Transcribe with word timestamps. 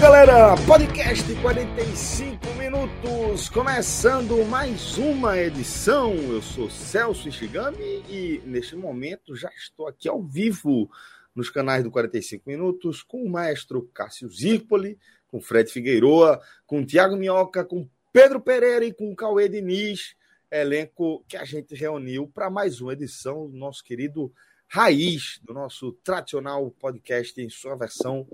Galera! 0.00 0.54
Podcast 0.64 1.34
45 1.42 2.46
minutos, 2.56 3.48
começando 3.48 4.44
mais 4.46 4.96
uma 4.96 5.36
edição. 5.36 6.14
Eu 6.14 6.40
sou 6.40 6.70
Celso 6.70 7.28
Ishigami 7.28 8.04
e 8.08 8.40
neste 8.46 8.76
momento 8.76 9.34
já 9.34 9.50
estou 9.50 9.88
aqui 9.88 10.08
ao 10.08 10.22
vivo 10.22 10.88
nos 11.34 11.50
canais 11.50 11.82
do 11.82 11.90
45 11.90 12.48
minutos 12.48 13.02
com 13.02 13.24
o 13.24 13.28
maestro 13.28 13.90
Cássio 13.92 14.28
Zirpoli, 14.28 14.96
com 15.26 15.40
Fred 15.40 15.68
Figueiroa, 15.68 16.40
com 16.64 16.86
Tiago 16.86 17.16
Minhoca, 17.16 17.64
com 17.64 17.88
Pedro 18.12 18.40
Pereira 18.40 18.84
e 18.84 18.92
com 18.92 19.16
Cauê 19.16 19.48
Diniz, 19.48 20.14
elenco 20.48 21.24
que 21.26 21.36
a 21.36 21.44
gente 21.44 21.74
reuniu 21.74 22.30
para 22.32 22.48
mais 22.48 22.80
uma 22.80 22.92
edição 22.92 23.50
do 23.50 23.56
nosso 23.56 23.82
querido 23.82 24.32
Raiz, 24.68 25.40
do 25.42 25.52
nosso 25.52 25.92
tradicional 26.04 26.70
podcast 26.70 27.40
em 27.40 27.48
sua 27.50 27.74
versão 27.74 28.28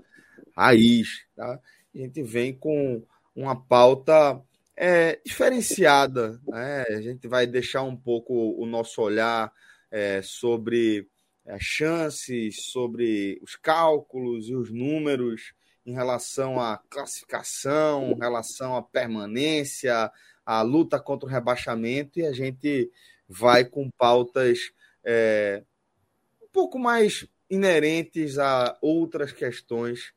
raiz. 0.55 1.25
Tá? 1.35 1.59
A 1.93 1.97
gente 1.97 2.23
vem 2.23 2.53
com 2.53 3.03
uma 3.35 3.55
pauta 3.55 4.41
é, 4.75 5.19
diferenciada. 5.25 6.39
Né? 6.47 6.85
A 6.89 7.01
gente 7.01 7.27
vai 7.27 7.45
deixar 7.45 7.83
um 7.83 7.95
pouco 7.95 8.33
o 8.33 8.65
nosso 8.65 9.01
olhar 9.01 9.51
é, 9.91 10.21
sobre 10.21 11.07
as 11.45 11.61
chances, 11.61 12.65
sobre 12.71 13.39
os 13.43 13.55
cálculos 13.55 14.49
e 14.49 14.55
os 14.55 14.71
números 14.71 15.53
em 15.85 15.93
relação 15.93 16.59
à 16.59 16.81
classificação, 16.89 18.11
em 18.11 18.19
relação 18.19 18.75
à 18.75 18.81
permanência, 18.81 20.11
à 20.43 20.61
luta 20.63 20.99
contra 20.99 21.27
o 21.27 21.31
rebaixamento, 21.31 22.19
e 22.19 22.25
a 22.25 22.31
gente 22.31 22.91
vai 23.27 23.63
com 23.63 23.89
pautas 23.91 24.71
é, 25.03 25.63
um 26.41 26.47
pouco 26.51 26.79
mais 26.79 27.27
inerentes 27.49 28.39
a 28.39 28.75
outras 28.81 29.31
questões 29.31 30.13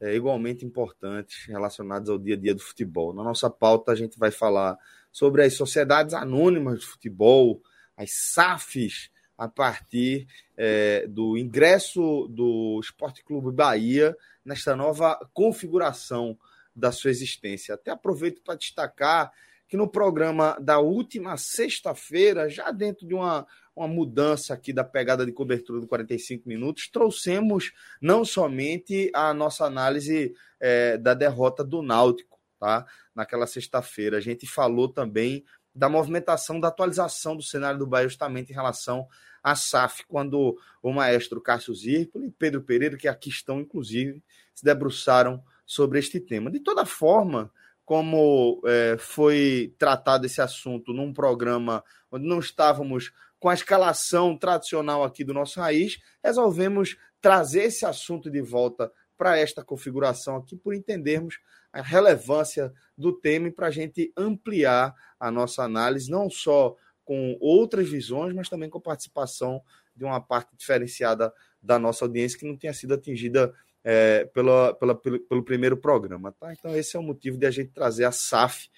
é, 0.00 0.14
igualmente 0.14 0.64
importantes 0.64 1.44
relacionadas 1.46 2.08
ao 2.08 2.18
dia 2.18 2.34
a 2.34 2.38
dia 2.38 2.54
do 2.54 2.62
futebol. 2.62 3.12
Na 3.12 3.22
nossa 3.22 3.50
pauta, 3.50 3.92
a 3.92 3.94
gente 3.94 4.18
vai 4.18 4.30
falar 4.30 4.78
sobre 5.12 5.44
as 5.44 5.54
sociedades 5.54 6.14
anônimas 6.14 6.80
de 6.80 6.86
futebol, 6.86 7.62
as 7.96 8.10
SAFs, 8.32 9.10
a 9.36 9.48
partir 9.48 10.26
é, 10.56 11.06
do 11.06 11.36
ingresso 11.36 12.28
do 12.28 12.78
Esporte 12.82 13.24
Clube 13.24 13.50
Bahia 13.50 14.16
nesta 14.44 14.76
nova 14.76 15.18
configuração 15.32 16.38
da 16.76 16.92
sua 16.92 17.10
existência. 17.10 17.74
Até 17.74 17.90
aproveito 17.90 18.42
para 18.42 18.56
destacar 18.56 19.32
que 19.70 19.76
no 19.76 19.88
programa 19.88 20.58
da 20.60 20.80
última 20.80 21.36
sexta-feira, 21.36 22.48
já 22.48 22.72
dentro 22.72 23.06
de 23.06 23.14
uma, 23.14 23.46
uma 23.74 23.86
mudança 23.86 24.52
aqui 24.52 24.72
da 24.72 24.82
pegada 24.82 25.24
de 25.24 25.30
cobertura 25.30 25.80
do 25.80 25.86
45 25.86 26.48
minutos, 26.48 26.90
trouxemos 26.90 27.70
não 28.02 28.24
somente 28.24 29.12
a 29.14 29.32
nossa 29.32 29.64
análise 29.64 30.34
é, 30.58 30.98
da 30.98 31.14
derrota 31.14 31.62
do 31.62 31.82
Náutico, 31.82 32.40
tá? 32.58 32.84
Naquela 33.14 33.46
sexta-feira. 33.46 34.16
A 34.16 34.20
gente 34.20 34.44
falou 34.44 34.88
também 34.88 35.44
da 35.72 35.88
movimentação, 35.88 36.58
da 36.58 36.66
atualização 36.66 37.36
do 37.36 37.42
cenário 37.42 37.78
do 37.78 37.86
Bahia, 37.86 38.08
justamente 38.08 38.50
em 38.50 38.54
relação 38.54 39.06
à 39.40 39.54
SAF, 39.54 40.04
quando 40.08 40.58
o 40.82 40.92
maestro 40.92 41.40
Cássio 41.40 41.72
Zirpoli 41.72 42.26
e 42.26 42.32
Pedro 42.32 42.60
Pereira, 42.60 42.96
que 42.96 43.06
aqui 43.06 43.28
estão, 43.28 43.60
inclusive, 43.60 44.20
se 44.52 44.64
debruçaram 44.64 45.40
sobre 45.64 46.00
este 46.00 46.18
tema. 46.18 46.50
De 46.50 46.58
toda 46.58 46.84
forma, 46.84 47.52
como 47.90 48.62
é, 48.66 48.96
foi 49.00 49.74
tratado 49.76 50.24
esse 50.24 50.40
assunto 50.40 50.92
num 50.92 51.12
programa 51.12 51.82
onde 52.08 52.24
não 52.24 52.38
estávamos 52.38 53.12
com 53.36 53.48
a 53.48 53.54
escalação 53.54 54.38
tradicional 54.38 55.02
aqui 55.02 55.24
do 55.24 55.34
nosso 55.34 55.58
raiz, 55.58 55.98
resolvemos 56.22 56.96
trazer 57.20 57.64
esse 57.64 57.84
assunto 57.84 58.30
de 58.30 58.40
volta 58.40 58.92
para 59.18 59.36
esta 59.36 59.64
configuração 59.64 60.36
aqui, 60.36 60.54
por 60.54 60.72
entendermos 60.72 61.40
a 61.72 61.82
relevância 61.82 62.72
do 62.96 63.12
tema 63.12 63.48
e 63.48 63.50
para 63.50 63.66
a 63.66 63.72
gente 63.72 64.12
ampliar 64.16 64.94
a 65.18 65.28
nossa 65.28 65.64
análise, 65.64 66.08
não 66.08 66.30
só 66.30 66.76
com 67.04 67.36
outras 67.40 67.88
visões, 67.88 68.32
mas 68.32 68.48
também 68.48 68.70
com 68.70 68.78
a 68.78 68.82
participação 68.82 69.60
de 69.96 70.04
uma 70.04 70.20
parte 70.20 70.56
diferenciada 70.56 71.34
da 71.60 71.76
nossa 71.76 72.04
audiência 72.04 72.38
que 72.38 72.46
não 72.46 72.56
tenha 72.56 72.72
sido 72.72 72.94
atingida 72.94 73.52
é, 73.84 74.24
pela, 74.26 74.74
pela, 74.74 74.94
pelo, 74.94 75.20
pelo, 75.20 75.42
primeiro 75.42 75.76
programa. 75.76 76.32
Tá? 76.32 76.52
Então, 76.52 76.76
esse 76.76 76.96
é 76.96 77.00
o 77.00 77.02
motivo 77.02 77.38
de 77.38 77.46
a 77.46 77.50
gente 77.50 77.70
trazer 77.70 78.04
a 78.04 78.12
SAF 78.12 78.68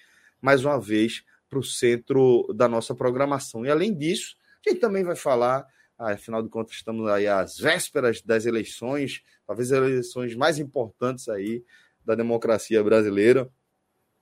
mais 0.41 0.63
uma 0.63 0.79
vez 0.79 1.23
para 1.49 1.59
o 1.59 1.63
centro 1.63 2.51
da 2.55 2.67
nossa 2.67 2.95
programação. 2.95 3.65
E 3.65 3.69
além 3.69 3.93
disso, 3.93 4.35
a 4.65 4.69
gente 4.69 4.79
também 4.79 5.03
vai 5.03 5.15
falar, 5.15 5.65
afinal 5.97 6.41
de 6.41 6.49
contas, 6.49 6.75
estamos 6.75 7.07
aí 7.09 7.27
às 7.27 7.57
vésperas 7.57 8.21
das 8.21 8.45
eleições, 8.45 9.21
talvez 9.45 9.71
as 9.71 9.77
eleições 9.77 10.35
mais 10.35 10.57
importantes 10.57 11.29
aí 11.29 11.63
da 12.03 12.15
democracia 12.15 12.83
brasileira, 12.83 13.49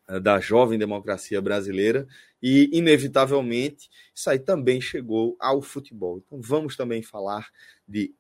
eh, 0.08 0.20
da 0.20 0.40
jovem 0.40 0.78
democracia 0.78 1.42
brasileira, 1.42 2.08
e, 2.42 2.70
inevitavelmente, 2.74 3.90
isso 4.14 4.30
aí 4.30 4.40
também 4.40 4.82
chegou 4.82 5.36
ao 5.40 5.62
futebol. 5.62 6.22
Então, 6.26 6.40
vamos 6.42 6.76
também 6.76 7.02
falar 7.02 7.50
de 7.88 8.14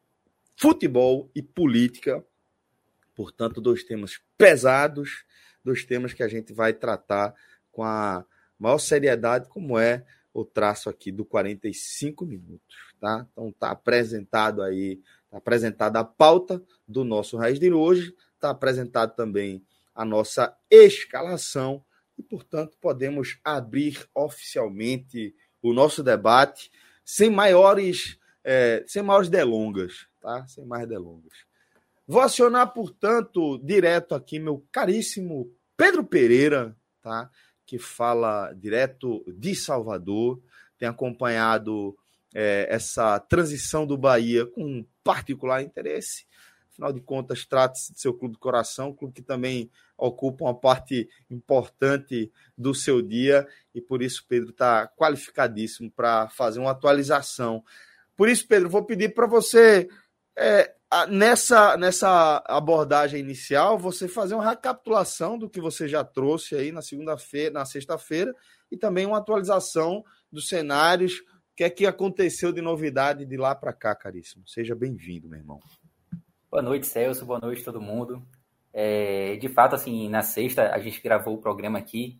futebol 0.56 1.30
e 1.36 1.42
política, 1.42 2.24
portanto, 3.22 3.62
dois 3.62 3.84
temas 3.84 4.20
pesados, 4.36 5.26
dois 5.64 5.86
temas 5.86 6.12
que 6.12 6.24
a 6.24 6.28
gente 6.28 6.52
vai 6.52 6.74
tratar 6.74 7.36
com 7.72 7.84
a 7.84 8.26
maior 8.58 8.80
seriedade, 8.80 9.48
como 9.48 9.78
é 9.78 10.04
o 10.34 10.44
traço 10.44 10.90
aqui 10.90 11.12
do 11.12 11.24
45 11.24 12.26
minutos, 12.26 12.76
tá? 13.00 13.28
Então 13.32 13.52
tá 13.52 13.70
apresentado 13.70 14.64
aí, 14.64 15.00
tá 15.30 15.38
apresentada 15.38 16.00
a 16.00 16.04
pauta 16.04 16.64
do 16.88 17.04
nosso 17.04 17.38
Raiz 17.38 17.60
de 17.60 17.72
hoje, 17.72 18.16
tá 18.40 18.50
apresentado 18.50 19.16
também 19.16 19.64
a 19.94 20.04
nossa 20.04 20.58
escalação 20.68 21.86
e, 22.18 22.24
portanto, 22.24 22.76
podemos 22.82 23.38
abrir 23.44 24.04
oficialmente 24.16 25.36
o 25.62 25.74
nosso 25.74 26.02
debate 26.02 26.72
sem 27.06 27.30
maiores, 27.30 28.18
é, 28.44 28.84
sem 28.88 29.04
maiores 29.04 29.30
delongas, 29.30 30.08
tá? 30.20 30.48
Sem 30.48 30.66
mais 30.66 30.88
delongas. 30.88 31.51
Vou 32.08 32.22
acionar, 32.22 32.74
portanto, 32.74 33.60
direto 33.64 34.16
aqui 34.16 34.40
meu 34.40 34.66
caríssimo 34.72 35.52
Pedro 35.78 36.04
Pereira, 36.04 36.76
tá? 37.02 37.30
que 37.66 37.80
fala 37.80 38.52
direto 38.54 39.24
de 39.28 39.56
Salvador, 39.56 40.42
tem 40.78 40.90
acompanhado 40.90 41.98
é, 42.34 42.68
essa 42.70 43.20
transição 43.20 43.86
do 43.88 43.98
Bahia 43.98 44.46
com 44.46 44.86
particular 45.04 45.62
interesse. 45.62 46.26
Afinal 46.72 46.92
de 46.92 47.02
contas, 47.02 47.46
trata-se 47.46 47.94
de 47.94 48.00
seu 48.02 48.14
clube 48.14 48.36
de 48.36 48.40
coração, 48.40 48.90
um 48.90 48.94
clube 48.94 49.14
que 49.14 49.22
também 49.22 49.70
ocupa 49.98 50.46
uma 50.46 50.54
parte 50.54 51.08
importante 51.30 52.32
do 52.58 52.74
seu 52.74 53.02
dia, 53.02 53.48
e 53.74 53.80
por 53.80 54.02
isso 54.02 54.26
Pedro 54.28 54.50
está 54.50 54.88
qualificadíssimo 54.88 55.92
para 55.92 56.28
fazer 56.30 56.60
uma 56.60 56.72
atualização. 56.72 57.64
Por 58.16 58.28
isso, 58.28 58.48
Pedro, 58.48 58.70
vou 58.70 58.84
pedir 58.84 59.14
para 59.14 59.28
você 59.28 59.88
é, 60.38 60.74
nessa, 61.10 61.78
nessa 61.78 62.44
abordagem 62.48 63.20
inicial, 63.20 63.78
você 63.78 64.08
fazer 64.08 64.36
uma 64.36 64.50
recapitulação 64.50 65.38
do 65.38 65.50
que 65.50 65.62
você 65.62 65.88
já 65.88 66.04
trouxe 66.04 66.56
aí 66.56 66.72
na 66.72 66.82
segunda-feira, 66.82 67.54
na 67.54 67.66
sexta-feira, 67.66 68.34
e 68.72 68.78
também 68.78 69.06
uma 69.06 69.18
atualização 69.18 70.04
dos 70.32 70.48
cenários, 70.48 71.20
o 71.20 71.56
que 71.56 71.64
é 71.64 71.70
que 71.70 71.86
aconteceu 71.86 72.52
de 72.52 72.62
novidade 72.62 73.26
de 73.26 73.38
lá 73.38 73.54
para 73.54 73.74
cá, 73.74 73.94
caríssimo. 73.94 74.48
Seja 74.48 74.74
bem-vindo, 74.74 75.28
meu 75.28 75.40
irmão. 75.40 75.60
Boa 76.50 76.64
noite, 76.64 76.88
Celso. 76.88 77.26
Boa 77.26 77.40
noite, 77.40 77.64
todo 77.64 77.82
mundo. 77.82 78.26
É, 78.74 79.36
de 79.36 79.50
fato, 79.50 79.76
assim, 79.76 80.08
na 80.10 80.22
sexta 80.22 80.74
a 80.74 80.80
gente 80.80 81.02
gravou 81.02 81.36
o 81.36 81.42
programa 81.42 81.78
aqui 81.78 82.20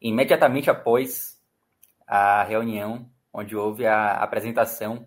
imediatamente 0.00 0.70
após 0.70 1.38
a 2.06 2.42
reunião 2.44 3.10
onde 3.32 3.54
houve 3.54 3.86
a 3.86 4.14
apresentação 4.14 5.06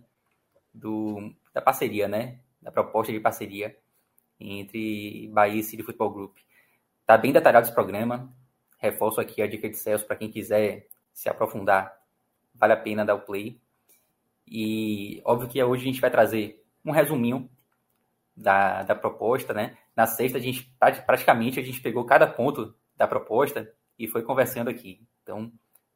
do, 0.74 1.34
da 1.54 1.62
parceria, 1.62 2.08
né, 2.08 2.40
da 2.62 2.72
proposta 2.72 3.12
de 3.12 3.20
parceria 3.20 3.78
entre 4.40 5.30
Bahia 5.34 5.60
e 5.60 5.64
City 5.64 5.84
Football 5.84 6.12
Group. 6.12 6.38
Tá 7.06 7.18
bem 7.18 7.32
detalhado 7.32 7.66
esse 7.66 7.76
programa. 7.76 8.34
Reforço 8.80 9.22
aqui 9.22 9.42
a 9.42 9.48
dica 9.48 9.70
de 9.70 9.78
Celso 9.78 10.06
para 10.06 10.16
quem 10.16 10.30
quiser 10.30 10.88
se 11.14 11.30
aprofundar. 11.30 11.98
Vale 12.54 12.74
a 12.74 12.78
pena 12.78 13.06
dar 13.06 13.16
o 13.16 13.22
play. 13.22 13.62
E 14.48 15.22
óbvio 15.24 15.48
que 15.48 15.64
hoje 15.64 15.84
a 15.84 15.86
gente 15.86 16.02
vai 16.02 16.12
trazer 16.12 16.64
um 16.84 16.92
resuminho 16.92 17.50
da, 18.36 18.84
da 18.84 18.96
proposta, 18.96 19.54
né? 19.54 19.78
Na 19.96 20.06
sexta, 20.06 20.38
a 20.38 20.42
gente 20.42 20.76
praticamente 21.06 21.60
a 21.60 21.64
gente 21.64 21.80
pegou 21.80 22.04
cada 22.06 22.28
ponto 22.28 22.76
da 22.96 23.08
proposta 23.08 23.72
e 23.98 24.08
foi 24.08 24.24
conversando 24.24 24.70
aqui. 24.70 25.06
Então, 25.22 25.52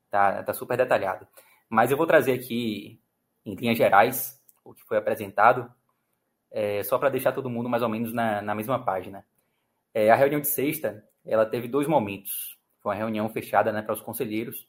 tá, 0.09 0.43
tá 0.43 0.53
super 0.53 0.77
detalhado. 0.77 1.27
Mas 1.69 1.91
eu 1.91 1.97
vou 1.97 2.07
trazer 2.07 2.33
aqui, 2.33 3.01
em 3.45 3.55
linhas 3.55 3.77
gerais, 3.77 4.36
o 4.69 4.73
que 4.73 4.83
foi 4.83 4.97
apresentado, 4.97 5.71
é, 6.51 6.83
só 6.83 6.97
para 6.97 7.09
deixar 7.09 7.31
todo 7.31 7.49
mundo 7.49 7.69
mais 7.69 7.83
ou 7.83 7.89
menos 7.89 8.13
na, 8.13 8.41
na 8.41 8.55
mesma 8.55 8.83
página. 8.83 9.25
É, 9.93 10.09
a 10.11 10.15
reunião 10.15 10.41
de 10.41 10.47
sexta, 10.47 11.03
ela 11.25 11.45
teve 11.45 11.67
dois 11.67 11.87
momentos. 11.87 12.57
Foi 12.79 12.91
uma 12.91 12.97
reunião 12.97 13.27
fechada 13.29 13.71
né, 13.71 13.81
para 13.81 13.93
os 13.93 14.01
conselheiros. 14.01 14.67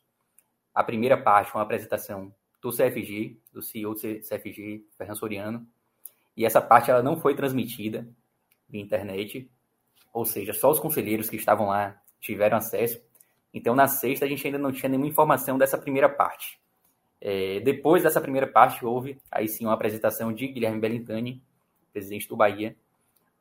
A 0.75 0.83
primeira 0.83 1.17
parte 1.17 1.51
foi 1.51 1.59
uma 1.59 1.65
apresentação 1.65 2.33
do 2.61 2.71
CFG, 2.71 3.41
do 3.53 3.63
CEO 3.63 3.95
do 3.95 4.01
CFG, 4.01 4.85
Fernando 4.97 5.19
Soriano, 5.19 5.67
e 6.37 6.45
essa 6.45 6.61
parte 6.61 6.91
ela 6.91 7.03
não 7.03 7.17
foi 7.17 7.35
transmitida 7.35 8.09
via 8.69 8.81
internet, 8.81 9.51
ou 10.13 10.25
seja, 10.25 10.53
só 10.53 10.71
os 10.71 10.79
conselheiros 10.79 11.29
que 11.29 11.37
estavam 11.37 11.69
lá 11.69 12.01
tiveram 12.21 12.57
acesso. 12.57 13.01
Então, 13.53 13.75
na 13.75 13.87
sexta, 13.87 14.25
a 14.25 14.29
gente 14.29 14.47
ainda 14.47 14.59
não 14.59 14.73
tinha 14.73 14.89
nenhuma 14.89 15.09
informação 15.09 15.57
dessa 15.57 15.79
primeira 15.79 16.09
parte. 16.09 16.61
É, 17.21 17.61
depois 17.61 18.03
dessa 18.03 18.21
primeira 18.21 18.47
parte, 18.47 18.85
houve 18.85 19.19
aí 19.31 19.49
sim 19.49 19.65
uma 19.65 19.75
apresentação 19.75 20.33
de 20.33 20.47
Guilherme 20.47 20.81
Bellintani, 20.81 21.43
presidente 21.93 22.29
do 22.29 22.37
Bahia, 22.37 22.77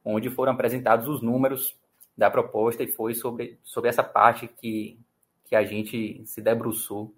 onde 0.03 0.29
foram 0.29 0.53
apresentados 0.53 1.07
os 1.07 1.21
números 1.21 1.75
da 2.17 2.31
proposta 2.31 2.83
e 2.83 2.87
foi 2.87 3.13
sobre, 3.13 3.59
sobre 3.63 3.89
essa 3.89 4.03
parte 4.03 4.47
que, 4.47 4.97
que 5.45 5.55
a 5.55 5.63
gente 5.63 6.25
se 6.25 6.41
debruçou 6.41 7.13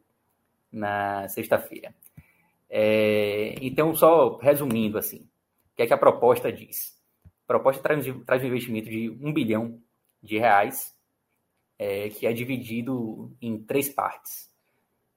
na 0.71 1.27
sexta-feira. 1.29 1.93
É, 2.69 3.55
então, 3.61 3.95
só 3.95 4.37
resumindo 4.37 4.97
assim, 4.97 5.27
que 5.79 5.83
é 5.83 5.87
que 5.87 5.93
a 5.93 5.97
proposta 5.97 6.51
diz? 6.51 6.99
A 7.25 7.47
proposta 7.47 7.81
traz, 7.81 8.05
traz 8.25 8.43
um 8.43 8.47
investimento 8.47 8.89
de 8.89 9.09
um 9.21 9.31
bilhão 9.31 9.81
de 10.21 10.37
reais, 10.37 10.93
é, 11.77 12.09
que 12.09 12.27
é 12.27 12.33
dividido 12.33 13.31
em 13.41 13.57
três 13.57 13.87
partes. 13.87 14.48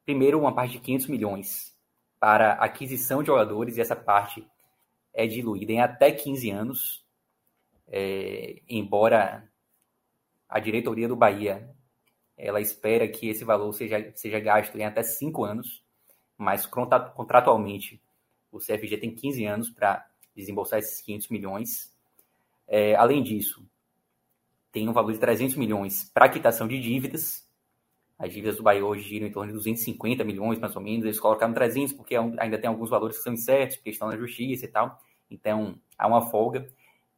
Primeiro, 0.04 0.40
uma 0.40 0.54
parte 0.54 0.72
de 0.72 0.80
500 0.80 1.06
milhões 1.06 1.76
para 2.18 2.52
aquisição 2.54 3.22
de 3.22 3.28
jogadores, 3.28 3.76
e 3.76 3.80
essa 3.80 3.96
parte 3.96 4.46
é 5.12 5.26
diluída 5.26 5.72
em 5.72 5.80
até 5.80 6.10
15 6.10 6.50
anos, 6.50 7.04
é, 7.88 8.62
embora 8.68 9.48
a 10.48 10.58
diretoria 10.58 11.08
do 11.08 11.16
Bahia 11.16 11.68
ela 12.36 12.60
espera 12.60 13.06
que 13.06 13.28
esse 13.28 13.44
valor 13.44 13.72
seja, 13.72 14.12
seja 14.14 14.40
gasto 14.40 14.76
em 14.76 14.84
até 14.84 15.02
5 15.02 15.44
anos, 15.44 15.84
mas 16.36 16.66
contratualmente 16.66 18.02
o 18.50 18.58
CFG 18.58 18.98
tem 18.98 19.14
15 19.14 19.44
anos 19.44 19.70
para 19.70 20.04
desembolsar 20.34 20.78
esses 20.80 21.00
500 21.00 21.28
milhões. 21.28 21.94
É, 22.66 22.96
além 22.96 23.22
disso, 23.22 23.64
tem 24.72 24.88
um 24.88 24.92
valor 24.92 25.12
de 25.12 25.18
300 25.20 25.54
milhões 25.56 26.10
para 26.12 26.28
quitação 26.28 26.66
de 26.66 26.80
dívidas. 26.80 27.48
As 28.22 28.32
dívidas 28.32 28.56
do 28.56 28.62
Bahia 28.62 28.86
hoje 28.86 29.02
giram 29.02 29.26
em 29.26 29.32
torno 29.32 29.48
de 29.48 29.58
250 29.58 30.22
milhões, 30.22 30.56
mais 30.60 30.76
ou 30.76 30.80
menos. 30.80 31.04
Eles 31.04 31.18
colocaram 31.18 31.52
300 31.52 31.92
porque 31.92 32.14
ainda 32.14 32.56
tem 32.56 32.68
alguns 32.68 32.88
valores 32.88 33.16
que 33.16 33.22
são 33.24 33.32
incertos, 33.32 33.76
porque 33.78 33.90
estão 33.90 34.06
na 34.06 34.16
justiça 34.16 34.64
e 34.64 34.68
tal. 34.68 34.96
Então, 35.28 35.74
há 35.98 36.06
uma 36.06 36.30
folga. 36.30 36.64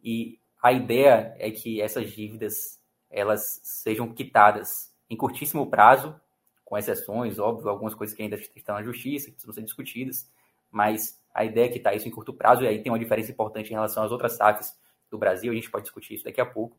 E 0.02 0.38
a 0.62 0.72
ideia 0.72 1.36
é 1.38 1.50
que 1.50 1.82
essas 1.82 2.10
dívidas 2.10 2.80
elas 3.10 3.60
sejam 3.62 4.14
quitadas 4.14 4.90
em 5.10 5.14
curtíssimo 5.14 5.68
prazo, 5.68 6.18
com 6.64 6.78
exceções, 6.78 7.38
óbvio, 7.38 7.68
algumas 7.68 7.94
coisas 7.94 8.16
que 8.16 8.22
ainda 8.22 8.36
estão 8.36 8.74
na 8.74 8.82
justiça, 8.82 9.26
que 9.26 9.32
precisam 9.32 9.52
ser 9.52 9.62
discutidas, 9.62 10.32
mas 10.70 11.22
a 11.34 11.44
ideia 11.44 11.66
é 11.66 11.76
está 11.76 11.92
isso 11.92 12.08
em 12.08 12.10
curto 12.10 12.32
prazo, 12.32 12.64
e 12.64 12.66
aí 12.66 12.82
tem 12.82 12.90
uma 12.90 12.98
diferença 12.98 13.30
importante 13.30 13.68
em 13.68 13.74
relação 13.74 14.02
às 14.02 14.10
outras 14.10 14.38
SAFs 14.38 14.74
do 15.10 15.18
Brasil, 15.18 15.52
a 15.52 15.54
gente 15.54 15.70
pode 15.70 15.84
discutir 15.84 16.14
isso 16.14 16.24
daqui 16.24 16.40
a 16.40 16.46
pouco. 16.46 16.78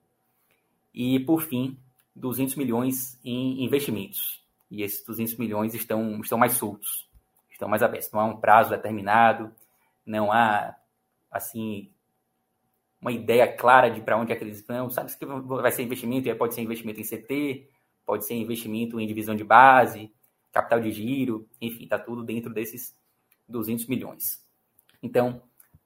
E, 0.91 1.19
por 1.19 1.43
fim, 1.43 1.77
200 2.15 2.55
milhões 2.55 3.19
em 3.23 3.63
investimentos. 3.63 4.43
E 4.71 4.81
esses 4.81 5.05
200 5.05 5.35
milhões 5.37 5.73
estão, 5.73 6.19
estão 6.21 6.37
mais 6.37 6.53
soltos, 6.53 7.09
estão 7.51 7.67
mais 7.67 7.83
abertos. 7.83 8.11
Não 8.11 8.19
há 8.19 8.25
um 8.25 8.37
prazo 8.37 8.69
determinado, 8.69 9.51
não 10.05 10.31
há, 10.31 10.75
assim, 11.31 11.89
uma 13.01 13.11
ideia 13.11 13.51
clara 13.51 13.89
de 13.89 14.01
para 14.01 14.17
onde 14.17 14.33
é 14.33 14.41
eles 14.41 14.65
vão. 14.65 14.89
Sabe 14.89 15.15
que 15.15 15.25
vai 15.25 15.71
ser 15.71 15.83
investimento, 15.83 16.27
e 16.27 16.31
aí 16.31 16.37
pode 16.37 16.55
ser 16.55 16.61
investimento 16.61 16.99
em 16.99 17.03
CT, 17.03 17.69
pode 18.05 18.25
ser 18.25 18.35
investimento 18.35 18.99
em 18.99 19.07
divisão 19.07 19.35
de 19.35 19.43
base, 19.43 20.11
capital 20.51 20.79
de 20.79 20.91
giro, 20.91 21.47
enfim, 21.61 21.83
está 21.83 21.99
tudo 21.99 22.23
dentro 22.23 22.53
desses 22.53 22.95
200 23.47 23.87
milhões. 23.87 24.43
Então, 25.03 25.41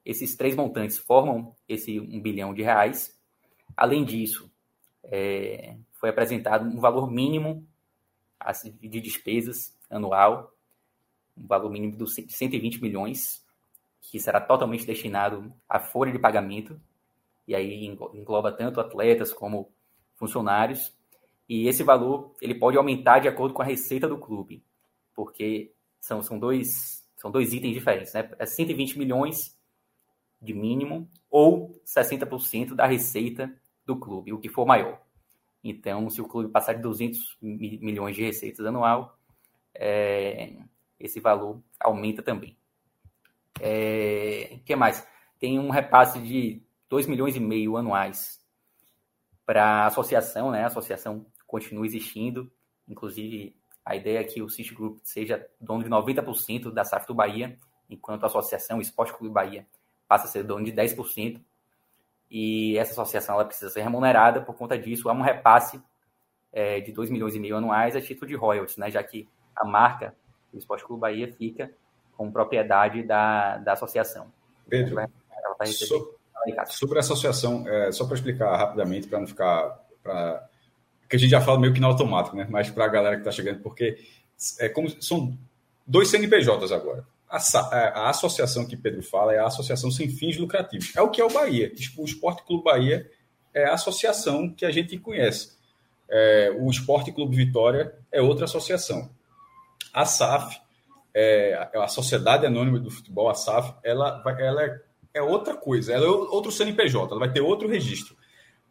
esses 0.06 0.36
três 0.36 0.56
montantes 0.56 0.98
formam 0.98 1.56
esse 1.68 2.00
1 2.00 2.22
bilhão 2.22 2.54
de 2.54 2.62
reais. 2.62 3.18
Além 3.76 4.04
disso, 4.06 4.50
é, 5.04 5.76
foi 6.00 6.10
apresentado 6.10 6.66
um 6.66 6.80
valor 6.80 7.12
mínimo 7.12 7.68
de 8.80 9.02
despesas 9.02 9.78
anual, 9.90 10.56
um 11.38 11.46
valor 11.46 11.70
mínimo 11.70 11.98
de 11.98 12.32
120 12.32 12.82
milhões, 12.82 13.46
que 14.02 14.20
será 14.20 14.40
totalmente 14.40 14.86
destinado 14.86 15.54
à 15.68 15.80
folha 15.80 16.12
de 16.12 16.18
pagamento, 16.18 16.80
e 17.46 17.54
aí 17.54 17.86
engloba 17.86 18.52
tanto 18.52 18.80
atletas 18.80 19.34
como 19.34 19.72
funcionários, 20.16 20.96
e 21.48 21.68
esse 21.68 21.84
valor 21.84 22.34
ele 22.42 22.56
pode 22.56 22.78
aumentar 22.78 23.20
de 23.20 23.28
acordo 23.28 23.54
com 23.54 23.62
a 23.62 23.66
receita 23.66 24.08
do 24.08 24.18
clube, 24.18 24.64
porque 25.14 25.74
são, 26.00 26.22
são 26.22 26.40
dois 26.40 27.00
são 27.18 27.30
dois 27.30 27.52
itens 27.52 27.74
diferentes, 27.74 28.14
né? 28.14 28.32
É 28.40 28.46
120 28.46 28.98
milhões 28.98 29.58
de 30.42 30.54
mínimo 30.54 31.10
ou 31.30 31.82
60% 31.86 32.74
da 32.74 32.86
receita 32.86 33.54
do 33.86 33.98
clube, 33.98 34.32
o 34.32 34.40
que 34.40 34.48
for 34.48 34.66
maior. 34.66 35.02
Então, 35.64 36.10
se 36.10 36.22
o 36.22 36.28
clube 36.28 36.50
passar 36.50 36.74
de 36.74 36.82
200 36.82 37.38
milhões 37.42 38.16
de 38.16 38.24
receitas 38.24 38.66
anual, 38.66 39.18
é, 39.76 40.54
esse 41.00 41.20
valor 41.20 41.62
aumenta 41.80 42.22
também. 42.22 42.52
O 43.58 43.62
é, 43.62 44.60
que 44.66 44.76
mais? 44.76 45.06
Tem 45.38 45.60
um 45.60 45.70
repasse 45.70 46.20
de 46.20 46.62
2 46.90 47.08
milhões 47.08 47.36
e 47.36 47.40
meio 47.40 47.78
anuais 47.78 48.40
para 49.46 49.84
a 49.84 49.86
associação, 49.88 50.52
né? 50.52 50.64
A 50.64 50.68
associação 50.68 51.26
continua 51.46 51.86
existindo, 51.86 52.52
inclusive 52.88 53.56
a 53.84 53.96
ideia 53.96 54.20
é 54.20 54.24
que 54.24 54.42
o 54.42 54.50
City 54.50 54.74
Group 54.76 55.00
seja 55.04 55.44
dono 55.60 55.84
de 55.84 55.90
90% 55.90 56.72
da 56.72 56.84
SAF 56.84 57.08
do 57.08 57.16
Bahia, 57.16 57.58
enquanto 57.90 58.24
a 58.24 58.28
associação, 58.28 58.80
Esporte 58.80 59.14
Clube 59.14 59.34
Bahia, 59.34 59.66
passa 60.08 60.26
a 60.26 60.28
ser 60.28 60.44
dono 60.44 60.64
de 60.64 60.72
10%. 60.72 61.42
E 62.30 62.78
essa 62.78 62.92
associação 62.92 63.36
ela 63.36 63.46
precisa 63.46 63.70
ser 63.70 63.82
remunerada, 63.82 64.42
por 64.42 64.56
conta 64.56 64.78
disso, 64.78 65.10
há 65.10 65.14
um 65.14 65.22
repasse 65.22 65.82
é, 66.52 66.80
de 66.80 66.92
2 66.92 67.10
milhões 67.10 67.36
e 67.36 67.40
meio 67.40 67.58
anuais 67.58 67.96
a 67.96 68.02
título 68.02 68.28
de 68.28 68.36
royalties, 68.36 68.78
né, 68.78 68.92
já 68.92 69.04
que 69.04 69.28
a 69.56 69.66
marca 69.66 70.16
do 70.52 70.58
Esporte 70.58 70.86
Clube 70.86 71.02
Bahia 71.02 71.32
fica 71.32 71.72
com 72.16 72.32
propriedade 72.32 73.04
da, 73.04 73.58
da 73.58 73.74
associação. 73.74 74.32
Pedro, 74.68 75.00
ela 75.00 75.08
vai, 75.08 75.44
ela 75.44 75.56
vai 75.58 75.68
so, 75.68 76.18
sobre 76.68 76.98
a 76.98 77.00
associação, 77.00 77.68
é, 77.68 77.92
só 77.92 78.06
para 78.06 78.16
explicar 78.16 78.56
rapidamente, 78.56 79.08
para 79.08 79.20
não 79.20 79.28
ficar. 79.28 79.80
Pra 80.04 80.48
que 81.10 81.16
a 81.16 81.20
gente 81.20 81.32
já 81.32 81.42
fala 81.42 81.60
meio 81.60 81.74
que 81.74 81.80
no 81.80 81.88
automático, 81.88 82.36
né? 82.36 82.46
Mas 82.50 82.70
para 82.70 82.86
a 82.86 82.88
galera 82.88 83.16
que 83.16 83.22
está 83.22 83.32
chegando, 83.32 83.62
porque 83.62 83.98
é 84.60 84.70
como 84.70 84.90
são 85.02 85.36
dois 85.86 86.08
CNPJs 86.10 86.72
agora. 86.72 87.04
A, 87.30 87.38
a, 87.38 88.10
associação 88.10 88.66
que 88.68 88.76
Pedro 88.76 89.04
fala 89.04 89.34
é 89.34 89.38
a 89.38 89.46
associação 89.46 89.92
sem 89.92 90.10
fins 90.10 90.38
lucrativos. 90.38 90.96
É 90.96 91.02
o 91.02 91.10
que 91.10 91.22
é 91.22 91.26
o 91.26 91.30
Bahia. 91.30 91.72
O 91.98 92.04
Esporte 92.04 92.44
Clube 92.44 92.64
Bahia 92.64 93.10
é 93.54 93.66
a 93.66 93.74
associação 93.74 94.50
que 94.50 94.66
a 94.66 94.72
gente 94.72 94.98
conhece. 94.98 95.58
É, 96.10 96.52
o 96.60 96.70
Esporte 96.70 97.12
Clube 97.12 97.36
Vitória 97.36 97.94
é 98.12 98.20
outra 98.22 98.46
associação. 98.46 99.12
A 99.94 100.06
SAF, 100.06 100.60
é, 101.14 101.70
a 101.76 101.88
Sociedade 101.88 102.46
Anônima 102.46 102.80
do 102.80 102.90
Futebol, 102.90 103.30
a 103.30 103.36
SAF, 103.36 103.76
ela, 103.84 104.24
ela 104.40 104.64
é, 104.64 104.82
é 105.14 105.22
outra 105.22 105.56
coisa. 105.56 105.94
Ela 105.94 106.06
é 106.06 106.10
outro 106.10 106.52
CNPJ, 106.52 107.12
ela 107.12 107.20
vai 107.20 107.32
ter 107.32 107.42
outro 107.42 107.68
registro 107.68 108.19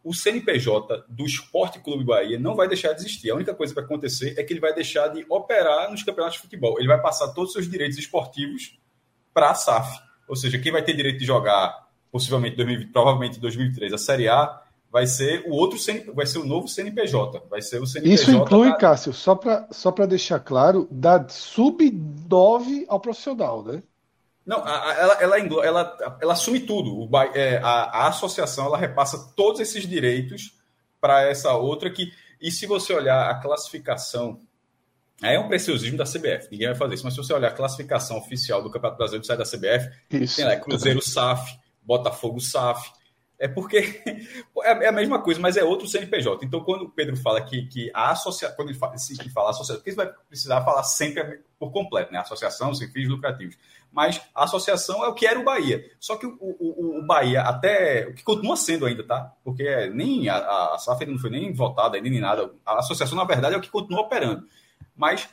o 0.08 0.14
CNPJ 0.14 1.04
do 1.06 1.26
Esporte 1.26 1.78
Clube 1.80 2.02
Bahia 2.02 2.38
não 2.38 2.56
vai 2.56 2.66
deixar 2.66 2.94
de 2.94 3.00
existir. 3.02 3.30
A 3.30 3.34
única 3.34 3.54
coisa 3.54 3.74
que 3.74 3.78
vai 3.78 3.84
acontecer 3.84 4.34
é 4.38 4.42
que 4.42 4.54
ele 4.54 4.60
vai 4.60 4.72
deixar 4.72 5.08
de 5.08 5.26
operar 5.28 5.90
nos 5.90 6.02
campeonatos 6.02 6.38
de 6.38 6.42
futebol. 6.44 6.78
Ele 6.78 6.88
vai 6.88 6.98
passar 6.98 7.28
todos 7.34 7.50
os 7.50 7.52
seus 7.52 7.70
direitos 7.70 7.98
esportivos 7.98 8.78
para 9.34 9.50
a 9.50 9.54
SAF. 9.54 10.00
Ou 10.26 10.34
seja, 10.34 10.58
quem 10.58 10.72
vai 10.72 10.82
ter 10.82 10.94
direito 10.94 11.18
de 11.18 11.26
jogar, 11.26 11.90
possivelmente, 12.10 12.56
2020, 12.56 12.90
provavelmente 12.90 13.36
em 13.36 13.40
2003, 13.40 13.92
a 13.92 13.98
Série 13.98 14.28
A, 14.28 14.62
vai 14.90 15.06
ser 15.06 15.44
o 15.46 15.50
outro 15.50 15.78
vai 16.14 16.24
ser 16.24 16.38
o 16.38 16.46
novo 16.46 16.66
CNPJ. 16.68 17.42
Vai 17.50 17.60
ser 17.60 17.82
o 17.82 17.86
CNPJ. 17.86 18.14
Isso 18.14 18.30
inclui, 18.30 18.70
da... 18.70 18.76
Cássio, 18.76 19.12
só 19.12 19.34
para 19.34 19.68
só 19.70 19.90
deixar 20.06 20.40
claro, 20.40 20.88
da 20.90 21.28
sub-9 21.28 22.86
ao 22.88 22.98
profissional, 22.98 23.62
né? 23.62 23.82
Não, 24.48 24.66
ela, 24.66 25.14
ela, 25.20 25.38
ela, 25.38 26.16
ela 26.22 26.32
assume 26.32 26.60
tudo. 26.60 26.90
O, 26.90 27.10
é, 27.34 27.58
a, 27.58 27.82
a, 27.82 28.08
associação 28.08 28.64
ela 28.64 28.78
repassa 28.78 29.30
todos 29.36 29.60
esses 29.60 29.86
direitos 29.86 30.54
para 30.98 31.28
essa 31.28 31.52
outra 31.52 31.90
que. 31.90 32.10
E 32.40 32.50
se 32.50 32.64
você 32.64 32.94
olhar 32.94 33.28
a 33.30 33.34
classificação. 33.34 34.40
Aí 35.20 35.34
é 35.34 35.38
um 35.40 35.48
preciosismo 35.48 35.98
da 35.98 36.04
CBF, 36.04 36.48
ninguém 36.50 36.68
vai 36.68 36.76
fazer 36.76 36.94
isso, 36.94 37.04
mas 37.04 37.12
se 37.12 37.18
você 37.18 37.32
olhar 37.32 37.48
a 37.48 37.54
classificação 37.54 38.18
oficial 38.18 38.62
do 38.62 38.70
Campeonato 38.70 38.98
Brasileiro 38.98 39.26
sai 39.26 39.36
da 39.36 39.44
CBF, 39.44 39.90
isso. 40.12 40.36
tem 40.36 40.44
lá 40.44 40.54
Cruzeiro 40.54 41.02
SAF, 41.02 41.58
Botafogo 41.82 42.40
SAF, 42.40 42.88
é 43.38 43.46
porque 43.46 43.78
é, 44.62 44.84
é 44.84 44.88
a 44.88 44.92
mesma 44.92 45.20
coisa, 45.20 45.40
mas 45.40 45.56
é 45.56 45.62
outro 45.62 45.86
CNPJ. 45.86 46.44
Então, 46.44 46.60
quando 46.60 46.82
o 46.82 46.90
Pedro 46.90 47.16
fala 47.16 47.40
que, 47.40 47.66
que 47.66 47.90
a 47.94 48.10
associação, 48.10 48.56
quando 48.56 48.70
ele 48.70 48.78
fala, 48.78 48.96
se 48.96 49.16
fala 49.30 49.50
associação, 49.50 49.76
porque 49.76 49.90
você 49.90 49.96
vai 49.96 50.12
precisar 50.28 50.64
falar 50.64 50.82
sempre 50.82 51.42
por 51.58 51.70
completo, 51.70 52.12
né? 52.12 52.18
Associação, 52.18 52.74
sem 52.74 52.88
fins 52.90 53.08
lucrativos. 53.08 53.56
Mas 53.90 54.20
a 54.34 54.44
associação 54.44 55.04
é 55.04 55.08
o 55.08 55.14
que 55.14 55.26
era 55.26 55.40
o 55.40 55.44
Bahia. 55.44 55.84
Só 55.98 56.16
que 56.16 56.26
o, 56.26 56.36
o, 56.40 56.98
o 56.98 57.06
Bahia, 57.06 57.42
até. 57.42 58.06
O 58.08 58.14
que 58.14 58.22
continua 58.22 58.56
sendo 58.56 58.86
ainda, 58.86 59.02
tá? 59.02 59.32
Porque 59.42 59.90
nem 59.94 60.28
a, 60.28 60.36
a 60.74 60.78
SAF 60.78 61.06
não 61.06 61.18
foi 61.18 61.30
nem 61.30 61.52
votada, 61.52 62.00
nem 62.00 62.20
nada. 62.20 62.50
A 62.64 62.78
associação, 62.78 63.16
na 63.16 63.24
verdade, 63.24 63.54
é 63.54 63.58
o 63.58 63.60
que 63.60 63.70
continua 63.70 64.02
operando. 64.02 64.46
Mas 64.94 65.28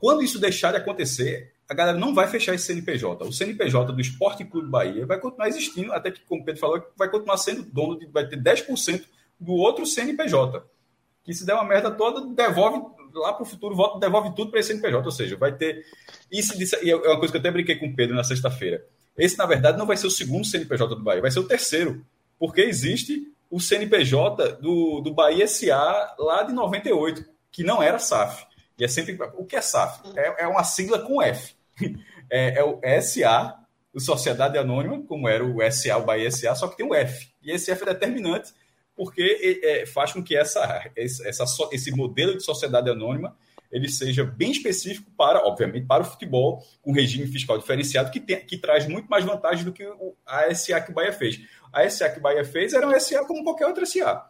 quando 0.00 0.22
isso 0.22 0.38
deixar 0.38 0.70
de 0.70 0.78
acontecer, 0.78 1.52
a 1.68 1.74
galera 1.74 1.98
não 1.98 2.14
vai 2.14 2.26
fechar 2.26 2.54
esse 2.54 2.64
CNPJ. 2.64 3.24
O 3.24 3.32
CNPJ 3.32 3.92
do 3.92 4.00
Esporte 4.00 4.44
Clube 4.44 4.68
Bahia 4.68 5.06
vai 5.06 5.18
continuar 5.20 5.48
existindo, 5.48 5.92
até 5.92 6.10
que, 6.10 6.20
como 6.22 6.42
o 6.42 6.44
Pedro 6.44 6.60
falou, 6.60 6.82
vai 6.96 7.10
continuar 7.10 7.36
sendo 7.36 7.62
dono 7.62 7.98
de. 7.98 8.06
vai 8.06 8.26
ter 8.26 8.40
10% 8.40 9.04
do 9.38 9.52
outro 9.52 9.84
CNPJ. 9.84 10.64
Que 11.22 11.34
se 11.34 11.44
der 11.44 11.54
uma 11.54 11.64
merda 11.64 11.90
toda, 11.90 12.34
devolve 12.34 12.80
lá 13.14 13.32
para 13.32 13.42
o 13.42 13.46
futuro, 13.46 13.74
volta, 13.74 13.98
devolve 13.98 14.34
tudo 14.34 14.50
para 14.50 14.60
esse 14.60 14.68
CNPJ. 14.68 15.04
Ou 15.04 15.12
seja, 15.12 15.36
vai 15.36 15.52
ter. 15.52 15.84
Isso 16.30 16.54
e 16.82 16.90
é 16.90 16.96
uma 16.96 17.18
coisa 17.18 17.32
que 17.32 17.36
eu 17.36 17.40
até 17.40 17.50
brinquei 17.50 17.76
com 17.76 17.86
o 17.86 17.94
Pedro 17.94 18.14
na 18.14 18.24
sexta-feira. 18.24 18.84
Esse, 19.16 19.36
na 19.36 19.46
verdade, 19.46 19.78
não 19.78 19.86
vai 19.86 19.96
ser 19.96 20.06
o 20.06 20.10
segundo 20.10 20.46
CNPJ 20.46 20.94
do 20.94 21.02
Bahia, 21.02 21.20
vai 21.20 21.30
ser 21.30 21.40
o 21.40 21.48
terceiro. 21.48 22.04
Porque 22.38 22.60
existe 22.60 23.32
o 23.50 23.60
CNPJ 23.60 24.58
do, 24.60 25.00
do 25.00 25.12
Bahia 25.12 25.46
SA 25.48 26.14
lá 26.18 26.42
de 26.42 26.52
98, 26.52 27.24
que 27.50 27.64
não 27.64 27.82
era 27.82 27.98
SAF. 27.98 28.46
E 28.78 28.84
é 28.84 28.88
sempre. 28.88 29.18
O 29.34 29.44
que 29.44 29.56
é 29.56 29.60
SAF? 29.60 30.00
É, 30.16 30.44
é 30.44 30.46
uma 30.46 30.64
sigla 30.64 30.98
com 31.00 31.22
F. 31.22 31.54
É, 32.30 32.58
é, 32.58 32.62
o 32.62 32.78
SA, 33.00 33.56
o 33.90 33.98
Sociedade 33.98 34.58
Anônima, 34.58 35.02
como 35.04 35.26
era 35.26 35.42
o 35.42 35.60
SA, 35.72 35.96
o 35.96 36.04
Bahia 36.04 36.30
SA, 36.30 36.54
só 36.54 36.68
que 36.68 36.76
tem 36.76 36.84
o 36.84 36.94
F. 36.94 37.30
E 37.42 37.50
esse 37.50 37.70
F 37.70 37.84
é 37.84 37.86
determinante 37.86 38.52
porque 38.98 39.60
é, 39.62 39.86
faz 39.86 40.12
com 40.12 40.20
que 40.20 40.36
essa, 40.36 40.90
essa, 40.96 41.44
esse 41.70 41.92
modelo 41.92 42.36
de 42.36 42.42
sociedade 42.42 42.90
anônima 42.90 43.36
ele 43.70 43.88
seja 43.88 44.24
bem 44.24 44.50
específico 44.50 45.08
para, 45.16 45.46
obviamente, 45.46 45.86
para 45.86 46.02
o 46.02 46.06
futebol, 46.06 46.64
com 46.82 46.90
regime 46.90 47.28
fiscal 47.28 47.56
diferenciado, 47.58 48.10
que, 48.10 48.18
tem, 48.18 48.44
que 48.44 48.58
traz 48.58 48.88
muito 48.88 49.06
mais 49.06 49.24
vantagem 49.24 49.64
do 49.64 49.72
que 49.72 49.88
a 50.26 50.52
SA 50.52 50.80
que 50.80 50.90
o 50.90 50.94
Bahia 50.94 51.12
fez. 51.12 51.38
A 51.72 51.88
SA 51.88 52.10
que 52.10 52.18
o 52.18 52.22
Bahia 52.22 52.44
fez 52.44 52.72
era 52.72 52.84
uma 52.84 52.98
SA 52.98 53.24
como 53.24 53.44
qualquer 53.44 53.66
outra 53.66 53.86
SA. 53.86 54.26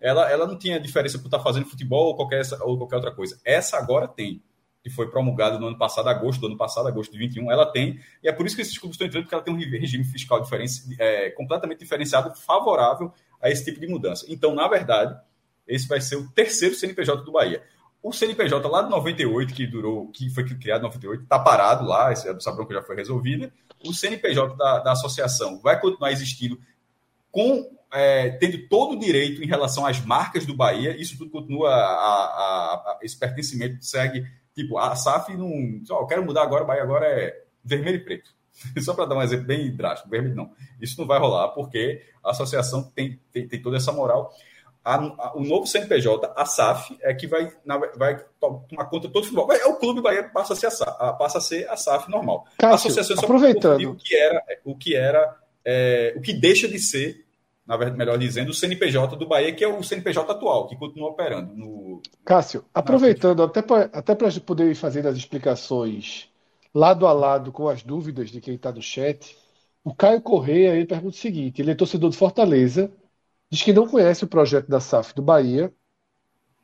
Ela, 0.00 0.28
ela 0.30 0.46
não 0.48 0.58
tinha 0.58 0.80
diferença 0.80 1.18
por 1.18 1.26
estar 1.26 1.40
fazendo 1.40 1.66
futebol 1.66 2.08
ou 2.08 2.16
qualquer, 2.16 2.42
ou 2.62 2.76
qualquer 2.76 2.96
outra 2.96 3.14
coisa. 3.14 3.38
Essa 3.44 3.76
agora 3.76 4.08
tem 4.08 4.42
que 4.82 4.90
foi 4.90 5.10
promulgada 5.10 5.58
no 5.58 5.66
ano 5.66 5.78
passado, 5.78 6.08
agosto 6.08 6.40
do 6.40 6.46
ano 6.46 6.56
passado, 6.56 6.88
agosto 6.88 7.12
de 7.12 7.18
21, 7.18 7.50
ela 7.50 7.66
tem, 7.66 8.00
e 8.22 8.28
é 8.28 8.32
por 8.32 8.46
isso 8.46 8.56
que 8.56 8.62
esses 8.62 8.78
clubes 8.78 8.94
estão 8.94 9.06
entrando, 9.06 9.24
porque 9.24 9.34
ela 9.34 9.44
tem 9.44 9.54
um 9.54 9.58
regime 9.58 10.04
fiscal 10.04 10.40
diferenci, 10.40 10.96
é, 10.98 11.30
completamente 11.30 11.80
diferenciado, 11.80 12.34
favorável 12.34 13.12
a 13.40 13.50
esse 13.50 13.64
tipo 13.64 13.80
de 13.80 13.86
mudança. 13.86 14.24
Então, 14.28 14.54
na 14.54 14.66
verdade, 14.68 15.18
esse 15.66 15.86
vai 15.86 16.00
ser 16.00 16.16
o 16.16 16.28
terceiro 16.30 16.74
CNPJ 16.74 17.22
do 17.22 17.32
Bahia. 17.32 17.62
O 18.02 18.12
CNPJ 18.12 18.66
lá 18.68 18.82
de 18.82 18.90
98, 18.90 19.52
que 19.52 19.66
durou, 19.66 20.08
que 20.10 20.30
foi 20.30 20.44
criado 20.44 20.80
em 20.80 20.84
98, 20.84 21.24
está 21.24 21.38
parado 21.38 21.84
lá, 21.84 22.12
essa 22.12 22.52
bronca 22.52 22.74
já 22.74 22.82
foi 22.82 22.96
resolvida. 22.96 23.52
O 23.84 23.92
CNPJ 23.92 24.56
da, 24.56 24.78
da 24.78 24.92
associação 24.92 25.60
vai 25.60 25.80
continuar 25.80 26.12
existindo 26.12 26.58
com 27.30 27.76
é, 27.92 28.30
tendo 28.30 28.68
todo 28.68 28.94
o 28.94 28.98
direito 28.98 29.42
em 29.42 29.46
relação 29.46 29.86
às 29.86 30.00
marcas 30.00 30.44
do 30.44 30.54
Bahia, 30.54 30.96
isso 31.00 31.16
tudo 31.16 31.30
continua, 31.30 31.70
a, 31.70 31.74
a, 31.74 32.74
a, 32.74 32.98
esse 33.02 33.18
pertencimento 33.18 33.82
segue 33.84 34.26
Tipo, 34.58 34.76
a 34.76 34.96
SAF 34.96 35.36
não. 35.36 35.80
Só, 35.84 36.00
eu 36.00 36.06
quero 36.06 36.24
mudar 36.24 36.42
agora, 36.42 36.64
o 36.64 36.66
Bahia 36.66 36.82
agora 36.82 37.06
é 37.06 37.44
vermelho 37.62 37.98
e 37.98 38.04
preto. 38.04 38.34
Só 38.82 38.92
para 38.92 39.04
dar 39.04 39.14
um 39.14 39.22
exemplo 39.22 39.46
bem 39.46 39.70
drástico, 39.70 40.10
vermelho 40.10 40.34
não. 40.34 40.50
Isso 40.80 41.00
não 41.00 41.06
vai 41.06 41.20
rolar, 41.20 41.50
porque 41.50 42.02
a 42.24 42.32
associação 42.32 42.82
tem, 42.92 43.20
tem, 43.30 43.46
tem 43.46 43.62
toda 43.62 43.76
essa 43.76 43.92
moral. 43.92 44.32
A, 44.84 44.96
a, 44.96 45.36
o 45.36 45.44
novo 45.44 45.64
CNPJ, 45.64 46.32
a 46.34 46.44
SAF, 46.44 46.98
é 47.02 47.14
que 47.14 47.28
vai, 47.28 47.52
na, 47.64 47.78
vai 47.94 48.18
tomar 48.40 48.86
conta 48.86 49.06
de 49.06 49.12
todo 49.12 49.22
o 49.22 49.26
futebol. 49.26 49.52
É 49.52 49.64
o 49.66 49.76
Clube 49.76 50.02
Bahia 50.02 50.24
passa 50.24 50.54
a 50.54 50.56
ser 50.56 50.66
a 50.66 50.70
SAF, 50.72 51.18
passa 51.20 51.38
a, 51.38 51.40
ser 51.40 51.68
a 51.70 51.76
SAF 51.76 52.10
normal. 52.10 52.44
Cássio, 52.58 52.88
a 52.88 52.90
associação 52.90 53.22
aproveitando. 53.22 53.92
o 53.92 53.94
que 53.94 54.16
era, 54.16 54.42
o 54.64 54.76
que 54.76 54.96
era, 54.96 55.36
é, 55.64 56.14
o 56.16 56.20
que 56.20 56.32
deixa 56.32 56.66
de 56.66 56.80
ser 56.80 57.27
na 57.68 57.76
verdade, 57.76 57.98
melhor 57.98 58.18
dizendo, 58.18 58.48
o 58.48 58.54
CNPJ 58.54 59.14
do 59.16 59.28
Bahia, 59.28 59.54
que 59.54 59.62
é 59.62 59.68
o 59.68 59.82
CNPJ 59.82 60.32
atual, 60.32 60.66
que 60.66 60.74
continua 60.74 61.10
operando. 61.10 61.54
No... 61.54 62.00
Cássio, 62.24 62.64
aproveitando, 62.72 63.42
até 63.42 63.60
para 63.60 63.90
até 63.92 64.16
a 64.24 64.30
gente 64.30 64.42
poder 64.42 64.74
fazer 64.74 65.06
as 65.06 65.18
explicações 65.18 66.30
lado 66.74 67.06
a 67.06 67.12
lado 67.12 67.52
com 67.52 67.68
as 67.68 67.82
dúvidas 67.82 68.30
de 68.30 68.40
quem 68.40 68.54
está 68.54 68.72
no 68.72 68.80
chat, 68.80 69.36
o 69.84 69.94
Caio 69.94 70.22
Correia 70.22 70.74
ele 70.76 70.86
pergunta 70.86 71.14
o 71.14 71.20
seguinte: 71.20 71.60
ele 71.60 71.72
é 71.72 71.74
torcedor 71.74 72.08
de 72.08 72.16
Fortaleza, 72.16 72.90
diz 73.50 73.62
que 73.62 73.72
não 73.74 73.86
conhece 73.86 74.24
o 74.24 74.28
projeto 74.28 74.68
da 74.68 74.80
SAF 74.80 75.14
do 75.14 75.20
Bahia 75.20 75.70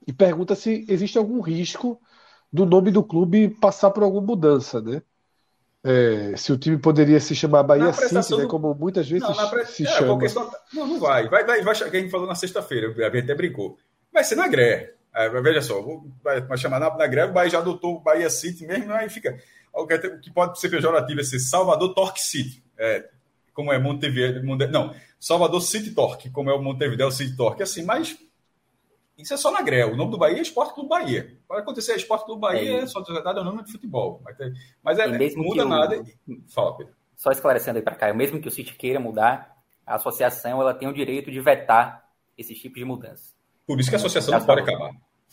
e 0.07 0.13
pergunta 0.13 0.55
se 0.55 0.87
existe 0.89 1.19
algum 1.19 1.41
risco 1.43 2.01
do 2.51 2.65
nome 2.65 2.91
do 2.91 3.05
clube 3.05 3.51
passar 3.61 3.91
por 3.91 4.03
alguma 4.03 4.27
mudança, 4.27 4.81
né? 4.81 5.03
É, 5.87 6.35
se 6.35 6.51
o 6.51 6.57
time 6.57 6.79
poderia 6.79 7.21
se 7.21 7.35
chamar 7.35 7.63
Bahia 7.63 7.93
City, 7.93 8.15
né, 8.15 8.47
como 8.47 8.75
muitas 8.75 9.07
vezes 9.07 9.29
não, 9.29 9.51
pre... 9.51 9.67
se 9.67 9.87
é, 9.87 9.91
chama. 9.91 10.29
Só... 10.31 10.51
Não, 10.73 10.87
não 10.87 10.99
vai. 10.99 11.29
Vai, 11.29 11.45
vai, 11.45 11.63
vai. 11.63 11.75
A 11.75 11.89
gente 11.91 12.11
falou 12.11 12.27
na 12.27 12.35
sexta-feira, 12.35 12.89
a 12.89 13.11
gente 13.11 13.25
até 13.25 13.35
brincou. 13.35 13.77
Vai 14.11 14.25
ser 14.25 14.37
na 14.37 14.49
greve. 14.49 14.95
É, 15.15 15.29
veja 15.29 15.61
só, 15.61 15.81
vai, 16.23 16.41
vai 16.41 16.59
chamar 16.59 16.81
na, 16.81 16.97
na 16.97 17.07
greve, 17.07 17.31
o 17.31 17.35
Bahia 17.35 17.51
já 17.51 17.59
adotou 17.59 17.97
o 17.97 18.01
Bahia 18.01 18.29
City 18.31 18.67
mesmo, 18.67 18.93
aí 18.93 19.09
fica. 19.09 19.39
O 19.73 19.87
que 19.87 20.31
pode 20.33 20.59
ser 20.59 20.69
pejorativo 20.69 21.21
é 21.21 21.25
ser 21.25 21.39
Salvador 21.39 21.95
Torque 21.95 22.21
City. 22.21 22.65
É, 22.79 23.09
como 23.53 23.73
é 23.73 23.79
Montevideo. 23.79 24.43
Não, 24.71 24.95
Salvador 25.21 25.61
City 25.61 25.91
Torque, 25.91 26.31
como 26.31 26.51
é 26.51 26.55
o 26.55 26.63
Montevideo 26.63 27.11
City 27.11 27.37
Torque. 27.37 27.63
Assim, 27.63 27.85
mas 27.85 28.17
isso 29.17 29.33
é 29.35 29.37
só 29.37 29.51
na 29.51 29.63
Grel. 29.63 29.93
O 29.93 29.97
nome 29.97 30.11
do 30.11 30.19
Bahia 30.19 30.39
é 30.39 30.43
Esporte 30.43 30.75
Clube 30.75 30.89
Bahia. 30.89 31.37
Pode 31.47 31.63
acontecer, 31.63 31.93
é 31.93 31.97
Esporte 31.97 32.25
Clube 32.25 32.41
Bahia, 32.41 32.83
é, 32.83 32.87
só 32.87 33.05
sociedade 33.05 33.39
é 33.39 33.43
o 33.43 33.45
nome 33.45 33.63
de 33.63 33.73
futebol. 33.73 34.21
Mas, 34.83 34.99
é, 34.99 35.07
não 35.07 35.45
muda 35.45 35.65
o... 35.65 35.69
nada. 35.69 36.03
Fala, 36.49 36.77
Pedro. 36.77 36.95
Só 37.17 37.31
esclarecendo 37.31 37.79
aí 37.79 37.83
para 37.85 37.95
cá, 37.95 38.13
mesmo 38.13 38.41
que 38.41 38.49
o 38.49 38.51
City 38.51 38.75
queira 38.75 38.99
mudar, 38.99 39.57
a 39.87 39.95
associação 39.95 40.61
ela 40.61 40.75
tem 40.75 40.89
o 40.89 40.93
direito 40.93 41.31
de 41.31 41.41
vetar 41.41 42.05
esses 42.37 42.59
tipos 42.59 42.79
de 42.79 42.85
mudanças. 42.85 43.35
Por 43.67 43.79
isso 43.79 43.89
que 43.89 43.95
a 43.95 43.99
associação 43.99 44.39
não 44.39 44.45
pode 44.45 44.63
acabar. 44.63 44.91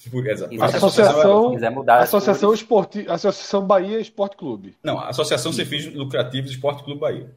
Por, 0.10 0.26
exato. 0.26 0.62
A 0.62 0.66
associação, 0.66 1.52
quiser 1.52 1.70
mudar 1.70 2.00
associação, 2.00 2.54
esporte, 2.54 3.06
associação 3.08 3.66
Bahia 3.68 4.00
Esporte 4.00 4.36
Clube. 4.36 4.76
Não, 4.82 4.98
a 4.98 5.10
Associação 5.10 5.54
Sem 5.54 5.66
Fins 5.66 5.94
Lucrativos 5.94 6.50
Esporte 6.50 6.84
Clube 6.84 7.00
Bahia. 7.00 7.36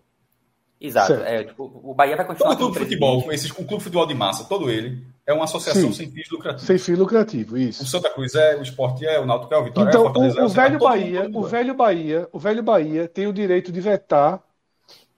Exato. 0.81 1.13
É, 1.15 1.45
tipo, 1.45 1.65
o 1.85 1.95
Bahia 1.95 2.17
vai 2.17 2.27
continuar. 2.27 2.51
Todo 2.51 2.59
clube 2.59 2.79
de 2.79 2.85
futebol, 2.85 3.33
esses, 3.33 3.51
o 3.51 3.55
clube 3.57 3.79
de 3.79 3.85
futebol 3.85 4.07
de 4.07 4.15
massa, 4.15 4.45
todo 4.45 4.71
ele, 4.71 5.05
é 5.27 5.33
uma 5.33 5.45
associação 5.45 5.93
Sim. 5.93 5.93
sem 5.93 6.11
fins 6.11 6.31
lucrativos. 6.31 6.67
Sem 6.67 6.79
fins 6.79 6.99
lucrativo, 6.99 7.57
isso. 7.57 7.83
O 7.83 7.87
Santa 7.87 8.11
Cruz 8.11 8.35
é, 8.35 8.57
o 8.57 8.63
Esporte 8.63 9.07
é, 9.07 9.19
o 9.19 9.25
Náutico 9.25 9.55
é, 9.55 9.59
o 9.59 9.65
Vitória 9.65 9.89
então, 9.89 10.03
é, 10.03 10.07
o 10.07 10.11
Então, 10.11 10.45
o, 10.45 10.47
o 10.47 10.49
velho 10.49 10.79
Bahia, 10.79 11.31
o 11.33 11.43
velho 11.43 11.75
Bahia, 11.75 12.29
o 12.33 12.39
velho 12.39 12.63
Bahia 12.63 13.09
tem 13.09 13.27
o 13.27 13.33
direito 13.33 13.73
de 13.73 13.81
vetar 13.81 14.43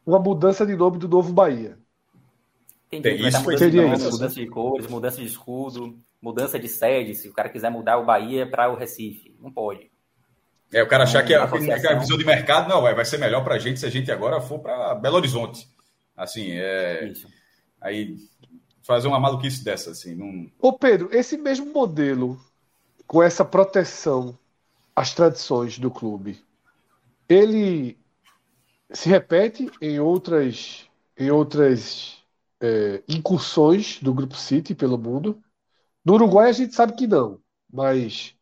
uma 0.05 0.19
mudança 0.19 0.65
de 0.65 0.77
nome 0.77 0.99
do 0.99 1.09
novo 1.09 1.33
Bahia. 1.33 1.77
Tem, 2.89 3.03
tem 3.03 3.27
isso, 3.27 3.43
mudança, 3.43 3.71
de 3.71 3.77
nome, 3.77 3.99
mudança 3.99 4.35
de 4.35 4.47
cores, 4.47 4.87
mudança 4.87 5.21
de 5.21 5.27
escudo, 5.27 5.99
mudança 6.23 6.59
de 6.59 6.69
sede, 6.69 7.15
se 7.15 7.29
o 7.29 7.33
cara 7.33 7.49
quiser 7.49 7.71
mudar 7.71 7.99
o 7.99 8.05
Bahia 8.05 8.49
para 8.49 8.71
o 8.71 8.77
Recife, 8.77 9.37
não 9.41 9.51
pode. 9.51 9.91
É, 10.73 10.83
o 10.83 10.89
cara 10.89 11.05
achar 11.05 11.25
que 11.25 11.35
a, 11.35 11.45
a, 11.45 11.95
visão 11.99 12.17
de 12.17 12.25
mercado, 12.25 12.69
não, 12.69 12.83
vai 12.83 13.05
ser 13.05 13.19
melhor 13.19 13.43
para 13.43 13.55
a 13.55 13.59
gente 13.59 13.81
se 13.81 13.87
a 13.87 13.91
gente 13.91 14.11
agora 14.11 14.41
for 14.41 14.61
para 14.61 14.95
Belo 14.95 15.17
Horizonte. 15.17 15.69
Assim, 16.17 16.53
é. 16.53 17.09
Isso. 17.09 17.29
Aí 17.81 18.17
fazer 18.87 19.09
uma 19.09 19.19
maluquice 19.19 19.65
dessa, 19.65 19.91
assim. 19.91 20.15
Não... 20.15 20.51
Ô, 20.61 20.73
Pedro, 20.73 21.09
esse 21.11 21.37
mesmo 21.37 21.73
modelo, 21.73 22.41
com 23.07 23.23
essa 23.23 23.45
proteção 23.45 24.39
às 24.95 25.13
tradições 25.13 25.79
do 25.79 25.91
clube, 25.91 26.41
ele 27.29 27.99
se 28.93 29.09
repete 29.09 29.69
em 29.83 29.99
outras, 29.99 30.89
em 31.19 31.31
outras 31.31 32.23
é, 32.61 33.03
incursões 33.09 33.99
do 34.01 34.15
Grupo 34.15 34.37
City 34.37 34.75
pelo 34.75 34.97
mundo. 34.97 35.43
No 36.05 36.15
Uruguai 36.15 36.49
a 36.49 36.53
gente 36.53 36.75
sabe 36.75 36.95
que 36.95 37.09
não, 37.09 37.41
mas 37.71 38.37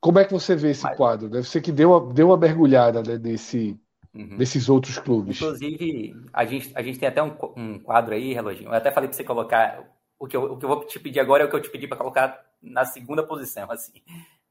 como 0.00 0.20
é 0.20 0.24
que 0.24 0.32
você 0.32 0.54
vê 0.54 0.70
esse 0.70 0.84
mas... 0.84 0.96
quadro? 0.96 1.28
Deve 1.28 1.48
ser 1.48 1.60
que 1.60 1.72
deu 1.72 1.90
uma, 1.90 2.14
deu 2.14 2.28
uma 2.28 2.36
mergulhada 2.36 3.02
né, 3.02 3.18
nesse, 3.18 3.76
uhum. 4.14 4.36
desses 4.36 4.68
outros 4.68 4.98
clubes. 4.98 5.36
Inclusive, 5.36 6.16
a 6.32 6.44
gente, 6.44 6.72
a 6.74 6.82
gente 6.82 6.98
tem 6.98 7.08
até 7.08 7.22
um, 7.22 7.36
um 7.56 7.78
quadro 7.78 8.14
aí, 8.14 8.32
Reloginho. 8.32 8.68
Eu 8.68 8.74
até 8.74 8.90
falei 8.90 9.08
para 9.08 9.16
você 9.16 9.24
colocar. 9.24 9.84
O 10.18 10.26
que, 10.26 10.36
eu, 10.36 10.52
o 10.52 10.58
que 10.58 10.64
eu 10.64 10.68
vou 10.68 10.84
te 10.84 11.00
pedir 11.00 11.20
agora 11.20 11.42
é 11.42 11.46
o 11.46 11.50
que 11.50 11.56
eu 11.56 11.62
te 11.62 11.70
pedi 11.70 11.88
para 11.88 11.96
colocar 11.96 12.44
na 12.62 12.84
segunda 12.84 13.22
posição, 13.26 13.70
assim. 13.70 14.02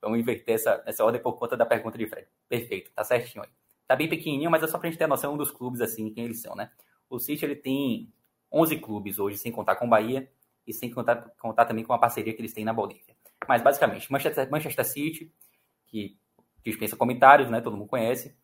Vamos 0.02 0.20
inverter 0.20 0.56
essa, 0.56 0.82
essa 0.86 1.04
ordem 1.04 1.22
por 1.22 1.34
conta 1.34 1.56
da 1.56 1.66
pergunta 1.66 1.98
de 1.98 2.08
Fred. 2.08 2.28
Perfeito, 2.48 2.92
tá 2.92 3.04
certinho 3.04 3.44
aí. 3.44 3.50
Tá 3.88 3.96
bem 3.96 4.08
pequenininho, 4.08 4.50
mas 4.50 4.64
é 4.64 4.68
só 4.68 4.78
pra 4.78 4.90
gente 4.90 4.98
ter 4.98 5.06
a 5.06 5.08
noção 5.08 5.36
dos 5.36 5.52
clubes, 5.52 5.82
assim, 5.82 6.12
quem 6.12 6.26
eles 6.26 6.42
são, 6.42 6.56
né? 6.56 6.72
O 7.10 7.20
City, 7.20 7.44
ele 7.44 7.56
tem 7.56 8.12
11 8.52 8.78
clubes 8.78 9.20
hoje, 9.20 9.38
sem 9.38 9.52
contar 9.52 9.76
com 9.76 9.86
o 9.86 9.90
Bahia, 9.90 10.30
e 10.66 10.74
sem 10.74 10.90
contar, 10.92 11.34
contar 11.40 11.66
também 11.66 11.84
com 11.84 11.92
a 11.94 11.98
parceria 11.98 12.34
que 12.34 12.42
eles 12.42 12.54
têm 12.54 12.64
na 12.64 12.74
Bolívia. 12.74 13.16
Mas, 13.48 13.62
basicamente, 13.62 14.12
Manchester, 14.12 14.50
Manchester 14.50 14.86
City, 14.86 15.34
que 15.88 16.18
dispensa 16.64 16.96
comentários, 16.96 17.50
né, 17.50 17.62
todo 17.62 17.76
mundo 17.76 17.90
conhece, 17.90 18.38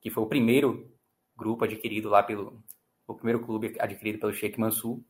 que 0.00 0.10
foi 0.10 0.22
o 0.22 0.26
primeiro 0.26 0.90
grupo 1.36 1.64
adquirido 1.64 2.08
lá 2.08 2.22
pelo... 2.22 2.62
o 3.06 3.14
primeiro 3.14 3.40
clube 3.40 3.76
adquirido 3.78 4.18
pelo 4.18 4.32
Sheikh 4.32 4.58
Mansour. 4.58 5.00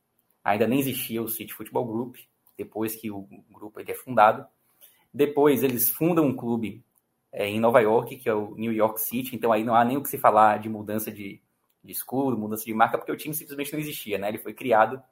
Ainda 0.42 0.66
nem 0.66 0.80
existia 0.80 1.22
o 1.22 1.28
City 1.28 1.52
Football 1.52 1.86
Group, 1.86 2.16
depois 2.56 2.94
que 2.94 3.10
o 3.10 3.28
grupo 3.50 3.80
ele 3.80 3.92
é 3.92 3.94
fundado. 3.94 4.46
Depois 5.12 5.62
eles 5.62 5.90
fundam 5.90 6.24
um 6.24 6.34
clube 6.34 6.84
é, 7.32 7.46
em 7.46 7.60
Nova 7.60 7.80
York, 7.80 8.16
que 8.16 8.28
é 8.28 8.34
o 8.34 8.54
New 8.54 8.72
York 8.72 9.00
City, 9.00 9.36
então 9.36 9.52
aí 9.52 9.64
não 9.64 9.74
há 9.74 9.84
nem 9.84 9.96
o 9.96 10.02
que 10.02 10.08
se 10.08 10.18
falar 10.18 10.58
de 10.58 10.68
mudança 10.68 11.10
de, 11.10 11.40
de 11.82 11.92
escudo, 11.92 12.38
mudança 12.38 12.64
de 12.64 12.74
marca, 12.74 12.98
porque 12.98 13.12
o 13.12 13.16
time 13.16 13.34
simplesmente 13.34 13.72
não 13.72 13.80
existia, 13.80 14.18
né? 14.18 14.28
Ele 14.28 14.38
foi 14.38 14.54
criado 14.54 15.02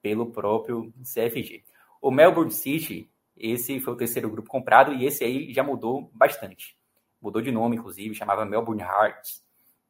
pelo 0.00 0.30
próprio 0.30 0.92
CFG. 1.02 1.64
O 2.00 2.10
Melbourne 2.10 2.50
City, 2.50 3.10
esse 3.36 3.80
foi 3.80 3.92
o 3.92 3.96
terceiro 3.96 4.30
grupo 4.30 4.48
comprado 4.48 4.94
e 4.94 5.04
esse 5.04 5.24
aí 5.24 5.52
já 5.52 5.62
mudou 5.62 6.10
bastante. 6.14 6.76
Mudou 7.20 7.42
de 7.42 7.52
nome, 7.52 7.76
inclusive, 7.76 8.14
chamava 8.14 8.44
Melbourne 8.44 8.82
Hearts 8.82 9.44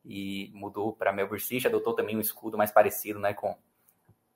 e 0.04 0.50
mudou 0.54 0.92
para 0.92 1.12
Melbourne 1.12 1.40
City, 1.40 1.66
adotou 1.66 1.94
também 1.94 2.16
um 2.16 2.20
escudo 2.20 2.58
mais 2.58 2.70
parecido, 2.70 3.18
né, 3.18 3.34
com 3.34 3.56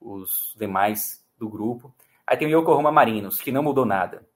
os 0.01 0.55
demais 0.59 1.25
do 1.39 1.49
grupo. 1.49 1.95
Aí 2.27 2.37
tem 2.37 2.47
o 2.47 2.61
Yokohama 2.61 2.93
Marinos, 2.93 3.41
que 3.41 3.51
não 3.51 3.63
mudou 3.63 3.85
nada. 3.85 4.27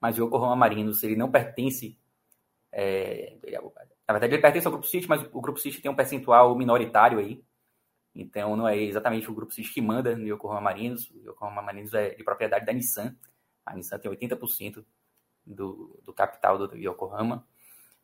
Mas 0.00 0.18
o 0.18 0.24
Yokohama 0.24 0.56
Marinos, 0.56 1.02
ele 1.02 1.16
não 1.16 1.30
pertence 1.30 1.98
é, 2.72 3.36
na 4.10 4.14
verdade, 4.14 4.34
ele 4.34 4.42
pertence 4.42 4.66
ao 4.66 4.72
Grupo 4.72 4.88
City, 4.88 5.08
mas 5.08 5.22
o 5.32 5.40
Grupo 5.40 5.60
City 5.60 5.80
tem 5.80 5.88
um 5.90 5.94
percentual 5.94 6.56
minoritário 6.56 7.20
aí. 7.20 7.44
Então, 8.12 8.56
não 8.56 8.66
é 8.66 8.76
exatamente 8.76 9.30
o 9.30 9.34
Grupo 9.34 9.52
City 9.52 9.72
que 9.72 9.80
manda 9.80 10.16
no 10.16 10.26
Yokohama 10.26 10.60
Marinos. 10.60 11.08
O 11.10 11.30
Yokohama 11.30 11.62
Marinos 11.62 11.94
é 11.94 12.10
de 12.10 12.24
propriedade 12.24 12.66
da 12.66 12.72
Nissan. 12.72 13.16
A 13.64 13.76
Nissan 13.76 14.00
tem 14.00 14.10
80% 14.10 14.84
do, 15.46 16.00
do 16.04 16.12
capital 16.12 16.58
do 16.58 16.76
Yokohama. 16.76 17.46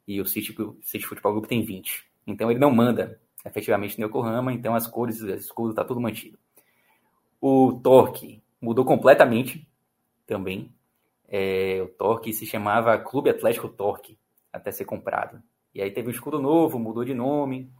E 0.07 0.21
o 0.21 0.27
City, 0.27 0.55
o 0.61 0.79
City 0.83 1.07
Football 1.07 1.33
Group 1.33 1.47
tem 1.47 1.65
20%. 1.65 2.03
Então, 2.27 2.51
ele 2.51 2.61
não 2.61 2.71
manda 2.71 3.21
efetivamente 3.45 3.99
no 3.99 4.07
Yokohama. 4.07 4.53
Então, 4.53 4.75
as 4.75 4.87
cores, 4.87 5.21
o 5.21 5.31
escudo, 5.31 5.71
está 5.71 5.85
tudo 5.85 6.01
mantido. 6.01 6.39
O 7.41 7.81
Torque 7.83 8.43
mudou 8.61 8.85
completamente 8.85 9.69
também. 10.27 10.73
É, 11.29 11.81
o 11.83 11.89
Torque 11.89 12.33
se 12.33 12.47
chamava 12.47 12.99
Clube 12.99 13.31
Atlético 13.31 13.69
Torque 13.69 14.19
até 14.53 14.71
ser 14.71 14.85
comprado. 14.85 15.43
E 15.75 15.83
aí 15.83 15.91
teve 15.91 16.09
um 16.09 16.11
escudo 16.11 16.41
novo, 16.41 16.79
mudou 16.79 17.05
de 17.05 17.15
nome. 17.15 17.71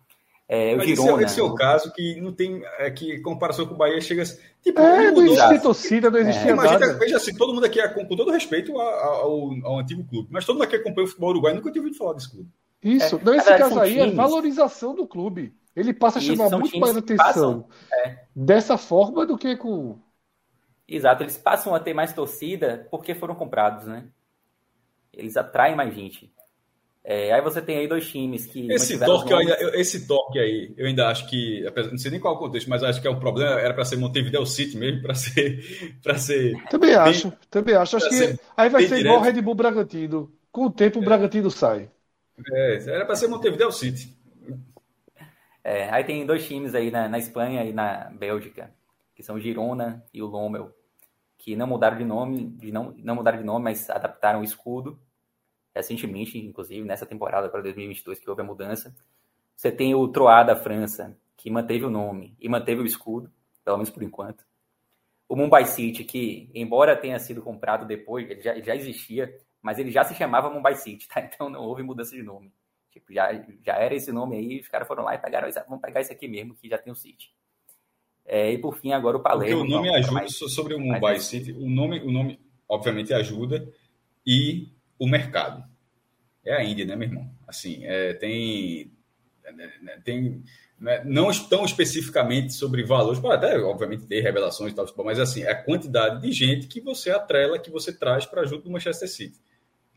É, 0.49 0.77
Mas 0.77 0.87
Girona, 0.87 1.11
esse, 1.11 1.23
é, 1.23 1.27
esse 1.27 1.41
é 1.41 1.43
o 1.43 1.55
caso 1.55 1.93
que 1.93 2.21
não 2.21 2.33
tem. 2.33 2.63
É, 2.79 2.89
que 2.91 3.21
comparação 3.21 3.67
com 3.67 3.75
o 3.75 3.77
Bahia 3.77 4.01
chega. 4.01 4.23
Tipo, 4.63 4.81
é, 4.81 5.11
não 5.11 5.25
existe 5.25 5.59
torcida, 5.61 6.11
não 6.11 6.21
existia 6.21 6.51
é. 6.51 6.53
Imagina. 6.53 6.93
Veja 6.95 7.17
assim, 7.17 7.35
todo 7.35 7.53
mundo 7.53 7.67
aqui, 7.67 7.83
com 7.89 8.17
todo 8.17 8.31
respeito 8.31 8.79
ao, 8.79 9.65
ao, 9.65 9.79
antigo 9.81 10.05
clube, 10.05 10.29
mas 10.31 10.45
todo 10.45 10.57
mundo 10.57 10.65
aqui 10.65 10.77
acompanha 10.77 11.05
o 11.05 11.09
futebol 11.09 11.31
uruguaio 11.31 11.57
nunca 11.57 11.73
tinha 11.73 11.83
ouvido 11.83 11.99
falar 11.99 12.13
desse 12.13 12.31
clube. 12.31 12.49
Isso, 12.83 13.17
é, 13.17 13.25
não, 13.25 13.35
esse 13.35 13.59
caso 13.59 13.81
aí 13.81 13.95
times. 13.95 14.13
é 14.13 14.15
valorização 14.15 14.95
do 14.95 15.07
clube. 15.07 15.53
Ele 15.75 15.93
passa 15.93 16.19
a 16.19 16.23
chamar 16.23 16.49
muito 16.51 16.79
mais 16.79 16.97
atenção 16.97 17.69
é. 17.93 18.19
dessa 18.35 18.79
forma 18.79 19.27
do 19.27 19.37
que 19.37 19.57
com. 19.57 19.99
Exato, 20.87 21.25
eles 21.25 21.37
passam 21.37 21.75
a 21.75 21.81
ter 21.81 21.93
mais 21.93 22.13
torcida 22.13 22.87
porque 22.89 23.17
foram 23.17 23.35
comprados, 23.35 23.85
né? 23.85 24.07
Eles 25.13 25.37
atraem 25.37 25.75
mais 25.75 25.93
gente. 25.93 26.33
É, 27.09 27.33
aí 27.33 27.41
você 27.41 27.63
tem 27.63 27.79
aí 27.79 27.87
dois 27.87 28.11
times 28.11 28.47
que. 28.47 28.69
Esse 28.69 28.99
torque, 28.99 29.33
esse 29.75 30.09
torque 30.09 30.41
aí, 30.41 30.75
eu 30.77 30.89
ainda 30.89 31.07
acho 31.07 31.31
que, 31.31 31.65
não 31.89 31.97
sei 31.97 32.11
nem 32.11 32.19
qual 32.19 32.35
é 32.35 32.37
o 32.37 32.41
contexto, 32.41 32.69
mas 32.69 32.83
acho 32.83 33.01
que 33.01 33.07
é 33.07 33.11
um 33.11 33.21
problema, 33.21 33.61
era 33.61 33.73
para 33.73 33.85
ser 33.85 33.95
Montevideo 33.95 34.45
City 34.45 34.77
mesmo, 34.77 35.03
para 35.07 35.15
ser, 35.15 35.97
para 36.03 36.19
ser. 36.19 36.61
Também 36.69 36.91
bem, 36.91 36.99
acho, 36.99 37.33
também 37.49 37.77
acho. 37.77 37.97
Acho 37.97 38.09
que 38.09 38.37
aí 38.57 38.69
vai 38.69 38.83
ser 38.83 38.97
direto. 38.97 39.05
igual 39.05 39.21
o 39.21 39.23
Red 39.23 39.41
Bull 39.41 39.55
Bragantino. 39.55 40.33
Com 40.51 40.67
o 40.67 40.71
tempo, 40.71 40.99
o 40.99 41.03
é. 41.03 41.05
Bragantino 41.05 41.49
sai. 41.49 41.89
É, 42.53 42.75
era 42.89 43.07
para 43.07 43.15
ser 43.15 43.29
Montevideo 43.29 43.71
City. 43.71 44.13
É, 45.63 45.89
aí 45.91 46.03
tem 46.03 46.27
dois 46.27 46.45
times 46.45 46.75
aí 46.75 46.91
na, 46.91 47.09
na 47.09 47.19
Espanha 47.19 47.65
e 47.65 47.73
na 47.73 48.11
Bélgica, 48.19 48.75
que 49.15 49.23
são 49.23 49.37
o 49.37 49.41
Girona 49.41 50.05
e 50.13 50.21
o 50.21 50.27
Lommel, 50.27 50.75
que 51.39 51.55
não 51.55 51.69
mudaram 51.69 51.97
de 51.99 52.05
nome, 52.05 52.47
de 52.47 52.73
não, 52.73 52.93
não 52.99 53.15
mudaram 53.15 53.39
de 53.39 53.45
nome, 53.45 53.63
mas 53.63 53.89
adaptaram 53.89 54.41
o 54.41 54.45
escudo 54.45 54.99
recentemente, 55.77 56.39
inclusive 56.39 56.87
nessa 56.87 57.07
temporada 57.07 57.49
para 57.49 57.63
2022 57.63 58.19
que 58.19 58.29
houve 58.29 58.43
a 58.43 58.45
mudança. 58.45 58.95
Você 59.55 59.71
tem 59.71 59.95
o 59.95 60.09
Troá 60.09 60.43
da 60.43 60.57
França, 60.57 61.17
que 61.37 61.51
manteve 61.51 61.85
o 61.85 61.91
nome 61.91 62.35
e 62.41 62.49
manteve 62.49 62.81
o 62.81 62.87
escudo, 62.87 63.31
pelo 63.65 63.77
menos 63.77 63.91
por 63.91 64.03
enquanto. 64.03 64.45
O 65.29 65.37
Mumbai 65.37 65.65
City, 65.65 66.05
que 66.05 66.51
embora 66.55 66.97
tenha 66.97 67.19
sido 67.19 67.43
comprado 67.43 67.87
depois, 67.87 68.31
ele 68.31 68.41
já, 68.41 68.53
ele 68.53 68.65
já 68.65 68.77
existia, 68.77 69.37
mas 69.61 69.79
ele 69.79 69.91
já 69.91 70.05
se 70.05 70.15
chamava 70.15 70.51
Mumbai 70.51 70.77
City, 70.77 71.09
tá? 71.09 71.21
Então 71.33 71.49
não 71.49 71.63
houve 71.63 71.83
mudança 71.83 72.15
de 72.15 72.23
nome. 72.23 72.53
Tipo, 72.91 73.13
já, 73.13 73.33
já 73.65 73.75
era 73.75 73.95
esse 73.95 74.11
nome 74.11 74.37
aí, 74.37 74.61
os 74.61 74.69
caras 74.69 74.89
foram 74.89 75.05
lá 75.05 75.15
e 75.15 75.19
pegaram, 75.19 75.49
vamos 75.69 75.83
pegar 75.83 76.01
esse 76.01 76.13
aqui 76.13 76.27
mesmo, 76.27 76.55
que 76.55 76.69
já 76.69 76.79
tem 76.79 76.93
o 76.93 76.97
City. 76.97 77.35
É, 78.25 78.51
e 78.53 78.59
por 78.59 78.77
fim, 78.77 78.93
agora 78.93 79.17
o 79.17 79.23
Palermo. 79.23 79.61
Porque 79.61 79.73
o 79.73 79.77
nome 79.77 79.95
ajuda, 79.95 80.13
mais, 80.13 80.37
sobre 80.37 80.75
o 80.75 80.81
Mumbai 80.81 81.21
City, 81.21 81.53
o 81.53 81.69
nome, 81.69 82.01
o 82.01 82.11
nome 82.11 82.41
obviamente 82.69 83.13
ajuda, 83.13 83.69
e 84.27 84.69
o 84.99 85.07
mercado. 85.07 85.65
É 86.45 86.55
a 86.55 86.65
Índia, 86.65 86.85
né, 86.85 86.95
meu 86.95 87.09
irmão? 87.09 87.31
Assim, 87.47 87.85
é, 87.85 88.15
tem, 88.15 88.93
é, 89.45 89.99
tem 90.05 90.43
né, 90.79 91.03
não 91.05 91.31
tão 91.49 91.65
especificamente 91.65 92.53
sobre 92.53 92.85
valores, 92.85 93.19
pode 93.19 93.37
até, 93.37 93.59
obviamente, 93.59 94.07
ter 94.07 94.21
revelações 94.21 94.73
e 94.73 94.75
tal, 94.75 94.87
mas 95.05 95.19
assim, 95.19 95.43
é 95.43 95.51
a 95.51 95.63
quantidade 95.63 96.21
de 96.21 96.33
gente 96.33 96.67
que 96.67 96.81
você 96.81 97.11
atrela, 97.11 97.59
que 97.59 97.71
você 97.71 97.93
traz 97.93 98.27
para 98.27 98.45
junto 98.45 98.65
do 98.65 98.71
Manchester 98.71 99.09
City. 99.09 99.41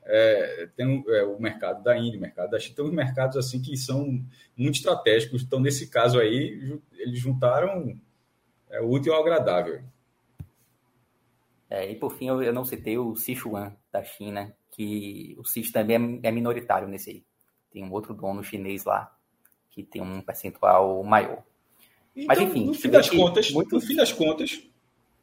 É, 0.03 0.67
tem 0.75 1.03
é, 1.09 1.23
o 1.23 1.39
mercado 1.39 1.83
da 1.83 1.95
Índia, 1.95 2.17
o 2.17 2.21
mercado 2.21 2.49
da 2.49 2.59
China, 2.59 2.75
tem 2.77 2.85
uns 2.85 2.93
mercados 2.93 3.37
assim 3.37 3.61
que 3.61 3.77
são 3.77 4.25
muito 4.57 4.75
estratégicos. 4.75 5.43
Então, 5.43 5.59
nesse 5.59 5.87
caso 5.87 6.19
aí, 6.19 6.79
eles 6.97 7.19
juntaram 7.19 7.95
é, 8.71 8.81
o 8.81 8.89
útil 8.89 9.13
ao 9.13 9.21
agradável. 9.21 9.83
É, 11.69 11.91
e 11.91 11.95
por 11.95 12.11
fim, 12.11 12.27
eu, 12.27 12.41
eu 12.41 12.51
não 12.51 12.65
citei 12.65 12.97
o 12.97 13.15
Sichuan 13.15 13.75
da 13.91 14.03
China, 14.03 14.55
que 14.79 15.35
o 15.37 15.43
City 15.43 15.73
também 15.73 16.21
é, 16.23 16.29
é 16.29 16.31
minoritário 16.31 16.87
nesse 16.87 17.09
aí. 17.09 17.23
Tem 17.69 17.83
um 17.83 17.91
outro 17.91 18.13
dono 18.13 18.41
chinês 18.41 18.85
lá 18.85 19.11
que 19.69 19.83
tem 19.83 20.01
um 20.01 20.21
percentual 20.21 21.03
maior. 21.03 21.43
Então, 22.15 22.27
Mas 22.27 22.39
enfim, 22.39 22.65
no 22.65 22.73
fim 22.73 22.89
das 22.89 23.09
contas, 23.09 23.51
muito... 23.51 23.75
no 23.75 23.81
fim 23.81 23.95
das 23.97 24.13
contas, 24.13 24.63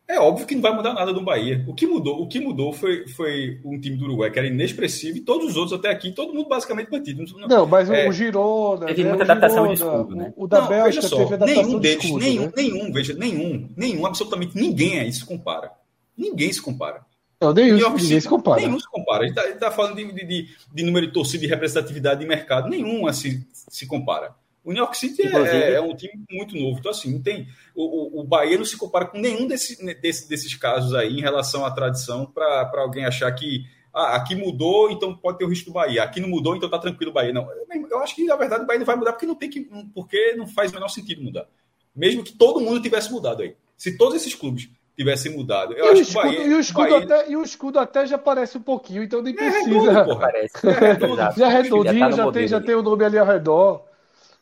é 0.07 0.21
óbvio 0.21 0.47
que 0.47 0.55
não 0.55 0.61
vai 0.61 0.75
mudar 0.75 0.93
nada 0.93 1.11
do 1.11 1.23
Bahia. 1.23 1.65
O 1.67 1.75
que 1.75 1.87
mudou, 1.87 2.23
o 2.23 2.29
que 2.29 2.39
mudou 2.39 2.71
foi, 2.71 3.09
foi 3.09 3.59
um 3.65 3.81
time 3.81 3.97
do 3.97 4.05
Uruguai 4.05 4.31
que 4.31 4.39
era 4.39 4.47
inexpressivo 4.47 5.17
e 5.17 5.23
todos 5.23 5.49
os 5.49 5.57
outros 5.57 5.79
até 5.79 5.89
aqui, 5.89 6.13
todo 6.13 6.35
mundo 6.35 6.51
basicamente 6.51 6.93
mantido. 6.93 7.25
Não, 7.25 7.49
não 7.49 7.67
mas 7.67 7.89
é, 7.89 8.07
o 8.07 8.13
Girona, 8.13 8.87
teve 8.87 9.05
né, 9.05 9.09
muita 9.09 9.25
adaptação 9.25 9.75
Girona, 9.75 9.75
de 9.75 9.83
escudo, 9.83 10.17
né? 10.17 10.35
O, 10.37 10.47
da 10.47 10.61
não, 10.61 10.69
Bélgica 10.69 11.09
só, 11.09 11.17
teve 11.17 11.35
adaptação 11.35 11.63
nenhum 11.65 11.79
deles, 11.79 12.01
de 12.01 12.07
escudo, 12.07 12.25
nenhum, 12.25 12.45
né? 12.45 12.53
nenhum, 12.57 12.93
veja, 12.93 13.15
nenhum, 13.15 13.69
nenhum, 13.75 14.07
absolutamente 14.07 14.55
ninguém 14.55 15.01
aí 15.01 15.11
se 15.11 15.25
compara. 15.25 15.73
Ninguém 16.15 16.53
se 16.53 16.61
compara. 16.61 17.06
Não, 17.41 17.53
nenhum, 17.53 17.77
York 17.77 18.03
ninguém 18.03 18.21
se 18.21 18.29
compara. 18.29 18.61
Nenhum 18.61 18.81
se 18.81 18.89
compara. 18.89 19.25
A 19.25 19.27
gente 19.27 19.39
está 19.39 19.69
tá 19.69 19.71
falando 19.71 19.97
de, 19.97 20.13
de, 20.13 20.57
de, 20.73 20.83
número 20.83 21.07
de 21.07 21.13
torcida 21.13 21.45
e 21.45 21.49
representatividade 21.49 22.21
de 22.21 22.27
mercado. 22.27 22.69
Nenhum 22.69 23.07
assim, 23.07 23.45
se 23.53 23.87
compara. 23.87 24.35
O 24.65 24.73
New 24.73 24.83
York 24.83 24.97
City 24.97 25.23
é, 25.23 25.75
é, 25.75 25.81
um 25.81 25.95
time 25.95 26.25
muito 26.31 26.57
novo. 26.57 26.79
Então, 26.81 26.91
assim, 26.91 27.13
não 27.13 27.23
tem. 27.23 27.47
O, 27.75 28.19
o, 28.19 28.21
o 28.21 28.25
Bahia 28.25 28.57
não 28.57 28.65
se 28.65 28.77
compara 28.77 29.05
com 29.07 29.19
nenhum 29.19 29.47
desse, 29.47 29.85
desse, 30.01 30.29
desses 30.29 30.55
casos 30.55 30.95
aí 30.95 31.19
em 31.19 31.21
relação 31.21 31.65
à 31.65 31.71
tradição 31.71 32.27
para 32.27 32.69
alguém 32.75 33.05
achar 33.05 33.31
que 33.33 33.65
ah, 33.95 34.17
aqui 34.17 34.35
mudou, 34.35 34.91
então 34.91 35.17
pode 35.17 35.39
ter 35.39 35.45
o 35.45 35.49
risco 35.49 35.71
do 35.71 35.75
Bahia. 35.75 36.03
Aqui 36.03 36.21
não 36.21 36.29
mudou, 36.29 36.57
então 36.57 36.69
tá 36.69 36.79
tranquilo 36.79 37.11
o 37.11 37.15
Bahia. 37.15 37.33
Não, 37.33 37.47
eu 37.91 37.99
acho 38.01 38.15
que, 38.15 38.25
na 38.25 38.35
verdade, 38.35 38.65
o 38.65 38.67
Bahia 38.67 38.79
não 38.79 38.87
vai 38.87 38.97
mudar 38.97 39.13
porque 39.13 39.27
não 39.27 39.35
tem 39.35 39.49
que. 39.49 39.61
Porque 39.95 40.35
não 40.35 40.47
faz 40.47 40.71
o 40.71 40.75
menor 40.75 40.89
sentido 40.89 41.23
mudar. 41.23 41.47
Mesmo 41.95 42.25
que 42.25 42.33
todo 42.33 42.61
mundo 42.61 42.83
tivesse 42.83 43.13
mudado 43.13 43.43
aí. 43.43 43.55
Se 43.77 43.97
todos 43.97 44.17
esses 44.17 44.35
clubes 44.35 44.69
tivesse 44.97 45.29
mudado. 45.29 45.75
Eu 45.75 45.87
e, 45.87 45.89
acho 45.89 45.99
o 45.99 46.03
escudo, 46.03 46.25
Bahia, 46.25 46.43
e, 46.43 46.55
o 46.55 46.61
escudo 46.61 46.91
Bahia... 46.91 47.05
até, 47.05 47.31
e 47.31 47.37
o 47.37 47.43
escudo 47.43 47.79
até 47.79 48.07
já 48.07 48.19
parece 48.19 48.57
um 48.57 48.63
pouquinho, 48.63 49.03
então 49.03 49.21
nem 49.23 49.35
é 49.35 49.37
precisa. 49.37 49.91
É 49.91 49.93
redondo, 49.93 50.19
parece. 50.19 50.67
É 50.67 50.71
redondo. 50.73 51.17
já 51.37 51.47
é 51.47 51.49
redondinho, 51.49 51.99
já, 51.99 52.09
tá 52.09 52.17
já 52.17 52.33
tem, 52.33 52.49
já 52.49 52.61
tem 52.61 52.75
o 52.75 52.83
nome 52.83 53.05
ali 53.05 53.19
ao 53.19 53.27
redor. 53.27 53.85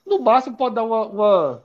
No 0.06 0.20
máximo 0.20 0.56
pode 0.56 0.76
dar 0.76 0.84
uma, 0.84 1.06
uma, 1.06 1.64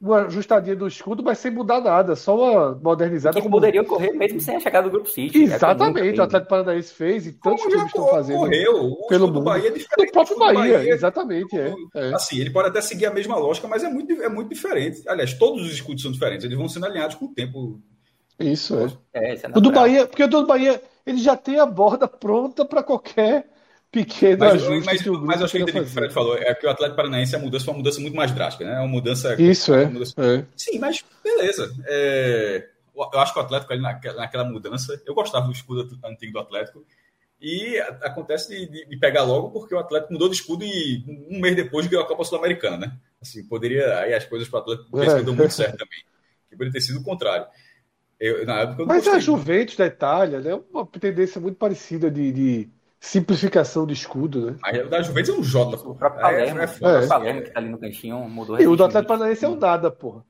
uma 0.00 0.22
ajustadinha 0.26 0.76
do 0.76 0.86
escudo, 0.86 1.22
mas 1.22 1.38
sem 1.38 1.50
mudar 1.50 1.80
nada, 1.80 2.14
só 2.16 2.36
uma 2.36 2.74
modernizada. 2.74 3.36
Que 3.36 3.40
como... 3.40 3.54
poderia 3.54 3.80
ocorrer 3.80 4.14
mesmo 4.14 4.40
sem 4.40 4.56
a 4.56 4.60
chegada 4.60 4.88
do 4.88 4.92
Grupo 4.92 5.08
City. 5.08 5.44
Exatamente, 5.44 6.18
é 6.18 6.20
o 6.20 6.24
Atlético 6.24 6.50
Paranaense 6.50 6.92
fez 6.92 7.26
e 7.26 7.32
tantos 7.32 7.62
times 7.62 7.86
estão 7.86 8.08
fazendo. 8.08 8.40
Correu, 8.40 8.96
pelo 9.08 9.28
mundo. 9.28 9.42
Bahia 9.42 9.68
é 9.68 9.70
do 9.70 10.12
próprio 10.12 10.38
Bahia, 10.38 10.78
Bahia, 10.78 10.92
exatamente. 10.92 11.58
É, 11.58 11.74
é, 11.94 12.14
Assim, 12.14 12.40
ele 12.40 12.50
pode 12.50 12.68
até 12.68 12.82
seguir 12.82 13.06
a 13.06 13.14
mesma 13.14 13.36
lógica, 13.36 13.66
mas 13.66 13.82
é 13.84 13.88
muito, 13.88 14.12
é 14.20 14.28
muito 14.28 14.50
diferente. 14.50 15.02
Aliás, 15.08 15.32
todos 15.32 15.62
os 15.62 15.72
escudos 15.72 16.02
são 16.02 16.12
diferentes, 16.12 16.44
eles 16.44 16.58
vão 16.58 16.68
sendo 16.68 16.84
alinhados 16.84 17.16
com 17.16 17.24
o 17.24 17.32
tempo 17.32 17.80
isso 18.38 18.78
é. 19.12 19.32
é, 19.32 19.34
é 19.34 19.48
o 19.54 19.60
do 19.60 19.70
Bahia, 19.70 20.06
porque 20.06 20.24
o 20.24 20.28
do 20.28 20.46
Bahia 20.46 20.80
ele 21.06 21.18
já 21.18 21.36
tem 21.36 21.58
a 21.58 21.66
borda 21.66 22.06
pronta 22.06 22.64
para 22.64 22.82
qualquer 22.82 23.46
pequeno 23.90 24.38
mas, 24.38 24.62
ajuste 24.62 24.86
mas, 24.86 25.02
que 25.02 25.10
o 25.10 25.20
Mas 25.20 25.42
acho 25.42 25.52
que 25.56 25.80
o 25.80 25.86
Fred 25.86 26.12
falou 26.12 26.36
é 26.36 26.54
que 26.54 26.66
o 26.66 26.70
Atlético 26.70 26.96
Paranaense 26.96 27.34
a 27.34 27.38
mudança 27.38 27.64
foi 27.64 27.74
uma 27.74 27.78
mudança 27.78 28.00
muito 28.00 28.16
mais 28.16 28.32
drástica, 28.32 28.64
né? 28.64 28.74
É 28.74 28.80
uma 28.80 28.88
mudança. 28.88 29.40
Isso 29.40 29.74
é, 29.74 29.86
mudança... 29.86 30.14
é. 30.18 30.44
Sim, 30.56 30.78
mas 30.78 31.04
beleza. 31.24 31.74
É... 31.86 32.68
eu 32.94 33.20
acho 33.20 33.32
que 33.32 33.38
o 33.38 33.42
Atlético 33.42 33.72
ali 33.72 33.82
naquela, 33.82 34.16
naquela 34.16 34.44
mudança, 34.44 35.00
eu 35.06 35.14
gostava 35.14 35.46
do 35.46 35.52
escudo 35.52 35.98
antigo 36.04 36.32
do 36.32 36.38
Atlético, 36.38 36.84
e 37.40 37.78
acontece 38.02 38.48
de, 38.48 38.66
de, 38.66 38.88
de, 38.88 38.96
pegar 38.96 39.22
logo 39.22 39.50
porque 39.50 39.72
o 39.72 39.78
Atlético 39.78 40.12
mudou 40.12 40.28
de 40.28 40.34
escudo 40.34 40.64
e 40.64 41.04
um 41.30 41.40
mês 41.40 41.54
depois 41.54 41.86
ganhou 41.86 42.04
a 42.04 42.08
Copa 42.08 42.24
Sul-Americana, 42.24 42.76
né? 42.76 42.92
Assim, 43.22 43.44
poderia 43.44 44.00
aí 44.00 44.12
as 44.12 44.24
coisas 44.24 44.48
para 44.48 44.58
o 44.58 44.62
Atlético 44.62 44.98
ter 44.98 45.10
sido 45.10 45.34
muito 45.34 45.54
certo 45.54 45.76
também. 45.78 46.00
Que 46.50 46.56
poderia 46.56 46.72
ter 46.72 46.80
sido 46.80 46.98
o 46.98 47.04
contrário. 47.04 47.46
Eu, 48.20 48.44
na 48.44 48.60
época, 48.60 48.82
eu 48.82 48.86
Mas 48.86 49.06
a 49.06 49.18
Juventus 49.18 49.76
da 49.76 49.86
Itália 49.86 50.40
né, 50.40 50.50
é 50.50 50.60
uma 50.72 50.86
tendência 50.86 51.40
muito 51.40 51.56
parecida 51.56 52.10
de, 52.10 52.32
de 52.32 52.68
simplificação 53.00 53.86
de 53.86 53.92
escudo, 53.92 54.46
né? 54.46 54.56
Mas 54.60 54.86
o 54.86 54.88
da 54.88 55.02
Juventus 55.02 55.30
é 55.30 55.32
um 55.38 55.42
J, 55.42 55.76
pô. 55.78 55.90
O 55.90 55.94
próprio 55.94 56.20
Palermo, 56.20 56.60
é, 56.60 56.64
é, 56.64 56.66
é. 56.66 57.04
o 57.04 57.08
Palermo 57.08 57.42
que 57.42 57.50
tá 57.50 57.60
ali 57.60 57.68
no 57.68 57.78
cantinho 57.78 58.18
mudou. 58.28 58.60
E 58.60 58.66
o 58.66 58.74
do 58.74 58.84
Atlético 58.84 59.08
Paranaense 59.08 59.44
é 59.44 59.48
o 59.48 59.56
nada, 59.56 59.90
porra. 59.90 60.24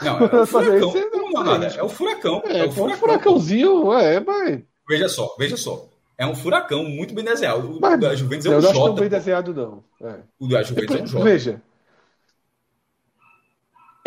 Não, 0.00 0.18
é 0.18 0.24
o 0.40 0.46
furacão. 0.46 0.92
Não, 1.32 1.44
não, 1.44 1.64
é 1.64 1.82
o 1.82 1.88
furacão. 1.88 2.42
É, 2.46 2.58
é 2.58 2.64
o 2.64 2.72
furacão. 2.72 2.94
um 2.94 2.98
furacãozinho, 2.98 3.92
é, 3.92 4.20
mas... 4.20 4.62
Veja 4.88 5.08
só, 5.08 5.34
veja 5.38 5.56
só. 5.56 5.86
É 6.16 6.26
um 6.26 6.34
furacão 6.34 6.82
muito 6.82 7.14
bem 7.14 7.24
desenhado. 7.24 7.76
O 7.76 7.80
mas, 7.80 8.00
da 8.00 8.14
Juventus 8.14 8.46
é 8.46 8.50
um 8.50 8.52
J. 8.52 8.56
Eu 8.56 8.62
não 8.62 8.70
acho 8.70 8.84
tão 8.84 8.94
bem 8.94 9.08
desenhado, 9.08 9.54
não. 9.54 9.84
É. 10.02 10.14
O 10.40 10.48
da 10.48 10.62
Juventus 10.62 10.96
é 10.96 11.02
um 11.02 11.06
J. 11.06 11.24
Veja, 11.24 11.62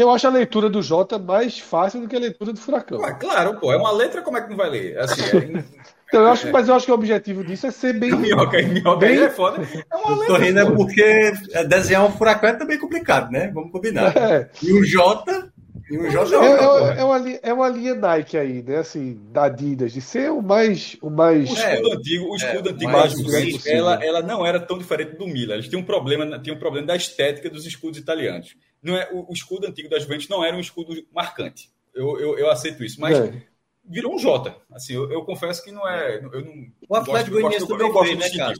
eu 0.01 0.09
acho 0.09 0.27
a 0.27 0.31
leitura 0.31 0.69
do 0.69 0.81
J 0.81 1.19
mais 1.19 1.59
fácil 1.59 2.01
do 2.01 2.07
que 2.07 2.15
a 2.15 2.19
leitura 2.19 2.53
do 2.53 2.59
Furacão. 2.59 2.99
Ué, 2.99 3.13
claro, 3.19 3.59
pô. 3.59 3.71
É 3.71 3.77
uma 3.77 3.91
letra, 3.91 4.21
como 4.21 4.37
é 4.37 4.41
que 4.41 4.49
não 4.49 4.57
vai 4.57 4.69
ler? 4.69 4.97
Assim, 4.97 5.21
é... 5.21 5.63
então, 6.07 6.21
eu 6.21 6.27
acho, 6.27 6.51
mas 6.51 6.67
eu 6.67 6.75
acho 6.75 6.85
que 6.85 6.91
o 6.91 6.95
objetivo 6.95 7.43
disso 7.43 7.67
é 7.67 7.71
ser 7.71 7.93
bem. 7.93 8.11
Minhoca, 8.15 8.61
minhoca 8.61 9.05
bem... 9.05 9.19
é 9.19 9.29
foda. 9.29 9.61
É 9.61 9.95
uma 9.95 10.15
letra. 10.17 10.27
Tô 10.27 10.41
rindo 10.41 10.59
é 10.59 10.65
porque 10.65 11.33
desenhar 11.67 12.05
um 12.05 12.11
furacão 12.11 12.49
é 12.49 12.53
também 12.53 12.77
complicado, 12.77 13.31
né? 13.31 13.51
Vamos 13.53 13.71
combinar. 13.71 14.13
É. 14.21 14.49
E 14.61 14.71
o 14.71 14.85
J. 14.85 15.49
E 15.89 15.97
o 15.97 16.09
J 16.09 16.35
é, 16.35 16.47
é, 16.47 16.99
é, 16.99 17.03
uma, 17.03 17.29
é 17.43 17.53
uma 17.53 17.67
linha 17.67 17.95
Nike 17.95 18.37
aí, 18.37 18.61
né? 18.61 18.77
Assim, 18.77 19.19
da 19.31 19.45
Adidas, 19.45 19.91
de 19.91 19.99
ser 19.99 20.31
o 20.31 20.41
mais. 20.41 20.95
O, 21.01 21.09
mais... 21.09 21.49
o 21.49 21.53
escudo 21.53 21.91
antigo, 21.91 22.25
o 22.25 22.35
escudo 22.35 22.69
é, 22.69 22.71
antigo 22.71 22.91
mais, 22.91 23.65
ela, 23.65 24.03
ela 24.03 24.21
não 24.21 24.45
era 24.45 24.59
tão 24.59 24.77
diferente 24.77 25.17
do 25.17 25.27
Milan. 25.27 25.55
Eles 25.55 25.67
tinham 25.67 25.81
um 25.81 25.85
problema, 25.85 26.39
tinham 26.39 26.55
um 26.55 26.59
problema 26.59 26.87
da 26.87 26.95
estética 26.95 27.49
dos 27.49 27.65
escudos 27.65 27.99
italianos 27.99 28.55
não 28.81 28.97
é, 28.97 29.09
o, 29.11 29.29
o, 29.29 29.33
escudo 29.33 29.67
antigo 29.67 29.89
da 29.89 29.99
Juventus 29.99 30.27
não 30.27 30.43
era 30.43 30.55
um 30.55 30.59
escudo 30.59 30.95
marcante. 31.13 31.69
Eu, 31.93 32.19
eu, 32.19 32.39
eu 32.39 32.49
aceito 32.49 32.83
isso, 32.83 32.99
mas 32.99 33.17
é. 33.19 33.43
virou 33.85 34.15
um 34.15 34.19
J. 34.19 34.55
Assim, 34.71 34.93
eu, 34.93 35.11
eu, 35.11 35.23
confesso 35.23 35.63
que 35.63 35.71
não 35.71 35.87
é. 35.87 36.17
Eu 36.17 36.45
não, 36.45 36.67
o 36.89 36.95
Atlético 36.95 37.31
Goianiense 37.31 37.67
também 37.67 37.93
fez, 37.93 38.17
né, 38.17 38.37
cara? 38.37 38.55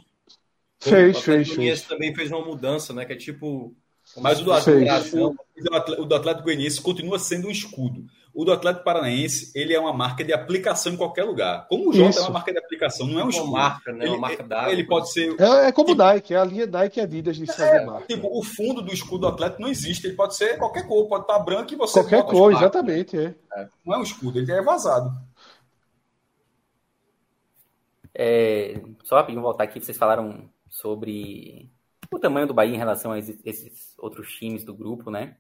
Fez, 0.80 1.20
fez, 1.20 1.52
fez. 1.52 1.82
também 1.84 2.14
fez 2.14 2.32
uma 2.32 2.44
mudança, 2.44 2.94
né? 2.94 3.06
Que 3.06 3.14
é 3.14 3.16
tipo. 3.16 3.76
Mas 4.18 4.42
o 4.42 4.44
do, 4.44 4.52
Atlético, 4.52 5.38
o 6.00 6.06
do 6.06 6.16
Atlético 6.16 6.44
Goianiense 6.44 6.82
continua 6.82 7.20
sendo 7.20 7.48
um 7.48 7.52
escudo. 7.52 8.06
O 8.34 8.46
do 8.46 8.54
Atlético 8.54 8.86
Paranaense, 8.86 9.52
ele 9.54 9.74
é 9.74 9.80
uma 9.80 9.92
marca 9.92 10.24
de 10.24 10.32
aplicação 10.32 10.94
em 10.94 10.98
qualquer 10.98 11.24
lugar. 11.24 11.68
Como 11.68 11.90
o 11.90 11.94
J 11.94 12.10
Isso. 12.10 12.20
é 12.20 12.22
uma 12.22 12.32
marca 12.32 12.52
de 12.52 12.60
aplicação, 12.60 13.06
não 13.06 13.20
é 13.20 13.26
um 13.26 13.30
escudo. 13.30 13.50
Uma 13.50 13.60
marca, 13.60 13.92
né? 13.92 14.06
Ele, 14.06 14.14
uma 14.14 14.20
marca 14.20 14.44
da 14.44 14.72
Ele 14.72 14.84
pode 14.86 15.12
ser. 15.12 15.36
É, 15.40 15.68
é 15.68 15.72
como 15.72 15.90
tipo, 15.90 16.02
o 16.02 16.06
Nike, 16.06 16.34
é 16.34 16.38
a 16.38 16.46
linha 16.46 16.66
Nike 16.66 17.02
Adidas 17.02 17.36
de 17.36 17.52
é, 17.62 17.86
marca. 17.86 18.08
Tipo, 18.08 18.30
o 18.32 18.42
fundo 18.42 18.82
do 18.82 18.94
escudo 18.94 19.20
do 19.20 19.28
Atlético 19.28 19.62
não 19.62 19.70
existe. 19.70 20.08
Ele 20.08 20.16
pode 20.16 20.36
ser 20.36 20.58
qualquer 20.58 20.88
cor, 20.88 21.08
pode 21.08 21.24
estar 21.24 21.40
branco 21.40 21.74
e 21.74 21.76
você. 21.76 22.00
Qualquer 22.00 22.24
cor, 22.24 22.54
exatamente. 22.54 23.18
É. 23.18 23.36
é. 23.56 23.68
Não 23.86 23.96
é 23.96 23.98
um 23.98 24.04
escudo, 24.04 24.40
ele 24.40 24.52
é 24.52 24.62
vazado. 24.62 25.12
É, 28.14 28.82
só 29.04 29.16
rapidinho 29.16 29.42
voltar 29.42 29.66
aqui, 29.66 29.80
vocês 29.80 29.98
falaram 29.98 30.50
sobre 30.70 31.70
o 32.10 32.20
tamanho 32.20 32.48
do 32.48 32.54
Bahia 32.54 32.76
em 32.76 32.78
relação 32.78 33.12
a 33.12 33.20
esses 33.20 33.94
outros 33.98 34.32
times 34.34 34.64
do 34.64 34.74
grupo, 34.74 35.10
né? 35.10 35.36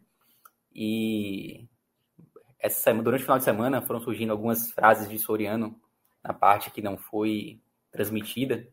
E 0.73 1.67
essa 2.61 2.93
durante 2.93 3.21
o 3.21 3.23
final 3.23 3.39
de 3.39 3.43
semana 3.43 3.81
foram 3.81 3.99
surgindo 3.99 4.31
algumas 4.31 4.71
frases 4.71 5.09
de 5.09 5.17
Soriano 5.17 5.75
na 6.23 6.31
parte 6.31 6.69
que 6.69 6.81
não 6.81 6.95
foi 6.95 7.59
transmitida. 7.91 8.67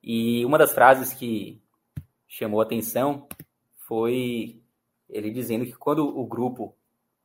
E 0.00 0.44
uma 0.44 0.56
das 0.56 0.72
frases 0.72 1.12
que 1.12 1.60
chamou 2.28 2.60
atenção 2.60 3.28
foi 3.88 4.62
ele 5.08 5.30
dizendo 5.30 5.66
que 5.66 5.72
quando 5.72 6.06
o 6.06 6.24
grupo 6.24 6.76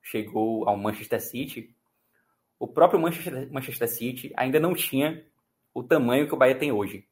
chegou 0.01 0.67
ao 0.67 0.75
Manchester 0.75 1.21
City, 1.21 1.75
o 2.57 2.67
próprio 2.67 2.99
Manchester, 2.99 3.51
Manchester 3.51 3.87
City 3.87 4.33
ainda 4.35 4.59
não 4.59 4.73
tinha 4.73 5.23
o 5.71 5.83
tamanho 5.83 6.27
que 6.27 6.33
o 6.33 6.37
Bahia 6.37 6.57
tem 6.57 6.71
hoje. 6.71 7.07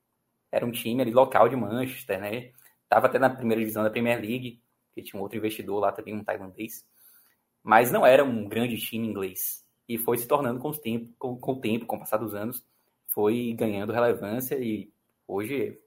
Era 0.52 0.65
um 0.65 0.72
time 0.72 1.02
ali 1.04 1.12
local 1.12 1.48
de 1.48 1.56
Manchester, 1.56 2.20
né? 2.20 2.52
Tava 2.89 3.06
até 3.06 3.20
na 3.20 3.30
primeira 3.30 3.60
divisão 3.60 3.84
da 3.84 3.89
Premier 3.89 4.20
League, 4.20 4.60
que 4.96 5.04
tinha 5.04 5.20
um 5.20 5.24
outro 5.24 5.38
investidor 5.38 5.80
lá 5.80 5.91
também, 5.91 6.15
um 6.15 6.24
tailandês 6.24 6.86
mas 7.67 7.91
não 7.91 8.06
era 8.06 8.23
um 8.23 8.47
grande 8.47 8.77
time 8.77 9.06
inglês. 9.06 9.62
E 9.89 9.97
foi 9.97 10.17
se 10.17 10.25
tornando 10.25 10.58
com 10.58 10.69
o 10.69 10.77
tempo, 10.77 11.13
com, 11.19 11.38
com, 11.38 11.51
o, 11.51 11.60
tempo, 11.60 11.86
com 11.86 11.97
o 11.97 11.99
passar 11.99 12.15
dos 12.15 12.34
anos, 12.34 12.65
foi 13.08 13.53
ganhando 13.60 13.91
relevância 13.91 14.56
e 14.56 14.89
hoje 15.27 15.77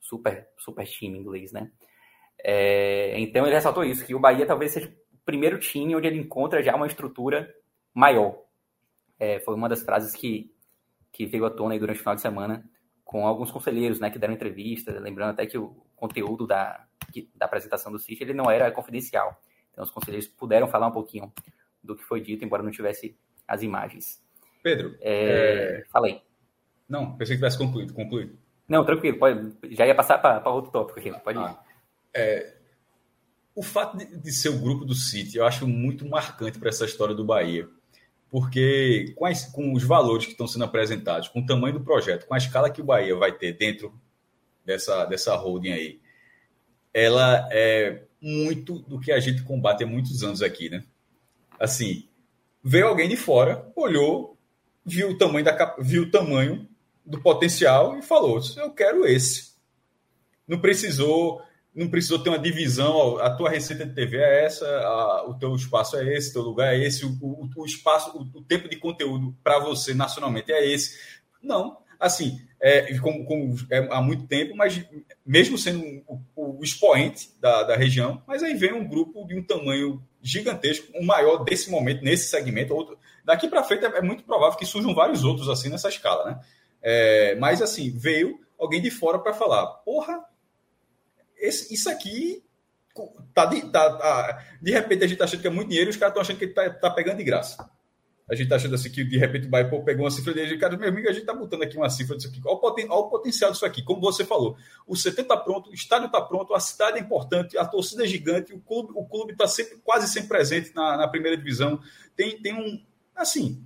super, 0.00 0.48
super 0.56 0.86
time 0.86 1.18
inglês, 1.18 1.50
né? 1.50 1.72
É, 2.38 3.18
então 3.18 3.44
ele 3.44 3.54
ressaltou 3.56 3.82
isso, 3.82 4.06
que 4.06 4.14
o 4.14 4.20
Bahia 4.20 4.46
talvez 4.46 4.70
seja 4.70 4.86
o 4.86 5.18
primeiro 5.24 5.58
time 5.58 5.96
onde 5.96 6.06
ele 6.06 6.20
encontra 6.20 6.62
já 6.62 6.76
uma 6.76 6.86
estrutura 6.86 7.52
maior. 7.92 8.40
É, 9.18 9.40
foi 9.40 9.56
uma 9.56 9.68
das 9.68 9.82
frases 9.82 10.14
que, 10.14 10.54
que 11.10 11.26
veio 11.26 11.46
à 11.46 11.50
tona 11.50 11.76
durante 11.76 11.96
o 11.96 11.98
final 11.98 12.14
de 12.14 12.20
semana 12.20 12.64
com 13.04 13.26
alguns 13.26 13.50
conselheiros 13.50 13.98
né, 13.98 14.08
que 14.08 14.20
deram 14.20 14.34
entrevista, 14.34 14.92
lembrando 15.00 15.30
até 15.30 15.46
que 15.46 15.58
o 15.58 15.84
conteúdo 15.96 16.46
da, 16.46 16.86
da 17.34 17.46
apresentação 17.46 17.90
do 17.90 17.98
City 17.98 18.22
ele 18.22 18.34
não 18.34 18.48
era 18.48 18.70
confidencial. 18.70 19.36
Então, 19.74 19.84
os 19.84 19.90
conselheiros 19.90 20.28
puderam 20.28 20.68
falar 20.68 20.86
um 20.86 20.92
pouquinho 20.92 21.32
do 21.82 21.96
que 21.96 22.04
foi 22.04 22.20
dito, 22.20 22.44
embora 22.44 22.62
não 22.62 22.70
tivesse 22.70 23.18
as 23.46 23.62
imagens. 23.62 24.22
Pedro, 24.62 24.96
é... 25.00 25.80
É... 25.80 25.84
falei. 25.90 26.22
Não, 26.88 27.16
pensei 27.16 27.36
que 27.36 27.40
tivesse 27.40 27.58
concluído. 27.58 27.92
concluído. 27.92 28.38
Não, 28.68 28.84
tranquilo. 28.84 29.18
Pode... 29.18 29.52
Já 29.72 29.86
ia 29.86 29.94
passar 29.94 30.18
para 30.18 30.48
outro 30.50 30.70
tópico 30.70 30.98
aqui. 30.98 31.12
Pode 31.20 31.38
ah, 31.38 31.60
é... 32.14 32.54
O 33.54 33.62
fato 33.62 33.96
de, 33.96 34.16
de, 34.16 34.32
ser 34.32 34.48
o 34.48 34.58
grupo 34.58 34.84
do 34.84 34.94
City, 34.94 35.38
eu 35.38 35.46
acho 35.46 35.66
muito 35.66 36.08
marcante 36.08 36.58
para 36.58 36.68
essa 36.68 36.84
história 36.84 37.14
do 37.14 37.24
Bahia. 37.24 37.68
Porque 38.30 39.12
com, 39.16 39.26
as, 39.26 39.44
com 39.44 39.72
os 39.72 39.84
valores 39.84 40.24
que 40.24 40.32
estão 40.32 40.46
sendo 40.46 40.64
apresentados, 40.64 41.28
com 41.28 41.40
o 41.40 41.46
tamanho 41.46 41.78
do 41.78 41.84
projeto, 41.84 42.26
com 42.26 42.34
a 42.34 42.38
escala 42.38 42.70
que 42.70 42.80
o 42.80 42.84
Bahia 42.84 43.14
vai 43.14 43.32
ter 43.32 43.52
dentro 43.52 43.94
dessa, 44.64 45.04
dessa 45.04 45.36
holding 45.36 45.70
aí, 45.70 46.00
ela 46.92 47.48
é 47.52 48.04
muito 48.24 48.78
do 48.78 48.98
que 48.98 49.12
a 49.12 49.20
gente 49.20 49.42
combate 49.42 49.84
há 49.84 49.86
muitos 49.86 50.22
anos 50.22 50.40
aqui, 50.40 50.70
né? 50.70 50.82
Assim, 51.60 52.08
veio 52.62 52.88
alguém 52.88 53.06
de 53.06 53.18
fora, 53.18 53.70
olhou, 53.76 54.38
viu 54.84 55.10
o 55.10 55.18
tamanho 55.18 55.44
da 55.44 55.76
viu 55.78 56.04
o 56.04 56.10
tamanho 56.10 56.66
do 57.04 57.20
potencial 57.20 57.98
e 57.98 58.02
falou: 58.02 58.40
"Eu 58.56 58.70
quero 58.70 59.06
esse". 59.06 59.52
Não 60.48 60.58
precisou, 60.58 61.42
não 61.74 61.90
precisou 61.90 62.18
ter 62.18 62.30
uma 62.30 62.38
divisão, 62.38 63.18
a 63.18 63.28
tua 63.28 63.50
receita 63.50 63.84
de 63.84 63.94
TV 63.94 64.16
é 64.16 64.44
essa, 64.46 64.66
a, 64.66 65.28
o 65.28 65.34
teu 65.34 65.54
espaço 65.54 65.96
é 65.96 66.14
esse, 66.16 66.32
teu 66.32 66.42
lugar 66.42 66.74
é 66.74 66.82
esse, 66.82 67.04
o, 67.04 67.10
o, 67.20 67.48
o 67.54 67.66
espaço, 67.66 68.10
o, 68.16 68.38
o 68.38 68.42
tempo 68.42 68.70
de 68.70 68.76
conteúdo 68.76 69.36
para 69.44 69.58
você 69.58 69.92
nacionalmente 69.92 70.50
é 70.50 70.66
esse. 70.66 70.98
Não, 71.42 71.76
assim, 71.98 72.40
é, 72.60 72.96
como, 72.98 73.24
como 73.24 73.54
é, 73.70 73.78
há 73.90 74.00
muito 74.00 74.26
tempo, 74.26 74.56
mas 74.56 74.82
mesmo 75.24 75.58
sendo 75.58 76.02
o, 76.34 76.62
expoente 76.62 77.30
da, 77.40 77.62
da, 77.62 77.76
região, 77.76 78.22
mas 78.26 78.42
aí 78.42 78.54
vem 78.54 78.72
um 78.72 78.88
grupo 78.88 79.26
de 79.26 79.38
um 79.38 79.42
tamanho 79.42 80.02
gigantesco, 80.22 80.90
o 80.94 81.02
um 81.02 81.04
maior 81.04 81.44
desse 81.44 81.70
momento, 81.70 82.02
nesse 82.02 82.28
segmento. 82.28 82.74
Outro, 82.74 82.98
daqui 83.24 83.48
para 83.48 83.64
frente 83.64 83.84
é, 83.84 83.98
é, 83.98 84.00
muito 84.00 84.24
provável 84.24 84.58
que 84.58 84.64
surjam 84.64 84.94
vários 84.94 85.24
outros 85.24 85.48
assim 85.48 85.68
nessa 85.68 85.88
escala, 85.88 86.24
né? 86.24 86.40
É, 86.82 87.34
mas 87.36 87.60
assim, 87.60 87.90
veio 87.96 88.40
alguém 88.58 88.80
de 88.80 88.90
fora 88.90 89.18
para 89.18 89.34
falar, 89.34 89.66
porra, 89.84 90.24
esse, 91.36 91.74
isso 91.74 91.90
aqui 91.90 92.42
tá 93.34 93.46
de, 93.46 93.60
tá, 93.70 93.96
tá, 93.96 94.44
de 94.62 94.70
repente 94.70 95.04
a 95.04 95.06
gente 95.06 95.18
tá 95.18 95.24
achando 95.24 95.40
que 95.40 95.46
é 95.46 95.50
muito 95.50 95.68
dinheiro 95.68 95.90
e 95.90 95.92
os 95.92 95.96
caras 95.96 96.12
estão 96.12 96.22
achando 96.22 96.38
que 96.38 96.46
tá, 96.46 96.70
tá 96.70 96.90
pegando 96.90 97.18
de 97.18 97.24
graça. 97.24 97.68
A 98.28 98.34
gente 98.34 98.48
tá 98.48 98.56
achando 98.56 98.74
assim 98.74 98.90
que 98.90 99.04
de 99.04 99.18
repente 99.18 99.46
o 99.46 99.50
Bahia 99.50 99.68
pegou 99.84 100.04
uma 100.04 100.10
cifra 100.10 100.32
dele, 100.32 100.56
cara, 100.56 100.76
meu 100.78 100.88
amigo, 100.88 101.08
a 101.08 101.12
gente 101.12 101.26
tá 101.26 101.34
botando 101.34 101.62
aqui 101.62 101.76
uma 101.76 101.90
cifra 101.90 102.16
disso 102.16 102.28
aqui. 102.28 102.40
Olha 102.44 102.54
o, 102.54 102.58
poten 102.58 102.86
olha 102.86 103.00
o 103.00 103.10
potencial 103.10 103.52
disso 103.52 103.66
aqui, 103.66 103.82
como 103.82 104.00
você 104.00 104.24
falou. 104.24 104.56
O 104.86 104.94
CT 104.94 105.24
tá 105.24 105.36
pronto, 105.36 105.70
o 105.70 105.74
estádio 105.74 106.10
tá 106.10 106.22
pronto, 106.22 106.54
a 106.54 106.60
cidade 106.60 106.98
é 106.98 107.00
importante, 107.00 107.58
a 107.58 107.66
torcida 107.66 108.04
é 108.04 108.06
gigante, 108.06 108.54
o 108.54 108.60
clube, 108.60 108.92
o 108.94 109.04
clube 109.04 109.36
tá 109.36 109.46
sempre, 109.46 109.76
quase 109.84 110.08
sempre 110.08 110.28
presente 110.28 110.74
na, 110.74 110.96
na 110.96 111.08
primeira 111.08 111.36
divisão. 111.36 111.78
Tem, 112.16 112.40
tem 112.40 112.54
um. 112.54 112.82
Assim. 113.14 113.62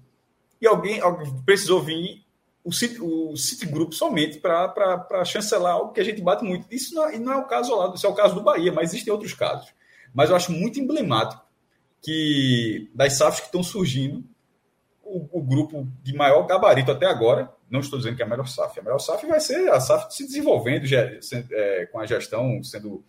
E 0.61 0.67
alguém, 0.67 1.01
alguém 1.01 1.33
precisou 1.45 1.81
vir 1.81 2.27
o, 2.65 2.73
City, 2.73 3.01
o 3.01 3.37
Citigroup 3.37 3.93
somente 3.93 4.39
para 4.39 5.25
chancelar 5.25 5.75
algo 5.75 5.93
que 5.93 6.01
a 6.01 6.05
gente 6.05 6.21
bate 6.21 6.45
muito. 6.45 6.67
Isso 6.71 6.95
não, 6.95 7.09
é, 7.09 7.19
não 7.19 7.33
é 7.33 7.37
o 7.37 7.47
caso 7.47 7.75
lá, 7.75 7.95
isso 7.95 8.07
é 8.07 8.11
o 8.11 8.15
caso 8.15 8.35
do 8.35 8.43
Bahia, 8.43 8.73
mas 8.73 8.91
existem 8.91 9.13
outros 9.13 9.33
casos. 9.33 9.73
Mas 10.13 10.31
eu 10.31 10.37
acho 10.37 10.53
muito 10.53 10.79
emblemático 10.79 11.43
que 12.03 12.91
das 12.95 13.15
SAFs 13.15 13.41
que 13.41 13.47
estão 13.47 13.63
surgindo, 13.63 14.25
o, 15.09 15.39
o, 15.39 15.43
grupo 15.43 15.89
de 16.03 16.15
maior 16.15 16.47
gabarito 16.47 16.93
até 16.93 17.07
agora. 17.07 17.51
Não 17.71 17.81
estou 17.81 17.99
dizendo 17.99 18.17
que 18.17 18.23
é 18.23 18.27
a 18.27 18.29
melhor 18.29 18.47
SAF. 18.47 18.79
A 18.79 18.83
melhor 18.83 18.99
SAF 18.99 19.27
vai 19.27 19.41
ser 19.41 19.71
a 19.71 19.81
SAF 19.81 20.15
se 20.15 20.27
desenvolvendo, 20.27 20.87
é, 21.53 21.87
com 21.87 21.99
a 21.99 22.07
gestão 22.07 22.63
sendo 22.63 23.05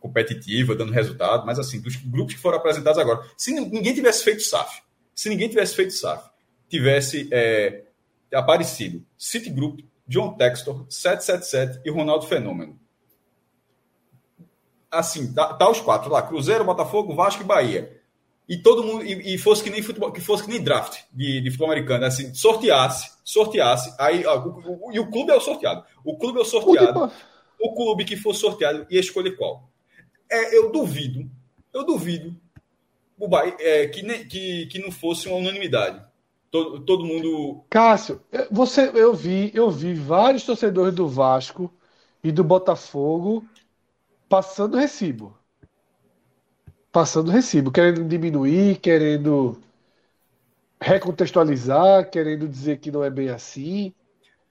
competitiva, 0.00 0.74
dando 0.74 0.92
resultado. 0.92 1.46
Mas, 1.46 1.58
assim, 1.58 1.80
dos 1.80 1.96
grupos 1.96 2.34
que 2.34 2.40
foram 2.40 2.58
apresentados 2.58 2.98
agora, 2.98 3.24
se 3.36 3.52
ninguém 3.52 3.94
tivesse 3.94 4.24
feito 4.24 4.42
SAF, 4.42 4.82
se 5.14 5.28
ninguém 5.28 5.48
tivesse 5.48 5.74
feito 5.74 5.92
SAF, 5.92 6.28
tivesse 6.68 7.28
é, 7.32 7.84
aparecido 8.32 9.04
Citigroup, 9.16 9.80
John 10.06 10.34
Textor, 10.34 10.86
777 10.88 11.80
e 11.84 11.90
Ronaldo 11.90 12.26
Fenômeno. 12.26 12.78
Assim, 14.90 15.32
tá, 15.32 15.52
tá 15.54 15.70
os 15.70 15.80
quatro 15.80 16.10
lá: 16.10 16.22
Cruzeiro, 16.22 16.64
Botafogo, 16.64 17.14
Vasco 17.14 17.42
e 17.42 17.46
Bahia 17.46 17.97
e 18.48 18.56
todo 18.56 18.82
mundo 18.82 19.04
e, 19.04 19.34
e, 19.34 19.38
fosse 19.38 19.62
que 19.62 19.68
nem 19.68 19.82
futebol, 19.82 20.10
que 20.10 20.22
fosse 20.22 20.44
que 20.44 20.48
nem 20.48 20.62
draft 20.62 21.02
de, 21.12 21.40
de 21.42 21.50
futebol 21.50 21.70
americano, 21.70 22.06
assim, 22.06 22.32
sorteasse, 22.32 23.12
sorteasse, 23.22 23.94
aí 23.98 24.24
ó, 24.24 24.38
o, 24.38 24.88
o, 24.88 24.92
e 24.92 24.98
o 24.98 25.10
clube 25.10 25.30
é 25.30 25.36
o 25.36 25.40
sorteado. 25.40 25.84
O 26.02 26.16
clube 26.16 26.38
é 26.38 26.42
o 26.42 26.46
sorteado. 26.46 27.12
O 27.60 27.74
clube 27.74 28.04
que 28.04 28.16
for 28.16 28.34
sorteado 28.34 28.86
ia 28.88 29.00
escolher 29.00 29.36
qual. 29.36 29.68
É, 30.30 30.56
eu 30.56 30.72
duvido, 30.72 31.28
eu 31.74 31.84
duvido 31.84 32.34
é, 33.60 33.86
que, 33.88 34.02
nem, 34.02 34.26
que, 34.26 34.66
que 34.66 34.78
não 34.78 34.90
fosse 34.90 35.28
uma 35.28 35.36
unanimidade. 35.36 36.02
Todo, 36.50 36.80
todo 36.80 37.04
mundo. 37.04 37.64
Cássio, 37.68 38.22
você, 38.50 38.90
eu 38.94 39.12
vi, 39.12 39.50
eu 39.54 39.70
vi 39.70 39.92
vários 39.92 40.44
torcedores 40.44 40.94
do 40.94 41.06
Vasco 41.06 41.70
e 42.24 42.32
do 42.32 42.42
Botafogo 42.42 43.44
passando 44.26 44.78
recibo 44.78 45.36
passando 46.98 47.30
recibo, 47.30 47.70
querendo 47.70 48.02
diminuir, 48.08 48.80
querendo 48.80 49.56
recontextualizar, 50.80 52.10
querendo 52.10 52.48
dizer 52.48 52.78
que 52.78 52.90
não 52.90 53.04
é 53.04 53.08
bem 53.08 53.28
assim. 53.28 53.94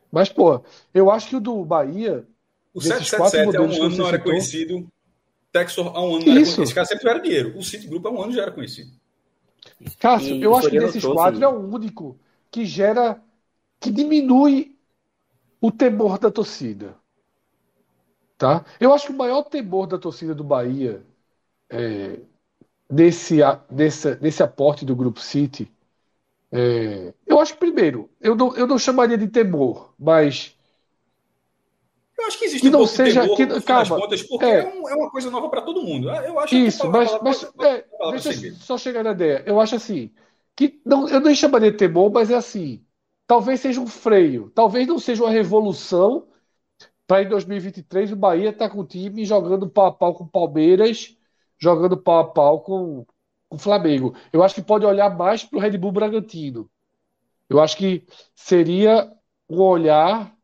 Mas, 0.10 0.29
pô, 0.29 0.62
eu 0.93 1.12
acho 1.12 1.27
que 1.27 1.36
o 1.36 1.41
do 1.41 1.65
Bahia. 1.65 2.25
O 2.73 2.79
777 2.79 3.57
há 3.57 3.62
um 3.62 3.86
ano 3.86 3.97
não 3.97 4.07
era 4.07 4.17
conhecido. 4.17 4.88
Texor 5.51 5.88
há 5.88 6.01
um 6.01 6.15
ano 6.15 6.25
não 6.25 6.31
era 6.31 6.33
conhecido. 6.36 6.63
Esse 6.63 6.73
cara 6.73 6.88
sempre 6.88 6.99
tiveram 6.99 7.21
dinheiro. 7.21 7.57
O 7.57 7.62
City 7.62 7.86
Group 7.86 8.05
há 8.05 8.12
um 8.12 8.21
ano 8.21 8.31
já 8.31 8.43
era 8.43 8.51
conhecido. 8.51 8.91
Cássio, 9.99 10.41
eu 10.41 10.55
acho 10.55 10.69
que 10.69 10.79
desses 10.79 11.03
quatro 11.03 11.43
é 11.43 11.47
o 11.49 11.60
único 11.60 12.17
que 12.49 12.65
gera. 12.65 13.21
que 13.77 13.91
diminui 13.91 14.73
o 15.60 15.69
temor 15.69 16.17
da 16.17 16.31
torcida. 16.31 16.95
Tá? 18.38 18.63
Eu 18.79 18.93
acho 18.93 19.07
que 19.07 19.12
o 19.12 19.17
maior 19.17 19.43
temor 19.43 19.86
da 19.86 19.97
torcida 19.97 20.33
do 20.33 20.45
Bahia 20.45 21.03
é, 21.69 22.19
desse, 22.89 23.38
desse, 23.69 24.15
desse 24.15 24.43
aporte 24.43 24.86
do 24.86 24.95
Grupo 24.95 25.19
City, 25.19 25.71
é, 26.52 27.13
eu 27.26 27.39
acho 27.39 27.54
que, 27.54 27.60
primeiro, 27.60 28.10
eu 28.21 28.36
não, 28.36 28.56
eu 28.56 28.65
não 28.65 28.80
chamaria 28.80 29.17
de 29.17 29.28
temor, 29.28 29.93
mas. 30.00 30.56
Eu 32.17 32.26
acho 32.26 32.39
que 32.39 32.45
existe 32.45 32.62
que 32.62 32.69
um 32.69 32.80
não 32.80 32.88
seja, 32.88 33.21
temor, 33.21 33.36
que, 33.36 33.62
calma, 33.62 34.00
contas, 34.00 34.23
porque 34.23 34.45
é, 34.45 34.60
é, 34.60 34.67
um, 34.67 34.89
é, 34.89 34.95
uma 34.95 35.12
coisa 35.12 35.30
nova 35.30 35.50
para 35.50 35.62
todo 35.62 35.84
mundo. 35.84 36.10
Eu 36.10 36.39
acho 36.39 36.56
isso, 36.56 36.82
que 36.84 36.88
mas, 36.88 37.12
mas 37.21 37.43
é, 37.60 37.86
deixa 38.12 38.47
eu 38.47 38.56
só 38.56 38.78
chegar 38.78 39.04
na 39.04 39.12
ideia. 39.12 39.43
Eu 39.45 39.60
acho 39.60 39.76
assim, 39.76 40.12
que 40.56 40.82
não, 40.86 41.08
eu 41.10 41.19
nem 41.19 41.36
chamaria 41.36 41.71
de 41.71 41.78
temor, 41.78 42.10
mas 42.12 42.32
é 42.32 42.36
assim, 42.36 42.82
talvez 43.28 43.60
seja 43.60 43.82
um 43.82 43.88
freio, 43.88 44.50
talvez 44.56 44.88
não 44.88 44.97
seja 44.97 45.23
uma 45.23 45.32
revolução 45.32 46.28
para 47.06 47.23
em 47.23 47.30
2023 47.30 48.13
o 48.13 48.15
Bahia 48.15 48.50
estar 48.50 48.69
tá 48.69 48.73
com 48.73 48.82
o 48.82 48.86
time 48.86 49.26
jogando 49.26 49.69
pau 49.69 49.88
a 49.88 49.91
pau 49.91 50.13
com 50.13 50.23
o 50.23 50.30
Palmeiras 50.30 51.16
jogando 51.57 51.97
pau 51.97 52.19
a 52.19 52.23
pau 52.25 52.61
com, 52.61 53.05
com 53.49 53.55
o 53.55 53.59
Flamengo. 53.59 54.15
Eu 54.31 54.43
acho 54.43 54.55
que 54.55 54.61
pode 54.61 54.85
olhar 54.85 55.15
mais 55.15 55.43
para 55.43 55.57
o 55.57 55.61
Red 55.61 55.77
Bull 55.77 55.91
Bragantino. 55.91 56.69
Eu 57.49 57.59
acho 57.59 57.77
que 57.77 58.05
seria 58.35 59.11
um 59.49 59.61
olhar 59.61 60.35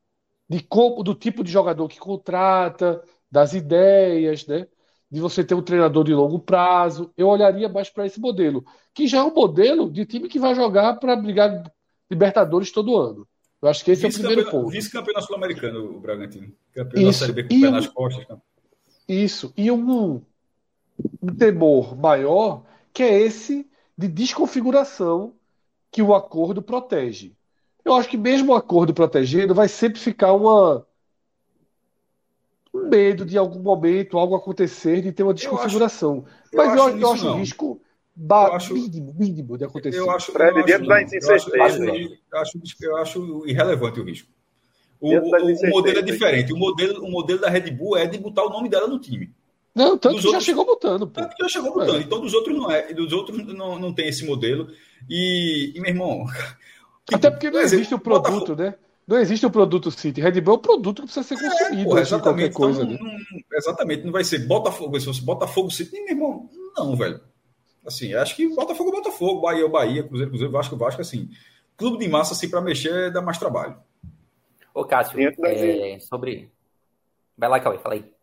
de 0.47 0.61
como, 0.61 1.03
do 1.03 1.13
tipo 1.13 1.43
de 1.43 1.51
jogador 1.51 1.87
que 1.87 1.99
contrata, 1.99 3.03
das 3.29 3.53
ideias, 3.53 4.45
né? 4.45 4.67
De 5.09 5.19
você 5.19 5.43
ter 5.43 5.55
um 5.55 5.61
treinador 5.61 6.03
de 6.03 6.13
longo 6.13 6.39
prazo. 6.39 7.11
Eu 7.17 7.27
olharia 7.27 7.67
mais 7.69 7.89
para 7.89 8.05
esse 8.05 8.19
modelo, 8.19 8.63
que 8.93 9.07
já 9.07 9.19
é 9.19 9.23
um 9.23 9.33
modelo 9.33 9.91
de 9.91 10.05
time 10.05 10.29
que 10.29 10.39
vai 10.39 10.55
jogar 10.55 10.95
para 10.95 11.15
brigar 11.15 11.63
Libertadores 12.09 12.71
todo 12.71 12.95
ano. 12.95 13.27
Eu 13.61 13.69
acho 13.69 13.83
que 13.83 13.91
esse 13.91 14.05
é 14.05 14.09
o 14.09 14.13
primeiro 14.13 14.51
ponto. 14.51 14.69
Vice-campeão 14.69 15.21
sul-americano, 15.21 15.95
o 15.95 15.99
Bragantino. 15.99 16.53
Campeão 16.73 17.09
Isso. 17.09 17.21
da 17.21 17.25
Série 17.25 17.33
B 17.33 17.43
com 17.43 17.55
o 17.55 17.61
pé 17.61 17.71
nas 17.71 17.87
costas. 17.87 18.37
Isso. 19.07 19.53
E 19.55 19.71
um, 19.71 20.21
um 21.21 21.33
temor 21.33 21.95
maior, 21.97 22.63
que 22.93 23.03
é 23.03 23.19
esse 23.19 23.69
de 23.97 24.07
desconfiguração 24.07 25.33
que 25.91 26.01
o 26.01 26.13
acordo 26.13 26.61
protege. 26.61 27.33
Eu 27.85 27.93
acho 27.93 28.09
que 28.09 28.17
mesmo 28.17 28.53
o 28.53 28.55
acordo 28.55 28.93
protegendo 28.93 29.53
vai 29.53 29.67
sempre 29.67 29.99
ficar 29.99 30.33
uma 30.33 30.85
um 32.73 32.89
medo 32.89 33.23
de 33.23 33.37
algum 33.37 33.59
momento 33.59 34.17
algo 34.17 34.35
acontecer 34.35 35.01
de 35.01 35.11
ter 35.11 35.21
uma 35.21 35.33
desconfiguração. 35.33 36.25
Eu 36.51 36.61
acho, 36.61 36.69
Mas 36.71 36.79
eu, 36.79 36.89
eu, 36.89 36.99
eu 36.99 37.11
acho, 37.11 37.33
risco 37.33 37.81
ba... 38.15 38.55
acho, 38.55 38.73
mínimo, 38.73 39.13
mínimo 39.13 39.57
de 39.57 39.65
acontecer. 39.65 39.99
Eu 39.99 40.09
acho, 40.09 40.31
Fred, 40.31 40.57
eu 40.57 40.65
dentro 40.65 40.91
acho. 40.91 41.15
Eu 41.15 42.39
acho, 42.39 42.59
eu 42.81 42.97
acho 42.97 43.47
irrelevante 43.47 43.99
o 43.99 44.03
risco. 44.03 44.31
O, 44.99 45.09
o, 45.09 45.19
o 45.19 45.69
modelo 45.69 45.99
é 45.99 46.01
diferente. 46.01 46.53
O 46.53 46.57
modelo, 46.57 47.05
o 47.05 47.11
modelo 47.11 47.41
da 47.41 47.49
Red 47.49 47.69
Bull 47.71 47.97
é 47.97 48.07
de 48.07 48.17
botar 48.17 48.43
o 48.43 48.49
nome 48.49 48.69
dela 48.69 48.87
no 48.87 48.99
time. 48.99 49.31
Não, 49.75 49.97
tanto 49.97 50.15
dos 50.15 50.21
que 50.21 50.27
outros, 50.27 50.43
já 50.43 50.51
chegou 50.51 50.65
botando. 50.65 51.07
Pô. 51.07 51.21
Tanto 51.21 51.35
que 51.35 51.43
já 51.43 51.49
chegou 51.49 51.73
botando. 51.73 51.97
É. 51.97 52.01
Então, 52.01 52.21
dos 52.21 52.33
outros 52.33 52.55
não 52.55 52.69
é. 52.69 52.93
Dos 52.93 53.11
outros 53.11 53.45
não, 53.47 53.79
não 53.79 53.93
tem 53.93 54.07
esse 54.07 54.25
modelo. 54.25 54.67
E, 55.09 55.73
e 55.75 55.79
meu 55.79 55.89
irmão. 55.89 56.25
Tipo, 57.05 57.15
Até 57.15 57.31
porque 57.31 57.51
não 57.51 57.59
existe 57.59 57.93
o 57.93 57.99
produto, 57.99 58.31
Botafogo. 58.31 58.61
né? 58.61 58.75
Não 59.05 59.19
existe 59.19 59.45
o 59.45 59.51
produto 59.51 59.91
City. 59.91 60.21
Red 60.21 60.39
Bull 60.39 60.53
é 60.53 60.57
um 60.57 60.61
produto 60.61 61.01
que 61.01 61.11
precisa 61.11 61.35
ser 61.35 61.43
é, 61.43 61.49
consumido. 61.49 61.81
É, 61.81 61.93
pô, 61.93 61.99
exatamente. 61.99 62.53
Qualquer 62.53 62.53
coisa, 62.53 62.83
então, 62.83 63.05
né? 63.05 63.19
não, 63.31 63.57
exatamente. 63.57 64.05
Não 64.05 64.11
vai 64.11 64.23
ser 64.23 64.47
Botafogo. 64.47 64.99
Se 64.99 65.07
fosse 65.07 65.21
Botafogo 65.21 65.69
City, 65.69 65.99
meu 65.99 66.09
irmão, 66.09 66.49
não, 66.77 66.95
velho. 66.95 67.19
Assim, 67.85 68.13
acho 68.13 68.35
que 68.35 68.47
Botafogo 68.47 68.91
é 68.91 68.93
Botafogo, 68.93 69.41
Bahia 69.41 69.65
é 69.65 69.67
Bahia, 69.67 70.03
Cruzeiro, 70.03 70.29
Cruzeiro, 70.31 70.53
Vasco, 70.53 70.77
Vasco, 70.77 71.01
assim. 71.01 71.29
Clube 71.75 71.97
de 71.97 72.07
massa, 72.07 72.33
assim, 72.33 72.47
para 72.47 72.61
mexer, 72.61 73.11
dá 73.11 73.21
mais 73.21 73.37
trabalho. 73.37 73.75
Ô, 74.73 74.85
Cássio, 74.85 75.19
é, 75.19 75.99
sobre. 75.99 76.49
Vai 77.37 77.49
lá, 77.49 77.59
Cauê, 77.59 77.79
fala 77.79 77.95
aí 77.95 78.13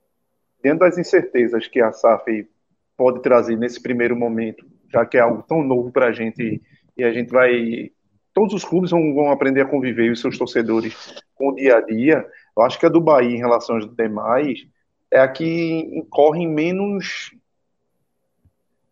dentro 0.62 0.80
das 0.80 0.98
incertezas 0.98 1.66
que 1.66 1.80
a 1.80 1.92
SAF 1.92 2.48
pode 2.96 3.22
trazer 3.22 3.56
nesse 3.56 3.80
primeiro 3.80 4.14
momento, 4.14 4.66
já 4.92 5.06
que 5.06 5.16
é 5.16 5.20
algo 5.20 5.42
tão 5.42 5.62
novo 5.62 5.90
para 5.90 6.06
a 6.06 6.12
gente 6.12 6.60
e 6.96 7.04
a 7.04 7.12
gente 7.12 7.30
vai. 7.30 7.90
Todos 8.32 8.54
os 8.54 8.64
clubes 8.64 8.90
vão, 8.90 9.14
vão 9.14 9.30
aprender 9.30 9.62
a 9.62 9.66
conviver 9.66 10.06
e 10.06 10.10
os 10.10 10.20
seus 10.20 10.38
torcedores 10.38 11.22
com 11.34 11.48
o 11.48 11.54
dia 11.54 11.78
a 11.78 11.80
dia. 11.80 12.26
Eu 12.56 12.62
acho 12.62 12.78
que 12.78 12.86
a 12.86 12.88
do 12.88 13.00
Bahia, 13.00 13.34
em 13.34 13.38
relação 13.38 13.76
aos 13.76 13.92
demais, 13.96 14.66
é 15.10 15.18
a 15.18 15.28
que 15.28 16.04
corre 16.10 16.46
menos. 16.46 17.34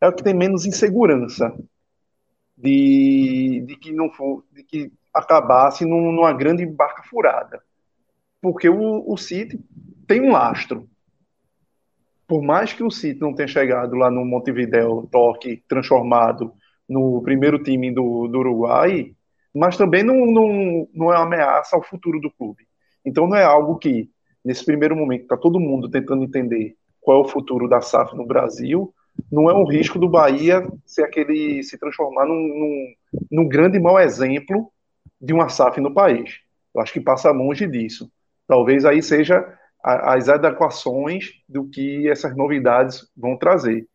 É 0.01 0.07
a 0.07 0.13
que 0.13 0.25
tem 0.25 0.35
menos 0.35 0.65
insegurança 0.65 1.55
de, 2.57 3.63
de 3.67 3.77
que 3.77 3.93
não 3.93 4.11
for, 4.11 4.45
de 4.53 4.63
que 4.63 4.93
acabasse 5.15 5.85
num, 5.85 6.13
numa 6.13 6.33
grande 6.33 6.65
barca 6.67 7.03
furada. 7.03 7.63
Porque 8.41 8.69
o, 8.69 9.05
o 9.07 9.17
City 9.17 9.61
tem 10.07 10.21
um 10.21 10.33
lastro 10.33 10.89
por 12.29 12.43
mais 12.43 12.75
que 12.75 12.85
o 12.85 12.91
City 12.91 13.19
não 13.21 13.35
tenha 13.35 13.49
chegado 13.49 13.97
lá 13.97 14.11
no 14.11 14.23
Montevideo, 14.23 15.09
toque 15.11 15.65
transformado 15.67 16.53
no 16.87 17.23
primeiro 17.23 17.61
time 17.61 17.91
do, 17.91 18.29
do 18.29 18.39
Uruguai, 18.39 19.13
mas 19.55 19.79
também 19.79 20.03
não, 20.03 20.27
não, 20.27 20.89
não 20.93 21.13
é 21.13 21.17
uma 21.17 21.25
ameaça 21.25 21.75
ao 21.75 21.83
futuro 21.83 22.21
do 22.21 22.31
clube. 22.31 22.65
Então 23.03 23.27
não 23.27 23.35
é 23.35 23.43
algo 23.43 23.79
que, 23.79 24.11
nesse 24.45 24.63
primeiro 24.63 24.95
momento, 24.95 25.23
está 25.23 25.39
todo 25.39 25.59
mundo 25.59 25.89
tentando 25.91 26.23
entender 26.23 26.77
qual 27.01 27.23
é 27.23 27.25
o 27.25 27.29
futuro 27.29 27.67
da 27.67 27.81
SAF 27.81 28.15
no 28.15 28.27
Brasil, 28.27 28.93
não 29.33 29.51
é 29.51 29.55
um 29.55 29.65
risco 29.65 29.99
do 29.99 30.09
Bahia 30.09 30.69
ser 30.85 31.05
aquele 31.05 31.63
se 31.63 31.79
transformar 31.79 32.27
num, 32.27 32.35
num, 32.35 32.95
num 33.31 33.49
grande 33.49 33.81
mau 33.81 33.99
exemplo 33.99 34.71
de 35.19 35.33
uma 35.33 35.49
SAF 35.49 35.81
no 35.81 35.95
país. 35.95 36.41
Eu 36.75 36.83
acho 36.83 36.93
que 36.93 37.01
passa 37.01 37.31
longe 37.31 37.67
disso. 37.67 38.11
Talvez 38.47 38.85
aí 38.85 39.03
seja 39.03 39.45
as 39.89 40.29
adequações 40.29 41.31
do 41.49 41.69
que 41.69 42.09
essas 42.09 42.37
novidades 42.37 43.09
vão 43.17 43.37
trazer. 43.37 43.87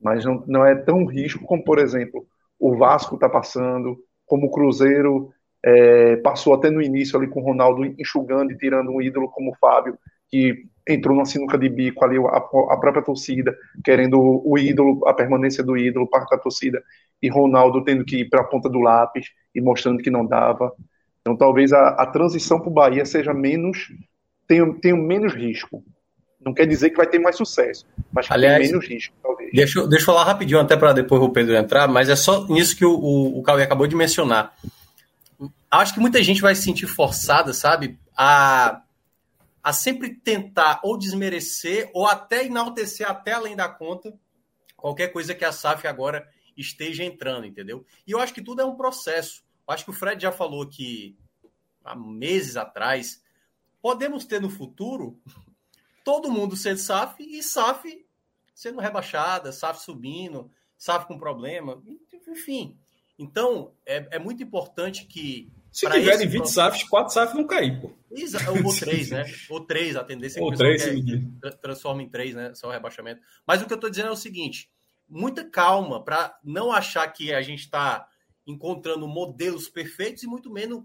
Mas 0.00 0.24
não, 0.24 0.44
não 0.46 0.64
é 0.64 0.74
tão 0.74 1.04
risco 1.04 1.44
como, 1.44 1.64
por 1.64 1.78
exemplo, 1.78 2.26
o 2.58 2.76
Vasco 2.76 3.14
está 3.14 3.28
passando, 3.28 3.98
como 4.26 4.46
o 4.46 4.50
Cruzeiro 4.50 5.30
é, 5.64 6.16
passou 6.16 6.54
até 6.54 6.70
no 6.70 6.82
início 6.82 7.16
ali 7.16 7.28
com 7.28 7.40
o 7.40 7.44
Ronaldo 7.44 7.84
enxugando 7.84 8.52
e 8.52 8.58
tirando 8.58 8.90
um 8.90 9.00
ídolo 9.00 9.28
como 9.28 9.52
o 9.52 9.56
Fábio, 9.56 9.98
que 10.28 10.64
entrou 10.86 11.16
na 11.16 11.24
sinuca 11.24 11.58
de 11.58 11.68
bico 11.68 12.04
ali, 12.04 12.16
a, 12.18 12.36
a 12.36 12.76
própria 12.76 13.02
torcida, 13.02 13.56
querendo 13.84 14.20
o, 14.20 14.52
o 14.52 14.58
ídolo, 14.58 15.06
a 15.06 15.12
permanência 15.12 15.62
do 15.62 15.76
ídolo 15.76 16.08
para 16.08 16.24
a 16.30 16.38
torcida, 16.38 16.82
e 17.20 17.28
Ronaldo 17.28 17.84
tendo 17.84 18.04
que 18.04 18.20
ir 18.20 18.28
para 18.28 18.40
a 18.40 18.44
ponta 18.44 18.68
do 18.68 18.80
lápis 18.80 19.26
e 19.54 19.60
mostrando 19.60 20.02
que 20.02 20.10
não 20.10 20.24
dava. 20.24 20.72
Então 21.20 21.36
talvez 21.36 21.72
a, 21.72 21.88
a 21.88 22.06
transição 22.06 22.60
para 22.60 22.68
o 22.68 22.72
Bahia 22.72 23.04
seja 23.04 23.34
menos 23.34 23.88
tenho, 24.48 24.80
tenho 24.80 24.96
menos 24.96 25.34
risco. 25.34 25.84
Não 26.40 26.54
quer 26.54 26.66
dizer 26.66 26.90
que 26.90 26.96
vai 26.96 27.06
ter 27.06 27.18
mais 27.18 27.36
sucesso, 27.36 27.84
mas 28.12 28.26
Aliás, 28.30 28.58
tem 28.58 28.68
menos 28.68 28.88
risco, 28.88 29.14
talvez. 29.22 29.50
Deixa, 29.52 29.86
deixa 29.86 30.02
eu 30.02 30.06
falar 30.06 30.24
rapidinho, 30.24 30.60
até 30.60 30.76
para 30.76 30.92
depois 30.92 31.20
o 31.20 31.30
Pedro 31.30 31.54
entrar, 31.54 31.86
mas 31.88 32.08
é 32.08 32.16
só 32.16 32.46
nisso 32.46 32.76
que 32.76 32.84
o, 32.84 32.94
o, 32.94 33.38
o 33.38 33.42
Cauê 33.42 33.62
acabou 33.62 33.86
de 33.86 33.94
mencionar. 33.94 34.56
Acho 35.70 35.94
que 35.94 36.00
muita 36.00 36.22
gente 36.22 36.40
vai 36.40 36.54
se 36.54 36.62
sentir 36.62 36.86
forçada, 36.86 37.52
sabe, 37.52 37.98
a, 38.16 38.82
a 39.62 39.72
sempre 39.72 40.14
tentar 40.14 40.80
ou 40.82 40.96
desmerecer 40.96 41.90
ou 41.92 42.06
até 42.06 42.46
enaltecer 42.46 43.08
até 43.08 43.32
além 43.32 43.54
da 43.54 43.68
conta 43.68 44.14
qualquer 44.78 45.08
coisa 45.08 45.34
que 45.34 45.44
a 45.44 45.52
SAF 45.52 45.86
agora 45.86 46.26
esteja 46.56 47.04
entrando, 47.04 47.46
entendeu? 47.46 47.84
E 48.06 48.12
eu 48.12 48.20
acho 48.20 48.32
que 48.32 48.42
tudo 48.42 48.62
é 48.62 48.64
um 48.64 48.76
processo. 48.76 49.42
Eu 49.66 49.74
acho 49.74 49.84
que 49.84 49.90
o 49.90 49.94
Fred 49.94 50.22
já 50.22 50.32
falou 50.32 50.66
que 50.66 51.16
há 51.84 51.94
meses 51.94 52.56
atrás, 52.56 53.20
podemos 53.80 54.24
ter 54.24 54.40
no 54.40 54.50
futuro 54.50 55.20
todo 56.04 56.30
mundo 56.30 56.56
sendo 56.56 56.78
SAF 56.78 57.22
e 57.22 57.42
SAF 57.42 58.06
sendo 58.54 58.80
rebaixada, 58.80 59.52
SAF 59.52 59.82
subindo, 59.82 60.50
SAF 60.76 61.06
com 61.06 61.18
problema, 61.18 61.82
enfim. 62.26 62.76
Então, 63.18 63.72
é, 63.84 64.08
é 64.12 64.18
muito 64.18 64.42
importante 64.42 65.04
que. 65.04 65.52
Se 65.72 65.88
tiverem 65.90 66.26
20 66.26 66.38
processo... 66.38 66.54
SAFs, 66.54 66.84
4 66.84 67.12
SAFs 67.12 67.34
vão 67.34 67.46
cair, 67.46 67.80
pô. 67.80 67.92
Ou 68.64 68.74
3, 68.78 69.10
né? 69.10 69.24
Ou 69.50 69.60
3, 69.60 69.96
a 69.96 70.04
tendência 70.04 70.38
é 70.38 70.40
que 70.40 70.44
Ou 70.44 70.54
3, 70.54 70.82
é, 71.44 71.50
transforma 71.50 72.02
em 72.02 72.08
3, 72.08 72.34
né? 72.34 72.54
Só 72.54 72.68
o 72.68 72.70
rebaixamento. 72.70 73.20
Mas 73.46 73.60
o 73.60 73.66
que 73.66 73.72
eu 73.72 73.76
estou 73.76 73.90
dizendo 73.90 74.08
é 74.08 74.12
o 74.12 74.16
seguinte: 74.16 74.70
muita 75.08 75.44
calma 75.44 76.02
para 76.02 76.38
não 76.44 76.72
achar 76.72 77.06
que 77.08 77.32
a 77.32 77.42
gente 77.42 77.60
está 77.60 78.08
encontrando 78.46 79.06
modelos 79.06 79.68
perfeitos 79.68 80.22
e 80.22 80.26
muito 80.26 80.50
menos, 80.50 80.84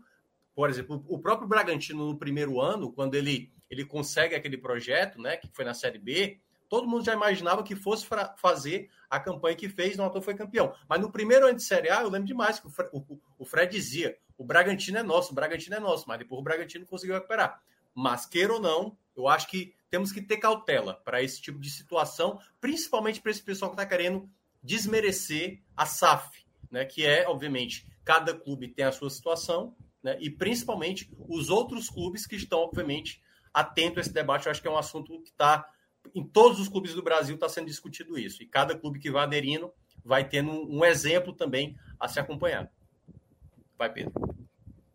por 0.55 0.69
exemplo, 0.69 1.03
o 1.07 1.19
próprio 1.19 1.47
Bragantino 1.47 2.07
no 2.07 2.17
primeiro 2.17 2.61
ano, 2.61 2.91
quando 2.91 3.15
ele, 3.15 3.51
ele 3.69 3.85
consegue 3.85 4.35
aquele 4.35 4.57
projeto, 4.57 5.19
né, 5.19 5.37
que 5.37 5.49
foi 5.51 5.65
na 5.65 5.73
Série 5.73 5.97
B, 5.97 6.39
todo 6.69 6.87
mundo 6.87 7.05
já 7.05 7.13
imaginava 7.13 7.63
que 7.63 7.75
fosse 7.75 8.07
fazer 8.37 8.89
a 9.09 9.19
campanha 9.19 9.55
que 9.55 9.69
fez, 9.69 9.95
não 9.95 10.11
foi 10.21 10.33
campeão. 10.33 10.73
Mas 10.89 10.99
no 10.99 11.11
primeiro 11.11 11.45
ano 11.45 11.57
de 11.57 11.63
Série 11.63 11.89
A, 11.89 12.01
eu 12.01 12.09
lembro 12.09 12.27
demais 12.27 12.59
que 12.59 12.67
o 12.67 12.69
Fred, 12.69 12.89
o, 12.91 13.19
o 13.37 13.45
Fred 13.45 13.71
dizia: 13.71 14.17
o 14.37 14.43
Bragantino 14.43 14.97
é 14.97 15.03
nosso, 15.03 15.31
o 15.31 15.35
Bragantino 15.35 15.75
é 15.75 15.79
nosso, 15.79 16.05
mas 16.07 16.17
depois 16.17 16.39
o 16.39 16.43
Bragantino 16.43 16.85
conseguiu 16.85 17.15
recuperar. 17.15 17.61
Mas 17.93 18.25
queira 18.25 18.53
ou 18.53 18.59
não, 18.59 18.97
eu 19.15 19.27
acho 19.27 19.47
que 19.47 19.75
temos 19.89 20.11
que 20.11 20.19
ter 20.19 20.37
cautela 20.37 20.95
para 21.05 21.21
esse 21.21 21.39
tipo 21.39 21.59
de 21.59 21.69
situação, 21.69 22.39
principalmente 22.59 23.21
para 23.21 23.29
esse 23.29 23.43
pessoal 23.43 23.69
que 23.69 23.75
está 23.75 23.85
querendo 23.85 24.27
desmerecer 24.63 25.61
a 25.77 25.85
SAF, 25.85 26.43
né? 26.71 26.85
Que 26.85 27.05
é, 27.05 27.27
obviamente, 27.27 27.87
cada 28.03 28.33
clube 28.33 28.69
tem 28.69 28.85
a 28.85 28.91
sua 28.91 29.11
situação, 29.11 29.75
né? 30.03 30.17
E 30.19 30.29
principalmente 30.29 31.09
os 31.29 31.49
outros 31.49 31.89
clubes 31.89 32.27
que 32.27 32.35
estão, 32.35 32.59
obviamente, 32.59 33.21
atentos 33.53 33.99
a 33.99 34.01
esse 34.01 34.13
debate. 34.13 34.45
Eu 34.45 34.51
acho 34.51 34.61
que 34.61 34.67
é 34.67 34.71
um 34.71 34.77
assunto 34.77 35.19
que 35.21 35.29
está 35.29 35.65
em 36.13 36.23
todos 36.23 36.59
os 36.59 36.67
clubes 36.67 36.93
do 36.93 37.01
Brasil 37.01 37.35
está 37.35 37.47
sendo 37.47 37.67
discutido 37.67 38.17
isso. 38.17 38.43
E 38.43 38.45
cada 38.45 38.77
clube 38.77 38.99
que 38.99 39.11
vai 39.11 39.23
aderindo 39.23 39.71
vai 40.03 40.27
tendo 40.27 40.51
um 40.51 40.83
exemplo 40.83 41.33
também 41.33 41.77
a 41.99 42.07
se 42.07 42.19
acompanhar. 42.19 42.69
Vai, 43.77 43.91
Pedro. 43.91 44.11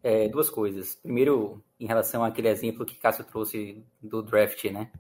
É, 0.02 0.28
duas 0.28 0.50
coisas. 0.50 0.94
Primeiro, 0.96 1.62
em 1.80 1.86
relação 1.86 2.22
àquele 2.22 2.48
exemplo 2.48 2.84
que 2.84 2.98
Cássio 2.98 3.24
trouxe 3.24 3.82
do 4.02 4.22
draft, 4.22 4.64
né? 4.64 4.90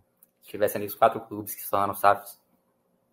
Se 0.42 0.56
ali 0.56 0.86
os 0.86 0.94
quatro 0.94 1.20
clubes 1.20 1.54
que 1.54 1.60
estão 1.60 1.78
lá 1.78 1.86
no 1.86 1.94
SAFs 1.94 2.40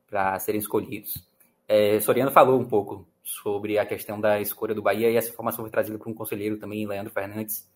para 0.07 0.39
serem 0.39 0.59
escolhidos. 0.59 1.27
É, 1.67 1.99
Soriano 1.99 2.31
falou 2.31 2.59
um 2.59 2.65
pouco 2.65 3.05
sobre 3.25 3.79
a 3.79 3.85
questão 3.87 4.21
da 4.21 4.39
escolha 4.39 4.75
do 4.75 4.83
Bahia 4.83 5.09
e 5.09 5.17
essa 5.17 5.29
informação 5.29 5.63
foi 5.63 5.71
trazida 5.71 5.97
por 5.97 6.07
um 6.07 6.13
conselheiro 6.13 6.57
também, 6.57 6.85
Leandro 6.85 7.11
Fernandes, 7.11 7.67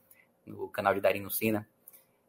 no 0.46 0.68
canal 0.68 0.94
de 0.94 1.02
Darino 1.02 1.32
Sina. 1.32 1.68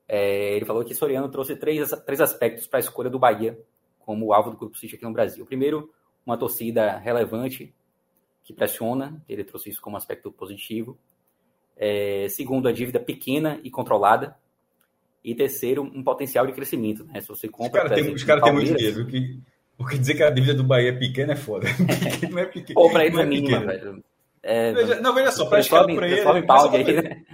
É, 0.09 0.57
ele 0.57 0.65
falou 0.65 0.83
que 0.83 0.95
Soriano 0.95 1.31
trouxe 1.31 1.55
três, 1.55 1.91
três 2.07 2.19
aspectos 2.19 2.67
para 2.67 2.79
a 2.79 2.81
escolha 2.81 3.11
do 3.11 3.19
Bahia 3.19 3.59
como 3.99 4.33
alvo 4.33 4.51
do 4.51 4.57
Grupo 4.57 4.79
City 4.79 4.97
aqui 4.97 5.05
no 5.05 5.13
Brasil. 5.13 5.45
Primeiro, 5.45 5.93
uma 6.25 6.39
torcida 6.39 6.97
relevante 6.97 7.75
que 8.43 8.55
pressiona, 8.55 9.23
ele 9.29 9.45
trouxe 9.45 9.69
isso 9.69 9.83
como 9.83 9.99
aspecto 9.99 10.33
positivo. 10.33 10.99
É, 11.77 12.27
segundo, 12.31 12.69
a 12.69 12.73
dívida 12.73 12.99
pequena 12.99 13.61
e 13.63 13.71
controlada. 13.71 14.35
E 15.23 15.35
terceiro, 15.35 15.83
um 15.83 16.03
potencial 16.03 16.47
de 16.47 16.55
crescimento. 16.55 17.05
Né? 17.05 17.21
Se 17.21 17.29
você 17.29 17.49
compra. 17.49 17.83
Os 17.83 18.25
caras 18.25 18.43
têm 18.43 18.53
muito 18.55 18.75
dinheiro. 18.75 19.07
Que, 19.07 19.39
porque 19.81 19.97
dizer 19.97 20.15
que 20.15 20.23
a 20.23 20.29
dívida 20.29 20.53
do 20.53 20.63
Bahia 20.63 20.91
é 20.91 20.93
pequena 20.93 21.33
é 21.33 21.37
foda. 21.37 21.67
não 22.31 22.39
é 22.39 22.45
pequena. 22.45 22.79
Ou 22.79 22.91
para 22.91 23.07
eles 23.07 23.19
é, 23.19 23.23
é 23.23 23.25
mínima, 23.25 23.61
velho. 23.61 24.05
É, 24.43 24.73
veja, 24.75 25.01
não, 25.01 25.15
veja 25.15 25.33
só, 25.33 25.47
para 25.47 25.59
ele. 25.59 27.25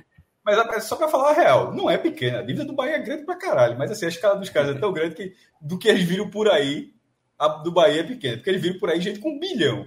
Mas, 0.44 0.56
mas 0.56 0.76
é 0.76 0.80
só 0.80 0.94
para 0.94 1.08
falar 1.08 1.30
a 1.30 1.32
real, 1.32 1.74
não 1.74 1.90
é 1.90 1.98
pequena. 1.98 2.38
A 2.38 2.42
dívida 2.42 2.64
do 2.64 2.72
Bahia 2.72 2.94
é 2.94 3.02
grande 3.02 3.24
pra 3.24 3.34
caralho. 3.34 3.76
Mas 3.76 3.90
assim, 3.90 4.06
a 4.06 4.10
escala 4.10 4.36
dos 4.36 4.48
caras 4.48 4.76
é 4.76 4.78
tão 4.78 4.92
grande 4.92 5.16
que 5.16 5.34
do 5.60 5.76
que 5.76 5.88
eles 5.88 6.04
viram 6.04 6.30
por 6.30 6.48
aí, 6.48 6.94
a 7.36 7.48
do 7.48 7.72
Bahia 7.72 8.02
é 8.02 8.04
pequena. 8.04 8.36
Porque 8.36 8.50
eles 8.50 8.62
viram 8.62 8.78
por 8.78 8.90
aí 8.90 9.00
gente 9.00 9.18
com 9.18 9.30
um 9.30 9.40
bilhão. 9.40 9.84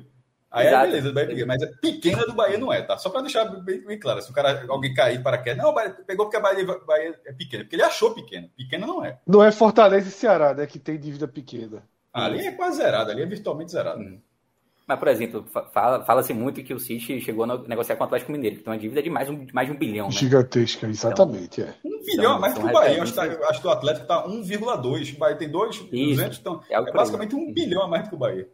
Aí 0.51 0.65
é 0.65 0.69
Exato. 0.69 0.83
é 0.83 0.87
beleza, 0.89 1.07
do 1.07 1.13
Bahia 1.13 1.25
é 1.27 1.29
pequena. 1.29 1.47
Mas 1.47 1.63
a 1.63 1.67
pequena 1.79 2.25
do 2.25 2.33
Bahia 2.33 2.57
não 2.57 2.73
é, 2.73 2.81
tá? 2.81 2.97
Só 2.97 3.09
para 3.09 3.21
deixar 3.21 3.45
bem, 3.45 3.85
bem, 3.85 3.97
claro. 3.97 4.21
Se 4.21 4.29
o 4.29 4.33
cara, 4.33 4.65
alguém 4.67 4.93
cair 4.93 5.23
para 5.23 5.37
queda, 5.37 5.63
não, 5.63 5.73
pegou 6.05 6.25
porque 6.25 6.35
a 6.35 6.41
Bahia, 6.41 6.65
Bahia 6.85 7.17
é 7.25 7.31
pequena. 7.31 7.63
Porque 7.63 7.77
ele 7.77 7.83
achou 7.83 8.13
pequena. 8.13 8.49
Pequena 8.57 8.85
não 8.85 9.05
é. 9.05 9.17
Não 9.25 9.41
é 9.41 9.53
Fortaleza 9.53 10.09
e 10.09 10.11
Ceará, 10.11 10.53
né? 10.53 10.67
Que 10.67 10.77
tem 10.77 10.99
dívida 10.99 11.25
pequena. 11.25 11.81
Ali 12.13 12.47
é 12.47 12.51
quase 12.51 12.77
zerado, 12.77 13.11
ali 13.11 13.21
é 13.21 13.25
virtualmente 13.25 13.71
zerado. 13.71 14.01
Hum. 14.01 14.19
Mas, 14.89 14.97
por 14.97 15.07
exemplo, 15.07 15.45
fala-se 15.71 16.05
fala 16.07 16.23
muito 16.33 16.63
que 16.63 16.73
o 16.73 16.79
City 16.79 17.21
chegou 17.21 17.43
a 17.43 17.59
negociar 17.67 17.95
com 17.95 18.03
o 18.03 18.07
Atlético 18.07 18.31
Mineiro, 18.31 18.55
que 18.55 18.63
tem 18.63 18.73
uma 18.73 18.79
dívida 18.79 19.03
de 19.03 19.09
mais, 19.11 19.29
um, 19.29 19.45
mais 19.53 19.67
de 19.67 19.75
um 19.75 19.77
bilhão. 19.77 20.07
Né? 20.07 20.11
Gigantesca, 20.11 20.87
exatamente. 20.87 21.61
Então, 21.61 21.71
é. 21.71 21.87
Um 21.87 22.03
bilhão 22.03 22.31
a 22.33 22.39
mais 22.39 22.53
que 22.55 22.65
o 22.65 22.71
Bahia. 22.71 23.03
Acho, 23.03 23.19
acho 23.19 23.61
que 23.61 23.67
o 23.67 23.69
Atlético 23.69 24.01
está 24.01 24.27
1,2. 24.27 25.15
O 25.15 25.19
Bahia 25.19 25.35
tem 25.35 25.47
2, 25.47 25.77
200. 25.91 26.39
Então, 26.39 26.63
é, 26.67 26.73
é 26.73 26.91
basicamente 26.91 27.35
um 27.35 27.53
bilhão 27.53 27.83
a 27.83 27.87
mais 27.87 28.05
do 28.05 28.09
que 28.09 28.15
o 28.15 28.17
Bahia. 28.17 28.49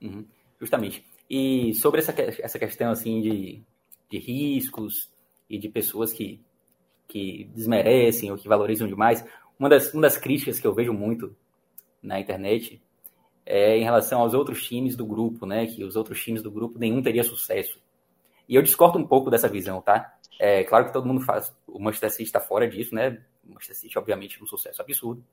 Uhum, 0.00 0.24
justamente. 0.58 1.04
E 1.28 1.74
sobre 1.74 2.00
essa, 2.00 2.14
essa 2.18 2.58
questão 2.58 2.90
assim 2.90 3.20
de, 3.20 3.62
de 4.10 4.18
riscos 4.18 5.10
e 5.50 5.58
de 5.58 5.68
pessoas 5.68 6.14
que, 6.14 6.40
que 7.06 7.50
desmerecem 7.54 8.30
ou 8.30 8.38
que 8.38 8.48
valorizam 8.48 8.88
demais, 8.88 9.22
uma 9.58 9.68
das, 9.68 9.92
uma 9.92 10.00
das 10.00 10.16
críticas 10.16 10.58
que 10.58 10.66
eu 10.66 10.72
vejo 10.72 10.94
muito 10.94 11.36
na 12.02 12.20
internet 12.20 12.82
é 13.44 13.78
em 13.78 13.84
relação 13.84 14.20
aos 14.20 14.34
outros 14.34 14.66
times 14.66 14.96
do 14.96 15.06
grupo, 15.06 15.46
né? 15.46 15.66
Que 15.66 15.84
os 15.84 15.94
outros 15.96 16.22
times 16.22 16.42
do 16.42 16.50
grupo 16.50 16.78
nenhum 16.78 17.02
teria 17.02 17.22
sucesso. 17.22 17.80
E 18.48 18.54
eu 18.54 18.62
discordo 18.62 18.98
um 18.98 19.06
pouco 19.06 19.30
dessa 19.30 19.48
visão, 19.48 19.80
tá? 19.80 20.16
É 20.38 20.64
claro 20.64 20.86
que 20.86 20.92
todo 20.92 21.06
mundo 21.06 21.20
faz. 21.24 21.54
O 21.66 21.78
Manchester 21.78 22.10
City 22.10 22.24
está 22.24 22.40
fora 22.40 22.68
disso, 22.68 22.94
né? 22.94 23.22
O 23.44 23.54
Manchester 23.54 23.76
City, 23.76 23.98
obviamente, 23.98 24.38
é 24.38 24.42
um 24.42 24.46
sucesso 24.46 24.82
absurdo. 24.82 25.24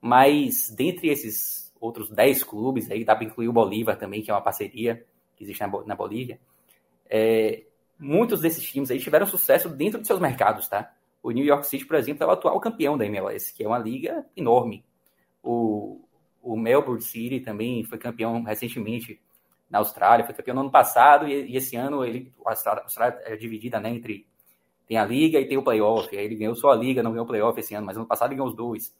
Mas 0.00 0.70
dentre 0.70 1.08
esses 1.08 1.72
outros 1.80 2.10
10 2.10 2.44
clubes, 2.44 2.90
aí 2.90 3.04
dá 3.04 3.14
para 3.14 3.24
incluir 3.24 3.48
o 3.48 3.52
Bolívar 3.52 3.96
também, 3.96 4.22
que 4.22 4.30
é 4.30 4.34
uma 4.34 4.40
parceria 4.40 5.04
que 5.36 5.44
existe 5.44 5.60
na, 5.60 5.68
na 5.84 5.94
Bolívia. 5.94 6.40
É, 7.08 7.64
muitos 7.98 8.40
desses 8.40 8.64
times 8.64 8.90
aí 8.90 8.98
tiveram 8.98 9.26
sucesso 9.26 9.68
dentro 9.68 10.00
de 10.00 10.06
seus 10.06 10.20
mercados, 10.20 10.68
tá? 10.68 10.92
O 11.22 11.30
New 11.30 11.44
York 11.44 11.66
City, 11.66 11.84
por 11.84 11.96
exemplo, 11.96 12.24
é 12.24 12.26
o 12.26 12.30
atual 12.30 12.58
campeão 12.60 12.96
da 12.96 13.04
MLS, 13.04 13.52
que 13.52 13.62
é 13.62 13.66
uma 13.66 13.78
liga 13.78 14.24
enorme. 14.34 14.84
O, 15.42 16.00
o 16.42 16.56
Melbourne 16.56 17.02
City 17.02 17.40
também 17.40 17.84
foi 17.84 17.98
campeão 17.98 18.42
recentemente 18.42 19.20
na 19.68 19.78
Austrália, 19.78 20.24
foi 20.24 20.34
campeão 20.34 20.54
no 20.54 20.60
ano 20.62 20.70
passado 20.70 21.28
e, 21.28 21.52
e 21.52 21.56
esse 21.56 21.76
ano 21.76 22.04
ele, 22.04 22.32
a 22.44 22.50
Austrália 22.50 23.20
é 23.24 23.36
dividida 23.36 23.78
né, 23.78 23.90
entre 23.90 24.26
tem 24.90 24.98
a 24.98 25.04
liga 25.04 25.38
e 25.38 25.46
tem 25.46 25.56
o 25.56 25.62
playoff. 25.62 26.16
Aí 26.16 26.24
ele 26.24 26.34
ganhou 26.34 26.56
só 26.56 26.70
a 26.70 26.74
liga, 26.74 27.00
não 27.00 27.12
ganhou 27.12 27.24
o 27.24 27.28
playoff 27.28 27.58
esse 27.60 27.72
ano, 27.76 27.86
mas 27.86 27.96
ano 27.96 28.06
passado 28.06 28.30
ele 28.30 28.38
ganhou 28.38 28.48
os 28.48 28.56
dois. 28.56 28.92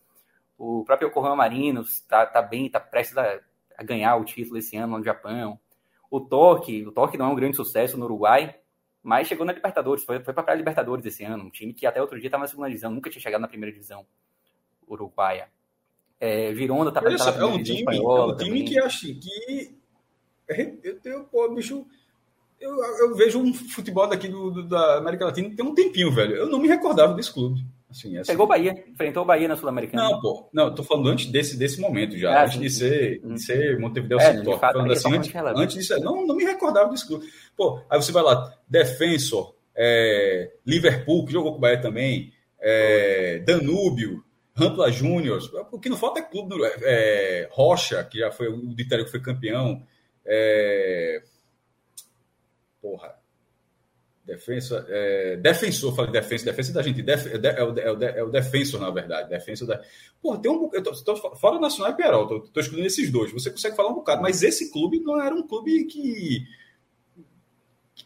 O 0.57 0.85
próprio 0.85 1.09
Yokohama 1.09 1.35
Marinos 1.35 1.95
está 1.95 2.25
tá 2.25 2.41
bem, 2.41 2.67
está 2.67 2.79
prestes 2.79 3.19
a, 3.19 3.41
a, 3.77 3.83
ganhar 3.83 4.15
o 4.15 4.25
título 4.25 4.57
esse 4.59 4.77
ano 4.77 4.97
no 4.97 5.03
Japão. 5.03 5.59
O 6.09 6.21
Torque, 6.21 6.87
o 6.87 6.93
Torque 6.93 7.19
não 7.19 7.27
é 7.27 7.29
um 7.31 7.35
grande 7.35 7.57
sucesso 7.57 7.99
no 7.99 8.05
Uruguai, 8.05 8.55
mas 9.03 9.27
chegou 9.27 9.45
na 9.45 9.53
Libertadores, 9.53 10.05
foi, 10.05 10.23
foi 10.23 10.33
para 10.33 10.53
a 10.53 10.55
Libertadores 10.55 11.05
esse 11.05 11.25
ano, 11.25 11.45
um 11.45 11.51
time 11.51 11.75
que 11.75 11.85
até 11.85 12.01
outro 12.01 12.19
dia 12.21 12.29
estava 12.29 12.45
na 12.45 12.49
segunda 12.49 12.69
divisão, 12.69 12.93
nunca 12.93 13.11
tinha 13.11 13.21
chegado 13.21 13.41
na 13.41 13.49
primeira 13.49 13.73
divisão 13.73 14.07
uruguaia. 14.87 15.49
É, 16.21 16.55
Girona 16.55 16.93
tá 16.93 17.01
Olha 17.03 17.17
é 17.17 17.45
um 17.47 17.63
time, 17.63 17.79
espanhola, 17.79 18.33
é 18.33 18.35
um 18.35 18.37
time 18.37 18.63
que 18.63 18.79
acho 18.79 19.07
que 19.15 19.75
eu 20.83 21.01
tenho, 21.01 21.25
pô, 21.25 21.49
bicho, 21.55 21.87
eu, 22.61 22.77
eu 22.99 23.15
vejo 23.15 23.39
um 23.39 23.55
futebol 23.55 24.07
daqui 24.07 24.29
do, 24.29 24.51
do, 24.51 24.69
da 24.69 24.99
América 24.99 25.25
Latina 25.25 25.55
tem 25.55 25.65
um 25.65 25.75
tempinho, 25.75 26.13
velho. 26.13 26.35
Eu 26.35 26.49
não 26.49 26.59
me 26.59 26.69
recordava 26.69 27.15
desse 27.15 27.33
clube. 27.33 27.65
Assim, 27.91 28.17
assim. 28.19 28.31
Pegou 28.31 28.47
o 28.47 28.49
Bahia, 28.49 28.85
enfrentou 28.87 29.23
o 29.23 29.27
Bahia 29.27 29.49
na 29.49 29.57
Sul-Americana. 29.57 30.11
Não, 30.11 30.21
pô, 30.21 30.49
não, 30.53 30.73
tô 30.73 30.85
falando 30.85 31.09
antes 31.09 31.27
desse, 31.27 31.57
desse 31.57 31.81
momento 31.81 32.17
já, 32.17 32.39
é, 32.39 32.45
antes 32.45 32.55
sim, 32.55 32.61
de 32.61 32.71
ser, 32.71 33.21
sim. 33.21 33.35
de 33.35 33.43
ser 33.43 33.81
Montevideo 33.81 34.21
é, 34.21 34.33
City, 34.33 34.59
falando 34.59 34.93
assim, 34.93 35.17
antes, 35.17 35.35
antes 35.35 35.75
disso, 35.75 35.99
não, 36.01 36.25
não 36.25 36.37
me 36.37 36.45
recordava 36.45 36.91
desse 36.91 37.07
clube. 37.07 37.27
Pô, 37.57 37.81
aí 37.91 38.01
você 38.01 38.13
vai 38.13 38.23
lá, 38.23 38.55
Defensor, 38.69 39.55
é, 39.75 40.53
Liverpool, 40.65 41.25
que 41.25 41.33
jogou 41.33 41.53
com 41.53 41.59
o 41.59 41.61
Bahia 41.61 41.81
também, 41.81 42.33
é, 42.61 43.43
Danúbio, 43.45 44.23
Rampla 44.65 44.91
Júnior, 44.91 45.41
o 45.73 45.79
que 45.79 45.89
não 45.89 45.97
falta 45.97 46.21
é 46.21 46.23
clube 46.23 46.51
do, 46.51 46.65
é, 46.65 47.49
Rocha, 47.51 48.03
que 48.05 48.19
já 48.19 48.31
foi 48.31 48.49
o 48.49 48.75
de 48.75 48.85
que 48.85 49.07
foi 49.07 49.21
campeão. 49.21 49.83
É, 50.25 51.23
porra. 52.81 53.21
Defensa, 54.25 54.87
é, 54.89 55.37
defensor, 55.39 55.93
falei 55.97 56.13
defesa, 56.13 56.45
defesa 56.45 56.73
da 56.73 56.83
gente, 56.83 57.03
def, 57.03 57.27
é, 57.27 57.37
é, 57.37 57.65
o, 57.65 57.77
é, 57.77 57.93
o, 57.93 58.05
é 58.05 58.23
o 58.23 58.31
defensor, 58.31 58.81
na 58.81 58.91
verdade. 58.91 59.29
Defensor 59.29 59.67
da. 59.67 59.83
Porra, 60.23 60.41
tem 60.41 60.51
um. 60.51 60.71
Eu 60.73 61.37
fora 61.37 61.59
Nacional 61.59 61.93
e 61.93 61.97
Perol, 61.97 62.29
tô, 62.29 62.41
tô 62.41 62.61
escolhendo 62.61 62.87
esses 62.87 63.11
dois. 63.11 63.33
Você 63.33 63.51
consegue 63.51 63.75
falar 63.75 63.89
um 63.89 63.95
bocado, 63.95 64.23
mas 64.23 64.43
esse 64.45 64.71
clube 64.71 65.01
não 65.01 65.21
era 65.21 65.35
um 65.35 65.45
clube 65.45 65.85
que. 65.87 66.47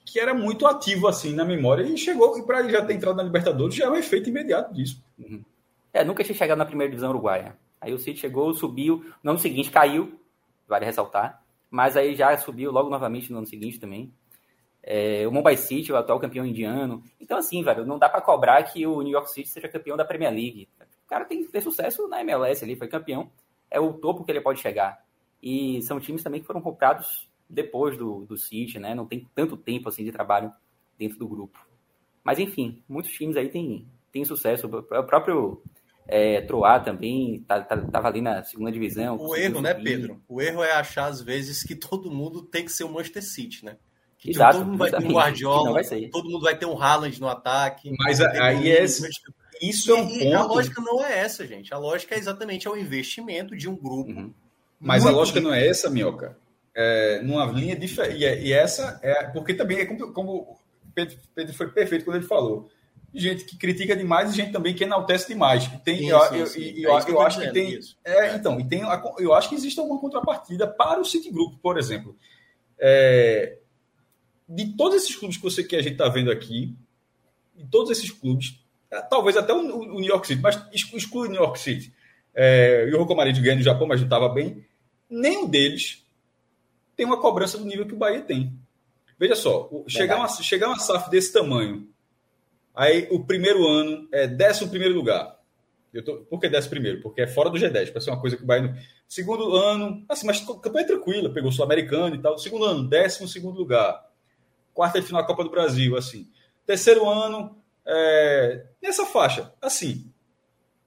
que 0.07 0.19
era 0.19 0.33
muito 0.33 0.67
ativo 0.67 1.09
assim 1.09 1.35
na 1.35 1.45
memória 1.45 1.83
e 1.83 1.99
chegou, 1.99 2.39
e 2.39 2.47
para 2.47 2.61
ele 2.61 2.73
já 2.73 2.83
ter 2.83 2.95
entrado 2.95 3.17
na 3.17 3.23
Libertadores, 3.23 3.75
já 3.75 3.85
é 3.85 3.91
um 3.91 3.97
efeito 3.97 4.31
imediato 4.31 4.73
disso. 4.73 5.05
Uhum. 5.19 5.45
É, 5.95 6.03
nunca 6.03 6.25
tinha 6.25 6.35
chegado 6.35 6.59
na 6.59 6.67
primeira 6.67 6.91
divisão 6.91 7.11
uruguaia. 7.11 7.57
Aí 7.81 7.95
o 7.95 7.99
City 7.99 8.19
chegou, 8.19 8.53
subiu, 8.53 9.05
no 9.23 9.31
ano 9.31 9.39
seguinte 9.39 9.71
caiu, 9.71 10.19
vale 10.67 10.85
ressaltar, 10.85 11.41
mas 11.71 11.97
aí 11.97 12.17
já 12.17 12.37
subiu 12.37 12.73
logo 12.73 12.91
novamente 12.91 13.31
no 13.31 13.39
ano 13.39 13.47
seguinte 13.47 13.79
também. 13.79 14.13
É, 14.83 15.27
o 15.27 15.31
Mumbai 15.31 15.57
City, 15.57 15.93
o 15.93 15.97
atual 15.97 16.19
campeão 16.19 16.45
indiano. 16.45 17.01
Então, 17.21 17.39
assim, 17.39 17.63
velho, 17.63 17.87
não 17.87 17.97
dá 17.97 18.09
para 18.09 18.21
cobrar 18.21 18.61
que 18.65 18.85
o 18.85 19.03
New 19.03 19.13
York 19.13 19.31
City 19.31 19.49
seja 19.49 19.69
campeão 19.69 19.97
da 19.97 20.05
Premier 20.05 20.33
League. 20.33 20.69
O 21.05 21.09
cara 21.09 21.25
tem 21.25 21.45
que 21.45 21.53
ter 21.53 21.61
sucesso 21.61 22.09
na 22.09 22.21
MLS 22.23 22.65
ali, 22.65 22.75
foi 22.75 22.89
campeão. 22.89 23.31
É 23.71 23.79
o 23.79 23.93
topo 23.93 24.25
que 24.25 24.33
ele 24.33 24.41
pode 24.41 24.61
chegar. 24.61 25.01
E 25.41 25.81
são 25.83 26.01
times 26.01 26.25
também 26.25 26.41
que 26.41 26.47
foram 26.47 26.61
comprados 26.61 27.31
depois 27.49 27.97
do, 27.97 28.25
do 28.27 28.37
City, 28.37 28.81
né? 28.81 28.97
Não 28.97 29.07
tem 29.07 29.29
tanto 29.33 29.57
tempo 29.57 29.89
assim 29.89 30.03
de 30.03 30.11
trabalho 30.11 30.53
dentro 30.99 31.19
do 31.19 31.29
grupo. 31.29 31.65
Mas 32.25 32.41
enfim, 32.41 32.83
muitos 32.89 33.13
times 33.13 33.37
aí 33.37 33.49
têm, 33.49 33.87
têm 34.11 34.25
sucesso. 34.25 34.67
O 34.67 35.03
próprio 35.05 35.63
é, 36.07 36.43
Troar 36.43 36.85
também 36.85 37.45
tá, 37.47 37.61
tá, 37.63 37.77
tava 37.77 38.09
ali 38.09 38.21
na 38.21 38.43
segunda 38.45 38.71
divisão. 38.71 39.17
O 39.19 39.35
erro, 39.35 39.61
né, 39.61 39.73
Pedro? 39.75 40.23
O 40.29 40.41
erro 40.41 40.63
é 40.63 40.73
achar 40.73 41.07
às 41.07 41.21
vezes 41.21 41.63
que 41.63 41.75
todo 41.75 42.11
mundo 42.11 42.43
tem 42.43 42.65
que 42.65 42.73
ser 42.73 42.85
o 42.85 42.93
Manchester 42.93 43.23
City, 43.23 43.65
né? 43.65 43.77
Que 44.19 44.31
Exato, 44.31 44.59
todo 44.59 44.67
mundo 44.67 44.79
vai 44.79 44.91
ter 44.91 45.05
um 45.05 45.13
Guardiola, 45.13 45.81
todo 46.11 46.31
mundo 46.31 46.43
vai 46.43 46.57
ter 46.57 46.67
um 46.67 46.81
Haaland 46.81 47.21
no 47.21 47.29
ataque. 47.29 47.93
Mas 47.99 48.21
aí 48.21 48.71
é, 48.71 48.85
isso 48.85 49.91
é 49.91 49.95
um 49.95 50.09
e, 50.09 50.19
ponto. 50.21 50.37
A 50.37 50.43
lógica 50.45 50.81
não 50.81 51.05
é 51.05 51.19
essa, 51.19 51.47
gente. 51.47 51.73
A 51.73 51.79
lógica 51.79 52.15
é 52.15 52.19
exatamente 52.19 52.69
o 52.69 52.77
investimento 52.77 53.57
de 53.57 53.69
um 53.69 53.77
grupo. 53.77 54.11
Uhum. 54.11 54.33
Mas 54.81 55.07
a 55.07 55.11
lógica 55.11 55.41
não 55.41 55.53
é 55.53 55.67
essa, 55.67 55.91
Minhoca. 55.91 56.37
É, 56.75 57.23
numa 57.23 57.47
linha 57.47 57.77
diferente. 57.77 58.19
E, 58.19 58.25
é, 58.25 58.43
e, 58.43 58.53
essa 58.53 58.99
é. 59.03 59.25
Porque 59.29 59.55
também 59.55 59.79
é 59.79 59.87
como, 59.87 60.13
como 60.13 60.59
Pedro, 60.95 61.17
Pedro 61.35 61.55
foi 61.55 61.69
perfeito 61.69 62.05
quando 62.05 62.17
ele 62.17 62.27
falou 62.27 62.69
gente 63.15 63.45
que 63.45 63.57
critica 63.57 63.97
demais 63.97 64.33
e 64.33 64.37
gente 64.37 64.53
também 64.53 64.75
que 64.75 64.85
enaltece 64.85 65.29
demais. 65.29 65.69
Tem, 65.85 65.99
sim, 65.99 66.09
eu, 66.09 66.21
sim, 66.21 66.37
eu, 66.37 66.47
sim. 66.47 66.61
eu, 66.77 66.91
eu, 66.91 66.99
é 66.99 67.11
eu 67.11 67.21
acho 67.21 67.41
que 67.41 67.53
tem. 67.53 67.79
É, 68.05 68.35
então, 68.35 68.59
e 68.59 68.69
tem, 68.69 68.83
eu 69.19 69.33
acho 69.33 69.49
que 69.49 69.55
existe 69.55 69.79
alguma 69.79 70.01
contrapartida 70.01 70.67
para 70.67 71.01
o 71.01 71.05
Citigroup, 71.05 71.61
por 71.63 71.79
exemplo. 71.79 72.17
É, 72.79 73.59
de 74.49 74.77
todos 74.77 74.97
esses 74.97 75.15
clubes 75.15 75.37
que, 75.37 75.43
você, 75.43 75.63
que 75.63 75.77
a 75.77 75.83
gente 75.83 75.93
está 75.93 76.09
vendo 76.09 76.31
aqui, 76.31 76.77
de 77.55 77.67
todos 77.67 77.91
esses 77.91 78.11
clubes, 78.11 78.61
é, 78.91 79.01
talvez 79.03 79.37
até 79.37 79.53
o, 79.53 79.59
o 79.59 80.01
New 80.01 80.11
York 80.11 80.27
City, 80.27 80.43
mas 80.43 80.61
exclui 80.73 81.29
o 81.29 81.31
New 81.31 81.41
York 81.41 81.59
City. 81.59 81.95
É, 82.35 82.87
e 82.89 82.95
o 82.95 82.99
Rocomarinho 82.99 83.41
ganha 83.43 83.57
no 83.57 83.63
Japão, 83.63 83.87
mas 83.87 84.01
não 84.01 84.07
estava 84.07 84.29
bem. 84.29 84.67
Nenhum 85.09 85.47
deles 85.49 86.05
tem 86.97 87.07
uma 87.07 87.21
cobrança 87.21 87.57
do 87.57 87.65
nível 87.65 87.87
que 87.87 87.95
o 87.95 87.99
Bahia 87.99 88.23
tem. 88.23 88.59
Veja 89.19 89.37
só, 89.37 89.71
chegar 89.87 90.17
uma, 90.17 90.29
chegar 90.29 90.67
uma 90.67 90.79
SAF 90.79 91.09
desse 91.09 91.33
tamanho 91.33 91.89
Aí 92.75 93.07
o 93.11 93.25
primeiro 93.25 93.67
ano 93.67 94.09
é 94.13 94.27
décimo 94.27 94.71
primeiro 94.71 94.95
lugar. 94.95 95.39
Eu 95.93 96.05
tô, 96.05 96.17
por 96.23 96.41
que 96.41 96.49
décimo 96.49 96.71
primeiro? 96.71 97.01
Porque 97.01 97.23
é 97.23 97.27
fora 97.27 97.49
do 97.49 97.57
G10, 97.57 97.93
para 97.93 98.01
ser 98.01 98.11
uma 98.11 98.21
coisa 98.21 98.37
que 98.37 98.45
vai 98.45 98.61
no. 98.61 98.75
Segundo 99.07 99.55
ano, 99.55 100.05
assim, 100.09 100.27
mas 100.27 100.41
campanha 100.41 100.87
tranquila, 100.87 101.33
pegou 101.33 101.51
o 101.51 101.53
Sul-Americano 101.53 102.17
e 102.17 102.19
tal. 102.21 102.37
Segundo 102.37 102.65
ano, 102.65 102.89
décimo 102.89 103.29
segundo 103.29 103.57
lugar. 103.57 104.05
Quarta 104.73 105.01
de 105.01 105.07
final 105.07 105.23
da 105.23 105.29
Copa 105.29 105.45
do 105.45 105.51
Brasil, 105.51 105.97
assim. 105.97 106.29
Terceiro 106.67 107.09
ano, 107.09 107.57
é, 107.87 108.65
nessa 108.83 109.07
faixa, 109.07 109.53
assim. 109.63 110.11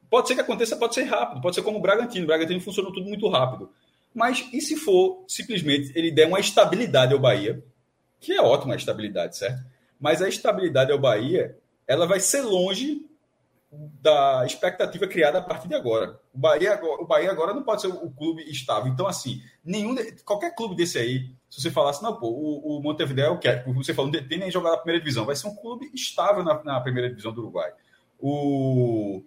Pode 0.09 0.27
ser 0.27 0.35
que 0.35 0.41
aconteça, 0.41 0.75
pode 0.75 0.93
ser 0.93 1.03
rápido, 1.03 1.41
pode 1.41 1.55
ser 1.55 1.61
como 1.61 1.77
o 1.77 1.81
Bragantino. 1.81 2.25
O 2.25 2.27
Bragantino 2.27 2.59
funcionou 2.59 2.91
tudo 2.91 3.07
muito 3.07 3.29
rápido. 3.29 3.71
Mas 4.13 4.49
e 4.51 4.59
se 4.59 4.75
for 4.75 5.23
simplesmente 5.27 5.91
ele 5.95 6.11
der 6.11 6.27
uma 6.27 6.39
estabilidade 6.39 7.13
ao 7.13 7.19
Bahia, 7.19 7.63
que 8.19 8.33
é 8.33 8.41
ótima 8.41 8.73
a 8.73 8.77
estabilidade, 8.77 9.37
certo? 9.37 9.63
Mas 9.99 10.21
a 10.21 10.27
estabilidade 10.27 10.91
ao 10.91 10.99
Bahia 10.99 11.57
ela 11.87 12.05
vai 12.05 12.19
ser 12.19 12.41
longe 12.41 13.07
da 13.71 14.45
expectativa 14.45 15.07
criada 15.07 15.39
a 15.39 15.41
partir 15.41 15.67
de 15.67 15.75
agora. 15.75 16.19
O 16.33 16.37
Bahia 16.37 16.73
agora, 16.73 17.01
o 17.01 17.05
Bahia 17.05 17.31
agora 17.31 17.53
não 17.53 17.63
pode 17.63 17.81
ser 17.81 17.87
o 17.87 18.09
clube 18.11 18.43
estável. 18.49 18.91
Então, 18.91 19.07
assim, 19.07 19.41
nenhum 19.63 19.95
qualquer 20.23 20.55
clube 20.55 20.75
desse 20.75 20.97
aí, 20.97 21.31
se 21.49 21.61
você 21.61 21.71
falasse, 21.71 22.01
não, 22.01 22.15
pô, 22.15 22.27
o, 22.27 22.77
o 22.77 22.81
Montevideo, 22.81 23.37
que 23.39 23.47
é, 23.47 23.63
você 23.63 23.93
falou, 23.93 24.11
não 24.11 24.27
tem 24.27 24.37
nem 24.37 24.51
jogar 24.51 24.71
na 24.71 24.77
primeira 24.77 24.99
divisão, 24.99 25.25
vai 25.25 25.35
ser 25.35 25.47
um 25.47 25.55
clube 25.55 25.89
estável 25.93 26.43
na, 26.43 26.63
na 26.63 26.79
primeira 26.81 27.09
divisão 27.09 27.33
do 27.33 27.41
Uruguai. 27.41 27.71
O, 28.19 29.21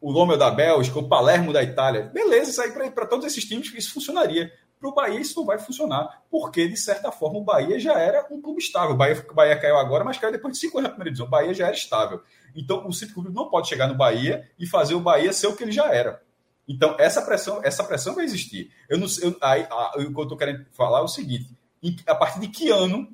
o 0.00 0.10
Lomel 0.10 0.38
da 0.38 0.50
Bélgica, 0.50 0.98
o 0.98 1.08
Palermo 1.08 1.52
da 1.52 1.62
Itália, 1.62 2.02
beleza, 2.02 2.50
isso 2.50 2.62
aí 2.62 2.90
para 2.90 3.06
todos 3.06 3.26
esses 3.26 3.44
times 3.44 3.72
isso 3.74 3.92
funcionaria. 3.92 4.52
Para 4.78 4.88
o 4.88 4.94
Bahia 4.94 5.20
isso 5.20 5.38
não 5.38 5.46
vai 5.46 5.58
funcionar, 5.58 6.22
porque, 6.30 6.68
de 6.68 6.76
certa 6.76 7.10
forma, 7.10 7.38
o 7.38 7.44
Bahia 7.44 7.78
já 7.78 7.98
era 7.98 8.26
um 8.30 8.40
clube 8.40 8.60
estável. 8.60 8.94
O 8.94 8.96
Bahia, 8.96 9.26
o 9.28 9.34
Bahia 9.34 9.58
caiu 9.58 9.76
agora, 9.76 10.04
mas 10.04 10.18
caiu 10.18 10.32
depois 10.32 10.54
de 10.54 10.60
cinco 10.60 10.78
anos 10.78 10.90
na 10.90 10.94
primeira 10.94 11.10
divisão. 11.10 11.26
O 11.26 11.30
Bahia 11.30 11.52
já 11.52 11.66
era 11.66 11.74
estável. 11.74 12.22
Então, 12.54 12.86
o 12.86 12.92
City 12.92 13.12
Clube 13.12 13.30
não 13.32 13.50
pode 13.50 13.68
chegar 13.68 13.88
no 13.88 13.96
Bahia 13.96 14.48
e 14.58 14.66
fazer 14.66 14.94
o 14.94 15.00
Bahia 15.00 15.32
ser 15.32 15.48
o 15.48 15.56
que 15.56 15.64
ele 15.64 15.72
já 15.72 15.92
era. 15.92 16.22
Então, 16.66 16.96
essa 16.98 17.22
pressão, 17.22 17.60
essa 17.64 17.82
pressão 17.82 18.14
vai 18.14 18.24
existir. 18.24 18.70
Eu 18.88 18.98
não, 18.98 19.06
eu, 19.22 19.36
aí, 19.40 19.66
a, 19.70 19.98
o 19.98 20.12
que 20.12 20.20
eu 20.20 20.22
estou 20.22 20.36
querendo 20.36 20.66
falar 20.72 21.00
é 21.00 21.02
o 21.02 21.08
seguinte: 21.08 21.50
a 22.06 22.14
partir 22.14 22.40
de 22.40 22.48
que 22.48 22.70
ano 22.70 23.08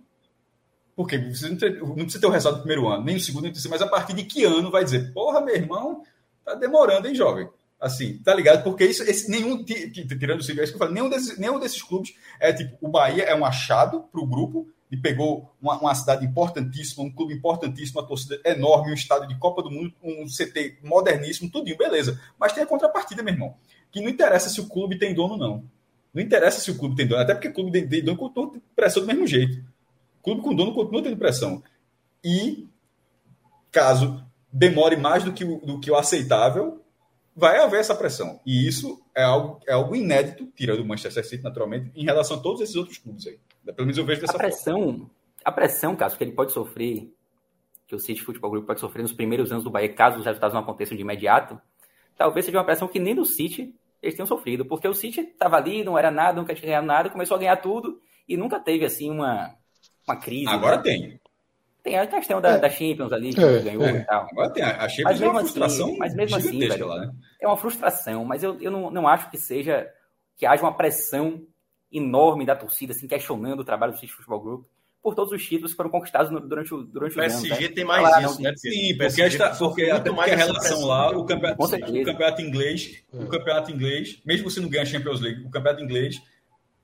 porque 0.97 1.19
você 1.19 1.49
não, 1.49 1.57
não, 1.89 1.95
precisa 1.95 2.21
ter 2.21 2.27
o 2.27 2.31
resultado 2.31 2.61
do 2.61 2.67
primeiro 2.67 2.89
ano, 2.89 3.05
nem 3.05 3.17
o 3.17 3.21
segundo, 3.21 3.43
nem 3.43 3.51
o 3.51 3.55
terceiro, 3.55 3.75
mas 3.75 3.83
a 3.83 3.89
partir 3.89 4.15
de 4.15 4.25
que 4.25 4.45
ano 4.45 4.71
vai 4.71 4.85
dizer, 4.85 5.13
porra, 5.13 5.41
meu 5.41 5.55
irmão, 5.55 6.03
tá 6.45 6.55
demorando, 6.55 7.09
hein, 7.09 7.15
jovem? 7.15 7.49
Assim, 7.85 8.17
tá 8.17 8.35
ligado? 8.35 8.65
Porque 8.65 8.83
isso, 8.83 9.03
esse, 9.03 9.31
nenhum, 9.31 9.63
tirando 9.63 10.41
o 10.41 10.43
Silvio, 10.43 10.63
é 10.63 10.65
isso 10.65 10.73
que 10.73 10.77
eu 10.77 10.79
falo, 10.79 10.93
nenhum 10.93 11.11
desses, 11.11 11.37
nenhum 11.37 11.61
desses 11.61 11.83
clubes 11.83 12.15
é 12.41 12.51
tipo, 12.51 12.79
o 12.81 12.89
Bahia 12.89 13.25
é 13.25 13.35
um 13.35 13.45
achado 13.45 14.05
para 14.11 14.23
o 14.23 14.27
grupo 14.27 14.67
e 14.91 14.97
pegou 14.97 15.55
uma, 15.61 15.77
uma, 15.77 15.95
cidade 15.95 16.25
importantíssima, 16.25 17.05
um 17.05 17.13
clube 17.13 17.35
importantíssimo, 17.35 18.01
uma 18.01 18.09
torcida 18.09 18.41
enorme, 18.43 18.91
um 18.91 18.95
estádio 18.95 19.29
de 19.29 19.39
Copa 19.39 19.63
do 19.63 19.71
Mundo, 19.71 19.93
um 20.03 20.25
CT 20.25 20.79
moderníssimo, 20.83 21.51
tudinho, 21.51 21.77
beleza. 21.77 22.19
Mas 22.41 22.55
tem 22.55 22.63
a 22.63 22.67
contrapartida, 22.67 23.23
meu 23.23 23.35
irmão, 23.35 23.55
que 23.93 24.01
não 24.01 24.09
interessa 24.09 24.49
se 24.49 24.63
o 24.63 24.67
clube 24.67 24.99
tem 24.99 25.13
dono, 25.13 25.37
não. 25.37 25.63
Não 26.15 26.23
interessa 26.23 26.61
se 26.61 26.71
o 26.71 26.79
clube 26.79 26.97
tem 26.97 27.07
dono, 27.07 27.21
até 27.21 27.35
porque 27.35 27.49
o 27.49 27.53
clube 27.53 27.87
tem 27.87 28.03
dono 28.03 28.17
continua 28.17 28.51
pressão 28.75 29.03
do 29.03 29.07
mesmo 29.07 29.27
jeito. 29.27 29.63
O 30.21 30.25
clube 30.25 30.41
com 30.41 30.55
dono 30.55 30.73
continua 30.73 31.03
tendo 31.03 31.19
pressão. 31.19 31.63
E, 32.25 32.67
caso 33.71 34.25
demore 34.51 34.97
mais 34.97 35.23
do 35.25 35.33
que 35.33 35.45
o, 35.45 35.59
do 35.59 35.81
que 35.81 35.91
o 35.91 35.97
aceitável, 35.97 36.84
vai 37.35 37.59
haver 37.59 37.81
essa 37.81 37.95
pressão. 37.95 38.41
E 38.47 38.67
isso 38.67 39.03
é 39.15 39.23
algo, 39.23 39.61
é 39.67 39.73
algo 39.73 39.97
inédito, 39.97 40.47
tirando 40.55 40.81
o 40.81 40.87
Manchester 40.87 41.27
City, 41.27 41.43
naturalmente, 41.43 41.91
em 41.95 42.05
relação 42.05 42.37
a 42.37 42.41
todos 42.41 42.61
esses 42.61 42.77
outros 42.77 42.99
clubes 42.99 43.27
aí. 43.27 43.39
Pelo 43.65 43.81
menos 43.81 43.99
eu 43.99 44.05
vejo 44.05 44.21
dessa 44.21 44.35
a 44.35 44.39
pressão, 44.39 44.83
forma. 44.83 45.11
A 45.45 45.53
pressão, 45.53 45.97
caso 45.97 46.17
que 46.17 46.25
ele 46.25 46.33
pode 46.33 46.53
sofrer, 46.53 47.13
que 47.87 47.95
o 47.95 47.99
City 47.99 48.23
Futebol 48.23 48.51
Clube 48.51 48.67
pode 48.67 48.81
sofrer 48.81 49.03
nos 49.03 49.13
primeiros 49.13 49.51
anos 49.51 49.65
do 49.65 49.71
Bahia, 49.71 49.93
caso 49.93 50.19
os 50.19 50.25
resultados 50.25 50.55
não 50.55 50.63
aconteçam 50.63 50.97
de 50.97 51.03
imediato, 51.03 51.61
talvez 52.17 52.47
seja 52.47 52.59
uma 52.59 52.65
pressão 52.65 52.89
que 52.89 52.99
nem 52.99 53.15
no 53.15 53.25
City 53.25 53.75
eles 54.03 54.15
tenham 54.15 54.27
sofrido, 54.27 54.65
porque 54.67 54.87
o 54.87 54.95
City 54.95 55.21
estava 55.21 55.57
ali, 55.57 55.83
não 55.83 55.99
era 55.99 56.11
nada, 56.11 56.39
nunca 56.39 56.55
tinha 56.55 56.67
ganhado 56.67 56.87
nada, 56.87 57.11
começou 57.11 57.37
a 57.37 57.41
ganhar 57.41 57.57
tudo 57.57 58.01
e 58.29 58.37
nunca 58.37 58.61
teve 58.61 58.85
assim 58.85 59.11
uma, 59.11 59.55
uma 60.07 60.17
crise. 60.17 60.49
Agora 60.49 60.77
né? 60.77 60.83
tem. 60.83 61.21
Tem 61.85 61.99
a 61.99 62.07
questão 62.07 62.41
da, 62.41 62.53
é. 62.53 62.59
da 62.59 62.71
Champions 62.71 63.13
ali, 63.13 63.35
que 63.35 63.45
é, 63.45 63.61
ganhou 63.61 63.85
é. 63.85 63.99
e 63.99 64.05
tal. 64.05 64.27
Agora 64.33 64.51
tem, 64.51 64.65
a 64.65 64.89
Champions 64.89 65.05
mas 65.05 65.21
é 65.21 65.29
uma 65.29 65.41
assim, 65.41 65.49
frustração 65.49 65.89
assim, 65.89 65.99
Mas 65.99 66.15
mesmo 66.15 66.37
assim, 66.39 66.59
velho, 66.59 66.87
lá, 66.87 67.01
né? 67.01 67.13
é 67.39 67.47
uma 67.47 67.57
frustração, 67.59 68.25
mas 68.25 68.43
eu, 68.43 68.59
eu 68.59 68.71
não, 68.71 68.91
não 68.91 69.07
acho 69.07 69.31
que 69.31 69.37
seja, 69.37 69.87
que 70.35 70.47
haja 70.47 70.63
uma 70.63 70.75
pressão 70.75 71.47
enorme 71.93 72.47
da 72.47 72.57
torcida, 72.57 72.95
assim, 72.95 73.07
questionando 73.07 73.61
o 73.61 73.65
trabalho 73.65 73.93
do 73.93 73.99
City 73.99 74.15
Futebol 74.15 74.41
Group 74.41 74.67
por 75.03 75.15
todos 75.15 75.35
os 75.35 75.47
títulos 75.47 75.73
que 75.73 75.77
foram 75.77 75.91
conquistados 75.91 76.33
no, 76.33 76.41
durante 76.41 76.73
o 76.73 76.83
durante 76.83 77.13
o, 77.13 77.19
o 77.19 77.21
PSG 77.21 77.53
ano, 77.53 77.61
né? 77.61 77.69
tem 77.69 77.85
mais 77.85 78.25
isso, 78.25 78.41
né? 78.41 78.55
Sim, 78.57 78.97
porque, 78.97 79.21
esta, 79.21 79.51
porque 79.51 79.91
até 79.91 80.11
porque 80.11 80.31
a 80.31 80.37
relação 80.37 80.87
lá, 80.87 81.11
o 81.11 81.27
campeonato, 81.27 81.63
o 81.63 82.05
campeonato 82.05 82.41
inglês, 82.41 83.05
o 83.13 83.27
campeonato 83.27 83.71
inglês, 83.71 84.23
mesmo 84.25 84.51
você 84.51 84.59
não 84.59 84.71
ganha 84.71 84.85
a 84.85 84.87
Champions 84.87 85.21
League, 85.21 85.45
o 85.45 85.51
campeonato 85.51 85.85
inglês 85.85 86.23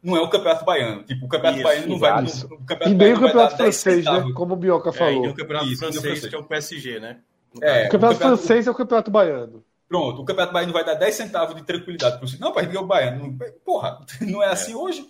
não 0.02 0.16
é 0.16 0.20
o 0.20 0.30
Campeonato 0.30 0.64
Baiano. 0.64 1.02
Tipo, 1.02 1.26
o 1.26 1.28
Campeonato 1.28 1.58
isso, 1.58 1.68
Baiano 1.68 1.88
não 1.88 1.98
vai. 1.98 2.24
Isso. 2.24 2.46
O 2.46 2.64
campeonato 2.64 2.90
e 2.90 2.94
nem 2.94 3.12
o 3.12 3.20
Campeonato 3.20 3.56
Francês, 3.56 4.04
né? 4.04 4.32
Como 4.34 4.54
o 4.54 4.56
Bioca 4.56 4.92
falou. 4.92 5.24
É, 5.24 5.26
e 5.26 5.30
o 5.30 5.34
Campeonato 5.34 5.66
isso, 5.66 5.78
francês, 5.78 6.26
que 6.26 6.34
é 6.34 6.38
o 6.38 6.44
PSG, 6.44 7.00
né? 7.00 7.18
É, 7.60 7.86
o, 7.86 7.88
campeonato 7.88 7.88
o 7.88 7.90
campeonato 7.90 8.18
francês 8.18 8.66
é 8.66 8.70
o 8.70 8.74
Campeonato 8.74 9.10
Baiano. 9.10 9.64
Pronto, 9.88 10.22
o 10.22 10.24
Campeonato 10.24 10.52
Baiano 10.52 10.72
vai 10.72 10.84
dar 10.84 10.94
10 10.94 11.14
centavos 11.14 11.56
de 11.56 11.62
tranquilidade 11.62 12.16
para 12.16 12.24
o 12.24 12.28
City. 12.28 12.40
Não, 12.40 12.52
para 12.52 12.80
o 12.80 12.86
Baiano. 12.86 13.36
Porra, 13.64 14.00
não 14.22 14.42
é 14.42 14.46
assim 14.46 14.72
é. 14.72 14.76
hoje? 14.76 15.06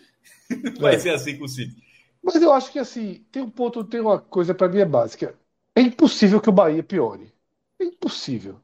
vai 0.80 0.96
é. 0.96 0.98
ser 0.98 1.10
assim 1.10 1.38
com 1.38 1.44
o 1.44 1.48
City. 1.48 1.76
Mas 2.22 2.42
eu 2.42 2.52
acho 2.52 2.72
que 2.72 2.78
assim, 2.78 3.24
tem 3.30 3.42
um 3.42 3.50
ponto, 3.50 3.84
tem 3.84 4.00
uma 4.00 4.18
coisa 4.18 4.54
para 4.54 4.68
mim 4.68 4.78
é 4.78 4.84
básica. 4.84 5.34
É 5.74 5.80
impossível 5.80 6.40
que 6.40 6.48
o 6.48 6.52
Bahia 6.52 6.82
piore. 6.82 7.32
É 7.78 7.84
impossível. 7.84 8.60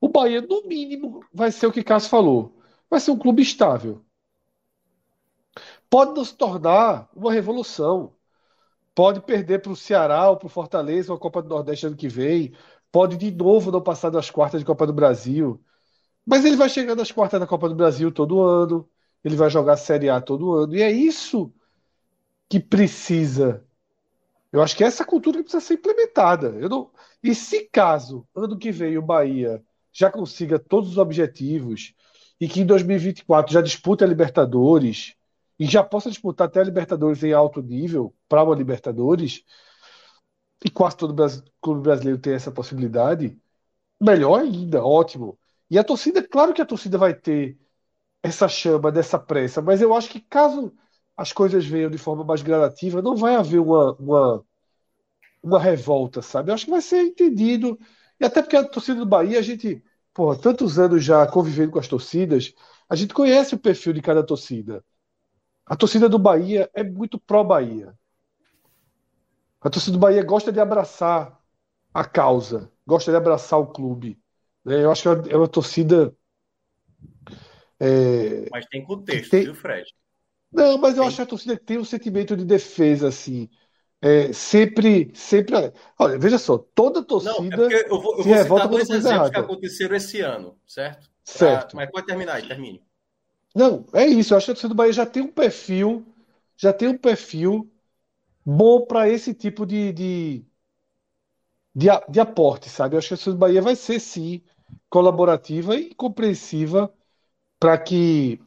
O 0.00 0.08
Bahia, 0.08 0.40
no 0.40 0.66
mínimo, 0.66 1.24
vai 1.32 1.50
ser 1.50 1.66
o 1.66 1.72
que 1.72 1.82
Cássio 1.82 2.10
falou. 2.10 2.56
Vai 2.88 3.00
ser 3.00 3.10
um 3.10 3.18
clube 3.18 3.42
estável 3.42 4.02
pode 5.92 6.14
nos 6.14 6.32
tornar 6.32 7.06
uma 7.14 7.30
revolução. 7.30 8.14
Pode 8.94 9.20
perder 9.20 9.60
para 9.60 9.72
o 9.72 9.76
Ceará 9.76 10.30
ou 10.30 10.38
para 10.38 10.46
o 10.46 10.48
Fortaleza 10.48 11.12
uma 11.12 11.18
Copa 11.18 11.42
do 11.42 11.50
Nordeste 11.50 11.86
ano 11.86 11.96
que 11.96 12.08
vem. 12.08 12.54
Pode 12.90 13.18
de 13.18 13.30
novo 13.30 13.70
não 13.70 13.82
passar 13.82 14.08
das 14.08 14.30
quartas 14.30 14.62
de 14.62 14.64
Copa 14.64 14.86
do 14.86 14.92
Brasil. 14.94 15.62
Mas 16.24 16.46
ele 16.46 16.56
vai 16.56 16.70
chegar 16.70 16.94
nas 16.94 17.12
quartas 17.12 17.38
da 17.38 17.46
Copa 17.46 17.68
do 17.68 17.74
Brasil 17.74 18.10
todo 18.10 18.40
ano. 18.40 18.88
Ele 19.22 19.36
vai 19.36 19.50
jogar 19.50 19.76
Série 19.76 20.08
A 20.08 20.18
todo 20.18 20.54
ano. 20.54 20.74
E 20.74 20.80
é 20.80 20.90
isso 20.90 21.52
que 22.48 22.58
precisa. 22.58 23.62
Eu 24.50 24.62
acho 24.62 24.74
que 24.74 24.84
essa 24.84 25.04
cultura 25.04 25.42
precisa 25.42 25.60
ser 25.60 25.74
implementada. 25.74 26.56
Eu 26.58 26.70
não... 26.70 26.90
E 27.22 27.34
se 27.34 27.68
caso, 27.70 28.26
ano 28.34 28.56
que 28.56 28.72
vem, 28.72 28.96
o 28.96 29.02
Bahia 29.02 29.62
já 29.92 30.10
consiga 30.10 30.58
todos 30.58 30.92
os 30.92 30.96
objetivos 30.96 31.92
e 32.40 32.48
que 32.48 32.62
em 32.62 32.66
2024 32.66 33.52
já 33.52 33.60
dispute 33.60 34.02
a 34.02 34.06
Libertadores 34.06 35.16
e 35.62 35.66
já 35.66 35.84
possa 35.84 36.10
disputar 36.10 36.48
até 36.48 36.60
a 36.60 36.64
Libertadores 36.64 37.22
em 37.22 37.32
alto 37.32 37.62
nível, 37.62 38.12
para 38.28 38.42
uma 38.42 38.52
Libertadores, 38.56 39.44
e 40.64 40.68
quase 40.68 40.96
todo 40.96 41.14
clube 41.60 41.82
brasileiro 41.82 42.18
tem 42.20 42.34
essa 42.34 42.50
possibilidade, 42.50 43.38
melhor 44.00 44.40
ainda, 44.40 44.84
ótimo. 44.84 45.38
E 45.70 45.78
a 45.78 45.84
torcida, 45.84 46.26
claro 46.26 46.52
que 46.52 46.62
a 46.62 46.66
torcida 46.66 46.98
vai 46.98 47.14
ter 47.14 47.58
essa 48.22 48.48
chama 48.48 48.92
dessa 48.92 49.20
pressa, 49.20 49.62
mas 49.62 49.80
eu 49.82 49.94
acho 49.94 50.10
que 50.10 50.20
caso 50.20 50.74
as 51.16 51.32
coisas 51.32 51.64
venham 51.64 51.90
de 51.90 51.98
forma 51.98 52.24
mais 52.24 52.42
gradativa, 52.42 53.02
não 53.02 53.16
vai 53.16 53.36
haver 53.36 53.60
uma, 53.60 53.92
uma, 53.94 54.44
uma 55.42 55.60
revolta, 55.60 56.22
sabe? 56.22 56.50
Eu 56.50 56.54
acho 56.54 56.64
que 56.64 56.72
vai 56.72 56.82
ser 56.82 57.02
entendido. 57.02 57.78
E 58.20 58.24
até 58.24 58.42
porque 58.42 58.56
a 58.56 58.64
torcida 58.68 58.98
do 59.00 59.06
Bahia, 59.06 59.38
a 59.38 59.42
gente, 59.42 59.82
porra, 60.12 60.36
tantos 60.38 60.78
anos 60.78 61.04
já 61.04 61.26
convivendo 61.26 61.72
com 61.72 61.78
as 61.78 61.88
torcidas, 61.88 62.52
a 62.88 62.96
gente 62.96 63.14
conhece 63.14 63.54
o 63.54 63.58
perfil 63.58 63.92
de 63.92 64.02
cada 64.02 64.24
torcida. 64.26 64.84
A 65.66 65.76
torcida 65.76 66.08
do 66.08 66.18
Bahia 66.18 66.70
é 66.74 66.82
muito 66.82 67.18
pró-Bahia. 67.18 67.94
A 69.60 69.70
torcida 69.70 69.96
do 69.96 70.00
Bahia 70.00 70.22
gosta 70.22 70.50
de 70.52 70.60
abraçar 70.60 71.40
a 71.94 72.04
causa, 72.04 72.70
gosta 72.86 73.10
de 73.10 73.16
abraçar 73.16 73.58
o 73.58 73.66
clube. 73.66 74.18
Né? 74.64 74.82
Eu 74.82 74.90
acho 74.90 75.02
que 75.02 75.32
é 75.32 75.36
uma 75.36 75.48
torcida. 75.48 76.14
É... 77.78 78.48
Mas 78.50 78.66
tem 78.66 78.84
contexto, 78.84 79.30
tem... 79.30 79.44
viu, 79.44 79.54
Fred? 79.54 79.92
Não, 80.52 80.76
mas 80.78 80.96
eu 80.96 81.04
acho 81.04 81.16
que 81.16 81.22
a 81.22 81.26
torcida 81.26 81.56
tem 81.56 81.78
um 81.78 81.84
sentimento 81.84 82.36
de 82.36 82.44
defesa, 82.44 83.08
assim. 83.08 83.48
É, 84.02 84.32
sempre, 84.32 85.10
sempre. 85.14 85.54
Olha, 85.98 86.18
veja 86.18 86.36
só, 86.36 86.58
toda 86.58 87.02
torcida. 87.02 87.56
Não, 87.56 87.70
é 87.70 87.84
eu 87.84 88.00
vou, 88.00 88.18
eu 88.18 88.24
vou 88.24 88.36
citar 88.36 88.68
dois 88.68 88.90
exemplos 88.90 89.30
que 89.30 89.38
aconteceram 89.38 89.96
esse 89.96 90.20
ano, 90.20 90.58
certo? 90.66 91.08
Certo. 91.24 91.76
mas 91.76 91.88
pode 91.90 92.06
terminar 92.06 92.34
aí, 92.34 92.46
termine. 92.46 92.82
Não, 93.54 93.84
é 93.92 94.06
isso. 94.06 94.32
Eu 94.32 94.38
acho 94.38 94.46
que 94.46 94.52
a 94.52 94.54
torcida 94.54 94.68
do 94.70 94.74
Bahia 94.74 94.92
já 94.92 95.06
tem 95.06 95.22
um 95.22 95.32
perfil, 95.32 96.04
já 96.56 96.72
tem 96.72 96.88
um 96.88 96.98
perfil 96.98 97.70
bom 98.44 98.84
para 98.86 99.08
esse 99.08 99.34
tipo 99.34 99.66
de, 99.66 99.92
de, 99.92 100.44
de, 101.74 101.86
de, 102.08 102.20
aporte, 102.20 102.68
sabe? 102.68 102.94
Eu 102.94 102.98
acho 102.98 103.08
que 103.08 103.14
a 103.14 103.16
torcida 103.16 103.34
do 103.34 103.38
Bahia 103.38 103.62
vai 103.62 103.76
ser, 103.76 104.00
sim, 104.00 104.42
colaborativa 104.88 105.76
e 105.76 105.94
compreensiva 105.94 106.92
para 107.58 107.78
que 107.78 108.40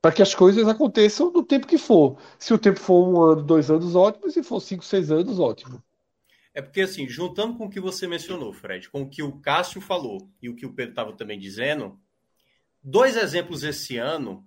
para 0.00 0.12
que 0.12 0.22
as 0.22 0.34
coisas 0.34 0.66
aconteçam 0.66 1.30
no 1.30 1.42
tempo 1.42 1.66
que 1.66 1.76
for. 1.76 2.16
Se 2.38 2.54
o 2.54 2.58
tempo 2.58 2.80
for 2.80 3.06
um 3.06 3.20
ano, 3.20 3.42
dois 3.42 3.70
anos, 3.70 3.94
ótimo. 3.94 4.30
Se 4.30 4.42
for 4.42 4.58
cinco, 4.60 4.82
seis 4.82 5.10
anos, 5.10 5.38
ótimo. 5.38 5.82
É 6.54 6.62
porque, 6.62 6.80
assim, 6.80 7.06
juntando 7.06 7.56
com 7.56 7.66
o 7.66 7.70
que 7.70 7.80
você 7.80 8.06
mencionou, 8.06 8.52
Fred, 8.52 8.88
com 8.88 9.02
o 9.02 9.08
que 9.08 9.22
o 9.22 9.38
Cássio 9.40 9.80
falou 9.80 10.28
e 10.42 10.48
o 10.48 10.56
que 10.56 10.64
o 10.64 10.72
Pedro 10.72 10.92
estava 10.92 11.12
também 11.12 11.38
dizendo, 11.38 12.00
dois 12.82 13.16
exemplos 13.16 13.62
esse 13.62 13.96
ano 13.96 14.46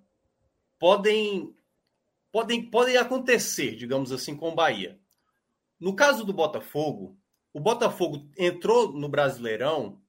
podem, 0.78 1.54
podem, 2.32 2.70
podem 2.70 2.96
acontecer, 2.96 3.76
digamos 3.76 4.12
assim, 4.12 4.36
com 4.36 4.50
o 4.50 4.54
Bahia. 4.54 5.00
No 5.78 5.94
caso 5.94 6.24
do 6.24 6.32
Botafogo, 6.32 7.18
o 7.52 7.60
Botafogo 7.60 8.28
entrou 8.36 8.92
no 8.92 9.08
Brasileirão 9.08 10.02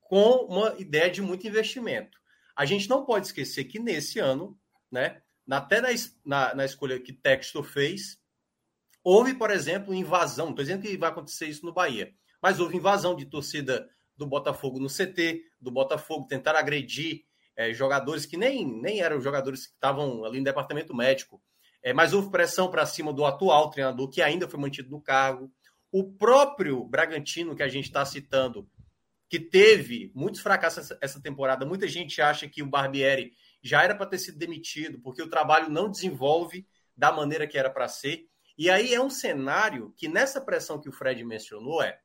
com 0.00 0.46
uma 0.46 0.74
ideia 0.78 1.10
de 1.10 1.22
muito 1.22 1.46
investimento. 1.46 2.18
A 2.56 2.64
gente 2.64 2.88
não 2.88 3.04
pode 3.04 3.26
esquecer 3.26 3.64
que 3.64 3.78
nesse 3.78 4.18
ano, 4.18 4.58
né, 4.90 5.22
até 5.48 5.80
na, 6.24 6.54
na, 6.54 6.64
escolha 6.64 7.00
que 7.00 7.12
Textor 7.12 7.62
fez, 7.62 8.18
houve, 9.04 9.34
por 9.34 9.50
exemplo, 9.50 9.94
invasão. 9.94 10.50
Estou 10.50 10.64
dizendo 10.64 10.82
que 10.82 10.96
vai 10.96 11.10
acontecer 11.10 11.46
isso 11.46 11.64
no 11.64 11.72
Bahia, 11.72 12.12
mas 12.42 12.58
houve 12.58 12.76
invasão 12.76 13.14
de 13.14 13.24
torcida 13.24 13.88
do 14.16 14.26
Botafogo 14.26 14.78
no 14.78 14.88
CT, 14.88 15.42
do 15.60 15.70
Botafogo 15.70 16.26
tentar 16.26 16.56
agredir 16.56 17.24
é, 17.56 17.72
jogadores 17.72 18.26
que 18.26 18.36
nem, 18.36 18.64
nem 18.64 19.00
eram 19.00 19.20
jogadores 19.20 19.66
que 19.66 19.74
estavam 19.74 20.24
ali 20.24 20.38
no 20.38 20.44
departamento 20.44 20.94
médico. 20.94 21.42
É, 21.82 21.92
mas 21.92 22.12
houve 22.12 22.30
pressão 22.30 22.70
para 22.70 22.84
cima 22.86 23.12
do 23.12 23.24
atual 23.24 23.70
treinador, 23.70 24.08
que 24.08 24.20
ainda 24.20 24.48
foi 24.48 24.60
mantido 24.60 24.90
no 24.90 25.00
cargo. 25.00 25.50
O 25.90 26.12
próprio 26.12 26.84
Bragantino, 26.84 27.56
que 27.56 27.62
a 27.62 27.68
gente 27.68 27.86
está 27.86 28.04
citando, 28.04 28.68
que 29.28 29.38
teve 29.38 30.10
muitos 30.14 30.40
fracassos 30.40 30.90
essa 31.00 31.20
temporada, 31.20 31.64
muita 31.64 31.86
gente 31.86 32.20
acha 32.20 32.48
que 32.48 32.62
o 32.62 32.66
Barbieri 32.66 33.32
já 33.62 33.82
era 33.82 33.94
para 33.94 34.06
ter 34.06 34.18
sido 34.18 34.38
demitido, 34.38 35.00
porque 35.00 35.22
o 35.22 35.30
trabalho 35.30 35.70
não 35.70 35.90
desenvolve 35.90 36.66
da 36.96 37.12
maneira 37.12 37.46
que 37.46 37.56
era 37.56 37.70
para 37.70 37.88
ser. 37.88 38.26
E 38.58 38.68
aí 38.68 38.92
é 38.92 39.00
um 39.00 39.08
cenário 39.08 39.94
que, 39.96 40.08
nessa 40.08 40.40
pressão 40.40 40.80
que 40.80 40.88
o 40.88 40.92
Fred 40.92 41.24
mencionou, 41.24 41.82
é 41.82 41.98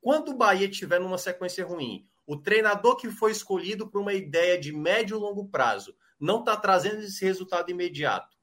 quando 0.00 0.30
o 0.30 0.36
Bahia 0.36 0.68
tiver 0.68 0.98
numa 0.98 1.18
sequência 1.18 1.64
ruim, 1.64 2.08
o 2.28 2.36
treinador 2.36 2.96
que 2.96 3.10
foi 3.10 3.32
escolhido 3.32 3.88
para 3.88 3.98
uma 4.02 4.12
ideia 4.12 4.60
de 4.60 4.70
médio 4.70 5.16
e 5.16 5.18
longo 5.18 5.48
prazo 5.48 5.96
não 6.20 6.40
está 6.40 6.54
trazendo 6.58 7.00
esse 7.00 7.24
resultado 7.24 7.70
imediato. 7.70 8.36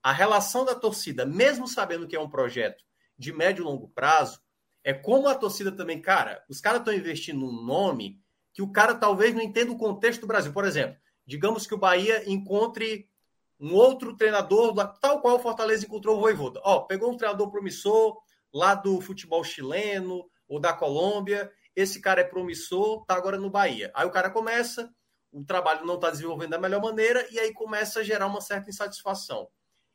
A 0.00 0.12
relação 0.12 0.64
da 0.64 0.76
torcida, 0.76 1.26
mesmo 1.26 1.66
sabendo 1.66 2.06
que 2.06 2.14
é 2.14 2.20
um 2.20 2.30
projeto 2.30 2.84
de 3.18 3.32
médio 3.32 3.62
e 3.62 3.64
longo 3.64 3.88
prazo, 3.88 4.40
é 4.84 4.94
como 4.94 5.26
a 5.26 5.34
torcida 5.34 5.72
também, 5.72 6.00
cara, 6.00 6.44
os 6.48 6.60
caras 6.60 6.82
estão 6.82 6.94
investindo 6.94 7.40
num 7.40 7.64
nome 7.64 8.20
que 8.54 8.62
o 8.62 8.70
cara 8.70 8.94
talvez 8.94 9.34
não 9.34 9.42
entenda 9.42 9.72
o 9.72 9.78
contexto 9.78 10.20
do 10.20 10.26
Brasil. 10.28 10.52
Por 10.52 10.64
exemplo, 10.64 10.96
digamos 11.26 11.66
que 11.66 11.74
o 11.74 11.78
Bahia 11.78 12.22
encontre 12.30 13.10
um 13.58 13.74
outro 13.74 14.16
treinador, 14.16 14.72
tal 15.00 15.20
qual 15.20 15.34
o 15.34 15.40
Fortaleza 15.40 15.84
encontrou 15.84 16.16
o 16.16 16.20
Voivoda. 16.20 16.60
Ó, 16.62 16.82
pegou 16.82 17.10
um 17.10 17.16
treinador 17.16 17.50
promissor 17.50 18.18
lá 18.54 18.76
do 18.76 19.00
futebol 19.00 19.42
chileno 19.42 20.30
ou 20.46 20.60
da 20.60 20.72
Colômbia 20.72 21.50
esse 21.74 22.00
cara 22.00 22.20
é 22.20 22.24
promissor, 22.24 23.04
tá 23.06 23.14
agora 23.14 23.38
no 23.38 23.50
Bahia. 23.50 23.90
Aí 23.94 24.06
o 24.06 24.10
cara 24.10 24.30
começa, 24.30 24.90
o 25.30 25.44
trabalho 25.44 25.86
não 25.86 25.94
está 25.94 26.10
desenvolvendo 26.10 26.50
da 26.50 26.58
melhor 26.58 26.80
maneira, 26.80 27.26
e 27.30 27.38
aí 27.38 27.52
começa 27.52 28.00
a 28.00 28.02
gerar 28.02 28.26
uma 28.26 28.40
certa 28.40 28.70
insatisfação. 28.70 29.48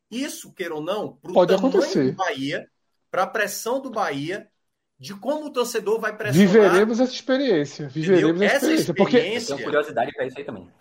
Isso, 0.09 0.53
queira 0.53 0.75
ou 0.75 0.81
não, 0.81 1.13
para 1.17 1.31
o 1.31 1.45
tamanho 1.45 1.57
acontecer. 1.57 2.11
do 2.11 2.15
Bahia, 2.15 2.67
para 3.11 3.23
a 3.23 3.27
pressão 3.27 3.81
do 3.81 3.89
Bahia, 3.89 4.47
de 4.99 5.13
como 5.13 5.45
o 5.45 5.51
torcedor 5.51 5.99
vai 5.99 6.15
pressionar. 6.15 6.51
Viveremos 6.51 6.99
essa 6.99 7.13
experiência. 7.13 7.87
Viveremos 7.87 8.41
essa, 8.41 8.55
essa 8.55 8.73
experiência. 8.73 9.11
experiência. 9.11 9.55
Porque... 9.55 9.63
curiosidade 9.65 10.11
para 10.13 10.25
isso 10.25 10.37
aí 10.39 10.43
também. 10.43 10.71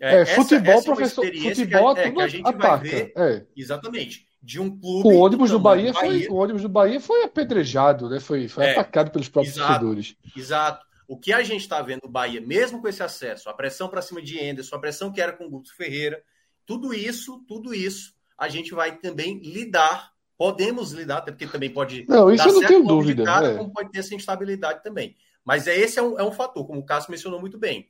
É, 0.00 0.20
é 0.20 0.26
futebol, 0.26 0.74
essa, 0.74 0.84
professor. 0.84 1.24
Futebol, 1.24 1.94
que, 1.94 2.00
é, 2.00 2.10
que 2.10 2.20
a 2.20 2.28
gente 2.28 2.46
ataca. 2.46 2.68
vai 2.68 2.78
ver. 2.80 3.12
É. 3.16 3.46
Exatamente 3.56 4.28
de 4.44 4.60
um 4.60 4.78
clube. 4.78 5.08
O 5.08 5.16
ônibus 5.20 5.50
do 5.50 5.58
Bahia, 5.58 5.90
Bahia, 5.92 6.10
foi, 6.10 6.28
o 6.28 6.34
ônibus 6.34 6.62
do 6.62 6.68
Bahia 6.68 7.00
foi 7.00 7.24
apedrejado, 7.24 8.10
né? 8.10 8.20
Foi, 8.20 8.46
foi 8.46 8.66
é, 8.66 8.72
atacado 8.72 9.10
pelos 9.10 9.28
próprios 9.28 9.56
exato, 9.56 9.72
torcedores. 9.72 10.16
Exato. 10.36 10.86
O 11.08 11.18
que 11.18 11.32
a 11.32 11.42
gente 11.42 11.62
está 11.62 11.80
vendo 11.80 12.02
no 12.04 12.10
Bahia, 12.10 12.40
mesmo 12.42 12.80
com 12.80 12.88
esse 12.88 13.02
acesso, 13.02 13.48
a 13.48 13.54
pressão 13.54 13.88
para 13.88 14.02
cima 14.02 14.20
de 14.20 14.38
Enderson, 14.38 14.76
a 14.76 14.78
pressão 14.78 15.10
que 15.10 15.20
era 15.20 15.32
com 15.32 15.46
o 15.46 15.50
Guto 15.50 15.74
Ferreira, 15.74 16.22
tudo 16.66 16.92
isso, 16.92 17.42
tudo 17.48 17.74
isso, 17.74 18.14
a 18.36 18.48
gente 18.48 18.74
vai 18.74 18.96
também 18.98 19.38
lidar, 19.38 20.12
podemos 20.36 20.92
lidar, 20.92 21.18
até 21.18 21.32
porque 21.32 21.46
também 21.46 21.70
pode. 21.70 22.04
Não, 22.06 22.30
isso 22.30 22.46
eu 22.46 22.52
não 22.52 22.66
tenho 22.66 22.84
dúvida. 22.84 23.24
Cara, 23.24 23.52
é. 23.52 23.56
Como 23.56 23.72
pode 23.72 23.90
ter 23.90 24.00
essa 24.00 24.14
instabilidade 24.14 24.82
também. 24.82 25.16
Mas 25.42 25.66
é, 25.66 25.76
esse 25.76 25.98
é 25.98 26.02
um, 26.02 26.18
é 26.18 26.22
um 26.22 26.32
fator, 26.32 26.66
como 26.66 26.80
o 26.80 26.84
Cássio 26.84 27.10
mencionou 27.10 27.40
muito 27.40 27.58
bem. 27.58 27.88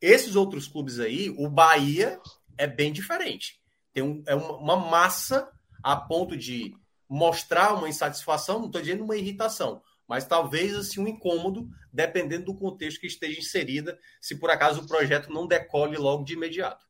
Esses 0.00 0.34
outros 0.34 0.66
clubes 0.66 0.98
aí, 0.98 1.30
o 1.30 1.48
Bahia 1.48 2.20
é 2.58 2.66
bem 2.66 2.92
diferente. 2.92 3.60
Tem 3.92 4.02
um, 4.02 4.22
é 4.26 4.34
uma, 4.34 4.56
uma 4.56 4.76
massa 4.76 5.48
a 5.84 5.94
ponto 5.94 6.34
de 6.34 6.74
mostrar 7.06 7.74
uma 7.74 7.88
insatisfação, 7.88 8.58
não 8.58 8.66
estou 8.66 8.80
dizendo 8.80 9.04
uma 9.04 9.16
irritação, 9.16 9.82
mas 10.08 10.26
talvez 10.26 10.74
assim 10.74 10.98
um 10.98 11.06
incômodo, 11.06 11.68
dependendo 11.92 12.46
do 12.46 12.54
contexto 12.54 13.00
que 13.00 13.06
esteja 13.06 13.38
inserida, 13.38 13.98
se 14.20 14.40
por 14.40 14.50
acaso 14.50 14.80
o 14.80 14.88
projeto 14.88 15.30
não 15.30 15.46
decole 15.46 15.98
logo 15.98 16.24
de 16.24 16.32
imediato. 16.32 16.86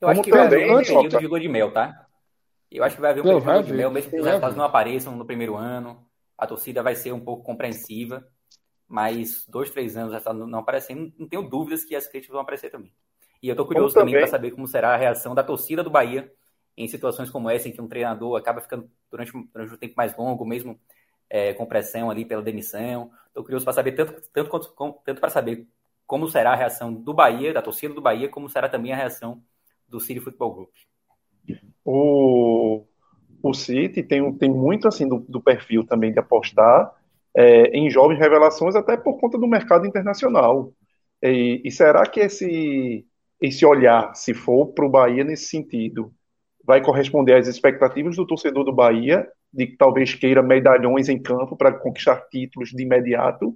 Eu 0.00 0.08
acho 0.08 0.22
que 0.22 0.30
vai 0.30 0.40
haver 0.40 0.70
um 0.70 0.82
período 0.82 1.18
de 1.18 1.26
lua 1.28 1.40
de 1.40 1.48
mel, 1.48 1.72
tá? 1.72 2.06
Eu 2.68 2.82
acho 2.82 2.96
que 2.96 3.00
vai 3.00 3.12
haver 3.12 3.20
um 3.20 3.24
período 3.24 3.44
de 3.44 3.50
lua 3.50 3.62
de 3.62 3.72
mel, 3.72 3.90
mesmo 3.92 4.10
que 4.10 4.18
os 4.18 4.26
resultados 4.26 4.56
não 4.56 4.64
apareçam 4.64 5.16
no 5.16 5.24
primeiro 5.24 5.56
ano, 5.56 6.04
a 6.36 6.46
torcida 6.46 6.82
vai 6.82 6.96
ser 6.96 7.12
um 7.12 7.20
pouco 7.20 7.44
compreensiva, 7.44 8.26
mas 8.88 9.46
dois, 9.46 9.70
três 9.70 9.96
anos 9.96 10.12
já 10.12 10.32
não 10.32 10.58
aparecendo, 10.58 11.12
não 11.16 11.28
tenho 11.28 11.48
dúvidas 11.48 11.84
que 11.84 11.94
as 11.94 12.08
críticas 12.08 12.32
vão 12.32 12.42
aparecer 12.42 12.70
também. 12.70 12.92
E 13.40 13.48
eu 13.48 13.52
estou 13.52 13.66
curioso 13.66 13.94
também 13.94 14.14
para 14.14 14.26
saber 14.26 14.50
como 14.50 14.66
será 14.66 14.94
a 14.94 14.96
reação 14.96 15.32
da 15.34 15.44
torcida 15.44 15.82
do 15.82 15.90
Bahia 15.90 16.30
em 16.76 16.88
situações 16.88 17.30
como 17.30 17.48
essa, 17.48 17.68
em 17.68 17.72
que 17.72 17.80
um 17.80 17.88
treinador 17.88 18.36
acaba 18.36 18.60
ficando 18.60 18.90
durante, 19.10 19.32
durante 19.52 19.74
um 19.74 19.76
tempo 19.76 19.94
mais 19.96 20.16
longo, 20.16 20.44
mesmo 20.44 20.78
é, 21.30 21.52
com 21.54 21.66
pressão 21.66 22.10
ali 22.10 22.24
pela 22.24 22.42
demissão. 22.42 23.10
Estou 23.28 23.42
curioso 23.42 23.64
para 23.64 23.74
saber 23.74 23.92
tanto, 23.92 24.20
tanto, 24.32 25.02
tanto 25.04 25.20
para 25.20 25.30
saber 25.30 25.66
como 26.06 26.28
será 26.28 26.52
a 26.52 26.56
reação 26.56 26.92
do 26.92 27.14
Bahia, 27.14 27.52
da 27.52 27.62
torcida 27.62 27.94
do 27.94 28.02
Bahia, 28.02 28.28
como 28.28 28.48
será 28.48 28.68
também 28.68 28.92
a 28.92 28.96
reação 28.96 29.42
do 29.88 30.00
City 30.00 30.20
Football 30.20 30.54
Group. 30.54 30.70
O, 31.84 32.84
o 33.42 33.54
City 33.54 34.02
tem, 34.02 34.32
tem 34.34 34.50
muito 34.50 34.88
assim 34.88 35.08
do, 35.08 35.18
do 35.20 35.40
perfil 35.40 35.86
também 35.86 36.12
de 36.12 36.18
apostar 36.18 36.94
é, 37.36 37.68
em 37.76 37.90
jovens 37.90 38.18
revelações, 38.18 38.74
até 38.74 38.96
por 38.96 39.18
conta 39.18 39.38
do 39.38 39.46
mercado 39.46 39.86
internacional. 39.86 40.72
E, 41.22 41.62
e 41.64 41.70
será 41.70 42.06
que 42.06 42.20
esse, 42.20 43.06
esse 43.40 43.64
olhar, 43.64 44.14
se 44.14 44.34
for 44.34 44.68
para 44.68 44.86
o 44.86 44.90
Bahia 44.90 45.24
nesse 45.24 45.46
sentido, 45.46 46.12
vai 46.66 46.82
corresponder 46.82 47.34
às 47.34 47.46
expectativas 47.46 48.16
do 48.16 48.26
torcedor 48.26 48.64
do 48.64 48.72
Bahia, 48.72 49.26
de 49.52 49.66
que 49.66 49.76
talvez 49.76 50.14
queira 50.14 50.42
medalhões 50.42 51.08
em 51.08 51.20
campo 51.20 51.56
para 51.56 51.72
conquistar 51.72 52.26
títulos 52.30 52.70
de 52.70 52.82
imediato, 52.82 53.54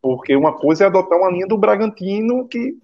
porque 0.00 0.36
uma 0.36 0.52
coisa 0.52 0.84
é 0.84 0.86
adotar 0.86 1.18
uma 1.18 1.30
linha 1.30 1.46
do 1.46 1.56
Bragantino 1.56 2.46
que, 2.46 2.76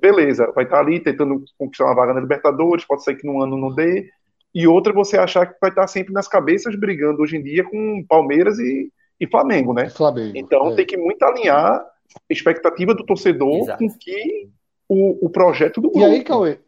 beleza, 0.00 0.50
vai 0.54 0.64
estar 0.64 0.80
ali 0.80 0.98
tentando 0.98 1.44
conquistar 1.58 1.84
uma 1.84 1.94
vaga 1.94 2.14
na 2.14 2.20
Libertadores, 2.20 2.86
pode 2.86 3.04
ser 3.04 3.14
que 3.14 3.26
no 3.26 3.42
ano 3.42 3.56
não 3.56 3.74
dê, 3.74 4.08
e 4.54 4.66
outra 4.66 4.92
você 4.92 5.18
achar 5.18 5.46
que 5.46 5.58
vai 5.60 5.70
estar 5.70 5.86
sempre 5.86 6.12
nas 6.12 6.26
cabeças 6.26 6.74
brigando 6.74 7.22
hoje 7.22 7.36
em 7.36 7.42
dia 7.42 7.64
com 7.64 8.04
Palmeiras 8.08 8.58
e, 8.58 8.90
e 9.20 9.26
Flamengo, 9.26 9.72
né? 9.72 9.88
Flamengo. 9.90 10.32
Então 10.34 10.70
é. 10.70 10.74
tem 10.76 10.86
que 10.86 10.96
muito 10.96 11.22
alinhar 11.22 11.74
a 11.74 12.32
expectativa 12.32 12.94
do 12.94 13.04
torcedor 13.04 13.62
Exato. 13.62 13.78
com 13.78 13.98
que 13.98 14.50
o, 14.88 15.26
o 15.26 15.30
projeto 15.30 15.80
do 15.80 15.90
grupo. 15.90 16.00
E 16.00 16.04
aí, 16.04 16.24
Cauê, 16.24 16.58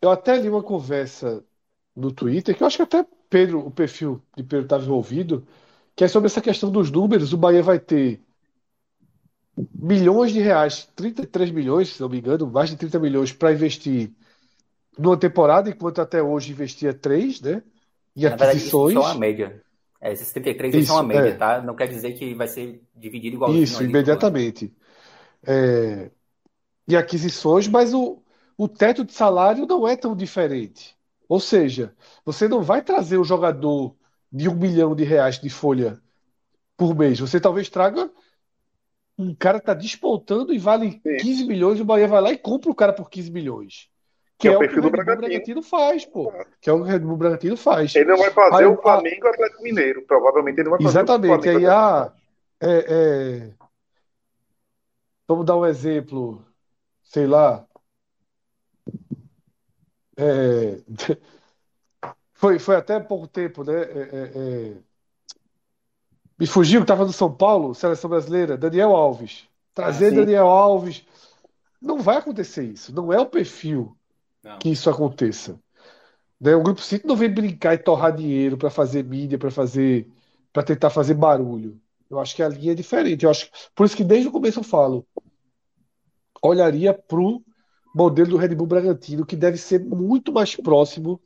eu 0.00 0.10
até 0.10 0.36
li 0.36 0.48
uma 0.48 0.62
conversa 0.62 1.44
no 1.94 2.12
Twitter, 2.12 2.56
que 2.56 2.62
eu 2.62 2.66
acho 2.66 2.76
que 2.76 2.82
até 2.82 3.06
Pedro, 3.28 3.66
o 3.66 3.70
perfil 3.70 4.22
de 4.36 4.42
Pedro 4.42 4.64
estava 4.64 4.82
envolvido, 4.82 5.46
que 5.94 6.04
é 6.04 6.08
sobre 6.08 6.26
essa 6.26 6.40
questão 6.40 6.70
dos 6.70 6.90
números. 6.90 7.32
O 7.32 7.38
Bahia 7.38 7.62
vai 7.62 7.78
ter 7.78 8.20
milhões 9.74 10.32
de 10.32 10.40
reais, 10.40 10.88
33 10.96 11.50
milhões, 11.50 11.90
se 11.90 12.00
não 12.00 12.08
me 12.08 12.18
engano, 12.18 12.50
mais 12.50 12.70
de 12.70 12.76
30 12.76 12.98
milhões 12.98 13.32
para 13.32 13.52
investir 13.52 14.12
numa 14.98 15.16
temporada, 15.16 15.70
enquanto 15.70 16.00
até 16.00 16.22
hoje 16.22 16.52
investia 16.52 16.92
3, 16.92 17.40
né? 17.40 17.62
Em 18.16 18.22
Na 18.22 18.34
aquisições. 18.34 18.94
Verdade, 18.94 18.98
isso 18.98 18.98
é 18.98 19.00
uma 19.00 19.14
média. 19.14 19.64
É, 20.00 20.12
esses 20.12 20.32
33 20.32 20.74
isso, 20.74 20.86
são 20.86 20.96
uma 20.96 21.02
média, 21.02 21.30
é. 21.30 21.34
tá? 21.34 21.62
Não 21.62 21.74
quer 21.74 21.88
dizer 21.88 22.12
que 22.12 22.34
vai 22.34 22.46
ser 22.46 22.82
dividido 22.94 23.36
igual 23.36 23.54
Isso, 23.54 23.82
imediatamente. 23.82 24.72
É, 25.46 26.10
em 26.86 26.94
aquisições, 26.94 27.66
mas 27.68 27.94
o, 27.94 28.22
o 28.56 28.68
teto 28.68 29.04
de 29.04 29.12
salário 29.12 29.66
não 29.66 29.86
é 29.88 29.96
tão 29.96 30.14
diferente. 30.14 30.96
Ou 31.34 31.40
seja, 31.40 31.92
você 32.24 32.46
não 32.46 32.62
vai 32.62 32.80
trazer 32.80 33.18
um 33.18 33.24
jogador 33.24 33.96
de 34.30 34.48
um 34.48 34.54
milhão 34.54 34.94
de 34.94 35.02
reais 35.02 35.36
de 35.36 35.50
folha 35.50 36.00
por 36.76 36.94
mês. 36.94 37.18
Você 37.18 37.40
talvez 37.40 37.68
traga 37.68 38.08
um 39.18 39.34
cara 39.34 39.58
que 39.58 39.64
está 39.64 39.74
despontando 39.74 40.54
e 40.54 40.58
vale 40.58 41.00
Sim. 41.02 41.16
15 41.16 41.44
milhões, 41.44 41.80
e 41.80 41.82
o 41.82 41.84
Bahia 41.84 42.06
vai 42.06 42.20
lá 42.20 42.30
e 42.30 42.38
compra 42.38 42.70
o 42.70 42.74
cara 42.74 42.92
por 42.92 43.10
15 43.10 43.32
milhões. 43.32 43.90
Que, 44.38 44.46
que 44.46 44.48
é, 44.48 44.52
é, 44.52 44.56
o 44.56 44.60
perfil 44.60 44.82
que 44.82 44.86
o 44.86 44.90
Red 44.92 45.04
Bull 45.04 45.16
Bragantino 45.16 45.62
faz, 45.64 46.06
pô. 46.06 46.32
Que 46.60 46.70
é 46.70 46.72
o 46.72 46.76
que 46.76 46.82
o 46.82 46.84
Red 46.84 46.98
Bull 47.00 47.16
Bragantino 47.16 47.56
faz. 47.56 47.96
Ele 47.96 48.10
não 48.10 48.16
vai 48.16 48.30
fazer 48.30 48.56
aí, 48.62 48.66
o 48.66 48.80
Flamengo 48.80 49.16
e 49.16 49.24
o 49.24 49.30
Atlético 49.30 49.62
Mineiro. 49.64 50.02
Provavelmente 50.02 50.60
ele 50.60 50.70
não 50.70 50.70
vai 50.70 50.82
fazer 50.82 50.98
Exatamente. 50.98 51.32
o 51.32 51.42
Flamengo. 51.42 51.58
Aí, 51.58 51.66
ah, 51.66 52.12
é, 52.60 52.86
é... 52.88 53.54
Vamos 55.26 55.44
dar 55.44 55.56
um 55.56 55.66
exemplo. 55.66 56.46
Sei 57.02 57.26
lá. 57.26 57.66
É... 60.16 60.78
Foi, 62.36 62.58
foi 62.58 62.76
até 62.76 63.00
pouco 63.00 63.26
tempo, 63.26 63.64
né? 63.64 63.72
É, 63.72 64.08
é, 64.12 64.32
é... 64.34 64.76
Me 66.38 66.46
fugiu 66.46 66.80
que 66.80 66.84
estava 66.84 67.04
no 67.06 67.12
São 67.12 67.32
Paulo, 67.32 67.74
seleção 67.74 68.10
brasileira, 68.10 68.58
Daniel 68.58 68.94
Alves. 68.94 69.48
Trazer 69.72 70.08
ah, 70.12 70.16
Daniel 70.16 70.46
Alves. 70.46 71.06
Não 71.80 72.00
vai 72.00 72.16
acontecer 72.16 72.64
isso. 72.64 72.94
Não 72.94 73.12
é 73.12 73.18
o 73.18 73.26
perfil 73.26 73.96
não. 74.42 74.58
que 74.58 74.68
isso 74.68 74.90
aconteça. 74.90 75.58
Né? 76.40 76.54
O 76.54 76.62
Grupo 76.62 76.82
City 76.82 77.06
não 77.06 77.16
vem 77.16 77.32
brincar 77.32 77.74
e 77.74 77.78
torrar 77.78 78.14
dinheiro 78.14 78.58
para 78.58 78.68
fazer 78.68 79.04
mídia, 79.04 79.38
para 79.38 79.50
fazer, 79.50 80.06
para 80.52 80.62
tentar 80.62 80.90
fazer 80.90 81.14
barulho. 81.14 81.80
Eu 82.10 82.20
acho 82.20 82.36
que 82.36 82.42
a 82.42 82.48
linha 82.48 82.72
é 82.72 82.74
diferente. 82.74 83.24
Eu 83.24 83.30
acho, 83.30 83.48
por 83.74 83.86
isso 83.86 83.96
que 83.96 84.04
desde 84.04 84.28
o 84.28 84.32
começo 84.32 84.60
eu 84.60 84.64
falo, 84.64 85.06
olharia 86.42 86.92
para 86.92 87.20
o 87.20 87.42
modelo 87.94 88.30
do 88.30 88.36
Red 88.36 88.54
Bull 88.54 88.66
Bragantino, 88.66 89.24
que 89.24 89.36
deve 89.36 89.56
ser 89.56 89.78
muito 89.78 90.32
mais 90.32 90.56
próximo. 90.56 91.20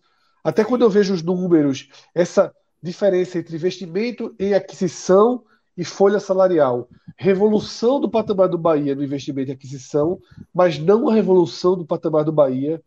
Até 0.44 0.64
quando 0.64 0.82
eu 0.82 0.90
vejo 0.90 1.14
os 1.14 1.22
números, 1.22 1.88
essa 2.14 2.54
diferença 2.82 3.38
entre 3.38 3.56
investimento 3.56 4.34
em 4.38 4.54
aquisição 4.54 5.42
e 5.76 5.84
folha 5.84 6.20
salarial. 6.20 6.88
Revolução 7.16 8.00
do 8.00 8.10
patamar 8.10 8.48
do 8.48 8.58
Bahia 8.58 8.94
no 8.94 9.02
investimento 9.02 9.50
e 9.50 9.54
aquisição, 9.54 10.20
mas 10.52 10.78
não 10.78 11.08
a 11.08 11.14
revolução 11.14 11.76
do 11.76 11.86
patamar 11.86 12.24
do 12.24 12.32
Bahia 12.32 12.82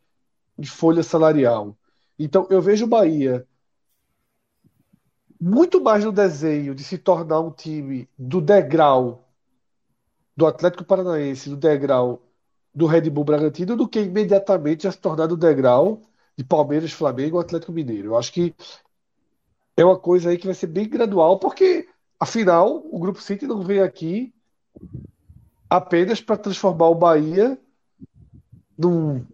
de 0.57 0.69
folha 0.69 1.01
salarial. 1.01 1.75
Então, 2.19 2.47
eu 2.49 2.61
vejo 2.61 2.85
o 2.85 2.89
Bahia 2.89 3.47
muito 5.39 5.81
mais 5.81 6.05
no 6.05 6.11
desenho 6.11 6.75
de 6.75 6.83
se 6.83 6.99
tornar 6.99 7.39
um 7.39 7.49
time 7.49 8.07
do 8.17 8.39
degrau 8.39 9.27
do 10.37 10.45
Atlético 10.45 10.83
Paranaense, 10.83 11.49
do 11.49 11.57
degrau 11.57 12.21
do 12.73 12.85
Red 12.85 13.09
Bull 13.09 13.23
Bragantino, 13.23 13.75
do 13.75 13.87
que 13.87 13.99
imediatamente 13.99 14.83
já 14.83 14.91
se 14.91 14.97
tornar 14.97 15.27
do 15.27 15.37
degrau 15.37 16.01
de 16.37 16.43
Palmeiras, 16.43 16.91
Flamengo 16.91 17.35
ou 17.35 17.41
Atlético 17.41 17.71
Mineiro. 17.71 18.09
Eu 18.09 18.17
acho 18.17 18.31
que 18.31 18.55
é 19.75 19.83
uma 19.83 19.97
coisa 19.97 20.29
aí 20.29 20.37
que 20.37 20.45
vai 20.47 20.55
ser 20.55 20.67
bem 20.67 20.87
gradual, 20.87 21.39
porque 21.39 21.87
afinal 22.19 22.83
o 22.91 22.99
Grupo 22.99 23.21
City 23.21 23.45
não 23.45 23.61
vem 23.61 23.81
aqui 23.81 24.33
apenas 25.69 26.21
para 26.21 26.37
transformar 26.37 26.87
o 26.87 26.95
Bahia 26.95 27.57
num 28.77 29.25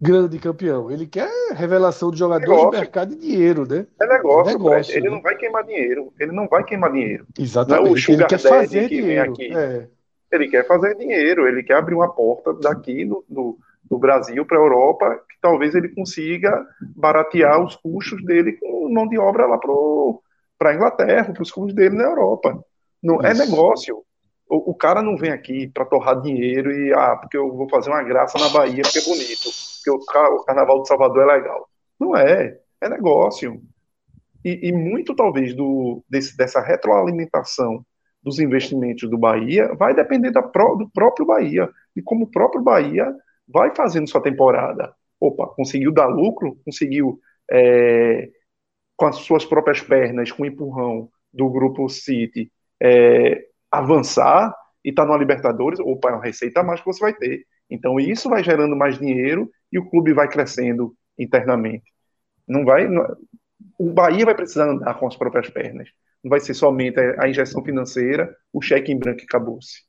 grande 0.00 0.38
campeão. 0.38 0.90
Ele 0.90 1.06
quer 1.06 1.30
revelação 1.52 2.10
de 2.10 2.18
jogadores 2.18 2.64
de 2.64 2.70
mercado 2.70 3.12
e 3.12 3.16
dinheiro, 3.16 3.66
né? 3.68 3.86
É 4.00 4.06
negócio, 4.06 4.50
é 4.50 4.52
negócio 4.54 4.96
ele 4.96 5.08
né? 5.08 5.14
não 5.14 5.22
vai 5.22 5.36
queimar 5.36 5.64
dinheiro. 5.64 6.12
Ele 6.18 6.32
não 6.32 6.48
vai 6.48 6.64
queimar 6.64 6.90
dinheiro. 6.90 7.26
Exatamente. 7.38 8.10
É 8.10 8.14
ele 8.14 8.24
quer 8.24 8.38
fazer 8.38 8.88
que 8.88 8.96
dinheiro. 8.96 9.34
É. 9.40 9.88
Ele 10.30 10.48
quer 10.48 10.66
fazer 10.66 10.96
dinheiro, 10.96 11.46
ele 11.46 11.62
quer 11.62 11.74
abrir 11.74 11.94
uma 11.94 12.12
porta 12.12 12.52
daqui 12.54 13.04
no, 13.04 13.24
no, 13.28 13.58
no 13.90 13.98
Brasil 13.98 14.44
para 14.46 14.58
a 14.58 14.60
Europa, 14.60 15.16
que 15.28 15.36
talvez 15.40 15.74
ele 15.74 15.88
consiga 15.88 16.66
baratear 16.94 17.62
os 17.62 17.76
custos 17.76 18.24
dele 18.24 18.52
com 18.52 18.88
mão 18.92 19.08
de 19.08 19.18
obra 19.18 19.46
lá 19.46 19.58
para 19.58 20.70
a 20.70 20.74
Inglaterra, 20.74 21.32
para 21.32 21.42
os 21.42 21.50
clubes 21.50 21.74
dele 21.74 21.96
na 21.96 22.04
Europa. 22.04 22.62
Não, 23.02 23.20
é 23.20 23.34
negócio. 23.34 24.04
O, 24.48 24.72
o, 24.72 24.74
cara 24.74 25.00
não 25.00 25.16
vem 25.16 25.30
aqui 25.30 25.68
para 25.68 25.84
torrar 25.84 26.20
dinheiro 26.20 26.72
e, 26.72 26.92
ah, 26.92 27.16
porque 27.16 27.36
eu 27.36 27.52
vou 27.56 27.68
fazer 27.68 27.88
uma 27.90 28.02
graça 28.02 28.36
na 28.38 28.48
Bahia 28.48 28.82
porque 28.82 28.98
é 28.98 29.02
bonito 29.02 29.70
porque 29.80 29.90
o, 29.90 29.96
o 30.34 30.44
Carnaval 30.44 30.82
de 30.82 30.88
Salvador 30.88 31.22
é 31.22 31.36
legal. 31.36 31.68
Não 31.98 32.16
é, 32.16 32.58
é 32.80 32.88
negócio. 32.88 33.60
E, 34.44 34.68
e 34.68 34.72
muito 34.72 35.14
talvez 35.14 35.54
do, 35.54 36.02
desse, 36.08 36.36
dessa 36.36 36.60
retroalimentação 36.60 37.84
dos 38.22 38.38
investimentos 38.38 39.08
do 39.08 39.18
Bahia 39.18 39.74
vai 39.74 39.94
depender 39.94 40.30
do 40.30 40.42
próprio 40.92 41.26
Bahia 41.26 41.68
e 41.96 42.02
como 42.02 42.24
o 42.24 42.30
próprio 42.30 42.62
Bahia 42.62 43.14
vai 43.48 43.74
fazendo 43.74 44.08
sua 44.08 44.22
temporada. 44.22 44.94
Opa, 45.18 45.46
conseguiu 45.48 45.92
dar 45.92 46.06
lucro, 46.06 46.58
conseguiu 46.64 47.18
é, 47.50 48.28
com 48.96 49.06
as 49.06 49.16
suas 49.16 49.44
próprias 49.44 49.80
pernas, 49.80 50.30
com 50.30 50.42
o 50.42 50.46
empurrão 50.46 51.10
do 51.32 51.48
grupo 51.48 51.88
City, 51.88 52.50
é, 52.80 53.46
avançar 53.70 54.54
e 54.84 54.92
tá 54.92 55.04
no 55.04 55.16
Libertadores, 55.16 55.78
opa, 55.80 56.10
é 56.10 56.12
uma 56.14 56.24
receita 56.24 56.60
a 56.60 56.64
mais 56.64 56.80
que 56.80 56.86
você 56.86 57.00
vai 57.00 57.14
ter. 57.14 57.44
Então 57.68 58.00
isso 58.00 58.28
vai 58.28 58.42
gerando 58.42 58.76
mais 58.76 58.98
dinheiro 58.98 59.50
e 59.70 59.78
o 59.78 59.88
clube 59.88 60.12
vai 60.12 60.28
crescendo 60.28 60.94
internamente. 61.18 61.84
Não 62.46 62.64
vai, 62.64 62.88
não, 62.88 63.06
o 63.78 63.92
Bahia 63.92 64.24
vai 64.24 64.34
precisar 64.34 64.68
andar 64.68 64.94
com 64.98 65.06
as 65.06 65.16
próprias 65.16 65.48
pernas. 65.50 65.88
Não 66.22 66.30
vai 66.30 66.40
ser 66.40 66.54
somente 66.54 66.98
a 66.98 67.28
injeção 67.28 67.64
financeira, 67.64 68.36
o 68.52 68.60
cheque 68.60 68.92
em 68.92 68.98
branco 68.98 69.22
acabou-se. 69.22 69.84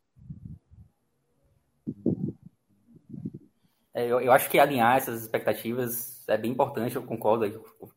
É, 3.94 4.06
eu, 4.08 4.22
eu, 4.22 4.32
acho 4.32 4.50
que 4.50 4.58
alinhar 4.58 4.98
essas 4.98 5.22
expectativas 5.22 6.28
é 6.28 6.38
bem 6.38 6.52
importante, 6.52 6.96
eu 6.96 7.04
concordo 7.04 7.50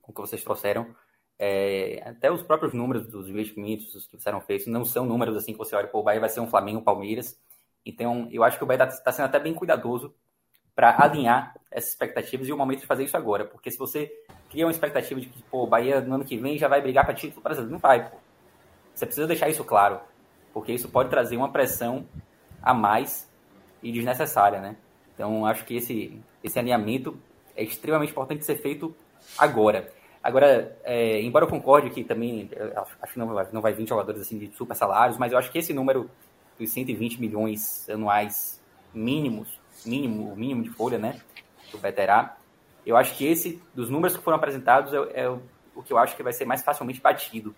com 0.02 0.10
o 0.10 0.14
que 0.14 0.20
vocês 0.20 0.42
trouxeram. 0.42 0.94
É, 1.38 2.02
até 2.04 2.30
os 2.30 2.42
próprios 2.42 2.72
números 2.72 3.08
dos 3.08 3.28
investimentos 3.28 4.06
que 4.06 4.20
serão 4.20 4.40
feitos 4.40 4.66
não 4.66 4.84
são 4.84 5.04
números 5.04 5.36
assim 5.36 5.52
que 5.52 5.58
você 5.58 5.74
olha, 5.74 5.88
pô, 5.88 6.00
o 6.00 6.02
Bahia 6.02 6.20
vai 6.20 6.28
ser 6.28 6.40
um 6.40 6.46
Flamengo, 6.46 6.80
um 6.80 6.84
Palmeiras. 6.84 7.38
Então, 7.86 8.28
eu 8.30 8.42
acho 8.42 8.56
que 8.58 8.64
o 8.64 8.66
Bahia 8.66 8.84
está 8.84 9.04
tá 9.04 9.12
sendo 9.12 9.26
até 9.26 9.38
bem 9.38 9.54
cuidadoso 9.54 10.14
para 10.74 10.96
alinhar 11.02 11.54
essas 11.70 11.90
expectativas 11.90 12.48
e 12.48 12.52
o 12.52 12.56
momento 12.56 12.80
de 12.80 12.86
fazer 12.86 13.04
isso 13.04 13.16
agora. 13.16 13.44
Porque 13.44 13.70
se 13.70 13.78
você 13.78 14.10
cria 14.50 14.66
uma 14.66 14.72
expectativa 14.72 15.20
de 15.20 15.28
que 15.28 15.42
pô, 15.44 15.64
o 15.64 15.66
Bahia 15.66 16.00
no 16.00 16.14
ano 16.16 16.24
que 16.24 16.36
vem 16.36 16.58
já 16.58 16.68
vai 16.68 16.80
brigar 16.80 17.04
para 17.04 17.14
título 17.14 17.42
brasileiro, 17.42 17.72
não 17.72 17.78
vai. 17.78 18.10
Pô. 18.10 18.23
Você 18.94 19.06
precisa 19.06 19.26
deixar 19.26 19.48
isso 19.48 19.64
claro, 19.64 20.00
porque 20.52 20.72
isso 20.72 20.88
pode 20.88 21.10
trazer 21.10 21.36
uma 21.36 21.50
pressão 21.50 22.06
a 22.62 22.72
mais 22.72 23.30
e 23.82 23.92
desnecessária, 23.92 24.60
né? 24.60 24.76
Então, 25.14 25.44
acho 25.46 25.64
que 25.64 25.76
esse, 25.76 26.18
esse 26.42 26.58
alinhamento 26.58 27.18
é 27.56 27.62
extremamente 27.62 28.10
importante 28.10 28.44
ser 28.44 28.56
feito 28.56 28.94
agora. 29.38 29.92
Agora, 30.22 30.76
é, 30.84 31.20
embora 31.20 31.44
eu 31.44 31.48
concorde 31.48 31.90
que 31.90 32.02
também, 32.02 32.50
acho 33.02 33.12
que 33.12 33.18
não 33.18 33.26
não 33.52 33.60
vai 33.60 33.74
vir 33.74 33.86
jogadores 33.86 34.22
assim 34.22 34.38
de 34.38 34.50
super 34.56 34.74
salários, 34.74 35.18
mas 35.18 35.32
eu 35.32 35.38
acho 35.38 35.52
que 35.52 35.58
esse 35.58 35.74
número 35.74 36.10
dos 36.58 36.70
120 36.70 37.20
milhões 37.20 37.88
anuais 37.90 38.60
mínimos, 38.94 39.48
mínimo, 39.84 40.32
o 40.32 40.36
mínimo 40.36 40.62
de 40.62 40.70
folha, 40.70 40.98
né, 40.98 41.20
do 41.70 41.78
veterano, 41.78 42.30
eu 42.86 42.96
acho 42.96 43.14
que 43.16 43.26
esse, 43.26 43.60
dos 43.74 43.90
números 43.90 44.16
que 44.16 44.22
foram 44.22 44.38
apresentados, 44.38 44.92
é, 44.92 45.24
é 45.24 45.28
o 45.28 45.82
que 45.82 45.92
eu 45.92 45.98
acho 45.98 46.16
que 46.16 46.22
vai 46.22 46.32
ser 46.32 46.44
mais 46.44 46.62
facilmente 46.62 47.00
batido. 47.00 47.54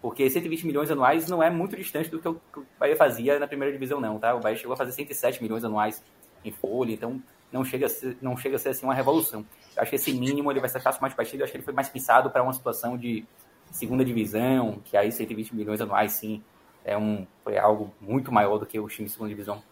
Porque 0.00 0.28
120 0.30 0.66
milhões 0.66 0.90
anuais 0.90 1.28
não 1.28 1.42
é 1.42 1.50
muito 1.50 1.76
distante 1.76 2.08
do 2.08 2.20
que 2.20 2.28
o 2.28 2.40
Bahia 2.78 2.96
fazia 2.96 3.38
na 3.38 3.48
primeira 3.48 3.72
divisão, 3.72 4.00
não, 4.00 4.18
tá? 4.18 4.34
O 4.34 4.40
Bahia 4.40 4.56
chegou 4.56 4.74
a 4.74 4.76
fazer 4.76 4.92
107 4.92 5.42
milhões 5.42 5.64
anuais 5.64 6.02
em 6.44 6.52
folha, 6.52 6.92
então 6.92 7.20
não 7.52 7.64
chega 7.64 7.86
a 7.86 7.88
ser, 7.88 8.16
não 8.20 8.36
chega 8.36 8.56
a 8.56 8.58
ser 8.58 8.70
assim 8.70 8.86
uma 8.86 8.94
revolução. 8.94 9.44
Eu 9.76 9.82
acho 9.82 9.90
que 9.90 9.96
esse 9.96 10.12
mínimo 10.12 10.52
ele 10.52 10.60
vai 10.60 10.68
ser 10.68 10.80
facilmente 10.80 11.16
batido, 11.16 11.42
eu 11.42 11.44
acho 11.44 11.52
que 11.52 11.56
ele 11.56 11.64
foi 11.64 11.74
mais 11.74 11.88
pensado 11.88 12.30
para 12.30 12.42
uma 12.42 12.52
situação 12.52 12.96
de 12.96 13.24
segunda 13.72 14.04
divisão, 14.04 14.80
que 14.84 14.96
aí 14.96 15.10
120 15.10 15.54
milhões 15.54 15.80
anuais, 15.80 16.12
sim, 16.12 16.42
é 16.84 16.96
um, 16.96 17.26
foi 17.42 17.58
algo 17.58 17.92
muito 18.00 18.30
maior 18.30 18.58
do 18.58 18.66
que 18.66 18.78
o 18.78 18.88
time 18.88 19.06
de 19.06 19.12
segunda 19.12 19.30
divisão. 19.30 19.62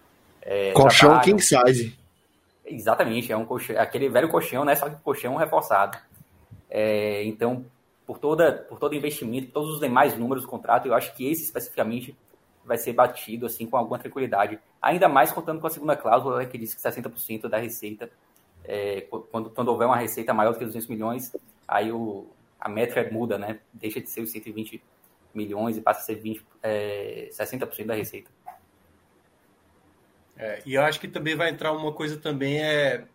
É, 0.42 0.72
colchão 0.72 1.10
trabalham. 1.10 1.36
king 1.36 1.42
size. 1.42 1.98
Exatamente, 2.64 3.30
é 3.30 3.36
um 3.36 3.44
colchão, 3.44 3.78
aquele 3.78 4.08
velho 4.08 4.28
colchão, 4.28 4.64
né? 4.64 4.74
Só 4.74 4.90
que 4.90 4.96
colchão 4.96 5.36
reforçado. 5.36 5.96
É, 6.68 7.22
então, 7.24 7.64
por, 8.06 8.18
toda, 8.18 8.52
por 8.52 8.78
todo 8.78 8.94
investimento, 8.94 9.50
todos 9.50 9.74
os 9.74 9.80
demais 9.80 10.16
números 10.16 10.44
do 10.44 10.48
contrato, 10.48 10.86
eu 10.86 10.94
acho 10.94 11.14
que 11.14 11.30
esse 11.30 11.42
especificamente 11.42 12.16
vai 12.64 12.78
ser 12.78 12.92
batido 12.92 13.46
assim 13.46 13.66
com 13.66 13.76
alguma 13.76 13.98
tranquilidade. 13.98 14.58
Ainda 14.80 15.08
mais 15.08 15.32
contando 15.32 15.60
com 15.60 15.66
a 15.66 15.70
segunda 15.70 15.96
cláusula 15.96 16.38
né, 16.38 16.46
que 16.46 16.56
diz 16.56 16.74
que 16.74 16.80
60% 16.80 17.48
da 17.48 17.58
receita, 17.58 18.10
é, 18.64 19.02
quando, 19.30 19.50
quando 19.50 19.68
houver 19.68 19.86
uma 19.86 19.96
receita 19.96 20.32
maior 20.32 20.52
do 20.52 20.58
que 20.58 20.64
200 20.64 20.88
milhões, 20.88 21.34
aí 21.66 21.90
o, 21.92 22.26
a 22.60 22.68
métrica 22.68 23.08
muda, 23.12 23.38
né? 23.38 23.60
Deixa 23.72 24.00
de 24.00 24.08
ser 24.08 24.20
os 24.20 24.30
120 24.30 24.82
milhões 25.34 25.76
e 25.76 25.80
passa 25.80 26.00
a 26.00 26.04
ser 26.04 26.16
20, 26.16 26.44
é, 26.62 27.28
60% 27.30 27.86
da 27.86 27.94
receita. 27.94 28.30
É, 30.36 30.62
e 30.66 30.74
eu 30.74 30.82
acho 30.82 31.00
que 31.00 31.08
também 31.08 31.34
vai 31.34 31.50
entrar 31.50 31.72
uma 31.72 31.92
coisa 31.92 32.16
também 32.18 32.62
é 32.62 33.06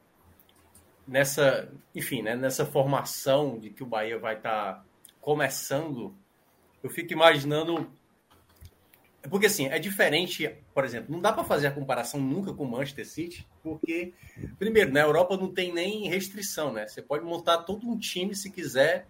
nessa, 1.08 1.72
enfim, 1.94 2.22
né, 2.22 2.36
nessa 2.36 2.66
formação 2.66 3.60
de 3.60 3.70
que 3.70 3.84
o 3.84 3.86
Bahia 3.86 4.18
vai 4.18 4.38
estar 4.38 4.74
tá 4.74 4.86
começando. 5.20 6.16
Eu 6.84 6.90
fico 6.90 7.14
imaginando 7.14 7.92
porque 9.30 9.46
assim, 9.46 9.68
é 9.68 9.78
diferente, 9.78 10.50
por 10.74 10.84
exemplo, 10.84 11.12
não 11.12 11.20
dá 11.20 11.32
para 11.32 11.44
fazer 11.44 11.68
a 11.68 11.72
comparação 11.72 12.20
nunca 12.20 12.54
com 12.54 12.64
o 12.64 12.72
Manchester 12.72 13.08
City, 13.08 13.48
porque 13.62 14.14
primeiro, 14.58 14.92
na 14.92 15.02
Europa 15.02 15.38
não 15.38 15.54
tem 15.54 15.72
nem 15.72 16.10
restrição, 16.10 16.74
né? 16.74 16.88
Você 16.88 17.04
pode 17.04 17.24
montar 17.24 17.60
todo 17.60 17.88
um 17.88 18.00
time 18.00 18.36
se 18.36 18.50
quiser 18.50 19.06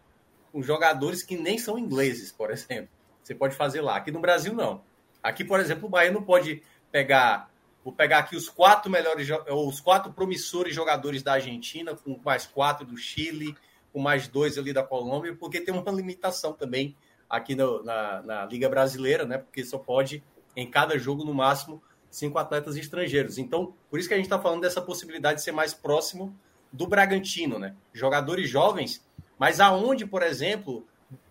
com 0.52 0.62
jogadores 0.62 1.24
que 1.24 1.38
nem 1.38 1.58
são 1.58 1.80
ingleses, 1.80 2.32
por 2.32 2.52
exemplo. 2.52 2.90
Você 3.24 3.34
pode 3.34 3.56
fazer 3.56 3.80
lá. 3.82 3.96
Aqui 3.96 4.12
no 4.12 4.20
Brasil 4.20 4.54
não. 4.54 4.84
Aqui, 5.24 5.46
por 5.46 5.60
exemplo, 5.60 5.88
o 5.88 5.90
Bahia 5.90 6.12
não 6.12 6.24
pode 6.24 6.62
pegar 6.92 7.50
Vou 7.84 7.94
pegar 7.94 8.20
aqui 8.20 8.36
os 8.36 8.48
quatro 8.48 8.92
melhores, 8.92 9.28
os 9.50 9.80
quatro 9.80 10.14
promissores 10.14 10.76
jogadores 10.76 11.24
da 11.24 11.34
Argentina, 11.34 11.96
com 11.96 12.20
mais 12.24 12.46
quatro 12.46 12.86
do 12.86 12.96
Chile, 12.96 13.56
com 13.92 14.00
mais 14.00 14.28
dois 14.28 14.58
ali 14.58 14.72
da 14.72 14.84
Colômbia, 14.84 15.36
porque 15.36 15.60
tem 15.60 15.74
uma 15.74 15.84
limitação 15.92 16.54
também 16.54 16.96
aqui 17.30 17.56
no, 17.56 17.84
na, 17.84 18.22
na 18.22 18.46
Liga 18.46 18.70
Brasileira, 18.70 19.26
né? 19.26 19.38
Porque 19.38 19.64
só 19.64 19.78
pode, 19.78 20.24
em 20.56 20.70
cada 20.70 20.98
jogo, 21.00 21.24
no 21.24 21.34
máximo, 21.34 21.82
cinco 22.10 22.38
atletas 22.38 22.76
estrangeiros. 22.76 23.38
Então, 23.38 23.74
por 23.90 24.00
isso 24.00 24.08
que 24.08 24.14
a 24.14 24.18
gente 24.18 24.26
está 24.26 24.38
falando 24.38 24.62
dessa 24.62 24.82
possibilidade 24.82 25.40
de 25.40 25.44
ser 25.44 25.52
mais 25.52 25.74
próximo 25.74 26.38
do 26.72 26.86
Bragantino, 26.86 27.58
né? 27.58 27.76
Jogadores 27.94 28.50
jovens, 28.50 29.04
mas 29.40 29.60
aonde, 29.60 30.06
por 30.06 30.22
exemplo, 30.22 30.86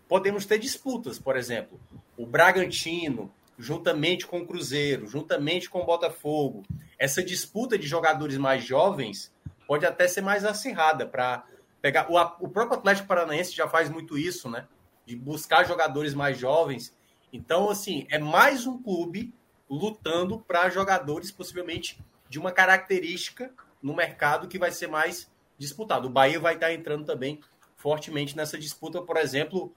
podemos 0.09 0.44
ter 0.44 0.59
disputas, 0.59 1.18
por 1.18 1.36
exemplo, 1.36 1.78
o 2.16 2.26
Bragantino, 2.26 3.32
juntamente 3.61 4.26
com 4.26 4.40
o 4.40 4.46
Cruzeiro, 4.46 5.06
juntamente 5.06 5.68
com 5.68 5.82
o 5.82 5.84
Botafogo, 5.86 6.64
essa 6.98 7.22
disputa 7.22 7.78
de 7.78 7.86
jogadores 7.86 8.38
mais 8.38 8.64
jovens 8.64 9.32
pode 9.66 9.84
até 9.84 10.08
ser 10.08 10.22
mais 10.22 10.44
acirrada 10.44 11.06
para 11.06 11.44
pegar. 11.82 12.11
O, 12.11 12.18
o 12.44 12.48
próprio 12.48 12.78
Atlético 12.78 13.06
Paranaense 13.06 13.54
já 13.54 13.68
faz 13.68 13.90
muito 13.90 14.16
isso, 14.16 14.48
né? 14.48 14.66
De 15.04 15.14
buscar 15.14 15.64
jogadores 15.64 16.14
mais 16.14 16.38
jovens. 16.38 16.96
Então, 17.30 17.68
assim, 17.68 18.06
é 18.11 18.18
mais 18.18 18.66
um 18.66 18.82
clube 18.82 19.32
lutando 19.68 20.40
para 20.40 20.70
jogadores 20.70 21.30
possivelmente 21.30 22.02
de 22.28 22.38
uma 22.38 22.50
característica 22.50 23.52
no 23.82 23.94
mercado 23.94 24.48
que 24.48 24.58
vai 24.58 24.72
ser 24.72 24.86
mais 24.86 25.30
disputado. 25.58 26.08
O 26.08 26.11
Bahia 26.11 26.40
vai 26.40 26.54
estar 26.54 26.72
entrando 26.72 27.04
também 27.04 27.40
fortemente 27.76 28.34
nessa 28.36 28.58
disputa, 28.58 29.02
por 29.02 29.18
exemplo, 29.18 29.72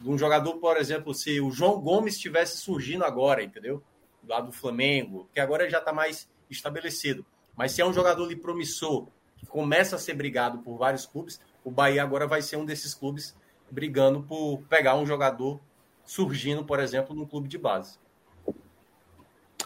de 0.00 0.08
um 0.08 0.16
jogador, 0.16 0.56
por 0.58 0.76
exemplo, 0.76 1.12
se 1.12 1.40
o 1.40 1.50
João 1.50 1.80
Gomes 1.80 2.14
estivesse 2.14 2.58
surgindo 2.58 3.04
agora, 3.04 3.42
entendeu? 3.42 3.82
Lá 4.26 4.40
do 4.40 4.52
Flamengo, 4.52 5.28
que 5.32 5.40
agora 5.40 5.68
já 5.68 5.78
está 5.78 5.92
mais 5.92 6.28
estabelecido. 6.48 7.24
Mas 7.56 7.72
se 7.72 7.80
é 7.80 7.86
um 7.86 7.92
jogador 7.92 8.24
ali 8.24 8.36
promissor, 8.36 9.08
que 9.36 9.46
começa 9.46 9.96
a 9.96 9.98
ser 9.98 10.14
brigado 10.14 10.58
por 10.58 10.76
vários 10.76 11.06
clubes, 11.06 11.40
o 11.64 11.70
Bahia 11.70 12.02
agora 12.02 12.26
vai 12.26 12.42
ser 12.42 12.56
um 12.56 12.64
desses 12.64 12.94
clubes 12.94 13.36
brigando 13.70 14.22
por 14.22 14.62
pegar 14.68 14.96
um 14.96 15.04
jogador 15.04 15.60
surgindo, 16.04 16.64
por 16.64 16.80
exemplo, 16.80 17.14
num 17.14 17.26
clube 17.26 17.48
de 17.48 17.58
base. 17.58 17.98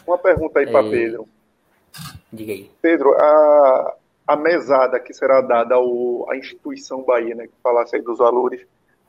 Uma 0.06 0.18
pergunta 0.18 0.58
aí 0.58 0.66
para 0.66 0.86
é... 0.86 0.90
Pedro. 0.90 1.28
Diga 2.32 2.52
aí. 2.52 2.70
Pedro, 2.80 3.12
a, 3.12 3.96
a 4.26 4.36
mesada 4.36 4.98
que 4.98 5.12
será 5.12 5.40
dada 5.40 5.74
ao, 5.74 6.28
à 6.30 6.36
instituição 6.36 7.02
Bahia, 7.02 7.34
né, 7.34 7.46
que 7.46 7.54
falasse 7.62 7.94
aí 7.94 8.02
dos 8.02 8.18
valores, 8.18 8.66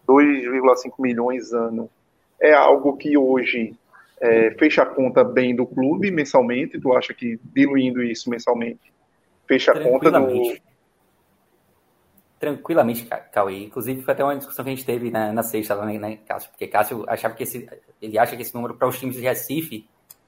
2,5 0.08 0.94
milhões 1.00 1.54
ano. 1.54 1.90
É 2.42 2.54
algo 2.54 2.98
que 2.98 3.18
hoje 3.18 3.76
é, 4.20 4.52
fecha 4.52 4.84
a 4.84 4.86
conta 4.86 5.24
bem 5.24 5.56
do 5.56 5.66
clube 5.66 6.12
mensalmente? 6.12 6.80
Tu 6.80 6.94
acha 6.94 7.14
que 7.14 7.40
diluindo 7.54 8.04
isso 8.04 8.30
mensalmente 8.30 8.94
fecha 9.48 9.72
a 9.72 9.80
conta 9.80 10.12
do. 10.12 10.58
Tranquilamente, 12.40 13.08
Cauê. 13.32 13.64
Inclusive, 13.64 14.02
foi 14.02 14.14
até 14.14 14.24
uma 14.24 14.36
discussão 14.36 14.66
que 14.66 14.72
a 14.72 14.76
gente 14.76 14.86
teve 14.86 15.10
na, 15.10 15.32
na 15.32 15.44
sexta 15.44 15.76
lá, 15.76 15.86
né, 15.86 15.98
né, 15.98 16.18
Cássio? 16.28 16.50
Porque 16.50 16.68
Cássio 16.68 17.06
achava 17.08 17.34
que 17.36 17.44
esse, 17.44 17.70
ele 18.02 18.20
acha 18.20 18.36
que 18.36 18.42
esse 18.42 18.54
número 18.54 18.76
para 18.76 18.88
os 18.88 19.00
times 19.00 19.16
de 19.16 19.22
Recife 19.22 19.88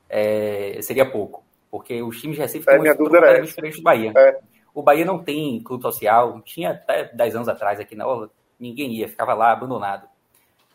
é, 0.09 0.79
seria 0.81 1.09
pouco. 1.09 1.43
Porque 1.69 2.01
os 2.01 2.21
times 2.21 2.37
de 2.37 2.41
Recife 2.41 2.69
é, 2.69 2.71
têm 2.71 2.87
uma 2.89 2.95
dúvida 2.95 3.41
diferente 3.41 3.77
do 3.77 3.83
Bahia. 3.83 4.13
É. 4.15 4.39
O 4.73 4.81
Bahia 4.81 5.03
não 5.03 5.21
tem 5.21 5.61
clube 5.61 5.83
social, 5.83 6.41
tinha 6.41 6.71
até 6.71 7.03
10 7.13 7.35
anos 7.35 7.49
atrás 7.49 7.81
aqui 7.81 7.95
na 7.95 8.07
Orla, 8.07 8.29
ninguém 8.59 8.93
ia, 8.93 9.07
ficava 9.07 9.33
lá 9.33 9.51
abandonado. 9.51 10.07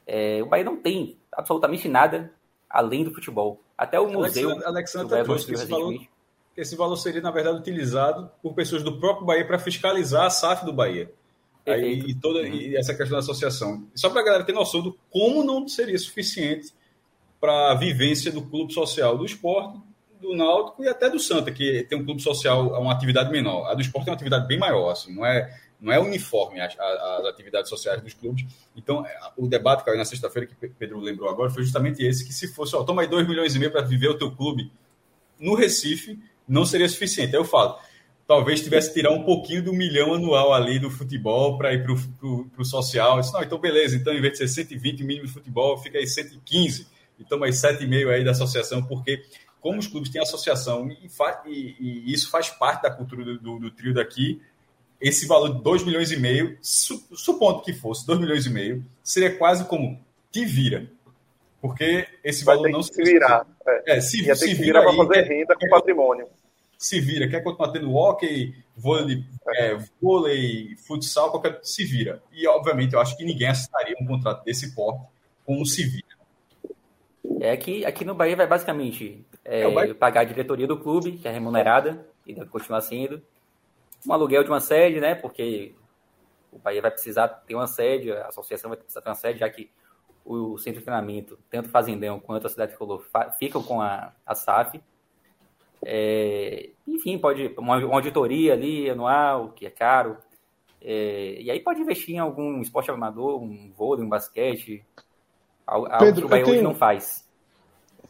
É, 0.06 0.42
o 0.42 0.46
Bahia 0.46 0.64
não 0.64 0.76
tem 0.76 1.16
absolutamente 1.32 1.88
nada 1.88 2.32
além 2.68 3.04
do 3.04 3.12
futebol. 3.12 3.60
Até 3.76 3.98
o 3.98 4.10
museu. 4.10 4.50
Alexandre 4.66 5.22
trouxe 5.24 5.46
que 5.46 5.54
esse, 5.54 5.66
valor, 5.66 5.94
esse 6.56 6.76
valor 6.76 6.96
seria, 6.96 7.20
na 7.20 7.30
verdade, 7.30 7.58
utilizado 7.58 8.30
por 8.42 8.54
pessoas 8.54 8.82
do 8.82 8.98
próprio 8.98 9.26
Bahia 9.26 9.46
para 9.46 9.58
fiscalizar 9.58 10.26
a 10.26 10.30
SAF 10.30 10.64
do 10.64 10.72
Bahia. 10.72 11.12
Aí, 11.66 12.00
e 12.06 12.14
toda 12.14 12.40
uhum. 12.40 12.46
e 12.46 12.76
essa 12.76 12.94
questão 12.94 13.16
da 13.16 13.20
associação. 13.20 13.86
Só 13.94 14.10
para 14.10 14.20
a 14.20 14.24
galera 14.24 14.44
ter 14.44 14.52
noção 14.52 14.80
do 14.80 14.98
como 15.10 15.44
não 15.44 15.68
seria 15.68 15.98
suficiente 15.98 16.72
para 17.40 17.72
a 17.72 17.74
vivência 17.74 18.32
do 18.32 18.42
clube 18.42 18.72
social 18.72 19.16
do 19.16 19.24
esporte, 19.24 19.78
do 20.20 20.36
Náutico 20.36 20.84
e 20.84 20.88
até 20.88 21.08
do 21.08 21.18
Santa, 21.18 21.50
que 21.50 21.86
tem 21.88 21.98
um 21.98 22.04
clube 22.04 22.20
social, 22.20 22.78
uma 22.80 22.92
atividade 22.92 23.30
menor. 23.30 23.66
A 23.70 23.74
do 23.74 23.80
esporte 23.80 24.04
tem 24.04 24.12
uma 24.12 24.16
atividade 24.16 24.46
bem 24.46 24.58
maior, 24.58 24.90
assim, 24.90 25.14
não 25.14 25.24
é 25.24 25.58
não 25.80 25.92
é 25.92 25.98
uniforme 25.98 26.60
as, 26.60 26.78
as, 26.78 27.26
atividades 27.26 27.68
sociais 27.68 28.02
dos 28.02 28.12
clubes. 28.12 28.44
Então, 28.76 29.04
é, 29.06 29.18
o 29.36 29.46
debate 29.46 29.80
que 29.80 29.86
caiu 29.86 29.98
na 29.98 30.04
sexta-feira, 30.04 30.46
que 30.46 30.68
Pedro 30.68 31.00
lembrou 31.00 31.28
agora, 31.28 31.50
foi 31.50 31.62
justamente 31.62 32.04
esse, 32.04 32.24
que 32.24 32.32
se 32.32 32.48
fosse, 32.48 32.76
ó, 32.76 32.84
toma 32.84 33.02
aí 33.02 33.08
2 33.08 33.26
milhões 33.26 33.54
e 33.54 33.58
meio 33.58 33.72
para 33.72 33.82
viver 33.82 34.08
o 34.08 34.18
teu 34.18 34.30
clube 34.30 34.70
no 35.38 35.54
Recife, 35.54 36.18
não 36.46 36.66
seria 36.66 36.88
suficiente. 36.88 37.34
Aí 37.34 37.40
eu 37.40 37.44
falo, 37.44 37.78
talvez 38.26 38.60
tivesse 38.60 38.88
que 38.88 38.94
tirar 38.94 39.10
um 39.10 39.24
pouquinho 39.24 39.62
do 39.62 39.72
milhão 39.72 40.14
anual 40.14 40.52
ali 40.52 40.78
do 40.78 40.90
futebol 40.90 41.56
para 41.56 41.72
ir 41.72 41.82
para 41.82 41.92
o 41.92 42.64
social. 42.64 43.20
Disse, 43.20 43.32
não, 43.32 43.42
então 43.42 43.58
beleza, 43.58 43.96
então 43.96 44.12
em 44.12 44.20
vez 44.20 44.34
de 44.34 44.38
ser 44.38 44.48
120 44.48 45.02
mínimo 45.02 45.26
de 45.26 45.32
futebol, 45.32 45.78
fica 45.78 45.98
aí 45.98 46.06
115, 46.06 46.86
e 47.18 47.24
toma 47.24 47.46
aí 47.46 47.52
7,5 47.52 48.08
aí 48.08 48.24
da 48.24 48.32
associação, 48.32 48.82
porque 48.84 49.22
como 49.60 49.78
os 49.78 49.86
clubes 49.86 50.10
têm 50.10 50.22
associação 50.22 50.88
e, 50.90 51.10
e, 51.46 51.76
e 51.80 52.12
isso 52.12 52.30
faz 52.30 52.48
parte 52.48 52.82
da 52.82 52.90
cultura 52.90 53.24
do, 53.24 53.38
do, 53.38 53.58
do 53.58 53.70
trio 53.70 53.92
daqui, 53.92 54.40
esse 55.00 55.26
valor 55.26 55.54
de 55.54 55.62
2 55.62 55.84
milhões 55.84 56.10
e 56.12 56.16
meio, 56.16 56.58
su, 56.60 57.02
supondo 57.14 57.62
que 57.62 57.72
fosse 57.72 58.06
2 58.06 58.20
milhões 58.20 58.46
e 58.46 58.50
meio, 58.50 58.84
seria 59.02 59.34
quase 59.36 59.64
como 59.64 59.98
te 60.30 60.44
vira. 60.44 60.90
Porque 61.60 62.06
esse 62.24 62.44
valor 62.44 62.68
não 62.70 62.82
se 62.82 63.02
virar. 63.02 63.46
É, 63.66 63.96
é 63.96 64.00
se, 64.00 64.34
se 64.34 64.54
vira 64.54 64.82
para 64.82 64.94
fazer 64.94 65.22
renda 65.22 65.54
com 65.54 65.68
patrimônio. 65.68 66.26
Se 66.78 66.98
vira, 66.98 67.28
quer 67.28 67.42
continuar 67.42 67.72
tendo 67.72 67.94
hockey, 67.94 68.54
vôlei, 68.74 69.22
é. 69.48 69.72
É, 69.72 69.78
vôlei, 70.00 70.74
futsal, 70.86 71.30
qualquer 71.30 71.60
se 71.62 71.84
vira. 71.84 72.22
E 72.32 72.46
obviamente 72.46 72.94
eu 72.94 73.00
acho 73.00 73.16
que 73.16 73.24
ninguém 73.24 73.48
assinaria 73.48 73.94
um 74.00 74.06
contrato 74.06 74.44
desse 74.44 74.74
porte 74.74 75.04
com 75.44 75.60
o 75.60 75.66
se 75.66 75.84
vira. 75.84 76.06
É 77.40 77.56
que 77.56 77.84
aqui 77.84 78.04
no 78.04 78.14
Bahia 78.14 78.36
vai 78.36 78.46
basicamente 78.46 79.24
é, 79.44 79.62
é 79.62 79.94
pagar 79.94 80.22
a 80.22 80.24
diretoria 80.24 80.66
do 80.66 80.78
clube, 80.78 81.12
que 81.12 81.28
é 81.28 81.30
remunerada, 81.30 82.06
e 82.26 82.34
deve 82.34 82.48
continuar 82.48 82.80
sendo, 82.80 83.22
um 84.06 84.12
aluguel 84.12 84.42
de 84.42 84.50
uma 84.50 84.60
sede, 84.60 85.00
né? 85.00 85.14
Porque 85.14 85.74
o 86.52 86.58
Bahia 86.58 86.82
vai 86.82 86.90
precisar 86.90 87.28
ter 87.28 87.54
uma 87.54 87.66
sede, 87.66 88.12
a 88.12 88.26
associação 88.26 88.70
vai 88.70 88.78
precisar 88.78 89.00
ter 89.00 89.08
uma 89.08 89.14
sede, 89.14 89.40
já 89.40 89.48
que 89.48 89.70
o 90.24 90.58
centro 90.58 90.80
de 90.80 90.84
treinamento, 90.84 91.38
tanto 91.50 91.66
o 91.66 91.70
Fazendão 91.70 92.20
quanto 92.20 92.46
a 92.46 92.50
Cidade 92.50 92.76
Color, 92.76 93.04
ficam 93.38 93.62
com 93.62 93.80
a, 93.80 94.12
a 94.24 94.34
SAF. 94.34 94.80
É, 95.82 96.70
enfim, 96.86 97.18
pode 97.18 97.54
uma, 97.58 97.78
uma, 97.78 97.94
auditoria 97.94 98.52
ali 98.52 98.90
anual, 98.90 99.50
que 99.52 99.66
é 99.66 99.70
caro. 99.70 100.18
É, 100.80 101.40
e 101.40 101.50
aí 101.50 101.60
pode 101.60 101.80
investir 101.80 102.14
em 102.14 102.18
algum 102.18 102.60
esporte 102.60 102.90
amador, 102.90 103.42
um 103.42 103.72
vôlei, 103.76 104.04
um 104.04 104.08
basquete, 104.08 104.84
algo 105.66 105.88
Pedro, 105.98 106.20
que 106.20 106.26
o 106.26 106.28
Bahia 106.28 106.44
tenho, 106.44 106.56
hoje 106.56 106.64
não 106.64 106.74
faz. 106.74 107.28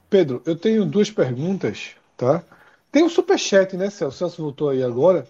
Pedro, 0.09 0.43
eu 0.45 0.57
tenho 0.57 0.85
duas 0.85 1.11
perguntas, 1.11 1.97
tá? 2.17 2.43
Tem 2.91 3.05
um 3.05 3.09
superchat, 3.09 3.77
né, 3.77 3.89
Celso? 3.89 4.17
O 4.17 4.19
Celso 4.19 4.43
voltou 4.43 4.71
aí 4.71 4.83
agora. 4.83 5.27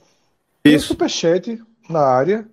Tem 0.63 0.75
Isso. 0.75 0.89
superchat 0.89 1.61
na 1.89 2.01
área. 2.01 2.49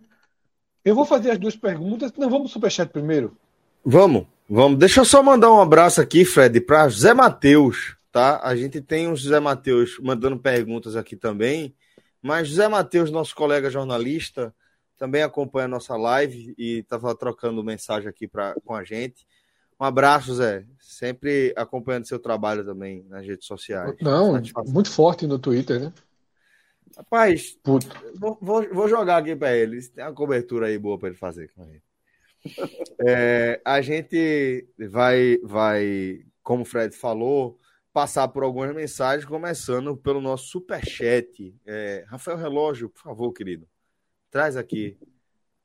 Eu 0.83 0.95
vou 0.95 1.05
fazer 1.05 1.31
as 1.31 1.37
duas 1.37 1.55
perguntas. 1.55 2.11
Não, 2.17 2.29
vamos 2.29 2.51
superchat 2.51 2.91
primeiro. 2.91 3.37
Vamos, 3.83 4.25
vamos. 4.49 4.79
Deixa 4.79 5.01
eu 5.01 5.05
só 5.05 5.21
mandar 5.21 5.51
um 5.51 5.61
abraço 5.61 5.99
aqui, 5.99 6.23
Fred, 6.23 6.61
para 6.61 6.87
Zé 6.89 7.13
Matheus, 7.13 7.97
tá? 8.11 8.39
A 8.41 8.55
gente 8.55 8.81
tem 8.81 9.07
uns 9.07 9.23
Zé 9.23 9.39
Matheus 9.39 9.99
mandando 10.01 10.37
perguntas 10.37 10.95
aqui 10.95 11.15
também. 11.15 11.75
Mas 12.21 12.49
Zé 12.49 12.67
Matheus, 12.67 13.11
nosso 13.11 13.35
colega 13.35 13.69
jornalista, 13.69 14.53
também 14.97 15.21
acompanha 15.21 15.65
a 15.65 15.69
nossa 15.69 15.95
live 15.95 16.55
e 16.57 16.79
estava 16.79 17.13
trocando 17.15 17.63
mensagem 17.63 18.09
aqui 18.09 18.27
pra, 18.27 18.55
com 18.65 18.73
a 18.73 18.83
gente. 18.83 19.27
Um 19.79 19.85
abraço, 19.85 20.33
Zé. 20.35 20.65
Sempre 20.79 21.53
acompanhando 21.55 22.07
seu 22.07 22.17
trabalho 22.17 22.65
também 22.65 23.05
nas 23.07 23.25
redes 23.25 23.45
sociais. 23.45 23.95
Não, 24.01 24.41
muito 24.65 24.89
forte 24.89 25.27
no 25.27 25.37
Twitter, 25.37 25.79
né? 25.79 25.93
Rapaz, 26.97 27.55
vou, 27.63 27.79
vou, 28.41 28.73
vou, 28.73 28.89
jogar 28.89 29.17
aqui 29.17 29.35
para 29.35 29.55
ele. 29.55 29.79
Tem 29.89 30.03
uma 30.03 30.13
cobertura 30.13 30.65
aí 30.65 30.79
boa 30.79 30.97
para 30.97 31.09
ele 31.09 31.17
fazer 31.17 31.51
com 31.53 31.63
ele. 31.65 31.83
É, 32.99 33.61
a 33.63 33.79
gente 33.81 34.67
vai, 34.89 35.37
vai, 35.43 36.25
como 36.41 36.63
o 36.63 36.65
Fred 36.65 36.95
falou, 36.95 37.59
passar 37.93 38.27
por 38.29 38.41
algumas 38.41 38.73
mensagens, 38.73 39.25
começando 39.25 39.95
pelo 39.95 40.19
nosso 40.19 40.45
superchat. 40.47 41.53
É, 41.65 42.05
Rafael 42.07 42.37
Relógio, 42.37 42.89
por 42.89 43.01
favor, 43.01 43.31
querido, 43.33 43.67
traz 44.31 44.57
aqui 44.57 44.97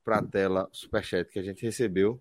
para 0.04 0.18
a 0.18 0.22
tela 0.22 0.68
o 0.70 0.76
superchat 0.76 1.30
que 1.30 1.38
a 1.38 1.42
gente 1.42 1.62
recebeu. 1.62 2.20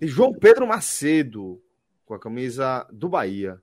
E 0.00 0.06
João 0.08 0.32
Pedro 0.32 0.66
Macedo, 0.66 1.62
com 2.04 2.14
a 2.14 2.18
camisa 2.18 2.88
do 2.90 3.08
Bahia. 3.08 3.62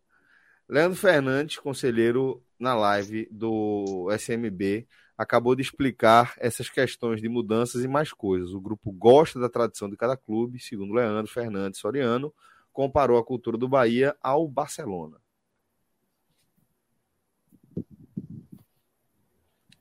Leandro 0.67 0.97
Fernandes, 0.97 1.57
conselheiro 1.57 2.43
na 2.59 2.73
live 2.73 3.27
do 3.31 4.09
SMB, 4.17 4.87
acabou 5.17 5.55
de 5.55 5.61
explicar 5.61 6.33
essas 6.37 6.69
questões 6.69 7.21
de 7.21 7.29
mudanças 7.29 7.83
e 7.83 7.87
mais 7.87 8.11
coisas. 8.11 8.53
O 8.53 8.59
grupo 8.59 8.91
gosta 8.91 9.39
da 9.39 9.49
tradição 9.49 9.89
de 9.89 9.95
cada 9.95 10.17
clube, 10.17 10.59
segundo 10.59 10.93
Leandro 10.93 11.31
Fernandes 11.31 11.79
Soriano, 11.79 12.33
comparou 12.73 13.17
a 13.17 13.23
cultura 13.23 13.57
do 13.57 13.69
Bahia 13.69 14.15
ao 14.21 14.47
Barcelona. 14.47 15.17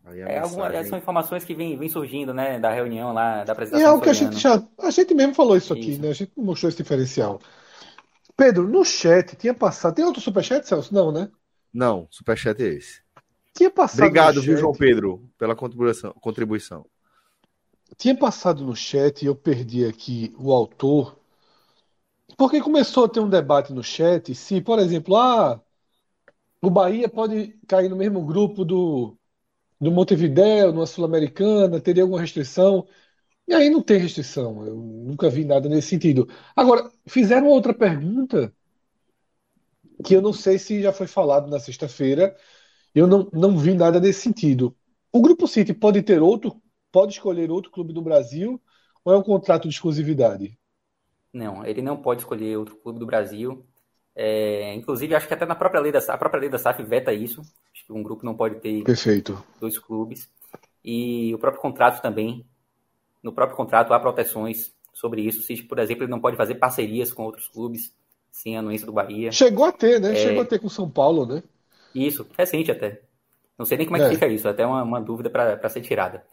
É, 0.06 0.38
algumas, 0.38 0.86
são 0.86 0.98
informações 0.98 1.44
que 1.44 1.54
vêm, 1.54 1.78
vêm 1.78 1.88
surgindo, 1.88 2.34
né, 2.34 2.58
da 2.58 2.70
reunião 2.70 3.14
lá, 3.14 3.42
da 3.42 3.52
apresentação. 3.52 3.80
E 3.80 3.82
é 3.82 3.86
algo 3.86 4.02
que 4.02 4.10
a 4.10 4.12
gente 4.12 4.38
já. 4.38 4.62
A 4.78 4.90
gente 4.90 5.14
mesmo 5.14 5.34
falou 5.34 5.56
isso 5.56 5.72
aqui, 5.72 5.92
isso. 5.92 6.02
né? 6.02 6.10
A 6.10 6.12
gente 6.12 6.32
mostrou 6.36 6.68
esse 6.68 6.76
diferencial. 6.76 7.40
Pedro, 8.36 8.68
no 8.68 8.84
chat 8.84 9.36
tinha 9.36 9.54
passado. 9.54 9.94
Tem 9.94 10.04
outro 10.04 10.20
superchat, 10.20 10.66
Celso? 10.66 10.92
Não, 10.92 11.12
né? 11.12 11.30
Não, 11.72 12.06
superchat 12.10 12.62
é 12.62 12.66
esse. 12.66 13.02
Tinha 13.54 13.70
passado. 13.70 14.00
Obrigado, 14.00 14.42
viu, 14.42 14.56
João 14.56 14.72
Pedro, 14.72 15.30
pela 15.38 15.54
contribuição, 15.54 16.12
contribuição. 16.14 16.84
Tinha 17.96 18.16
passado 18.16 18.64
no 18.64 18.74
chat 18.74 19.22
e 19.22 19.26
eu 19.26 19.36
perdi 19.36 19.84
aqui 19.84 20.34
o 20.36 20.52
autor. 20.52 21.16
Porque 22.36 22.60
começou 22.60 23.04
a 23.04 23.08
ter 23.08 23.20
um 23.20 23.28
debate 23.28 23.72
no 23.72 23.82
chat 23.82 24.34
se, 24.34 24.60
por 24.60 24.80
exemplo, 24.80 25.16
ah, 25.16 25.60
o 26.60 26.70
Bahia 26.70 27.08
pode 27.08 27.56
cair 27.68 27.88
no 27.88 27.96
mesmo 27.96 28.24
grupo 28.24 28.64
do, 28.64 29.16
do 29.80 29.92
Montevideo, 29.92 30.72
numa 30.72 30.86
Sul-Americana, 30.86 31.80
teria 31.80 32.02
alguma 32.02 32.20
restrição. 32.20 32.86
E 33.46 33.52
aí 33.52 33.68
não 33.68 33.82
tem 33.82 33.98
restrição, 33.98 34.66
eu 34.66 34.74
nunca 34.74 35.28
vi 35.28 35.44
nada 35.44 35.68
nesse 35.68 35.88
sentido. 35.88 36.28
Agora, 36.56 36.90
fizeram 37.06 37.48
outra 37.48 37.74
pergunta 37.74 38.52
que 40.02 40.14
eu 40.14 40.22
não 40.22 40.32
sei 40.32 40.58
se 40.58 40.82
já 40.82 40.92
foi 40.92 41.06
falado 41.06 41.48
na 41.48 41.60
sexta-feira, 41.60 42.34
eu 42.94 43.06
não, 43.06 43.28
não 43.32 43.56
vi 43.58 43.74
nada 43.74 44.00
nesse 44.00 44.20
sentido. 44.22 44.74
O 45.12 45.20
Grupo 45.20 45.46
City 45.46 45.74
pode 45.74 46.02
ter 46.02 46.22
outro, 46.22 46.60
pode 46.90 47.12
escolher 47.12 47.50
outro 47.50 47.70
clube 47.70 47.92
do 47.92 48.02
Brasil 48.02 48.60
ou 49.04 49.12
é 49.12 49.18
um 49.18 49.22
contrato 49.22 49.68
de 49.68 49.74
exclusividade? 49.74 50.58
Não, 51.32 51.64
ele 51.66 51.82
não 51.82 52.00
pode 52.00 52.22
escolher 52.22 52.56
outro 52.56 52.76
clube 52.76 52.98
do 52.98 53.06
Brasil. 53.06 53.66
É, 54.14 54.72
inclusive, 54.74 55.14
acho 55.14 55.26
que 55.26 55.34
até 55.34 55.44
na 55.44 55.56
própria 55.56 55.80
lei 55.80 55.90
da 55.90 55.98
a 55.98 56.16
própria 56.16 56.40
lei 56.40 56.48
da 56.48 56.58
SAF 56.58 56.82
veta 56.84 57.12
isso. 57.12 57.40
Acho 57.40 57.86
que 57.86 57.92
um 57.92 58.02
grupo 58.02 58.24
não 58.24 58.36
pode 58.36 58.60
ter 58.60 58.84
Perfeito. 58.84 59.42
dois 59.60 59.78
clubes. 59.78 60.30
E 60.84 61.34
o 61.34 61.38
próprio 61.38 61.60
contrato 61.60 62.00
também 62.00 62.46
no 63.24 63.32
próprio 63.32 63.56
contrato 63.56 63.92
há 63.94 63.98
proteções 63.98 64.72
sobre 64.92 65.22
isso. 65.22 65.42
Se, 65.42 65.60
por 65.62 65.78
exemplo, 65.78 66.04
ele 66.04 66.10
não 66.10 66.20
pode 66.20 66.36
fazer 66.36 66.56
parcerias 66.56 67.10
com 67.10 67.24
outros 67.24 67.48
clubes 67.48 67.92
sem 68.30 68.54
a 68.54 68.60
anuência 68.60 68.86
do 68.86 68.92
Bahia. 68.92 69.32
Chegou 69.32 69.64
a 69.64 69.72
ter, 69.72 69.98
né? 69.98 70.12
É... 70.12 70.16
Chegou 70.16 70.42
a 70.42 70.44
ter 70.44 70.58
com 70.58 70.68
São 70.68 70.88
Paulo, 70.88 71.24
né? 71.24 71.42
Isso, 71.94 72.26
recente 72.36 72.70
até. 72.70 73.00
Não 73.58 73.64
sei 73.64 73.78
nem 73.78 73.86
como 73.86 73.96
é, 73.96 74.02
é. 74.02 74.08
que 74.08 74.14
fica 74.14 74.26
isso, 74.26 74.46
até 74.46 74.66
uma, 74.66 74.82
uma 74.82 75.00
dúvida 75.00 75.30
para 75.30 75.68
ser 75.70 75.80
tirada. 75.80 76.24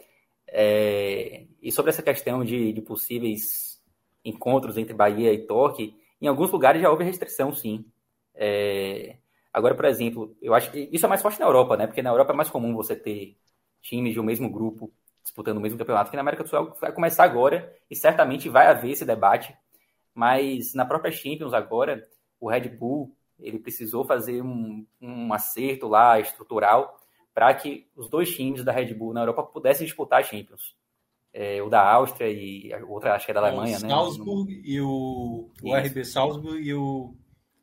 É... 0.48 1.46
E 1.62 1.72
sobre 1.72 1.92
essa 1.92 2.04
questão 2.04 2.44
de, 2.44 2.74
de, 2.74 2.82
possíveis 2.82 3.80
encontros 4.26 4.78
entre 4.78 4.94
Bahia 4.94 5.32
e 5.32 5.46
Torque, 5.46 5.96
em 6.22 6.28
alguns 6.28 6.52
lugares 6.52 6.82
já 6.82 6.90
houve 6.90 7.06
restrição, 7.06 7.54
sim. 7.54 7.86
É... 8.36 9.16
Agora, 9.54 9.76
por 9.76 9.86
exemplo, 9.86 10.36
eu 10.42 10.54
acho 10.54 10.72
que 10.72 10.90
isso 10.92 11.06
é 11.06 11.10
mais 11.10 11.22
forte 11.22 11.40
na 11.40 11.46
Europa, 11.46 11.78
né? 11.78 11.88
Porque 11.88 12.02
na 12.02 12.10
Europa 12.10 12.34
é 12.34 12.36
mais 12.36 12.50
comum 12.50 12.74
você 12.74 12.96
ter 12.96 13.38
times 13.82 14.14
de 14.14 14.20
um 14.20 14.24
mesmo 14.24 14.50
grupo 14.50 14.92
disputando 15.22 15.58
o 15.58 15.62
mesmo 15.62 15.78
campeonato, 15.78 16.10
que 16.10 16.16
na 16.16 16.22
América 16.22 16.44
do 16.44 16.50
Sul 16.50 16.74
vai 16.80 16.92
começar 16.92 17.24
agora 17.24 17.74
e 17.90 17.96
certamente 17.96 18.50
vai 18.50 18.68
haver 18.68 18.92
esse 18.92 19.06
debate. 19.06 19.56
Mas 20.14 20.74
na 20.74 20.86
própria 20.86 21.12
Champions 21.12 21.54
agora, 21.54 22.08
o 22.40 22.50
Red 22.50 22.70
Bull 22.70 23.16
ele 23.40 23.60
precisou 23.60 24.06
fazer 24.06 24.42
um, 24.42 24.86
um 25.02 25.34
acerto 25.34 25.88
lá 25.88 26.20
estrutural 26.20 27.00
para 27.34 27.54
que 27.54 27.88
os 27.96 28.10
dois 28.10 28.30
times 28.36 28.64
da 28.64 28.72
Red 28.72 28.94
Bull 28.94 29.14
na 29.14 29.22
Europa 29.22 29.44
pudessem 29.44 29.86
disputar 29.86 30.20
a 30.20 30.24
Champions. 30.24 30.76
É, 31.34 31.62
o 31.64 31.70
da 31.70 31.82
Áustria 31.82 32.30
e 32.30 32.74
a 32.74 32.86
outra, 32.86 33.16
acho 33.16 33.26
que 33.26 33.32
é 33.32 33.34
da 33.34 33.40
Alemanha, 33.40 33.78
o 33.78 33.82
né? 33.82 33.90
Salzburg 33.90 34.62
e 34.66 34.82
o, 34.82 35.50
o 35.64 35.76
RB 35.76 36.04
Salzburg 36.04 36.62
e 36.62 36.74
o. 36.74 37.16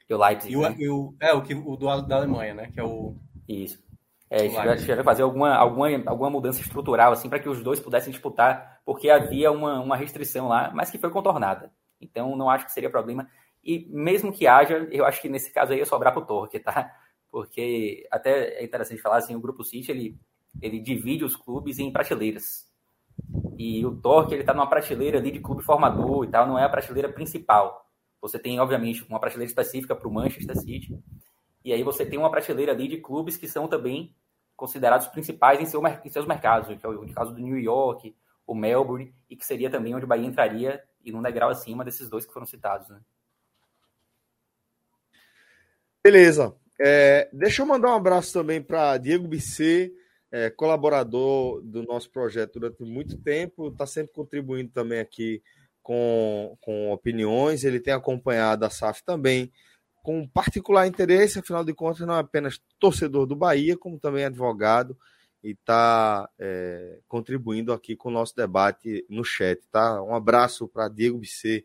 E 0.09 0.15
o 0.15 0.19
Leipzig. 0.19 0.53
E 0.55 0.57
o, 0.57 0.63
né? 0.63 0.77
e 0.79 0.89
o, 0.89 1.15
é, 1.21 1.33
o, 1.35 1.43
que, 1.43 1.55
o 1.55 1.77
do, 1.77 2.01
da 2.03 2.17
Alemanha, 2.17 2.55
né? 2.55 2.71
Que 2.73 2.81
é 2.81 2.83
o. 2.83 3.15
Isso. 3.47 3.83
É, 4.31 4.47
tiveram 4.47 4.77
que 4.77 5.03
fazer 5.03 5.23
alguma, 5.23 5.55
alguma, 5.55 5.89
alguma 6.07 6.29
mudança 6.29 6.61
estrutural, 6.61 7.13
assim, 7.13 7.31
para 7.31 7.39
que 7.39 7.49
os 7.49 7.63
dois 7.63 7.81
pudessem 7.81 8.13
disputar, 8.13 8.81
porque 8.85 9.09
havia 9.09 9.51
uma, 9.51 9.81
uma 9.81 9.97
restrição 9.97 10.49
lá, 10.49 10.71
mas 10.75 10.91
que 10.91 10.99
foi 10.99 11.11
contornada. 11.11 11.73
Então, 11.99 12.37
não 12.37 12.51
acho 12.51 12.67
que 12.67 12.73
seria 12.73 12.91
problema. 12.91 13.27
E 13.65 13.87
mesmo 13.91 14.33
que 14.33 14.47
haja, 14.47 14.87
eu 14.91 15.07
acho 15.07 15.23
que 15.23 15.29
nesse 15.29 15.51
caso 15.51 15.73
aí 15.73 15.79
ia 15.79 15.87
sobrar 15.87 16.13
para 16.13 16.23
o 16.23 16.27
Torque, 16.27 16.61
tá? 16.61 16.91
Porque 17.31 18.07
até 18.11 18.61
é 18.61 18.65
interessante 18.65 19.01
falar 19.01 19.17
assim, 19.17 19.35
o 19.35 19.41
Grupo 19.41 19.65
City, 19.65 19.91
ele, 19.91 20.19
ele 20.61 20.79
divide 20.79 21.25
os 21.25 21.35
clubes 21.35 21.79
em 21.79 21.91
prateleiras. 21.91 22.67
E 23.57 23.85
o 23.85 23.97
Torque, 23.97 24.35
ele 24.35 24.45
tá 24.45 24.53
numa 24.53 24.69
prateleira 24.69 25.19
ali 25.19 25.31
de 25.31 25.41
clube 25.41 25.63
formador 25.63 26.25
e 26.25 26.29
tal, 26.29 26.47
não 26.47 26.59
é 26.59 26.65
a 26.65 26.69
prateleira 26.69 27.09
principal. 27.09 27.87
Você 28.21 28.39
tem, 28.39 28.61
obviamente, 28.61 29.05
uma 29.09 29.19
prateleira 29.19 29.49
específica 29.49 29.97
para 29.97 30.09
o 30.09 30.13
Manchester 30.13 30.57
City, 30.57 30.99
e 31.65 31.73
aí 31.73 31.83
você 31.83 32.07
tem 32.07 32.19
uma 32.19 32.31
prateleira 32.31 32.73
ali 32.73 32.89
de 32.89 32.99
clubes 32.99 33.37
que 33.37 33.47
são 33.47 33.69
também 33.69 34.15
considerados 34.59 35.07
principais 35.07 35.61
em, 35.61 35.67
seu, 35.67 35.81
em 36.05 36.11
seus 36.11 36.27
mercados, 36.27 36.77
que 36.77 36.85
é 36.85 36.89
o 36.89 37.15
caso 37.15 37.33
do 37.33 37.41
New 37.41 37.57
York, 37.57 38.13
o 38.45 38.57
Melbourne, 38.57 39.15
e 39.31 39.37
que 39.37 39.47
seria 39.47 39.71
também 39.71 39.95
onde 39.95 40.05
o 40.05 40.09
Bahia 40.09 40.27
entraria 40.27 40.83
e 41.05 41.13
num 41.13 41.23
degrau 41.23 41.49
acima 41.49 41.85
desses 41.85 42.09
dois 42.09 42.27
que 42.27 42.33
foram 42.33 42.45
citados. 42.45 42.89
Né? 42.89 42.99
Beleza. 46.03 46.57
É, 46.81 47.31
deixa 47.33 47.63
eu 47.63 47.67
mandar 47.67 47.93
um 47.93 47.97
abraço 47.97 48.33
também 48.33 48.61
para 48.61 48.99
Diego 48.99 49.29
Bisset, 49.29 49.95
é, 50.33 50.51
colaborador 50.51 51.63
do 51.63 51.85
nosso 51.85 52.11
projeto 52.11 52.59
durante 52.59 52.83
muito 52.83 53.17
tempo, 53.17 53.69
está 53.69 53.87
sempre 53.87 54.13
contribuindo 54.13 54.73
também 54.73 54.99
aqui 54.99 55.41
com, 55.81 56.59
com 56.61 56.91
opiniões. 56.91 57.63
Ele 57.63 57.79
tem 57.79 57.95
acompanhado 57.95 58.65
a 58.65 58.71
SAF 58.71 59.05
também 59.05 59.53
com 60.03 60.27
particular 60.27 60.87
interesse, 60.87 61.39
afinal 61.39 61.65
de 61.65 61.75
contas, 61.75 62.07
não 62.07 62.15
é 62.15 62.21
apenas 62.21 62.61
torcedor 62.79 63.27
do 63.27 63.37
Bahia, 63.37 63.77
como 63.77 63.99
também 63.99 64.25
advogado 64.25 64.97
e 65.43 65.51
está 65.51 66.29
é, 66.39 66.99
contribuindo 67.07 67.73
aqui 67.73 67.95
com 67.95 68.09
o 68.09 68.13
nosso 68.13 68.35
debate 68.35 69.07
no 69.09 69.25
chat, 69.25 69.61
tá? 69.71 70.03
Um 70.03 70.15
abraço 70.15 70.67
para 70.67 70.89
Diego 70.89 71.19
Bisset 71.19 71.65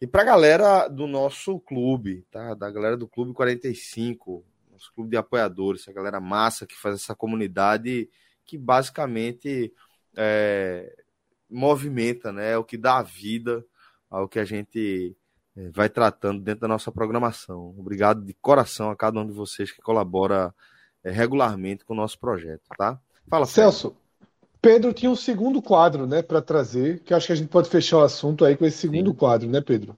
e 0.00 0.06
para 0.06 0.22
a 0.22 0.26
galera 0.26 0.88
do 0.88 1.06
nosso 1.06 1.58
clube, 1.60 2.26
tá? 2.30 2.54
Da 2.54 2.70
galera 2.70 2.96
do 2.96 3.08
Clube 3.08 3.32
45, 3.32 4.44
nosso 4.70 4.92
clube 4.92 5.10
de 5.10 5.16
apoiadores, 5.16 5.82
essa 5.82 5.92
galera 5.92 6.20
massa 6.20 6.66
que 6.66 6.76
faz 6.76 6.96
essa 6.96 7.14
comunidade 7.14 8.10
que 8.44 8.58
basicamente 8.58 9.72
é, 10.16 10.94
movimenta, 11.48 12.32
né? 12.32 12.56
O 12.58 12.64
que 12.64 12.76
dá 12.76 13.00
vida 13.02 13.64
ao 14.10 14.28
que 14.28 14.38
a 14.38 14.44
gente 14.44 15.16
vai 15.70 15.88
tratando 15.88 16.40
dentro 16.40 16.62
da 16.62 16.68
nossa 16.68 16.90
programação. 16.90 17.74
Obrigado 17.78 18.22
de 18.22 18.34
coração 18.34 18.90
a 18.90 18.96
cada 18.96 19.20
um 19.20 19.26
de 19.26 19.32
vocês 19.32 19.70
que 19.70 19.80
colabora 19.80 20.54
é, 21.02 21.10
regularmente 21.10 21.84
com 21.84 21.94
o 21.94 21.96
nosso 21.96 22.18
projeto, 22.18 22.62
tá? 22.76 22.98
Fala, 23.28 23.46
Celso. 23.46 23.96
Pedro 24.60 24.94
tinha 24.94 25.10
um 25.10 25.16
segundo 25.16 25.60
quadro, 25.60 26.06
né, 26.06 26.22
para 26.22 26.40
trazer, 26.40 27.00
que 27.00 27.12
acho 27.12 27.26
que 27.26 27.32
a 27.34 27.36
gente 27.36 27.48
pode 27.48 27.68
fechar 27.68 27.98
o 27.98 28.02
assunto 28.02 28.44
aí 28.44 28.56
com 28.56 28.64
esse 28.64 28.78
segundo 28.78 29.10
Sim. 29.10 29.16
quadro, 29.16 29.48
né, 29.48 29.60
Pedro? 29.60 29.96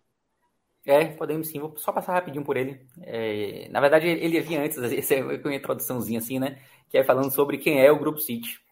É, 0.85 1.07
podemos 1.07 1.49
sim. 1.49 1.59
Vou 1.59 1.77
só 1.77 1.91
passar 1.91 2.13
rapidinho 2.13 2.45
por 2.45 2.57
ele. 2.57 2.81
É, 3.03 3.69
na 3.71 3.81
verdade, 3.81 4.07
ele 4.07 4.39
havia 4.39 4.63
antes, 4.63 4.79
é 5.11 5.23
uma 5.23 5.55
introduçãozinha 5.55 6.21
assim, 6.21 6.39
né? 6.39 6.59
Que 6.89 6.99
é 6.99 7.05
falando 7.05 7.33
sobre 7.33 7.59
quem 7.59 7.81
é 7.81 7.91
o 7.91 7.99
Grupo 7.99 8.21
City. 8.21 8.61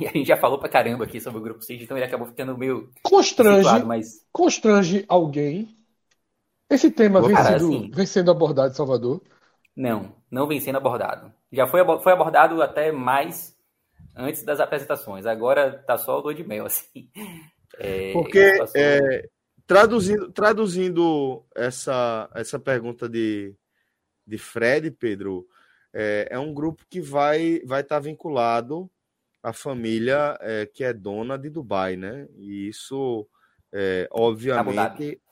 E 0.00 0.08
a 0.08 0.10
gente 0.10 0.26
já 0.26 0.36
falou 0.36 0.58
pra 0.58 0.68
caramba 0.68 1.04
aqui 1.04 1.20
sobre 1.20 1.38
o 1.38 1.42
Grupo 1.42 1.62
City, 1.62 1.84
então 1.84 1.96
ele 1.96 2.04
acabou 2.04 2.26
ficando 2.26 2.58
meio. 2.58 2.90
Constrange, 3.00 3.58
situado, 3.58 3.86
mas... 3.86 4.26
constrange 4.32 5.04
alguém 5.06 5.68
esse 6.70 6.90
tema 6.90 7.20
vem, 7.20 7.34
Cara, 7.34 7.58
sendo, 7.58 7.76
assim, 7.76 7.90
vem 7.90 8.06
sendo 8.06 8.30
abordado 8.30 8.72
em 8.72 8.76
Salvador? 8.76 9.22
Não, 9.76 10.14
não 10.30 10.46
vem 10.46 10.60
sendo 10.60 10.78
abordado. 10.78 11.32
Já 11.52 11.66
foi, 11.66 11.82
foi 12.00 12.12
abordado 12.12 12.62
até 12.62 12.90
mais 12.92 13.56
antes 14.16 14.42
das 14.42 14.60
apresentações. 14.60 15.26
Agora 15.26 15.82
tá 15.86 15.98
só 15.98 16.18
o 16.18 16.22
do 16.22 16.34
de 16.34 16.44
mel, 16.44 16.66
assim. 16.66 17.08
É, 17.78 18.12
Porque 18.12 18.50
é, 18.76 19.28
traduzindo, 19.66 20.30
traduzindo 20.32 21.44
essa, 21.54 22.30
essa 22.34 22.58
pergunta 22.58 23.08
de, 23.08 23.54
de 24.26 24.38
Fred, 24.38 24.90
Pedro, 24.92 25.46
é, 25.92 26.28
é 26.30 26.38
um 26.38 26.54
grupo 26.54 26.84
que 26.88 27.00
vai 27.00 27.60
vai 27.64 27.80
estar 27.80 27.96
tá 27.96 28.00
vinculado 28.00 28.90
à 29.42 29.52
família 29.52 30.36
é, 30.40 30.66
que 30.66 30.84
é 30.84 30.92
dona 30.92 31.36
de 31.36 31.50
Dubai, 31.50 31.96
né? 31.96 32.28
E 32.36 32.68
isso, 32.68 33.26
é, 33.72 34.08
obviamente, 34.10 34.78
Abu 34.78 35.23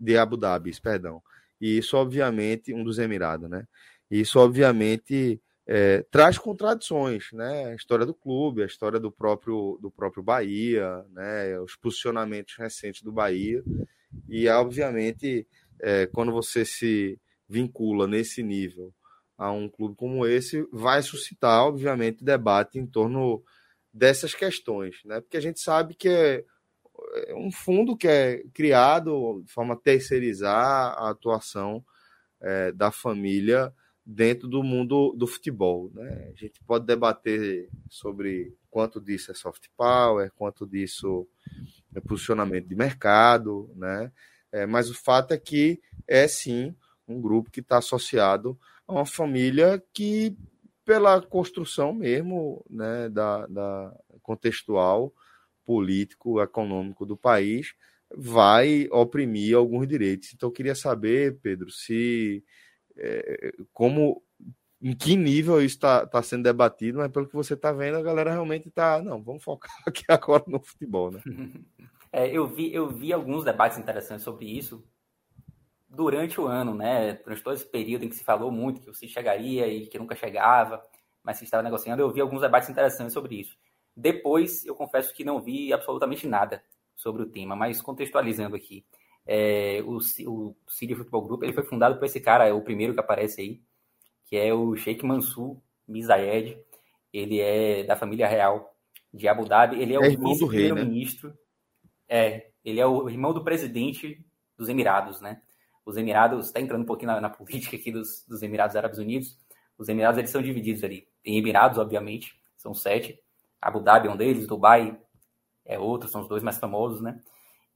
de 0.00 0.16
Abu 0.16 0.36
Dhabi, 0.36 0.72
perdão. 0.80 1.22
E 1.60 1.76
isso, 1.78 1.96
obviamente, 1.96 2.72
um 2.72 2.82
dos 2.82 2.98
Emirados, 2.98 3.50
né? 3.50 3.66
Isso, 4.10 4.38
obviamente, 4.40 5.40
é, 5.66 6.02
traz 6.10 6.38
contradições, 6.38 7.28
né? 7.32 7.66
A 7.66 7.74
história 7.74 8.06
do 8.06 8.14
clube, 8.14 8.62
a 8.62 8.66
história 8.66 8.98
do 8.98 9.12
próprio 9.12 9.78
do 9.80 9.90
próprio 9.90 10.22
Bahia, 10.22 11.04
né? 11.10 11.58
Os 11.60 11.76
posicionamentos 11.76 12.56
recentes 12.56 13.02
do 13.02 13.12
Bahia 13.12 13.62
e, 14.28 14.48
obviamente, 14.48 15.46
é, 15.80 16.06
quando 16.06 16.32
você 16.32 16.64
se 16.64 17.20
vincula 17.48 18.06
nesse 18.06 18.42
nível 18.42 18.92
a 19.36 19.50
um 19.52 19.68
clube 19.68 19.96
como 19.96 20.26
esse, 20.26 20.66
vai 20.72 21.02
suscitar, 21.02 21.64
obviamente, 21.64 22.24
debate 22.24 22.78
em 22.78 22.86
torno 22.86 23.42
dessas 23.92 24.34
questões, 24.34 25.00
né? 25.04 25.20
Porque 25.20 25.36
a 25.36 25.40
gente 25.40 25.60
sabe 25.60 25.94
que 25.94 26.08
é 26.08 26.44
um 27.34 27.50
fundo 27.50 27.96
que 27.96 28.08
é 28.08 28.42
criado 28.52 29.42
de 29.44 29.52
forma 29.52 29.74
a 29.74 29.76
terceirizar 29.76 30.94
a 30.98 31.10
atuação 31.10 31.84
é, 32.40 32.72
da 32.72 32.90
família 32.90 33.72
dentro 34.04 34.48
do 34.48 34.62
mundo 34.62 35.14
do 35.16 35.26
futebol. 35.26 35.90
Né? 35.94 36.32
A 36.32 36.36
gente 36.36 36.60
pode 36.66 36.86
debater 36.86 37.68
sobre 37.88 38.56
quanto 38.70 39.00
disso 39.00 39.30
é 39.30 39.34
soft 39.34 39.66
power, 39.76 40.32
quanto 40.34 40.66
disso 40.66 41.28
é 41.94 42.00
posicionamento 42.00 42.66
de 42.66 42.74
mercado, 42.74 43.70
né? 43.76 44.12
É, 44.52 44.66
mas 44.66 44.90
o 44.90 44.94
fato 44.94 45.32
é 45.32 45.38
que 45.38 45.80
é 46.08 46.26
sim 46.26 46.74
um 47.06 47.20
grupo 47.20 47.50
que 47.50 47.60
está 47.60 47.78
associado 47.78 48.58
a 48.86 48.92
uma 48.94 49.06
família 49.06 49.82
que, 49.92 50.36
pela 50.84 51.20
construção 51.22 51.92
mesmo 51.92 52.64
né, 52.68 53.08
da, 53.08 53.46
da 53.46 53.96
contextual, 54.22 55.12
político, 55.64 56.40
econômico 56.40 57.06
do 57.06 57.16
país, 57.16 57.74
vai 58.14 58.88
oprimir 58.90 59.56
alguns 59.56 59.86
direitos. 59.86 60.32
Então, 60.34 60.48
eu 60.48 60.52
queria 60.52 60.74
saber, 60.74 61.38
Pedro, 61.40 61.70
se 61.70 62.44
é, 62.96 63.52
como 63.72 64.22
em 64.82 64.94
que 64.94 65.14
nível 65.14 65.60
isso 65.60 65.76
está 65.76 66.06
tá 66.06 66.22
sendo 66.22 66.42
debatido, 66.42 66.98
mas 66.98 67.12
pelo 67.12 67.28
que 67.28 67.34
você 67.34 67.54
está 67.54 67.70
vendo, 67.70 67.98
a 67.98 68.02
galera 68.02 68.32
realmente 68.32 68.68
está. 68.68 69.02
Não, 69.02 69.22
vamos 69.22 69.44
focar 69.44 69.70
aqui 69.86 70.04
agora 70.08 70.44
no 70.46 70.60
futebol, 70.60 71.10
né? 71.10 71.20
É, 72.12 72.26
eu, 72.26 72.44
vi, 72.44 72.74
eu 72.74 72.90
vi 72.90 73.12
alguns 73.12 73.44
debates 73.44 73.78
interessantes 73.78 74.24
sobre 74.24 74.44
isso 74.44 74.84
durante 75.88 76.40
o 76.40 76.46
ano, 76.48 76.74
né? 76.74 77.12
Durante 77.12 77.40
todo 77.40 77.54
esse 77.54 77.64
período 77.64 78.04
em 78.04 78.08
que 78.08 78.16
se 78.16 78.24
falou 78.24 78.50
muito 78.50 78.80
que 78.80 78.88
você 78.88 79.06
chegaria 79.06 79.68
e 79.68 79.86
que 79.86 79.96
nunca 79.96 80.16
chegava, 80.16 80.82
mas 81.22 81.38
se 81.38 81.44
estava 81.44 81.62
negociando, 81.62 82.02
eu 82.02 82.10
vi 82.10 82.20
alguns 82.20 82.40
debates 82.40 82.68
interessantes 82.68 83.12
sobre 83.12 83.36
isso. 83.36 83.56
Depois, 84.00 84.64
eu 84.64 84.74
confesso 84.74 85.14
que 85.14 85.24
não 85.24 85.40
vi 85.40 85.72
absolutamente 85.72 86.26
nada 86.26 86.62
sobre 86.96 87.22
o 87.22 87.26
tema, 87.26 87.54
mas 87.54 87.82
contextualizando 87.82 88.56
aqui. 88.56 88.84
É, 89.26 89.82
o, 89.84 89.98
o 90.26 90.56
City 90.66 90.94
Football 90.94 91.22
Group 91.22 91.42
ele 91.42 91.52
foi 91.52 91.62
fundado 91.62 91.98
por 91.98 92.04
esse 92.04 92.20
cara, 92.20 92.46
é 92.46 92.52
o 92.52 92.62
primeiro 92.62 92.94
que 92.94 93.00
aparece 93.00 93.40
aí, 93.40 93.62
que 94.24 94.36
é 94.36 94.52
o 94.52 94.74
Sheikh 94.74 95.04
Mansur 95.04 95.60
Mizayed. 95.86 96.58
Ele 97.12 97.40
é 97.40 97.84
da 97.84 97.96
família 97.96 98.26
real 98.26 98.74
de 99.12 99.28
Abu 99.28 99.44
Dhabi. 99.44 99.80
Ele 99.80 99.94
é, 99.94 99.96
é 99.96 99.98
o 99.98 100.18
vice-primeiro-ministro. 100.18 101.28
Né? 101.28 101.36
É, 102.08 102.50
ele 102.64 102.80
é 102.80 102.86
o 102.86 103.08
irmão 103.08 103.34
do 103.34 103.44
presidente 103.44 104.24
dos 104.56 104.68
Emirados, 104.68 105.20
né? 105.20 105.42
Os 105.84 105.96
Emirados, 105.96 106.46
está 106.46 106.60
entrando 106.60 106.82
um 106.82 106.86
pouquinho 106.86 107.12
na, 107.12 107.20
na 107.20 107.30
política 107.30 107.76
aqui 107.76 107.90
dos, 107.90 108.24
dos, 108.28 108.42
Emirados 108.42 108.76
Árabes 108.76 108.98
Unidos. 108.98 109.38
Os 109.76 109.88
Emirados, 109.88 110.18
eles 110.18 110.30
são 110.30 110.42
divididos 110.42 110.84
ali. 110.84 111.08
Tem 111.22 111.36
Emirados, 111.36 111.78
obviamente, 111.78 112.34
são 112.56 112.72
sete. 112.72 113.18
Abu 113.60 113.80
Dhabi 113.80 114.08
é 114.08 114.10
um 114.10 114.16
deles, 114.16 114.46
Dubai 114.46 114.98
é 115.64 115.78
outro, 115.78 116.08
são 116.08 116.22
os 116.22 116.28
dois 116.28 116.42
mais 116.42 116.58
famosos, 116.58 117.00
né? 117.00 117.20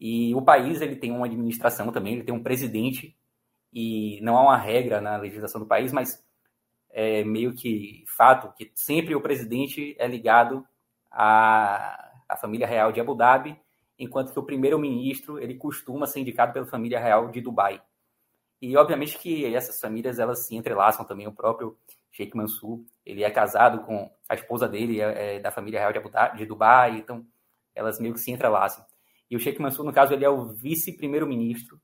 E 0.00 0.34
o 0.34 0.42
país 0.42 0.80
ele 0.80 0.96
tem 0.96 1.12
uma 1.12 1.26
administração 1.26 1.92
também, 1.92 2.14
ele 2.14 2.24
tem 2.24 2.34
um 2.34 2.42
presidente 2.42 3.16
e 3.72 4.20
não 4.22 4.36
há 4.36 4.42
uma 4.42 4.56
regra 4.56 5.00
na 5.00 5.16
legislação 5.16 5.60
do 5.60 5.66
país, 5.66 5.92
mas 5.92 6.24
é 6.90 7.24
meio 7.24 7.54
que 7.54 8.04
fato 8.06 8.52
que 8.56 8.70
sempre 8.74 9.14
o 9.14 9.20
presidente 9.20 9.96
é 9.98 10.06
ligado 10.06 10.64
à, 11.10 12.12
à 12.28 12.36
família 12.36 12.66
real 12.66 12.92
de 12.92 13.00
Abu 13.00 13.14
Dhabi, 13.14 13.58
enquanto 13.98 14.32
que 14.32 14.38
o 14.38 14.44
primeiro-ministro 14.44 15.38
ele 15.38 15.54
costuma 15.54 16.06
ser 16.06 16.20
indicado 16.20 16.52
pela 16.52 16.66
família 16.66 17.00
real 17.00 17.28
de 17.30 17.40
Dubai. 17.40 17.80
E 18.60 18.76
obviamente 18.76 19.18
que 19.18 19.54
essas 19.54 19.80
famílias 19.80 20.18
elas 20.18 20.46
se 20.46 20.56
entrelaçam 20.56 21.04
também. 21.04 21.26
O 21.26 21.32
próprio 21.32 21.76
Sheikh 22.14 22.36
Mansur 22.36 22.84
ele 23.04 23.24
é 23.24 23.30
casado 23.30 23.84
com 23.84 24.08
a 24.28 24.34
esposa 24.34 24.68
dele 24.68 25.00
é, 25.00 25.36
é 25.36 25.40
da 25.40 25.50
família 25.50 25.80
real 25.80 25.92
de, 25.92 25.98
Abu 25.98 26.08
Dhabi, 26.08 26.38
de 26.38 26.46
Dubai, 26.46 26.98
então 26.98 27.26
elas 27.74 27.98
meio 27.98 28.14
que 28.14 28.20
se 28.20 28.30
entrelaçam. 28.30 28.86
E 29.28 29.36
o 29.36 29.40
Sheikh 29.40 29.60
Mansur, 29.60 29.84
no 29.84 29.92
caso, 29.92 30.14
ele 30.14 30.24
é 30.24 30.30
o 30.30 30.46
vice-primeiro-ministro 30.46 31.80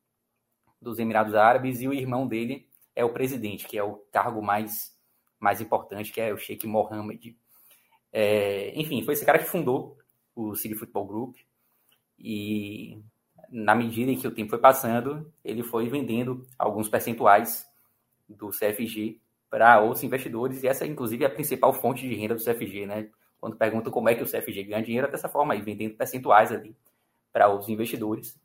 dos 0.81 0.99
Emirados 0.99 1.35
Árabes 1.35 1.81
e 1.81 1.89
o 1.89 1.93
irmão 1.93 2.29
dele 2.29 2.69
é 2.95 3.05
o 3.05 3.13
presidente, 3.13 3.67
que 3.67 3.77
é 3.77 3.83
o 3.83 3.97
cargo 4.13 4.41
mais, 4.41 4.97
mais 5.39 5.61
importante, 5.61 6.13
que 6.13 6.21
é 6.21 6.33
o 6.33 6.39
Sheikh 6.39 6.67
Mohammed. 6.67 7.37
É, 8.13 8.73
enfim, 8.79 9.03
foi 9.03 9.15
esse 9.15 9.27
cara 9.27 9.39
que 9.39 9.47
fundou 9.47 9.99
o 10.35 10.55
City 10.55 10.77
Football 10.77 11.07
Group 11.07 11.37
e 12.19 13.03
na 13.49 13.75
medida 13.75 14.13
em 14.13 14.17
que 14.17 14.29
o 14.29 14.35
tempo 14.35 14.51
foi 14.51 14.61
passando, 14.61 15.33
ele 15.45 15.65
foi 15.65 15.89
vendendo 15.89 16.47
alguns 16.57 16.89
percentuais 16.89 17.67
do 18.29 18.51
CFG 18.51 19.21
para 19.51 19.81
outros 19.81 20.05
investidores 20.05 20.63
e 20.63 20.69
essa, 20.69 20.87
inclusive, 20.87 21.25
é 21.25 21.27
a 21.27 21.31
principal 21.31 21.73
fonte 21.73 22.09
de 22.09 22.15
renda 22.15 22.37
do 22.37 22.43
CFG, 22.43 22.87
né? 22.87 23.09
Quando 23.41 23.57
perguntam 23.57 23.93
como 23.93 24.09
é 24.09 24.15
que 24.15 24.23
o 24.23 24.27
CFG 24.27 24.65
ganha 24.65 24.83
dinheiro, 24.83 25.09
é 25.09 25.11
dessa 25.11 25.29
forma 25.29 25.55
aí, 25.55 25.61
vendendo 25.61 25.97
percentuais 25.97 26.53
ali 26.53 26.77
para 27.33 27.49
outros 27.49 27.69
investidores. 27.69 28.39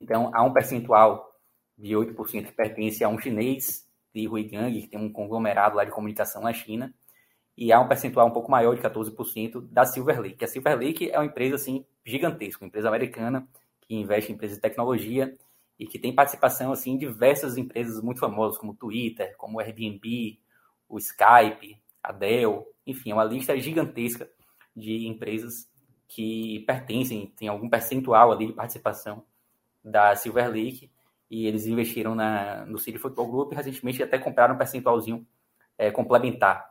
Então, 0.00 0.30
há 0.34 0.42
um 0.42 0.52
percentual 0.52 1.34
de 1.76 1.94
8% 1.94 2.46
que 2.46 2.52
pertence 2.52 3.02
a 3.02 3.08
um 3.08 3.18
chinês, 3.18 3.88
de 4.14 4.28
Huigang, 4.28 4.80
que 4.80 4.88
tem 4.88 5.00
um 5.00 5.12
conglomerado 5.12 5.76
lá 5.76 5.84
de 5.84 5.90
comunicação 5.90 6.42
na 6.42 6.52
China, 6.52 6.92
e 7.56 7.72
há 7.72 7.80
um 7.80 7.88
percentual 7.88 8.26
um 8.26 8.32
pouco 8.32 8.50
maior 8.50 8.74
de 8.74 8.82
14% 8.82 9.60
da 9.70 9.84
Silver 9.84 10.20
Lake. 10.20 10.44
A 10.44 10.48
Silver 10.48 10.78
Lake 10.78 11.10
é 11.10 11.18
uma 11.18 11.26
empresa 11.26 11.56
assim 11.56 11.84
gigantesca, 12.04 12.64
uma 12.64 12.68
empresa 12.68 12.88
americana 12.88 13.48
que 13.80 13.94
investe 13.94 14.30
em 14.30 14.34
empresas 14.34 14.56
de 14.56 14.62
tecnologia 14.62 15.36
e 15.78 15.86
que 15.86 15.98
tem 15.98 16.14
participação 16.14 16.72
assim 16.72 16.92
em 16.92 16.98
diversas 16.98 17.56
empresas 17.56 18.02
muito 18.02 18.20
famosas, 18.20 18.58
como 18.58 18.72
o 18.72 18.76
Twitter, 18.76 19.36
como 19.36 19.58
o 19.58 19.60
Airbnb, 19.60 20.38
o 20.88 20.98
Skype, 20.98 21.80
a 22.02 22.12
Dell, 22.12 22.66
enfim, 22.86 23.10
é 23.10 23.14
uma 23.14 23.24
lista 23.24 23.58
gigantesca 23.58 24.28
de 24.74 25.06
empresas 25.06 25.68
que 26.08 26.60
pertencem, 26.66 27.32
tem 27.36 27.48
algum 27.48 27.68
percentual 27.68 28.32
ali 28.32 28.46
de 28.46 28.52
participação 28.54 29.24
da 29.84 30.16
Silver 30.16 30.48
Lake 30.48 30.90
e 31.30 31.46
eles 31.46 31.66
investiram 31.66 32.14
na, 32.14 32.64
no 32.64 32.78
City 32.78 32.98
Football 32.98 33.30
Group 33.30 33.52
e 33.52 33.56
recentemente 33.56 34.02
até 34.02 34.18
compraram 34.18 34.54
um 34.54 34.58
percentualzinho 34.58 35.26
é, 35.76 35.90
complementar. 35.90 36.68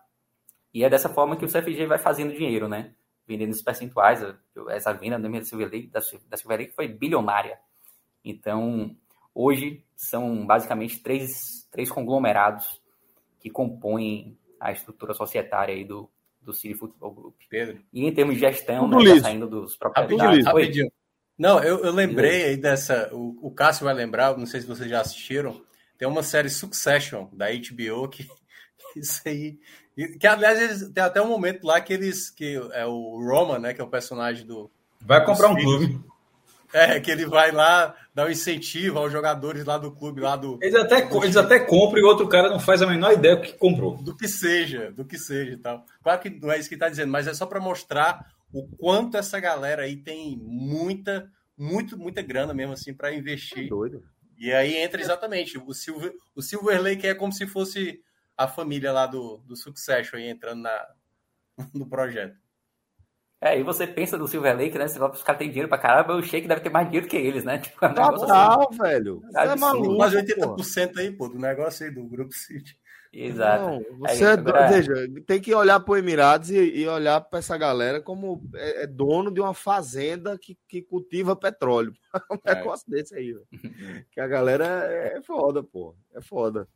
E 0.73 0.83
é 0.83 0.89
dessa 0.89 1.09
forma 1.09 1.35
que 1.37 1.45
o 1.45 1.47
CFG 1.47 1.85
vai 1.85 1.97
fazendo 1.97 2.33
dinheiro, 2.33 2.67
né? 2.67 2.93
Vendendo 3.27 3.49
esses 3.49 3.61
percentuais. 3.61 4.21
Essa 4.69 4.93
venda 4.93 5.19
da 5.19 5.43
Silver 5.43 5.71
Lake, 5.71 5.87
da 5.87 6.01
Silver 6.01 6.59
Lake 6.59 6.73
foi 6.73 6.87
bilionária. 6.87 7.59
Então, 8.29 8.95
hoje 9.33 9.83
são 9.95 10.45
basicamente 10.45 10.99
três, 10.99 11.67
três 11.71 11.89
conglomerados 11.89 12.81
que 13.39 13.49
compõem 13.49 14.37
a 14.59 14.71
estrutura 14.71 15.13
societária 15.13 15.73
aí 15.73 15.85
do, 15.85 16.09
do 16.41 16.53
City 16.53 16.73
Football 16.73 17.13
Group. 17.13 17.35
Pedro. 17.49 17.79
E 17.93 18.05
em 18.05 18.13
termos 18.13 18.35
de 18.35 18.41
gestão, 18.41 18.87
né, 18.87 18.97
tá 19.15 19.21
saindo 19.21 19.47
dos 19.47 19.77
proprietários. 19.77 20.45
Rapidinho, 20.45 20.91
Não, 21.37 21.63
eu, 21.63 21.83
eu 21.83 21.91
lembrei 21.91 22.45
aí 22.45 22.57
dessa. 22.57 23.09
O, 23.13 23.47
o 23.47 23.51
Cássio 23.51 23.85
vai 23.85 23.93
lembrar, 23.93 24.37
não 24.37 24.45
sei 24.45 24.61
se 24.61 24.67
vocês 24.67 24.89
já 24.89 25.01
assistiram. 25.01 25.61
Tem 25.97 26.07
uma 26.07 26.23
série 26.23 26.49
Succession 26.49 27.27
da 27.31 27.47
HBO 27.47 28.07
que 28.09 28.27
isso 28.95 29.21
aí. 29.25 29.59
Que 30.19 30.27
aliás, 30.27 30.87
tem 30.89 31.03
até 31.03 31.21
um 31.21 31.27
momento 31.27 31.65
lá 31.65 31.81
que 31.81 31.93
eles. 31.93 32.29
que 32.29 32.55
é 32.73 32.85
o 32.85 33.19
Roman, 33.19 33.59
né? 33.59 33.73
Que 33.73 33.81
é 33.81 33.83
o 33.83 33.89
personagem 33.89 34.45
do. 34.45 34.69
Vai 35.01 35.23
comprar 35.25 35.49
um 35.49 35.55
clube. 35.55 35.99
É, 36.73 36.99
que 36.99 37.09
ele 37.09 37.25
vai 37.25 37.51
lá 37.51 37.95
dar 38.13 38.27
um 38.27 38.29
incentivo 38.29 38.99
aos 38.99 39.11
jogadores 39.11 39.63
lá 39.63 39.77
do 39.77 39.91
clube, 39.91 40.21
lá 40.21 40.35
do. 40.35 40.59
Eles 40.61 40.75
até, 40.75 41.01
do 41.01 41.23
eles 41.23 41.37
até 41.37 41.59
compram 41.59 41.99
e 41.99 42.03
o 42.03 42.07
outro 42.07 42.27
cara 42.27 42.49
não 42.49 42.59
faz 42.59 42.81
a 42.81 42.87
menor 42.87 43.13
ideia 43.13 43.35
do 43.35 43.41
que 43.41 43.53
comprou. 43.53 43.97
Do 43.97 44.15
que 44.15 44.27
seja, 44.27 44.91
do 44.91 45.05
que 45.05 45.17
seja 45.17 45.53
e 45.53 45.57
tal. 45.57 45.85
Claro 46.03 46.21
que 46.21 46.29
não 46.29 46.51
é 46.51 46.59
isso 46.59 46.67
que 46.67 46.75
está 46.75 46.89
dizendo, 46.89 47.11
mas 47.11 47.27
é 47.27 47.33
só 47.33 47.45
para 47.45 47.59
mostrar 47.59 48.31
o 48.51 48.67
quanto 48.77 49.17
essa 49.17 49.39
galera 49.39 49.83
aí 49.83 49.95
tem 49.95 50.37
muita, 50.37 51.31
muito, 51.57 51.97
muita 51.97 52.21
grana 52.21 52.53
mesmo 52.53 52.73
assim 52.73 52.93
para 52.93 53.13
investir. 53.13 53.65
É 53.65 53.69
doido. 53.69 54.03
E 54.37 54.53
aí 54.53 54.77
entra 54.77 55.01
exatamente 55.01 55.57
o 55.57 55.73
Silver, 55.73 56.13
o 56.35 56.41
Silver 56.41 56.81
Lake 56.81 57.07
é 57.07 57.15
como 57.15 57.33
se 57.33 57.47
fosse 57.47 58.01
a 58.37 58.47
família 58.47 58.91
lá 58.91 59.07
do, 59.07 59.37
do 59.39 59.55
Succession 59.55 60.17
aí 60.17 60.27
entrando 60.27 60.61
na, 60.61 60.87
no 61.73 61.87
projeto. 61.87 62.37
É, 63.39 63.59
e 63.59 63.63
você 63.63 63.85
pensa 63.85 64.17
do 64.17 64.27
Silver 64.27 64.57
Lake, 64.57 64.77
né? 64.77 64.87
Você 64.87 64.97
fala, 64.97 65.11
os 65.11 65.21
caras 65.21 65.37
têm 65.37 65.49
dinheiro 65.49 65.69
pra 65.69 65.77
caramba, 65.77 66.15
o 66.15 66.23
Shake 66.23 66.47
deve 66.47 66.61
ter 66.61 66.71
mais 66.71 66.87
dinheiro 66.87 67.07
que 67.07 67.17
eles, 67.17 67.43
né? 67.43 67.59
Tipo, 67.59 67.85
é 67.85 67.89
um 67.89 67.93
Total, 67.93 68.67
assim. 68.69 68.77
velho. 68.81 69.21
Você 69.21 69.39
é 69.39 69.55
maluco. 69.55 69.95
Quase 69.95 70.17
80% 70.17 70.93
pô. 70.93 70.99
aí, 70.99 71.11
pô, 71.11 71.29
do 71.29 71.37
negócio 71.37 71.85
aí 71.85 71.93
do 71.93 72.03
Grupo 72.05 72.33
City. 72.33 72.75
Exato. 73.13 73.65
Não, 73.65 73.99
você 73.99 74.23
aí, 74.25 74.29
é, 74.29 74.33
agora... 74.33 74.67
veja, 74.67 74.93
tem 75.25 75.39
que 75.39 75.53
olhar 75.53 75.79
para 75.79 75.91
o 75.91 75.97
Emirados 75.97 76.49
e, 76.49 76.57
e 76.57 76.87
olhar 76.87 77.21
para 77.21 77.39
essa 77.39 77.57
galera 77.57 78.01
como 78.01 78.41
é, 78.55 78.83
é, 78.83 78.87
dono 78.87 79.31
de 79.31 79.39
uma 79.39 79.53
fazenda 79.53 80.37
que, 80.37 80.57
que 80.67 80.81
cultiva 80.81 81.35
petróleo. 81.35 81.93
um 82.31 82.37
é. 82.43 82.55
negócio 82.55 82.89
desse 82.89 83.15
aí, 83.15 83.33
velho. 83.33 84.05
que 84.11 84.19
a 84.19 84.27
galera 84.27 84.65
é 84.65 85.21
foda, 85.21 85.63
pô. 85.63 85.95
É 86.15 86.21
foda. 86.21 86.67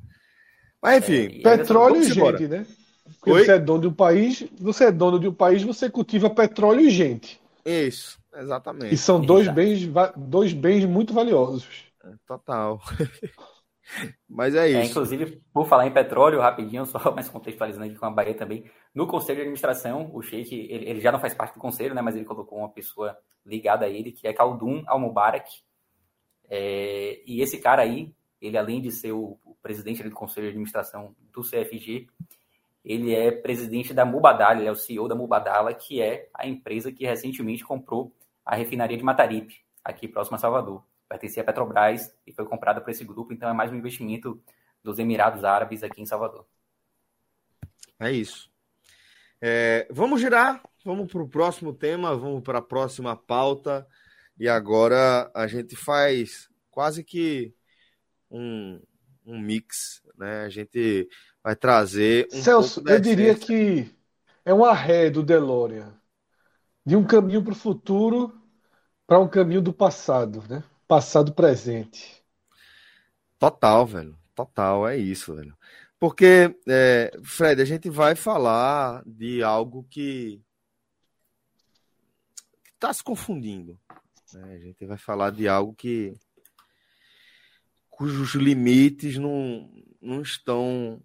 Mas 0.82 0.98
enfim. 0.98 1.42
É, 1.44 1.58
petróleo 1.58 1.98
e 1.98 2.06
gente, 2.06 2.48
né? 2.48 2.66
Porque 3.04 3.32
Oi? 3.32 3.46
você 3.46 3.52
é 3.54 3.60
dono 3.60 3.82
de 3.82 3.88
um 3.88 3.94
país, 3.94 4.44
você 4.60 4.86
é 4.86 4.92
dono 4.92 5.20
de 5.20 5.28
um 5.28 5.34
país, 5.34 5.64
você 5.64 5.90
cultiva 5.90 6.30
petróleo 6.30 6.82
e 6.82 6.90
gente. 6.90 7.40
Isso, 7.66 8.20
exatamente. 8.34 8.94
E 8.94 8.98
são 8.98 9.20
dois 9.20 9.48
bens, 9.48 9.90
dois 10.16 10.54
bens 10.54 10.86
muito 10.86 11.14
valiosos. 11.14 11.68
É, 12.04 12.14
total. 12.28 12.82
Mas 14.28 14.56
é, 14.56 14.66
é 14.66 14.70
isso. 14.70 14.80
É, 14.80 14.86
inclusive, 14.86 15.42
por 15.54 15.68
falar 15.68 15.86
em 15.86 15.92
petróleo, 15.92 16.40
rapidinho, 16.40 16.86
só 16.86 17.00
mais 17.14 17.30
contextualizando 17.30 17.86
aqui 17.86 17.96
com 17.96 18.06
a 18.06 18.12
Bahia 18.12 18.34
também, 18.34 18.64
no 18.94 19.08
conselho 19.08 19.38
de 19.38 19.42
administração, 19.42 20.10
o 20.14 20.22
Sheik, 20.22 20.56
ele, 20.56 20.90
ele, 20.90 21.02
já 21.02 21.12
não 21.12 21.20
faz 21.20 21.34
parte 21.34 21.54
do 21.54 21.60
conselho, 21.60 21.94
né, 21.94 22.02
mas 22.02 22.16
ele 22.16 22.26
colocou 22.26 22.60
uma 22.60 22.70
pessoa 22.70 23.18
ligada 23.46 23.86
a 23.86 23.90
ele, 23.90 24.12
que 24.12 24.28
é 24.28 24.34
Khaldun 24.34 24.84
Al-Mubarak. 24.88 25.50
É, 26.50 27.22
e 27.26 27.42
esse 27.42 27.60
cara 27.60 27.82
aí, 27.82 28.14
ele 28.42 28.58
além 28.58 28.82
de 28.82 28.92
ser 28.92 29.12
o, 29.12 29.38
o 29.44 29.56
presidente 29.62 30.04
do 30.04 30.12
conselho 30.12 30.48
de 30.48 30.52
administração 30.52 31.16
do 31.32 31.42
CFG, 31.42 32.08
ele 32.84 33.14
é 33.14 33.32
presidente 33.32 33.94
da 33.94 34.04
Mubadala, 34.06 34.60
ele 34.60 34.68
é 34.68 34.72
o 34.72 34.76
CEO 34.76 35.08
da 35.08 35.16
Mubadala, 35.16 35.74
que 35.74 36.02
é 36.02 36.30
a 36.34 36.48
empresa 36.48 36.92
que 36.92 37.06
recentemente 37.06 37.64
comprou 37.64 38.16
a 38.46 38.56
refinaria 38.56 38.98
de 38.98 39.04
Mataripe, 39.04 39.64
aqui 39.84 40.08
próximo 40.08 40.36
a 40.36 40.40
Salvador. 40.40 40.84
Pertencia 41.08 41.44
à 41.44 41.46
Petrobras 41.46 42.16
e 42.26 42.32
foi 42.32 42.46
comprada 42.46 42.82
por 42.82 42.90
esse 42.90 43.04
grupo, 43.04 43.34
então 43.34 43.50
é 43.50 43.54
mais 43.54 43.72
um 43.72 43.76
investimento 43.76 44.42
dos 44.84 44.98
Emirados 44.98 45.44
Árabes 45.44 45.84
aqui 45.84 46.02
em 46.02 46.06
Salvador. 46.06 46.46
É 48.00 48.12
isso. 48.12 48.50
É, 49.40 49.88
vamos 49.92 50.22
girar, 50.22 50.64
vamos 50.84 51.12
para 51.12 51.22
o 51.22 51.28
próximo 51.30 51.74
tema, 51.74 52.16
vamos 52.16 52.42
para 52.42 52.60
a 52.60 52.64
próxima 52.64 53.16
pauta. 53.16 53.86
E 54.40 54.48
agora 54.48 55.30
a 55.36 55.46
gente 55.46 55.76
faz 55.76 56.50
quase 56.72 57.04
que 57.04 57.54
um, 58.30 58.82
um 59.26 59.40
mix, 59.40 60.02
né? 60.18 60.42
A 60.42 60.50
gente 60.50 61.08
vai 61.44 61.56
trazer. 61.56 62.28
Um 62.32 62.42
Celso, 62.42 62.84
eu 62.88 63.00
diria 63.00 63.36
que 63.36 63.90
é 64.46 64.54
um 64.54 64.66
arré 64.66 65.10
do 65.10 65.24
DeLorean 65.24 65.94
de 66.86 66.96
um 66.96 67.06
caminho 67.06 67.44
para 67.44 67.54
o 67.54 67.56
futuro 67.56 68.34
para 69.06 69.20
um 69.20 69.28
caminho 69.28 69.62
do 69.62 69.74
passado, 69.74 70.44
né? 70.50 70.64
Passado 70.88 71.34
presente. 71.34 72.24
Total, 73.38 73.86
velho. 73.86 74.18
Total, 74.34 74.88
é 74.88 74.98
isso, 74.98 75.36
velho. 75.36 75.56
Porque, 76.00 76.56
é, 76.68 77.12
Fred, 77.24 77.62
a 77.62 77.66
gente 77.66 77.90
vai 77.90 78.16
falar 78.16 79.04
de 79.06 79.44
algo 79.44 79.86
que 79.90 80.42
está 82.74 82.94
se 82.94 83.04
confundindo. 83.04 83.80
Né? 84.34 84.56
A 84.56 84.58
gente 84.58 84.86
vai 84.86 84.98
falar 84.98 85.32
de 85.32 85.48
algo 85.48 85.74
que 85.76 86.18
cujos 88.02 88.34
limites 88.34 89.16
não, 89.20 89.70
não 90.02 90.24
estão 90.24 91.00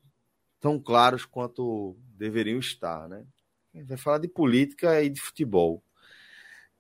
tão 0.59 0.81
claros 0.81 1.27
quanto 1.27 1.95
deveriam 2.17 2.59
estar, 2.59 3.07
né? 3.07 3.23
Vai 3.85 3.99
falar 3.99 4.17
de 4.17 4.29
política 4.29 5.03
e 5.03 5.11
de 5.11 5.21
futebol. 5.21 5.85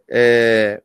É, 0.08 0.82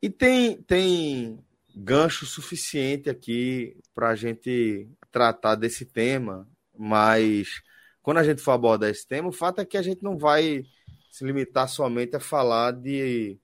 e 0.00 0.08
tem, 0.08 0.62
tem 0.62 1.44
gancho 1.74 2.24
suficiente 2.24 3.10
aqui 3.10 3.76
para 3.92 4.10
a 4.10 4.14
gente 4.14 4.88
tratar 5.10 5.56
desse 5.56 5.84
tema, 5.84 6.48
mas 6.78 7.60
quando 8.02 8.18
a 8.18 8.22
gente 8.22 8.40
for 8.40 8.52
abordar 8.52 8.88
esse 8.88 9.04
tema, 9.04 9.30
o 9.30 9.32
fato 9.32 9.62
é 9.62 9.64
que 9.64 9.76
a 9.76 9.82
gente 9.82 10.00
não 10.00 10.16
vai 10.16 10.62
se 11.10 11.24
limitar 11.24 11.68
somente 11.68 12.14
a 12.14 12.20
falar 12.20 12.70
de, 12.70 13.36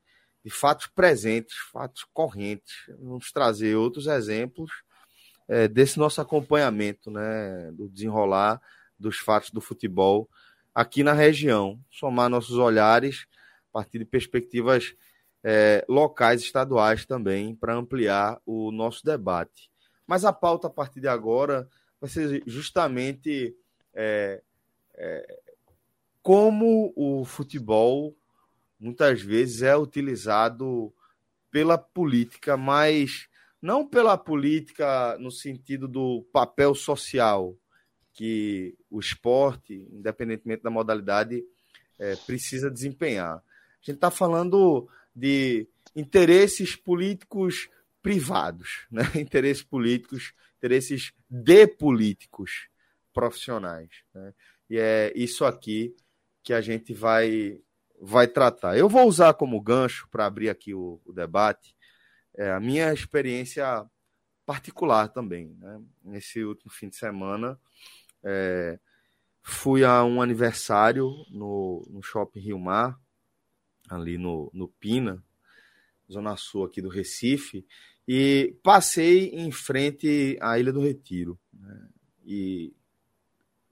de 0.44 0.50
fatos 0.52 0.86
presentes, 0.86 1.56
fatos 1.72 2.04
correntes. 2.12 2.76
Vamos 3.00 3.32
trazer 3.32 3.74
outros 3.74 4.06
exemplos 4.06 4.70
é, 5.50 5.66
desse 5.66 5.98
nosso 5.98 6.20
acompanhamento, 6.20 7.10
né, 7.10 7.72
do 7.72 7.88
desenrolar 7.88 8.62
dos 8.96 9.18
fatos 9.18 9.50
do 9.50 9.60
futebol 9.60 10.30
aqui 10.72 11.02
na 11.02 11.12
região, 11.12 11.80
somar 11.90 12.30
nossos 12.30 12.56
olhares 12.56 13.26
a 13.68 13.72
partir 13.72 13.98
de 13.98 14.04
perspectivas 14.04 14.94
é, 15.42 15.84
locais, 15.88 16.40
estaduais 16.40 17.04
também, 17.04 17.52
para 17.52 17.74
ampliar 17.74 18.40
o 18.46 18.70
nosso 18.70 19.04
debate. 19.04 19.68
Mas 20.06 20.24
a 20.24 20.32
pauta 20.32 20.68
a 20.68 20.70
partir 20.70 21.00
de 21.00 21.08
agora 21.08 21.68
vai 22.00 22.08
ser 22.08 22.44
justamente 22.46 23.52
é, 23.92 24.40
é, 24.94 25.40
como 26.22 26.92
o 26.94 27.24
futebol 27.24 28.14
muitas 28.78 29.20
vezes 29.20 29.62
é 29.62 29.76
utilizado 29.76 30.94
pela 31.50 31.76
política, 31.76 32.56
mas 32.56 33.28
não 33.60 33.86
pela 33.86 34.16
política 34.16 35.16
no 35.18 35.30
sentido 35.30 35.86
do 35.86 36.26
papel 36.32 36.74
social 36.74 37.56
que 38.12 38.76
o 38.90 38.98
esporte, 38.98 39.86
independentemente 39.92 40.62
da 40.62 40.70
modalidade, 40.70 41.44
é, 41.98 42.16
precisa 42.16 42.70
desempenhar. 42.70 43.36
A 43.36 43.42
gente 43.82 43.96
está 43.96 44.10
falando 44.10 44.88
de 45.14 45.68
interesses 45.94 46.76
políticos 46.76 47.68
privados, 48.02 48.86
né? 48.90 49.02
interesses 49.16 49.62
políticos, 49.62 50.32
interesses 50.58 51.12
de 51.28 51.66
políticos 51.66 52.68
profissionais. 53.12 53.90
Né? 54.14 54.34
E 54.68 54.78
é 54.78 55.12
isso 55.14 55.44
aqui 55.44 55.94
que 56.42 56.52
a 56.52 56.60
gente 56.60 56.94
vai, 56.94 57.60
vai 58.00 58.26
tratar. 58.26 58.76
Eu 58.76 58.88
vou 58.88 59.06
usar 59.06 59.34
como 59.34 59.60
gancho 59.60 60.08
para 60.10 60.26
abrir 60.26 60.48
aqui 60.48 60.74
o, 60.74 61.00
o 61.04 61.12
debate 61.12 61.74
é, 62.36 62.50
a 62.50 62.60
minha 62.60 62.92
experiência 62.92 63.84
particular 64.46 65.08
também. 65.08 65.54
Né? 65.58 65.80
Nesse 66.02 66.42
último 66.44 66.70
fim 66.70 66.88
de 66.88 66.96
semana, 66.96 67.58
é, 68.22 68.78
fui 69.42 69.84
a 69.84 70.04
um 70.04 70.20
aniversário 70.20 71.10
no, 71.30 71.86
no 71.90 72.02
Shopping 72.02 72.40
Rio 72.40 72.58
Mar, 72.58 72.98
ali 73.88 74.18
no, 74.18 74.50
no 74.54 74.68
Pina, 74.68 75.22
zona 76.10 76.36
sul 76.36 76.64
aqui 76.64 76.82
do 76.82 76.88
Recife, 76.88 77.66
e 78.06 78.56
passei 78.62 79.28
em 79.28 79.50
frente 79.52 80.36
à 80.40 80.58
Ilha 80.58 80.72
do 80.72 80.80
Retiro. 80.80 81.38
Né? 81.52 81.88
E 82.24 82.74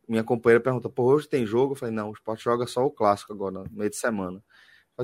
minha 0.08 0.24
companheira 0.24 0.62
pergunta, 0.62 0.88
pô, 0.88 1.12
hoje 1.12 1.28
tem 1.28 1.44
jogo? 1.44 1.72
Eu 1.72 1.76
falei, 1.76 1.94
não, 1.94 2.10
o 2.10 2.12
esporte 2.12 2.44
joga 2.44 2.66
só 2.66 2.84
o 2.84 2.90
clássico 2.90 3.32
agora, 3.32 3.64
no 3.64 3.70
meio 3.70 3.90
de 3.90 3.96
semana. 3.96 4.42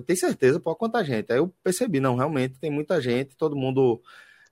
Tem 0.00 0.16
certeza, 0.16 0.58
pô, 0.58 0.74
quanta 0.74 1.04
gente. 1.04 1.32
Aí 1.32 1.38
eu 1.38 1.48
percebi, 1.62 2.00
não, 2.00 2.16
realmente 2.16 2.58
tem 2.58 2.70
muita 2.70 3.00
gente, 3.00 3.36
todo 3.36 3.56
mundo, 3.56 4.02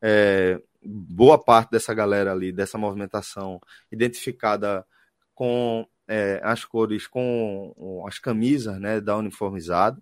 é, 0.01 0.61
boa 0.83 1.43
parte 1.43 1.71
dessa 1.71 1.93
galera 1.95 2.33
ali, 2.33 2.53
dessa 2.53 2.79
movimentação, 2.79 3.61
identificada 3.91 4.87
com 5.35 5.87
é, 6.07 6.41
as 6.45 6.65
cores, 6.65 7.07
com 7.07 8.05
as 8.07 8.19
camisas 8.19 8.79
né, 8.79 9.01
da 9.01 9.17
uniformizada, 9.17 10.01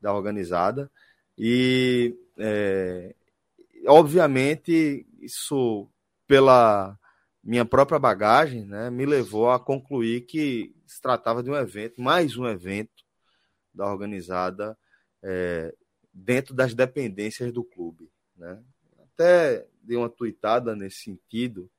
da 0.00 0.14
organizada. 0.14 0.90
E, 1.36 2.16
é, 2.38 3.14
obviamente, 3.88 5.06
isso, 5.20 5.88
pela 6.26 6.98
minha 7.42 7.64
própria 7.64 7.98
bagagem, 7.98 8.64
né, 8.64 8.90
me 8.90 9.06
levou 9.06 9.50
a 9.50 9.58
concluir 9.58 10.22
que 10.22 10.74
se 10.86 11.00
tratava 11.00 11.42
de 11.42 11.50
um 11.50 11.56
evento, 11.56 12.00
mais 12.00 12.36
um 12.36 12.46
evento 12.46 13.05
da 13.76 13.86
organizada 13.86 14.76
é, 15.22 15.74
dentro 16.12 16.54
das 16.54 16.74
dependências 16.74 17.52
do 17.52 17.62
clube. 17.62 18.10
Né? 18.36 18.62
Até 19.00 19.66
dei 19.82 19.96
uma 19.96 20.08
tuitada 20.08 20.74
nesse 20.74 21.02
sentido 21.02 21.70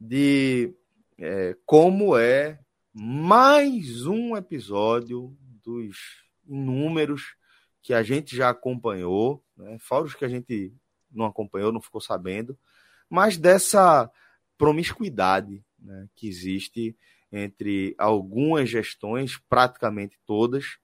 de 0.00 0.72
é, 1.18 1.56
como 1.66 2.16
é 2.16 2.60
mais 2.92 4.06
um 4.06 4.36
episódio 4.36 5.36
dos 5.62 6.24
inúmeros 6.46 7.36
que 7.82 7.92
a 7.92 8.02
gente 8.02 8.36
já 8.36 8.50
acompanhou, 8.50 9.44
né? 9.56 9.76
fora 9.80 10.04
os 10.04 10.14
que 10.14 10.24
a 10.24 10.28
gente 10.28 10.72
não 11.10 11.26
acompanhou, 11.26 11.72
não 11.72 11.80
ficou 11.80 12.00
sabendo, 12.00 12.58
mas 13.08 13.36
dessa 13.36 14.10
promiscuidade 14.56 15.64
né, 15.78 16.08
que 16.14 16.28
existe 16.28 16.96
entre 17.32 17.94
algumas 17.98 18.68
gestões, 18.68 19.38
praticamente 19.48 20.18
todas, 20.26 20.78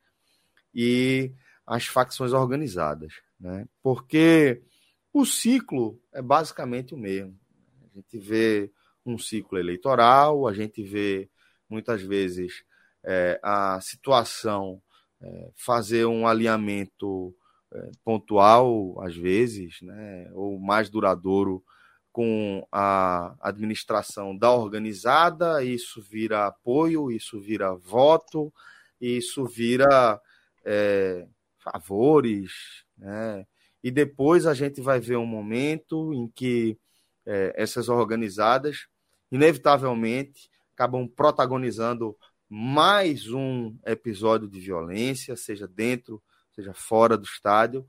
e 0.77 1.33
as 1.67 1.87
facções 1.87 2.35
organizadas, 2.35 3.15
né? 3.41 3.67
Porque 3.83 4.63
o 5.11 5.25
ciclo 5.25 5.99
é 6.13 6.21
basicamente 6.21 6.95
o 6.95 6.99
mesmo. 6.99 7.35
A 7.83 7.97
gente 7.97 8.19
vê 8.19 8.71
um 9.05 9.17
ciclo 9.17 9.59
eleitoral, 9.59 10.47
a 10.47 10.53
gente 10.53 10.83
vê 10.83 11.31
muitas 11.67 12.03
vezes 12.03 12.63
é, 13.03 13.41
a 13.43 13.81
situação 13.81 14.83
é, 15.23 15.51
fazer 15.57 16.05
um 16.05 16.29
alinhamento 16.29 17.35
é, 17.73 17.91
pontual, 18.05 19.01
às 19.01 19.17
vezes, 19.17 19.81
né, 19.81 20.31
ou 20.35 20.61
mais 20.61 20.91
duradouro 20.91 21.65
com 22.13 22.67
a 22.71 23.35
administração 23.41 24.37
da 24.37 24.53
organizada, 24.53 25.65
isso 25.65 26.03
vira 26.03 26.47
apoio, 26.47 27.11
isso 27.11 27.41
vira 27.41 27.75
voto, 27.75 28.53
isso 29.01 29.47
vira 29.47 30.21
é, 30.67 31.29
favores, 31.63 32.85
né? 32.99 33.47
E 33.83 33.91
depois 33.91 34.47
a 34.47 34.53
gente 34.53 34.81
vai 34.81 34.99
ver 34.99 35.17
um 35.17 35.25
momento 35.27 36.13
em 36.13 36.29
que 36.29 36.77
é, 37.25 37.55
essas 37.57 37.89
organizadas, 37.89 38.89
inevitavelmente, 39.31 40.51
acabam 40.75 41.09
protagonizando 41.09 42.17
mais 42.49 43.31
um 43.31 43.77
episódio 43.87 44.49
de 44.49 44.59
violência, 44.59 45.37
seja 45.37 45.69
dentro, 45.69 46.21
seja 46.53 46.75
fora 46.75 47.17
do 47.17 47.25
estádio, 47.25 47.87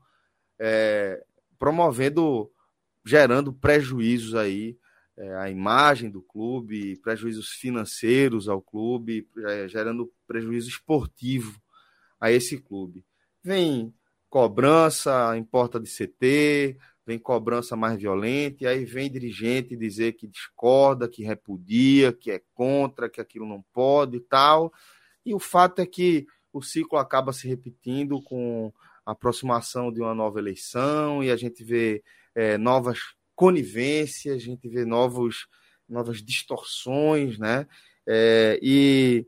é, 0.58 1.20
promovendo, 1.58 2.48
gerando 3.04 3.52
prejuízos 3.52 4.36
aí 4.36 4.78
é, 5.16 5.34
à 5.36 5.50
imagem 5.50 6.10
do 6.10 6.22
clube, 6.22 6.96
prejuízos 6.98 7.48
financeiros 7.50 8.48
ao 8.48 8.62
clube, 8.62 9.28
é, 9.46 9.66
gerando 9.66 10.12
prejuízo 10.28 10.68
esportivo 10.68 11.60
a 12.20 12.30
esse 12.30 12.58
clube. 12.58 13.04
Vem 13.42 13.94
cobrança 14.28 15.36
em 15.36 15.44
porta 15.44 15.80
de 15.80 15.88
CT, 15.88 16.76
vem 17.06 17.18
cobrança 17.18 17.74
mais 17.74 17.98
violenta, 17.98 18.64
e 18.64 18.66
aí 18.66 18.84
vem 18.84 19.10
dirigente 19.10 19.76
dizer 19.76 20.12
que 20.12 20.26
discorda, 20.26 21.08
que 21.08 21.22
repudia, 21.22 22.12
que 22.12 22.30
é 22.30 22.42
contra, 22.52 23.08
que 23.08 23.20
aquilo 23.20 23.46
não 23.46 23.64
pode 23.72 24.18
e 24.18 24.20
tal. 24.20 24.72
E 25.24 25.34
o 25.34 25.38
fato 25.38 25.80
é 25.80 25.86
que 25.86 26.26
o 26.52 26.62
ciclo 26.62 26.98
acaba 26.98 27.32
se 27.32 27.48
repetindo 27.48 28.20
com 28.22 28.72
a 29.06 29.12
aproximação 29.12 29.90
de 29.90 30.00
uma 30.00 30.14
nova 30.14 30.38
eleição 30.38 31.24
e 31.24 31.30
a 31.30 31.36
gente 31.36 31.64
vê 31.64 32.02
é, 32.34 32.58
novas 32.58 32.98
conivências, 33.34 34.36
a 34.36 34.38
gente 34.38 34.68
vê 34.68 34.84
novos, 34.84 35.46
novas 35.88 36.22
distorções, 36.22 37.38
né? 37.38 37.66
É, 38.06 38.58
e 38.62 39.26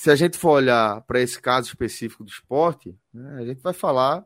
se 0.00 0.10
a 0.10 0.16
gente 0.16 0.38
for 0.38 0.52
olhar 0.52 1.02
para 1.02 1.20
esse 1.20 1.38
caso 1.38 1.68
específico 1.68 2.24
do 2.24 2.30
esporte, 2.30 2.98
né, 3.12 3.36
a 3.38 3.44
gente 3.44 3.60
vai 3.60 3.74
falar 3.74 4.24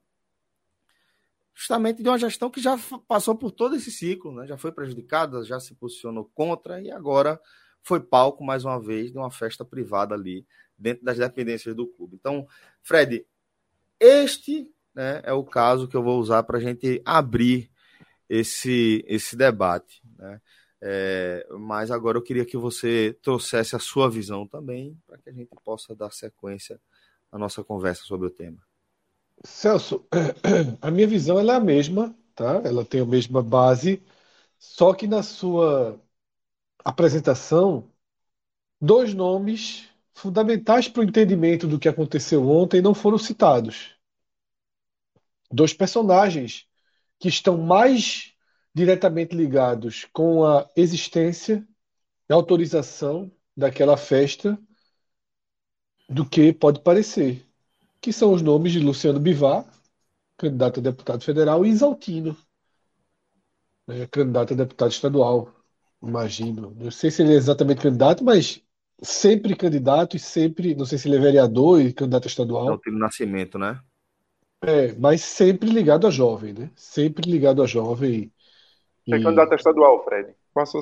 justamente 1.53 2.01
de 2.01 2.09
uma 2.09 2.17
gestão 2.17 2.49
que 2.49 2.61
já 2.61 2.79
passou 3.09 3.37
por 3.37 3.51
todo 3.51 3.75
esse 3.75 3.91
ciclo, 3.91 4.33
né, 4.33 4.47
já 4.47 4.57
foi 4.57 4.71
prejudicada, 4.71 5.43
já 5.43 5.59
se 5.59 5.75
posicionou 5.75 6.31
contra 6.33 6.81
e 6.81 6.93
agora 6.93 7.41
foi 7.83 7.99
palco, 7.99 8.45
mais 8.45 8.65
uma 8.65 8.81
vez, 8.81 9.11
de 9.11 9.19
uma 9.19 9.33
festa 9.33 9.65
privada 9.65 10.15
ali, 10.15 10.47
dentro 10.79 11.05
das 11.05 11.19
dependências 11.19 11.75
do 11.75 11.89
clube. 11.89 12.15
Então, 12.21 12.47
Fred, 12.81 13.27
este 13.99 14.71
né, 14.95 15.23
é 15.25 15.33
o 15.33 15.43
caso 15.43 15.89
que 15.89 15.97
eu 15.97 16.05
vou 16.05 16.21
usar 16.21 16.45
para 16.45 16.59
a 16.59 16.61
gente 16.61 17.03
abrir 17.05 17.69
esse, 18.29 19.05
esse 19.09 19.35
debate. 19.35 20.01
Né? 20.17 20.41
É, 20.87 21.47
mas 21.59 21.91
agora 21.91 22.19
eu 22.19 22.23
queria 22.23 22.45
que 22.45 22.59
você 22.59 23.19
trouxesse 23.23 23.75
a 23.75 23.79
sua 23.79 24.11
visão 24.11 24.47
também, 24.47 24.95
para 25.07 25.17
que 25.17 25.31
a 25.31 25.33
gente 25.33 25.49
possa 25.65 25.97
dar 25.97 26.13
sequência 26.13 26.79
à 27.33 27.39
nossa 27.39 27.65
conversa 27.65 28.03
sobre 28.03 28.27
o 28.27 28.31
tema. 28.31 28.59
Celso, 29.43 30.07
a 30.83 30.91
minha 30.91 31.07
visão 31.07 31.41
é 31.41 31.55
a 31.55 31.59
mesma, 31.59 32.15
tá? 32.35 32.61
Ela 32.63 32.85
tem 32.85 33.01
a 33.01 33.07
mesma 33.07 33.43
base, 33.43 34.03
só 34.59 34.93
que 34.93 35.07
na 35.07 35.23
sua 35.23 35.99
apresentação, 36.85 37.91
dois 38.79 39.15
nomes 39.15 39.89
fundamentais 40.13 40.87
para 40.87 41.01
o 41.01 41.05
entendimento 41.05 41.67
do 41.67 41.79
que 41.79 41.89
aconteceu 41.89 42.47
ontem 42.47 42.83
não 42.83 42.95
foram 42.95 43.17
citados. 43.17 43.97
Dois 45.51 45.73
personagens 45.73 46.69
que 47.19 47.29
estão 47.29 47.57
mais 47.57 48.34
diretamente 48.75 49.37
ligados 49.37 50.07
com 50.13 50.45
a 50.45 50.69
existência 50.75 51.67
e 52.29 52.33
autorização 52.33 53.31
daquela 53.57 53.97
festa 53.97 54.59
do 56.09 56.29
que 56.29 56.53
pode 56.53 56.81
parecer, 56.81 57.47
que 58.01 58.13
são 58.13 58.33
os 58.33 58.43
nomes 58.43 58.73
de 58.73 58.81
Luciano 58.81 59.21
Bivar, 59.21 59.65
candidato 60.37 60.81
a 60.81 60.83
deputado 60.83 61.23
federal, 61.23 61.65
e 61.65 61.71
Isaltino, 61.71 62.37
né, 63.87 64.07
candidato 64.09 64.53
a 64.53 64.57
deputado 64.57 64.91
estadual, 64.91 65.55
imagino. 66.03 66.75
Não 66.77 66.91
sei 66.91 67.11
se 67.11 67.23
ele 67.23 67.33
é 67.33 67.37
exatamente 67.37 67.81
candidato, 67.81 68.25
mas 68.25 68.61
sempre 69.01 69.55
candidato 69.55 70.17
e 70.17 70.19
sempre, 70.19 70.75
não 70.75 70.85
sei 70.85 70.99
se 70.99 71.09
ele 71.09 71.17
é 71.17 71.21
vereador 71.21 71.81
e 71.81 71.93
candidato 71.93 72.27
estadual. 72.27 72.65
Isaltino 72.65 72.99
Nascimento, 72.99 73.59
né? 73.59 73.81
É, 74.63 74.93
mas 74.95 75.21
sempre 75.21 75.69
ligado 75.71 76.07
a 76.07 76.11
jovem, 76.11 76.53
né? 76.53 76.71
Sempre 76.75 77.31
ligado 77.31 77.63
a 77.63 77.67
jovem 77.67 78.33
é 79.09 79.23
candidato 79.23 79.55
estadual, 79.55 80.05
Fred. 80.05 80.35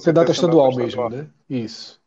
Candidato 0.04 0.32
estadual 0.32 0.74
mesmo, 0.76 1.08
né? 1.08 1.30
Isso. 1.48 2.00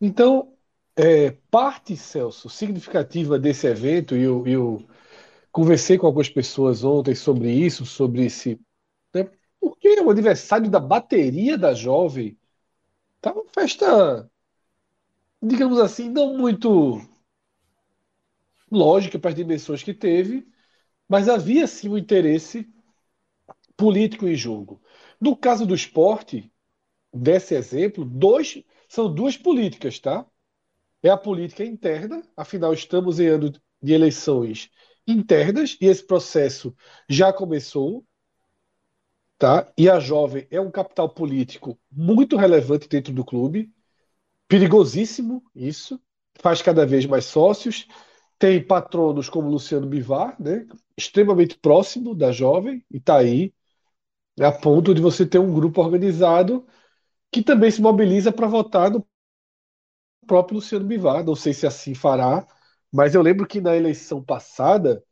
Então, 0.00 0.52
é, 0.96 1.30
parte, 1.50 1.96
Celso, 1.96 2.48
significativa 2.48 3.38
desse 3.38 3.66
evento, 3.66 4.16
e 4.16 4.22
eu, 4.22 4.46
eu 4.46 4.88
conversei 5.52 5.98
com 5.98 6.06
algumas 6.06 6.28
pessoas 6.28 6.82
ontem 6.84 7.14
sobre 7.14 7.50
isso, 7.50 7.86
sobre 7.86 8.24
esse. 8.24 8.60
Né, 9.14 9.28
porque 9.60 10.00
o 10.00 10.10
aniversário 10.10 10.70
da 10.70 10.80
bateria 10.80 11.56
da 11.58 11.74
jovem 11.74 12.38
tá 13.20 13.32
uma 13.32 13.44
festa, 13.48 14.30
digamos 15.42 15.78
assim, 15.78 16.08
não 16.08 16.36
muito 16.36 17.00
lógica 18.70 19.18
para 19.18 19.30
as 19.30 19.36
dimensões 19.36 19.82
que 19.82 19.94
teve, 19.94 20.46
mas 21.08 21.28
havia 21.28 21.66
sim 21.66 21.88
um 21.88 21.98
interesse 21.98 22.68
político 23.76 24.26
em 24.26 24.34
jogo. 24.34 24.80
No 25.20 25.36
caso 25.36 25.66
do 25.66 25.74
esporte, 25.74 26.52
desse 27.14 27.54
exemplo, 27.54 28.04
dois, 28.04 28.62
são 28.88 29.12
duas 29.12 29.36
políticas, 29.36 29.98
tá? 29.98 30.26
É 31.02 31.10
a 31.10 31.16
política 31.18 31.64
interna, 31.64 32.22
afinal 32.36 32.72
estamos 32.74 33.20
em 33.20 33.28
ano 33.28 33.52
de 33.82 33.92
eleições 33.94 34.70
internas 35.06 35.76
e 35.80 35.86
esse 35.86 36.06
processo 36.06 36.74
já 37.08 37.32
começou, 37.32 38.04
tá? 39.38 39.70
E 39.76 39.88
a 39.88 39.98
jovem 40.00 40.46
é 40.50 40.60
um 40.60 40.70
capital 40.70 41.08
político 41.08 41.78
muito 41.90 42.36
relevante 42.36 42.88
dentro 42.88 43.12
do 43.12 43.24
clube, 43.24 43.70
perigosíssimo 44.48 45.44
isso, 45.54 46.00
faz 46.40 46.62
cada 46.62 46.86
vez 46.86 47.06
mais 47.06 47.26
sócios, 47.26 47.88
tem 48.38 48.64
patronos 48.64 49.28
como 49.30 49.50
Luciano 49.50 49.88
Bivar, 49.88 50.36
né? 50.42 50.66
Extremamente 50.96 51.58
próximo 51.58 52.14
da 52.14 52.32
jovem 52.32 52.84
e 52.90 52.98
está 52.98 53.18
aí 53.18 53.52
a 54.40 54.52
ponto 54.52 54.94
de 54.94 55.00
você 55.00 55.26
ter 55.26 55.38
um 55.38 55.52
grupo 55.52 55.82
organizado 55.82 56.66
que 57.30 57.42
também 57.42 57.70
se 57.70 57.80
mobiliza 57.82 58.32
para 58.32 58.46
votar 58.46 58.90
no 58.90 59.06
próprio 60.26 60.56
Luciano 60.56 60.84
Bivar. 60.84 61.24
Não 61.24 61.34
sei 61.34 61.52
se 61.52 61.66
assim 61.66 61.94
fará, 61.94 62.46
mas 62.92 63.14
eu 63.14 63.22
lembro 63.22 63.46
que 63.46 63.60
na 63.60 63.76
eleição 63.76 64.22
passada, 64.22 65.02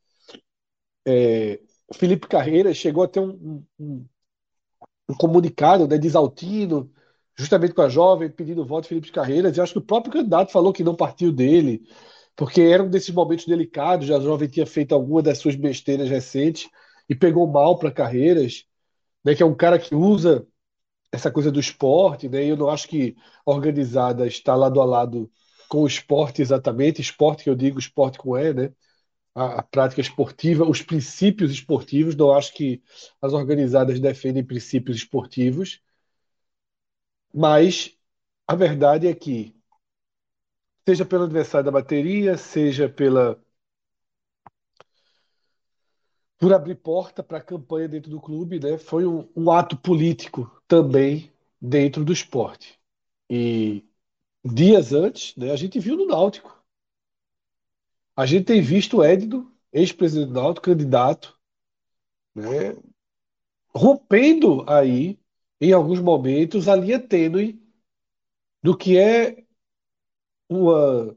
é, 1.07 1.61
Felipe 1.94 2.27
Carreira 2.28 2.73
chegou 2.74 3.05
a 3.05 3.09
ter 3.09 3.20
um, 3.20 3.65
um, 3.78 4.07
um 5.09 5.15
comunicado 5.15 5.86
né, 5.86 5.98
desaltino, 5.98 6.90
justamente 7.36 7.74
com 7.74 7.82
a 7.82 7.89
jovem, 7.89 8.31
pedindo 8.31 8.66
voto 8.66 8.85
de 8.85 8.89
Felipe 8.89 9.12
Carreiras, 9.12 9.57
e 9.57 9.61
acho 9.61 9.73
que 9.74 9.78
o 9.78 9.82
próprio 9.82 10.12
candidato 10.12 10.53
falou 10.53 10.73
que 10.73 10.85
não 10.85 10.94
partiu 10.97 11.31
dele, 11.32 11.86
porque 12.35 12.61
era 12.62 12.82
um 12.82 12.90
desses 12.90 13.11
momentos 13.15 13.47
delicados, 13.47 14.11
a 14.11 14.20
jovem 14.20 14.48
tinha 14.48 14.66
feito 14.66 14.94
alguma 14.94 15.23
das 15.23 15.39
suas 15.39 15.55
besteiras 15.55 16.09
recentes 16.09 16.69
e 17.09 17.15
pegou 17.15 17.47
mal 17.47 17.78
para 17.78 17.90
Carreiras 17.90 18.65
né, 19.27 19.35
que 19.35 19.43
é 19.43 19.47
um 19.47 19.57
cara 19.57 19.77
que 19.78 19.93
usa 19.93 20.47
essa 21.12 21.32
coisa 21.32 21.51
do 21.51 21.61
esporte, 21.61 22.28
né? 22.28 22.44
Eu 22.44 22.57
não 22.57 22.70
acho 22.70 22.89
que 22.89 23.16
organizada 23.44 24.27
está 24.27 24.55
lado 24.55 24.81
a 24.81 24.85
lado 24.85 25.31
com 25.69 25.82
o 25.82 25.86
esporte 25.86 26.43
exatamente, 26.43 27.01
esporte 27.01 27.44
que 27.44 27.51
eu 27.51 27.57
digo, 27.57 27.78
esporte 27.78 28.19
com 28.19 28.39
E, 28.39 28.55
né? 28.55 28.73
A, 29.35 29.61
a, 29.61 29.62
prática 29.65 30.01
esportiva, 30.01 30.65
os 30.65 30.82
princípios 30.82 31.51
esportivos, 31.51 32.16
não 32.16 32.32
acho 32.32 32.55
que 32.55 32.82
as 33.20 33.32
organizadas 33.32 34.01
defendem 34.01 34.44
princípios 34.44 34.97
esportivos, 34.98 35.82
mas 37.35 37.97
a 38.47 38.55
verdade 38.55 39.09
é 39.09 39.15
que, 39.15 39.55
seja 40.89 41.05
pelo 41.05 41.24
aniversário 41.24 41.65
da 41.65 41.73
bateria, 41.73 42.36
seja 42.39 42.89
pela 42.89 43.40
por 46.38 46.52
abrir 46.52 46.76
porta 46.76 47.22
para 47.22 47.38
a 47.38 47.42
campanha 47.42 47.88
dentro 47.88 48.10
do 48.10 48.20
clube, 48.20 48.60
né? 48.60 48.78
Foi 48.78 49.06
um, 49.06 49.28
um, 49.34 49.50
ato 49.50 49.76
político 49.76 50.50
também 50.68 51.32
dentro 51.60 52.04
do 52.04 52.12
esporte. 52.12 52.78
E 53.28 53.84
dias 54.44 54.92
antes, 54.92 55.34
né, 55.36 55.50
a 55.50 55.56
gente 55.56 55.78
viu 55.80 55.96
no 55.96 56.06
Náutico. 56.06 56.54
A 58.14 58.26
gente 58.26 58.44
tem 58.46 58.62
visto 58.62 58.98
o 58.98 59.04
Edno, 59.04 59.52
ex-presidente 59.72 60.28
do 60.28 60.34
Náutico, 60.34 60.66
candidato, 60.66 61.38
né, 62.34 62.76
rompendo 63.74 64.64
aí, 64.68 65.18
em 65.60 65.72
alguns 65.72 66.00
momentos, 66.00 66.68
a 66.68 66.76
linha 66.76 67.00
tênue 67.00 67.62
do 68.62 68.76
que 68.76 68.98
é 68.98 69.44
uma 70.48 71.16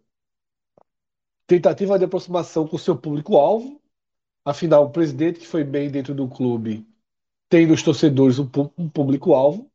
tentativa 1.47 1.97
de 1.97 2.05
aproximação 2.05 2.67
com 2.67 2.75
o 2.75 2.79
seu 2.79 2.97
público-alvo. 2.97 3.78
Afinal, 4.45 4.85
o 4.85 4.91
presidente 4.91 5.39
que 5.39 5.47
foi 5.47 5.63
bem 5.63 5.89
dentro 5.91 6.13
do 6.13 6.27
clube 6.27 6.87
tem 7.49 7.67
nos 7.67 7.83
torcedores 7.83 8.39
um, 8.39 8.49
um 8.77 8.89
público-alvo. 8.89 9.69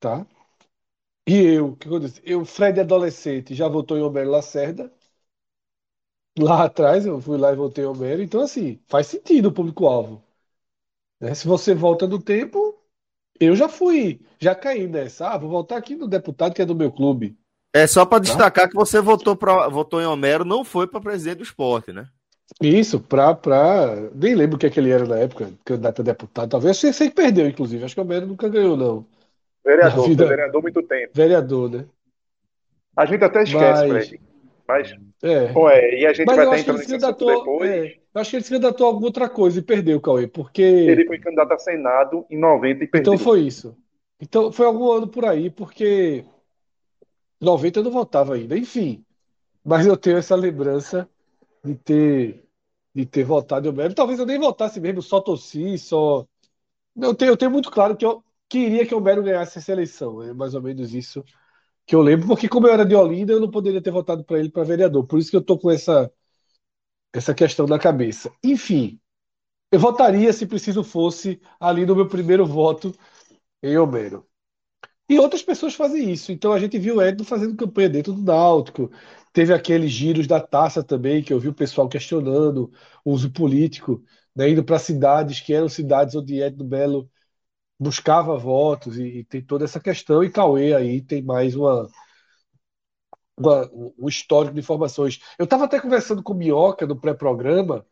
Tá? 0.00 0.26
E 1.26 1.34
eu, 1.34 1.68
o 1.68 1.76
que 1.76 1.88
eu 1.88 1.98
disse? 2.00 2.20
Eu, 2.24 2.44
Fred 2.44 2.80
adolescente, 2.80 3.54
já 3.54 3.68
votou 3.68 3.96
em 3.96 4.02
Homero 4.02 4.30
Lacerda. 4.30 4.92
Lá 6.38 6.64
atrás 6.64 7.04
eu 7.06 7.20
fui 7.20 7.36
lá 7.38 7.52
e 7.52 7.56
votei 7.56 7.84
em 7.84 7.86
Homero. 7.86 8.22
Então, 8.22 8.40
assim, 8.40 8.80
faz 8.88 9.06
sentido 9.06 9.48
o 9.50 9.52
público-alvo. 9.52 10.22
Né? 11.20 11.34
Se 11.34 11.46
você 11.46 11.74
volta 11.74 12.06
no 12.06 12.20
tempo, 12.20 12.82
eu 13.38 13.54
já 13.54 13.68
fui, 13.68 14.20
já 14.40 14.54
caí 14.54 14.88
nessa. 14.88 15.28
Ah, 15.28 15.38
vou 15.38 15.50
voltar 15.50 15.76
aqui 15.76 15.94
no 15.94 16.08
deputado 16.08 16.54
que 16.54 16.62
é 16.62 16.66
do 16.66 16.74
meu 16.74 16.90
clube. 16.90 17.38
É 17.72 17.86
só 17.86 18.04
para 18.04 18.18
tá? 18.18 18.24
destacar 18.24 18.68
que 18.68 18.74
você 18.74 19.00
votou, 19.00 19.36
pra, 19.36 19.68
votou 19.68 20.00
em 20.00 20.06
Homero, 20.06 20.44
não 20.44 20.64
foi 20.64 20.86
para 20.86 21.00
presidente 21.00 21.38
do 21.38 21.44
esporte, 21.44 21.92
né? 21.92 22.08
Isso, 22.60 23.00
pra, 23.00 23.34
pra. 23.34 24.10
Nem 24.14 24.34
lembro 24.34 24.56
o 24.56 24.58
que, 24.58 24.66
é 24.66 24.70
que 24.70 24.78
ele 24.78 24.90
era 24.90 25.06
na 25.06 25.18
época, 25.18 25.50
candidato 25.64 26.02
a 26.02 26.04
deputado. 26.04 26.50
Talvez 26.50 26.76
sei, 26.76 26.92
sei 26.92 27.08
que 27.08 27.14
perdeu, 27.14 27.46
inclusive. 27.48 27.84
Acho 27.84 27.94
que 27.94 28.00
o 28.00 28.04
Homero 28.04 28.26
nunca 28.26 28.48
ganhou, 28.48 28.76
não. 28.76 29.06
Vereador, 29.64 30.08
vida... 30.08 30.26
vereador 30.26 30.62
muito 30.62 30.82
tempo. 30.82 31.10
Vereador, 31.14 31.70
né? 31.70 31.84
A 32.96 33.06
gente 33.06 33.24
até 33.24 33.42
esquece, 33.42 33.86
Mas... 33.86 34.08
Fred. 34.08 34.20
Mas, 34.66 34.96
é. 35.22 35.52
Pô, 35.52 35.68
é, 35.68 36.00
e 36.00 36.06
a 36.06 36.12
gente 36.12 36.26
Mas 36.26 36.36
vai 36.36 36.44
estar 36.44 36.58
entrando 36.58 36.78
nesse 36.78 36.98
depois. 36.98 37.70
É, 37.70 37.96
eu 38.14 38.20
acho 38.20 38.30
que 38.30 38.36
ele 38.36 38.44
se 38.44 38.50
candidatou 38.50 38.86
a 38.86 38.90
alguma 38.90 39.06
outra 39.06 39.28
coisa 39.28 39.58
e 39.58 39.62
perdeu, 39.62 40.00
Cauê, 40.00 40.26
porque. 40.26 40.62
Ele 40.62 41.04
foi 41.04 41.18
candidato 41.18 41.52
a 41.52 41.58
Senado 41.58 42.24
em 42.30 42.38
90 42.38 42.84
e 42.84 42.86
perdeu. 42.86 43.14
Então 43.14 43.24
foi 43.24 43.40
isso. 43.40 43.76
Então 44.20 44.52
foi 44.52 44.66
algum 44.66 44.90
ano 44.90 45.08
por 45.08 45.24
aí, 45.24 45.50
porque 45.50 46.24
90 47.40 47.80
eu 47.80 47.84
não 47.84 47.90
votava 47.90 48.34
ainda. 48.34 48.56
Enfim. 48.56 49.04
Mas 49.64 49.86
eu 49.86 49.96
tenho 49.96 50.16
essa 50.16 50.34
lembrança 50.34 51.08
de 51.64 51.74
ter, 51.76 52.48
de 52.94 53.06
ter 53.06 53.24
votado 53.24 53.66
em 53.66 53.70
Homero. 53.70 53.94
Talvez 53.94 54.18
eu 54.18 54.26
nem 54.26 54.38
votasse 54.38 54.80
mesmo, 54.80 55.02
só 55.02 55.20
torci, 55.20 55.78
só. 55.78 56.26
Eu 56.96 57.14
tenho, 57.14 57.32
eu 57.32 57.36
tenho 57.36 57.50
muito 57.50 57.70
claro 57.70 57.96
que 57.96 58.04
eu 58.06 58.24
queria 58.48 58.86
que 58.86 58.94
o 58.94 58.98
Homero 58.98 59.22
ganhasse 59.22 59.58
essa 59.58 59.72
eleição. 59.72 60.22
É 60.22 60.32
mais 60.34 60.54
ou 60.54 60.62
menos 60.62 60.94
isso 60.94 61.24
que 61.86 61.94
eu 61.96 62.02
lembro, 62.02 62.28
porque 62.28 62.48
como 62.48 62.66
eu 62.68 62.74
era 62.74 62.86
de 62.86 62.94
Olinda, 62.96 63.32
eu 63.32 63.40
não 63.40 63.50
poderia 63.50 63.82
ter 63.82 63.90
votado 63.92 64.24
para 64.24 64.38
ele 64.40 64.50
para 64.50 64.64
vereador. 64.64 65.06
Por 65.06 65.18
isso 65.18 65.30
que 65.30 65.36
eu 65.36 65.42
tô 65.44 65.58
com 65.58 65.70
essa 65.70 66.10
essa 67.12 67.34
questão 67.34 67.66
na 67.66 67.78
cabeça. 67.78 68.32
Enfim, 68.42 69.00
eu 69.72 69.80
votaria 69.80 70.32
se 70.32 70.46
preciso 70.46 70.84
fosse 70.84 71.40
ali 71.60 71.86
no 71.86 71.96
meu 71.96 72.08
primeiro 72.08 72.46
voto 72.46 72.94
em 73.62 73.78
Homero. 73.78 74.26
E 75.08 75.18
outras 75.18 75.42
pessoas 75.42 75.74
fazem 75.74 76.10
isso. 76.12 76.32
Então 76.32 76.52
a 76.52 76.58
gente 76.60 76.78
viu 76.78 76.96
o 76.96 77.02
Edno 77.02 77.24
fazendo 77.24 77.56
campanha 77.56 77.88
dentro 77.90 78.12
do 78.12 78.22
Náutico. 78.22 78.90
Teve 79.32 79.54
aqueles 79.54 79.90
giros 79.90 80.26
da 80.26 80.40
taça 80.40 80.82
também, 80.82 81.22
que 81.22 81.32
eu 81.32 81.40
vi 81.40 81.48
o 81.48 81.54
pessoal 81.54 81.88
questionando 81.88 82.72
o 83.04 83.12
uso 83.12 83.30
político, 83.32 84.02
né, 84.34 84.50
indo 84.50 84.64
para 84.64 84.78
cidades 84.78 85.40
que 85.40 85.52
eram 85.54 85.68
cidades 85.68 86.14
onde 86.14 86.40
Edno 86.40 86.64
Belo 86.64 87.10
buscava 87.78 88.36
votos 88.38 88.98
e, 88.98 89.04
e, 89.20 89.24
tem 89.24 89.42
toda 89.44 89.64
essa 89.64 89.80
questão. 89.80 90.22
E 90.24 90.30
Cauê 90.30 90.74
aí 90.74 91.02
tem 91.02 91.22
mais 91.22 91.56
uma, 91.56 91.88
uma 93.36 93.70
um 93.98 94.08
histórico 94.08 94.54
de 94.54 94.60
informações. 94.60 95.20
Eu 95.38 95.44
estava 95.44 95.64
até 95.64 95.80
conversando 95.80 96.22
com 96.22 96.32
o 96.32 96.36
Minhoca 96.36 96.86
no 96.86 96.98
pré-programa. 97.00 97.86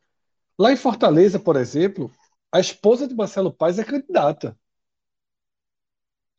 Lá 0.59 0.73
em 0.73 0.77
Fortaleza, 0.77 1.39
por 1.41 1.57
exemplo, 1.57 2.13
a 2.53 2.61
esposa 2.61 3.09
de 3.09 3.15
Marcelo 3.15 3.53
Paes 3.53 3.79
é 3.79 3.85
candidata. 3.85 4.59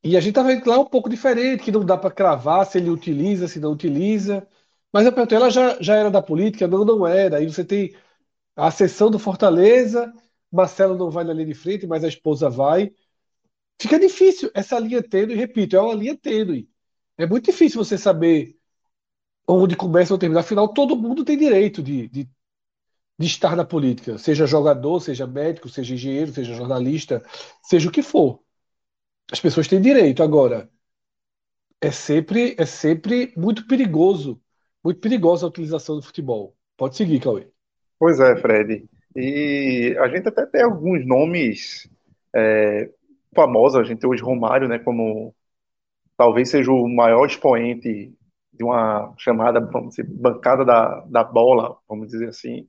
E 0.04 0.18
a 0.18 0.20
gente 0.20 0.30
estava 0.32 0.50
vendo 0.50 0.68
lá 0.68 0.80
um 0.80 0.86
pouco 0.86 1.10
diferente, 1.10 1.64
que 1.64 1.72
não 1.72 1.86
dá 1.86 1.98
para 1.98 2.12
cravar 2.12 2.66
se 2.66 2.78
ele 2.78 2.90
utiliza, 2.90 3.48
se 3.48 3.60
não 3.60 3.72
utiliza. 3.72 4.48
Mas 4.94 5.06
eu 5.06 5.14
perguntei, 5.14 5.38
ela 5.38 5.50
já, 5.50 5.82
já 5.82 5.96
era 5.96 6.12
da 6.12 6.22
política? 6.22 6.68
Não, 6.68 6.84
não 6.86 7.08
era. 7.08 7.38
Aí 7.38 7.46
você 7.48 7.64
tem 7.64 7.96
a 8.56 8.72
sessão 8.72 9.12
do 9.12 9.20
Fortaleza, 9.20 10.14
Marcelo 10.52 10.98
não 10.98 11.12
vai 11.12 11.24
na 11.24 11.34
linha 11.34 11.48
de 11.48 11.54
frente, 11.56 11.88
mas 11.88 12.04
a 12.04 12.08
esposa 12.10 12.50
vai. 12.50 12.92
Fica 13.82 14.00
difícil 14.00 14.52
essa 14.54 14.80
linha 14.80 15.04
tênue, 15.04 15.36
repito, 15.36 15.76
é 15.76 15.82
uma 15.82 15.96
linha 15.96 16.18
tênue. 16.18 16.70
É 17.18 17.26
muito 17.26 17.46
difícil 17.48 17.84
você 17.84 17.98
saber 17.98 18.58
onde 19.48 19.76
começa 19.76 20.14
ou 20.14 20.20
termina. 20.20 20.42
Afinal, 20.42 20.74
todo 20.74 20.96
mundo 20.98 21.26
tem 21.26 21.38
direito 21.38 21.84
de, 21.84 22.08
de, 22.10 22.26
de 23.20 23.28
estar 23.28 23.56
na 23.56 23.66
política, 23.66 24.18
seja 24.18 24.48
jogador, 24.48 25.00
seja 25.02 25.28
médico, 25.28 25.70
seja 25.70 25.94
engenheiro, 25.96 26.34
seja 26.34 26.54
jornalista, 26.56 27.24
seja 27.64 27.90
o 27.90 27.92
que 27.92 28.04
for. 28.04 28.42
As 29.32 29.40
pessoas 29.42 29.68
têm 29.68 29.82
direito. 29.82 30.24
Agora, 30.24 30.70
é 31.80 31.92
sempre, 31.92 32.56
é 32.58 32.66
sempre 32.66 33.34
muito 33.38 33.68
perigoso, 33.68 34.42
muito 34.84 35.00
perigosa 35.00 35.46
a 35.46 35.50
utilização 35.50 35.96
do 35.98 36.02
futebol. 36.02 36.56
Pode 36.78 36.96
seguir, 36.96 37.20
Cauê. 37.20 37.48
Pois 38.00 38.20
é, 38.20 38.36
Fred. 38.38 38.90
E 39.16 39.96
a 40.00 40.08
gente 40.08 40.28
até 40.28 40.46
tem 40.46 40.64
alguns 40.64 41.06
nomes 41.06 41.90
é, 42.34 42.90
famosa, 43.36 43.80
a 43.80 43.84
gente 43.84 44.00
tem 44.00 44.10
hoje 44.10 44.24
Romário, 44.24 44.68
né, 44.68 44.80
como 44.80 45.36
talvez 46.18 46.50
seja 46.50 46.72
o 46.72 46.88
maior 46.88 47.26
expoente 47.26 48.14
de 48.54 48.64
uma 48.64 49.14
chamada, 49.18 49.60
vamos 49.60 49.90
dizer, 49.90 50.06
bancada 50.08 50.64
da, 50.64 51.02
da 51.08 51.24
bola, 51.24 51.78
vamos 51.88 52.10
dizer 52.10 52.30
assim. 52.30 52.68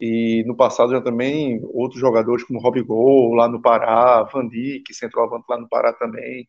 E 0.00 0.42
no 0.46 0.56
passado 0.56 0.92
já 0.92 1.00
também 1.00 1.60
outros 1.74 2.00
jogadores 2.00 2.42
como 2.44 2.60
Rob 2.60 2.82
Gol 2.82 3.34
lá 3.34 3.46
no 3.48 3.60
Pará, 3.60 4.22
Van 4.22 4.48
Dijk, 4.48 4.94
centroavante 4.94 5.44
lá 5.48 5.58
no 5.58 5.68
Pará 5.68 5.92
também. 5.92 6.48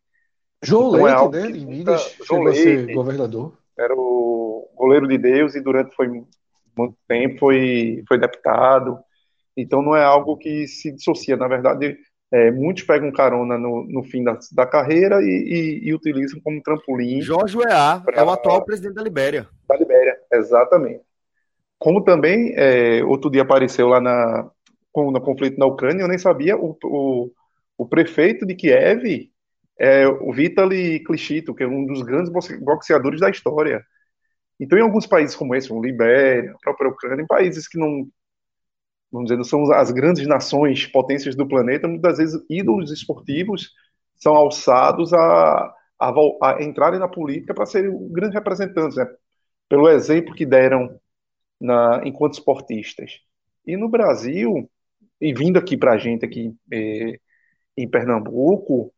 João 0.63 0.95
então, 0.95 1.30
Leite, 1.30 1.47
é 1.47 1.51
né, 1.51 1.57
em 1.57 1.65
Minas, 1.65 2.18
João 2.26 2.43
Leite, 2.43 2.93
governador. 2.93 3.57
Era 3.77 3.93
o 3.95 4.51
goleiro 4.82 5.08
de 5.08 5.18
Deus 5.18 5.56
e 5.56 5.62
durante 5.62 5.95
foi 5.95 6.08
muito 6.08 6.98
tempo 7.08 7.40
foi, 7.40 8.03
foi 8.08 8.18
deputado. 8.18 8.99
Então 9.56 9.82
não 9.82 9.95
é 9.95 10.03
algo 10.03 10.38
que 10.38 10.68
se 10.68 10.91
dissocia, 10.91 11.38
na 11.38 11.48
verdade 11.48 11.98
é, 12.34 12.49
muitos 12.49 12.84
pegam 12.84 13.12
carona 13.12 13.58
no, 13.58 13.84
no 13.84 14.03
fim 14.03 14.24
da, 14.24 14.40
da 14.53 14.66
carreira 14.66 15.22
e, 15.22 15.26
e, 15.26 15.90
e, 15.90 15.94
utilizam 15.94 16.40
como 16.41 16.64
trampolim. 16.64 17.22
Jorge 17.22 17.58
Weah 17.58 18.02
é 18.14 18.24
o 18.24 18.30
atual 18.30 18.64
presidente 18.64 18.95
da 18.95 19.03
Libéria. 19.03 19.48
Da 19.68 19.76
Libéria, 19.76 20.18
exatamente. 20.32 21.02
Como 21.78 22.02
também, 22.03 22.53
é, 22.56 23.03
outro 23.03 23.30
dia 23.30 23.41
apareceu 23.41 23.90
lá 23.90 23.99
na, 23.99 24.49
no 24.95 25.22
conflito 25.22 25.60
na 25.60 25.66
Ucrânia, 25.66 26.03
eu 26.03 26.08
nem 26.08 26.18
sabia, 26.18 26.56
o, 26.56 26.78
o, 26.86 27.32
o 27.78 27.86
prefeito 27.86 28.45
de 28.45 28.56
Kiev 28.56 29.30
é 29.78 30.08
o 30.08 30.32
Vitaly 30.32 30.99
Klitschko, 30.99 31.53
que 31.53 31.64
é 31.64 31.68
um 31.68 31.86
dos 31.86 32.02
grandes 32.03 32.32
boxeadores 32.62 33.20
da 33.20 33.30
história. 33.30 33.84
Então, 34.62 34.78
em 34.78 34.82
alguns 34.82 35.08
países 35.08 35.36
como 35.36 35.56
esse, 35.56 35.68
como 35.68 35.84
Libéria, 35.84 36.54
a 36.54 36.60
própria 36.60 36.90
Ucrânia, 36.90 37.24
em 37.24 37.28
países 37.28 37.68
que 37.68 37.78
não 37.78 38.08
vamos 39.12 39.28
dizer, 39.28 39.38
não 39.38 39.44
são 39.44 39.70
as 39.74 39.92
grandes 39.92 40.26
nações, 40.26 40.88
potências 40.88 41.36
do 41.36 41.48
planeta, 41.48 41.88
muitas 41.88 42.18
vezes 42.18 42.42
ídolos 42.50 42.92
esportivos 42.92 43.72
são 44.16 44.34
alçados 44.34 45.14
a, 45.14 45.74
a, 46.00 46.14
a 46.44 46.64
entrarem 46.64 47.00
na 47.00 47.08
política 47.08 47.54
para 47.54 47.66
serem 47.66 47.92
grandes 48.10 48.36
representantes, 48.36 48.96
né? 48.96 49.06
pelo 49.68 49.90
exemplo 49.90 50.34
que 50.34 50.46
deram 50.46 50.98
na, 51.60 52.02
enquanto 52.06 52.34
esportistas. 52.34 53.20
E 53.66 53.76
no 53.76 53.90
Brasil, 53.90 54.70
e 55.20 55.34
vindo 55.34 55.58
aqui 55.58 55.78
para 55.78 55.94
a 55.94 55.98
gente 55.98 56.26
aqui 56.26 56.56
é, 56.72 57.20
em 57.78 57.90
Pernambuco, 57.90 58.94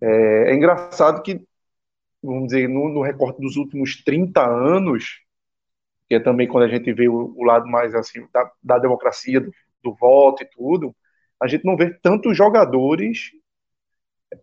é, 0.00 0.50
é, 0.50 0.54
engraçado 0.54 1.22
que, 1.22 1.45
vamos 2.26 2.48
dizer, 2.48 2.68
no, 2.68 2.88
no 2.88 3.02
recorte 3.02 3.40
dos 3.40 3.56
últimos 3.56 4.02
30 4.02 4.44
anos, 4.44 5.20
que 6.08 6.14
é 6.14 6.20
também 6.20 6.48
quando 6.48 6.64
a 6.64 6.68
gente 6.68 6.92
vê 6.92 7.08
o, 7.08 7.34
o 7.36 7.44
lado 7.44 7.66
mais 7.66 7.94
assim 7.94 8.26
da, 8.32 8.50
da 8.62 8.78
democracia, 8.78 9.40
do, 9.40 9.52
do, 9.82 9.94
voto 9.94 10.42
e 10.42 10.46
tudo, 10.46 10.94
a 11.40 11.46
gente 11.46 11.64
não 11.64 11.76
vê 11.76 11.92
tantos 12.00 12.36
jogadores 12.36 13.30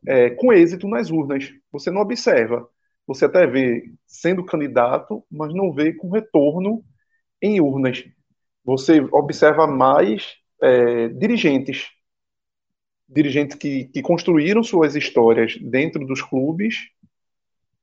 é, 0.08 0.30
com 0.32 0.54
êxito 0.54 0.88
nas 0.88 1.10
urnas. 1.12 1.52
Você 1.72 1.92
não 1.92 2.02
observa. 2.02 2.68
Você 3.06 3.26
até 3.26 3.46
vê 3.46 3.92
sendo 4.08 4.46
candidato, 4.46 5.24
mas 5.30 5.54
não 5.54 5.74
vê 5.74 5.94
com 5.94 6.10
retorno 6.10 6.84
em 7.42 7.60
urnas. 7.60 8.04
Você 8.64 9.02
observa 9.12 9.68
mais 9.68 10.36
é, 10.62 11.10
dirigentes, 11.10 11.90
dirigentes 13.10 13.58
que, 13.58 13.86
que 13.86 14.02
construíram 14.02 14.64
suas 14.64 14.96
histórias 14.96 15.58
dentro 15.58 16.06
dos 16.06 16.22
clubes 16.22 16.94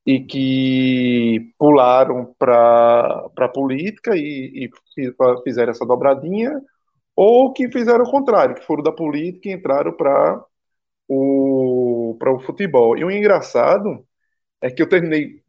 e 0.06 0.20
que 0.20 1.52
pularam 1.58 2.34
para 2.38 3.30
a 3.36 3.48
política 3.48 4.16
e, 4.16 4.70
e, 4.96 5.10
fizeram 5.44 5.70
essa 5.70 5.86
dobradinha, 5.86 6.60
ou 7.14 7.52
que 7.52 7.70
fizeram 7.70 8.04
o 8.04 8.10
contrário, 8.10 8.54
que 8.54 8.64
foram 8.64 8.82
da 8.82 8.92
política 8.92 9.48
e 9.48 9.52
entraram 9.52 9.92
para 9.92 10.42
o, 11.08 12.16
o 12.18 12.40
futebol. 12.40 12.96
E 12.96 13.04
o 13.04 13.10
engraçado 13.10 14.04
é 14.62 14.70
que 14.70 14.82
eu 14.82 14.88
terminei, 14.88 15.42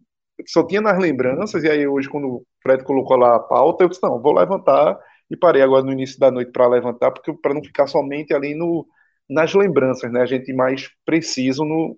só 0.48 0.66
tinha 0.66 0.82
nas 0.82 1.00
lembranças, 1.00 1.64
e 1.64 1.70
aí 1.70 1.88
hoje, 1.88 2.10
quando 2.10 2.28
o 2.28 2.46
Fred 2.62 2.84
colocou 2.84 3.18
lá 3.18 3.36
a 3.36 3.40
pauta, 3.40 3.84
eu 3.84 3.90
disse: 3.90 4.04
não, 4.04 4.22
vou 4.22 4.34
levantar, 4.34 5.00
e 5.30 5.38
parei 5.38 5.62
agora 5.62 5.84
no 5.84 5.94
início 5.94 6.20
da 6.20 6.32
noite 6.32 6.52
para 6.52 6.68
levantar, 6.68 7.12
porque 7.12 7.34
para 7.34 7.54
não 7.54 7.64
ficar 7.64 7.88
somente 7.88 8.34
ali 8.34 8.56
no, 8.56 8.86
nas 9.30 9.54
lembranças, 9.54 10.12
né? 10.12 10.22
A 10.22 10.26
gente 10.26 10.54
mais 10.54 10.90
preciso 11.06 11.64
no, 11.66 11.98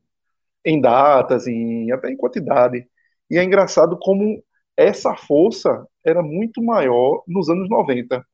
em 0.66 0.80
datas, 0.80 1.48
em, 1.48 1.92
até 1.92 2.12
em 2.12 2.18
quantidade. 2.18 2.88
E 3.30 3.38
é 3.38 3.44
engraçado 3.44 3.98
como 4.00 4.44
essa 4.78 5.16
força 5.16 5.88
era 6.04 6.22
muito 6.22 6.62
maior 6.64 7.24
nos 7.28 7.50
anos 7.50 7.70
90 7.70 8.26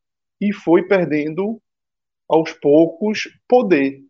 e 0.41 0.53
foi 0.53 0.83
perdendo 0.87 1.61
aos 2.27 2.53
poucos 2.53 3.27
poder. 3.47 4.01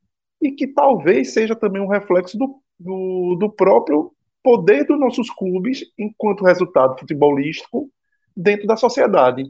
E 0.42 0.52
que 0.52 0.68
talvez 0.68 1.34
seja 1.34 1.56
também 1.56 1.82
um 1.82 1.88
reflexo 1.88 2.38
do, 2.38 2.62
do, 2.80 3.36
do 3.40 3.50
próprio 3.50 4.14
poder 4.44 4.86
dos 4.86 5.00
nossos 5.00 5.30
clubes 5.30 5.84
enquanto 5.98 6.46
resultado 6.46 6.98
futebolístico 6.98 7.92
dentro 8.36 8.68
da 8.68 8.78
sociedade. 8.78 9.44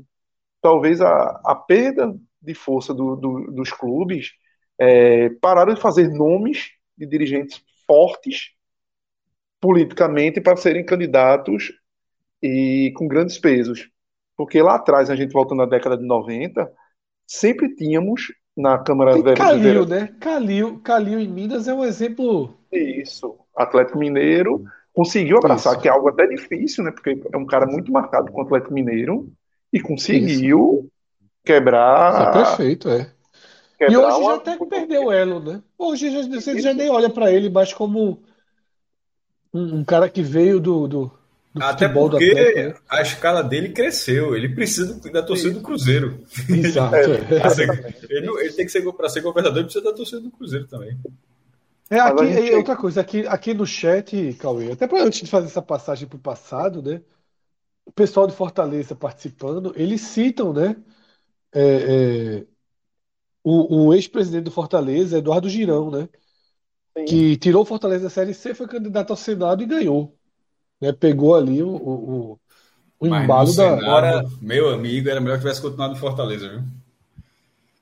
Talvez 0.62 1.00
a, 1.02 1.41
a 1.46 1.56
perda 1.56 2.16
de 2.41 2.54
força 2.54 2.94
do, 2.94 3.16
do, 3.16 3.52
dos 3.52 3.72
clubes 3.72 4.32
é, 4.80 5.30
pararam 5.41 5.74
de 5.74 5.82
fazer 5.82 6.10
nomes 6.10 6.72
de 6.98 7.06
dirigentes 7.06 7.64
fortes 7.86 8.52
politicamente 9.60 10.40
para 10.40 10.56
serem 10.56 10.86
candidatos 10.86 11.72
e 12.41 12.94
com 12.95 13.07
grandes 13.07 13.38
pesos. 13.38 13.90
Porque 14.38 14.61
lá 14.61 14.76
atrás, 14.76 15.10
a 15.10 15.15
gente 15.15 15.34
voltando 15.34 15.60
na 15.60 15.65
década 15.65 15.98
de 15.98 16.06
90, 16.06 16.72
sempre 17.27 17.76
tínhamos 17.76 18.27
na 18.56 18.77
Câmara 18.77 19.14
Tem 19.22 19.34
Calil, 19.36 19.86
né? 19.86 20.10
Calil, 20.19 20.80
Calil 20.80 21.19
em 21.19 21.27
Minas 21.27 21.68
é 21.68 21.73
um 21.73 21.84
exemplo. 21.84 22.57
Isso. 22.72 23.36
Atlético 23.56 23.98
Mineiro 23.98 24.64
conseguiu 24.94 25.38
abraçar, 25.38 25.73
Isso. 25.73 25.81
que 25.81 25.88
é 25.88 25.91
algo 25.91 26.10
até 26.10 26.27
difícil, 26.27 26.84
né? 26.84 26.91
Porque 26.91 27.22
é 27.31 27.38
um 27.38 27.45
cara 27.45 27.65
muito 27.65 27.91
marcado 27.91 28.31
com 28.31 28.41
o 28.41 28.44
Atlético 28.45 28.73
Mineiro 28.73 29.31
e 29.72 29.80
conseguiu 29.80 30.81
Isso. 30.81 30.91
quebrar. 31.45 32.30
É 32.30 32.31
perfeito, 32.31 32.90
é. 32.90 33.11
E 33.81 33.95
hoje 33.95 34.23
já 34.23 34.36
até 34.36 34.57
perdeu 34.65 35.06
o 35.06 35.11
elo, 35.11 35.40
né? 35.40 35.61
Hoje 35.77 36.11
já, 36.11 36.27
você 36.27 36.60
já 36.60 36.73
nem 36.73 36.90
olha 36.90 37.10
para 37.10 37.31
ele 37.31 37.49
mais 37.49 37.73
como 37.73 38.22
um, 39.54 39.78
um, 39.78 39.84
cara 39.84 40.10
que 40.10 40.22
veio 40.22 40.60
do, 40.60 40.88
do, 40.88 41.12
do 41.54 41.64
Até 41.64 41.88
porque 41.88 42.34
né? 42.34 42.76
a 42.90 43.02
escala 43.02 43.44
dele 43.44 43.70
cresceu. 43.70 44.36
Ele 44.36 44.50
precisa 44.50 45.00
da 45.12 45.24
torcida 45.24 45.54
do 45.54 45.62
Cruzeiro. 45.62 46.24
Exato. 46.50 46.96
é. 46.96 47.94
ele, 48.10 48.28
ele, 48.28 48.54
tem 48.54 48.66
que 48.66 48.72
ser 48.72 48.82
para 48.94 49.10
ser 49.10 49.22
governador, 49.22 49.58
ele 49.58 49.66
precisa 49.66 49.86
da 49.86 49.96
torcida 49.96 50.22
do 50.22 50.32
Cruzeiro 50.32 50.68
também. 50.68 50.98
É, 51.90 52.00
aqui, 52.00 52.34
gente... 52.34 52.54
outra 52.54 52.76
coisa, 52.76 53.02
aqui, 53.02 53.26
aqui 53.26 53.54
no 53.54 53.66
chat, 53.66 54.34
Cauê, 54.40 54.72
até 54.72 54.88
para 54.88 55.04
antes 55.04 55.22
de 55.22 55.28
fazer 55.28 55.48
essa 55.48 55.62
passagem 55.62 56.08
para 56.08 56.18
o 56.18 56.22
passado, 56.22 56.84
né? 56.84 57.02
O 57.84 57.92
pessoal 57.92 58.28
de 58.28 58.36
Fortaleza 58.36 58.96
participando, 58.96 59.74
eles 59.76 60.02
citam, 60.02 60.54
né? 60.54 60.76
É, 61.52 61.62
é, 62.42 62.46
o, 63.44 63.88
o 63.88 63.94
ex-presidente 63.96 64.44
do 64.44 64.52
Fortaleza, 64.52 65.18
Eduardo 65.18 65.50
Girão, 65.50 65.90
né? 65.90 66.08
Sim. 67.00 67.06
Que 67.06 67.38
tirou 67.38 67.62
o 67.62 67.66
Fortaleza 67.66 68.06
da 68.06 68.10
Série 68.10 68.34
C, 68.34 68.54
foi 68.54 68.68
candidato 68.68 69.12
ao 69.12 69.18
Senado 69.18 69.64
e 69.64 69.66
ganhou. 69.66 70.16
Né? 70.82 70.92
Pegou 70.92 71.36
ali 71.36 71.62
o, 71.64 71.70
o, 71.70 72.40
o 73.00 73.08
embalo 73.08 73.54
da. 73.56 73.78
Senado, 73.78 74.38
meu 74.42 74.70
amigo, 74.70 75.10
era 75.10 75.22
melhor 75.22 75.36
que 75.36 75.42
tivesse 75.42 75.62
continuado 75.62 75.94
no 75.94 76.00
Fortaleza, 76.00 76.50
viu? 76.50 76.62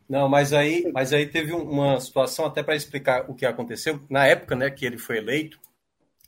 Não, 0.08 0.30
mas 0.30 0.54
aí, 0.54 0.90
mas 0.94 1.12
aí 1.12 1.26
teve 1.26 1.52
uma 1.52 2.00
situação 2.00 2.46
até 2.46 2.64
para 2.64 2.76
explicar 2.76 3.30
o 3.30 3.36
que 3.36 3.46
aconteceu. 3.46 4.00
Na 4.10 4.26
época, 4.26 4.56
né, 4.56 4.70
que 4.70 4.86
ele 4.86 4.98
foi 4.98 5.18
eleito, 5.18 5.60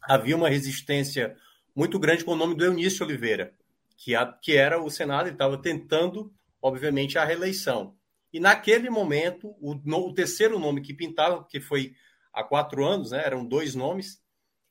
havia 0.01 0.35
uma 0.35 0.49
resistência 0.49 1.35
muito 1.73 1.97
grande 1.97 2.25
com 2.25 2.31
o 2.31 2.35
nome 2.35 2.55
do 2.55 2.65
Eunício 2.65 3.05
Oliveira, 3.05 3.53
que, 3.95 4.15
a, 4.15 4.25
que 4.25 4.57
era 4.57 4.81
o 4.81 4.89
Senado, 4.89 5.27
ele 5.27 5.35
estava 5.35 5.57
tentando, 5.57 6.29
obviamente, 6.61 7.17
a 7.17 7.23
reeleição. 7.23 7.93
E 8.33 8.39
naquele 8.39 8.89
momento, 8.89 9.55
o, 9.61 9.79
no, 9.85 10.07
o 10.07 10.13
terceiro 10.13 10.59
nome 10.59 10.81
que 10.81 10.93
pintava, 10.93 11.45
que 11.49 11.61
foi 11.61 11.93
há 12.33 12.43
quatro 12.43 12.85
anos, 12.85 13.11
né, 13.11 13.21
eram 13.25 13.45
dois 13.45 13.75
nomes, 13.75 14.21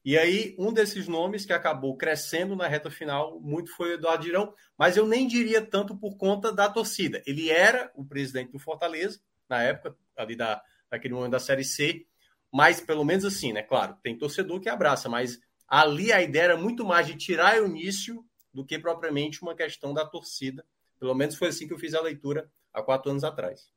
e 0.05 0.17
aí, 0.17 0.55
um 0.59 0.73
desses 0.73 1.07
nomes 1.07 1.45
que 1.45 1.53
acabou 1.53 1.95
crescendo 1.95 2.57
na 2.57 2.67
reta 2.67 2.91
final 2.91 3.39
muito 3.41 3.71
foi 3.77 3.91
o 3.91 3.95
Eduardo 3.95 4.25
Girão, 4.25 4.55
mas 4.75 4.97
eu 4.97 5.07
nem 5.07 5.27
diria 5.27 5.61
tanto 5.61 5.95
por 5.95 6.17
conta 6.17 6.51
da 6.51 6.67
torcida. 6.67 7.23
Ele 7.27 7.51
era 7.51 7.93
o 7.95 8.03
presidente 8.05 8.53
do 8.53 8.59
Fortaleza, 8.59 9.21
na 9.49 9.63
época, 9.63 9.95
ali 10.17 10.35
da, 10.35 10.63
daquele 10.91 11.13
momento 11.13 11.33
da 11.33 11.39
Série 11.39 11.65
C, 11.65 12.07
mas 12.51 12.81
pelo 12.81 13.05
menos 13.05 13.25
assim, 13.25 13.53
né? 13.53 13.63
Claro, 13.63 13.99
tem 14.03 14.17
torcedor 14.17 14.61
que 14.61 14.69
abraça, 14.69 15.09
mas 15.09 15.39
ali 15.67 16.11
a 16.11 16.23
ideia 16.23 16.45
era 16.45 16.57
muito 16.57 16.87
mais 16.87 17.07
de 17.07 17.15
tirar 17.15 17.61
o 17.61 17.67
início 17.67 18.25
do 18.51 18.65
que 18.65 18.79
propriamente 18.79 19.43
uma 19.43 19.55
questão 19.55 19.93
da 19.93 20.07
torcida. 20.07 20.65
Pelo 20.99 21.15
menos 21.15 21.35
foi 21.35 21.49
assim 21.49 21.67
que 21.67 21.75
eu 21.75 21.79
fiz 21.79 21.93
a 21.93 22.01
leitura 22.01 22.51
há 22.73 22.83
quatro 22.83 23.11
anos 23.11 23.25
atrás. 23.25 23.71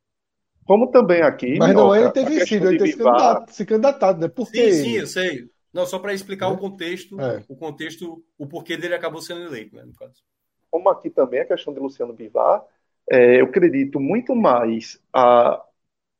Como 0.64 0.90
também 0.90 1.22
aqui. 1.22 1.58
Mas 1.58 1.74
não 1.74 1.94
ele 1.94 2.10
ter 2.10 2.24
vencido, 2.24 2.68
ele 2.68 2.78
ter 2.78 2.96
se 3.48 3.66
candidatado, 3.66 4.20
né? 4.20 4.28
Porque... 4.28 4.72
Sim, 4.72 4.84
sim, 4.84 4.96
eu 4.98 5.06
sei. 5.06 5.50
Não, 5.72 5.86
só 5.86 5.98
para 5.98 6.12
explicar 6.12 6.48
o 6.48 6.58
contexto, 6.58 7.18
é. 7.18 7.42
o 7.48 7.56
contexto, 7.56 8.22
o 8.38 8.46
porquê 8.46 8.76
dele 8.76 8.94
acabou 8.94 9.22
sendo 9.22 9.42
eleito, 9.42 9.74
né, 9.74 9.82
no 9.84 9.94
caso. 9.94 10.22
Como 10.70 10.88
aqui 10.90 11.08
também 11.08 11.40
a 11.40 11.46
questão 11.46 11.72
de 11.72 11.80
Luciano 11.80 12.12
Bivar, 12.12 12.62
é, 13.10 13.40
eu 13.40 13.46
acredito 13.46 13.98
muito 13.98 14.34
mais 14.36 15.00
a, 15.14 15.62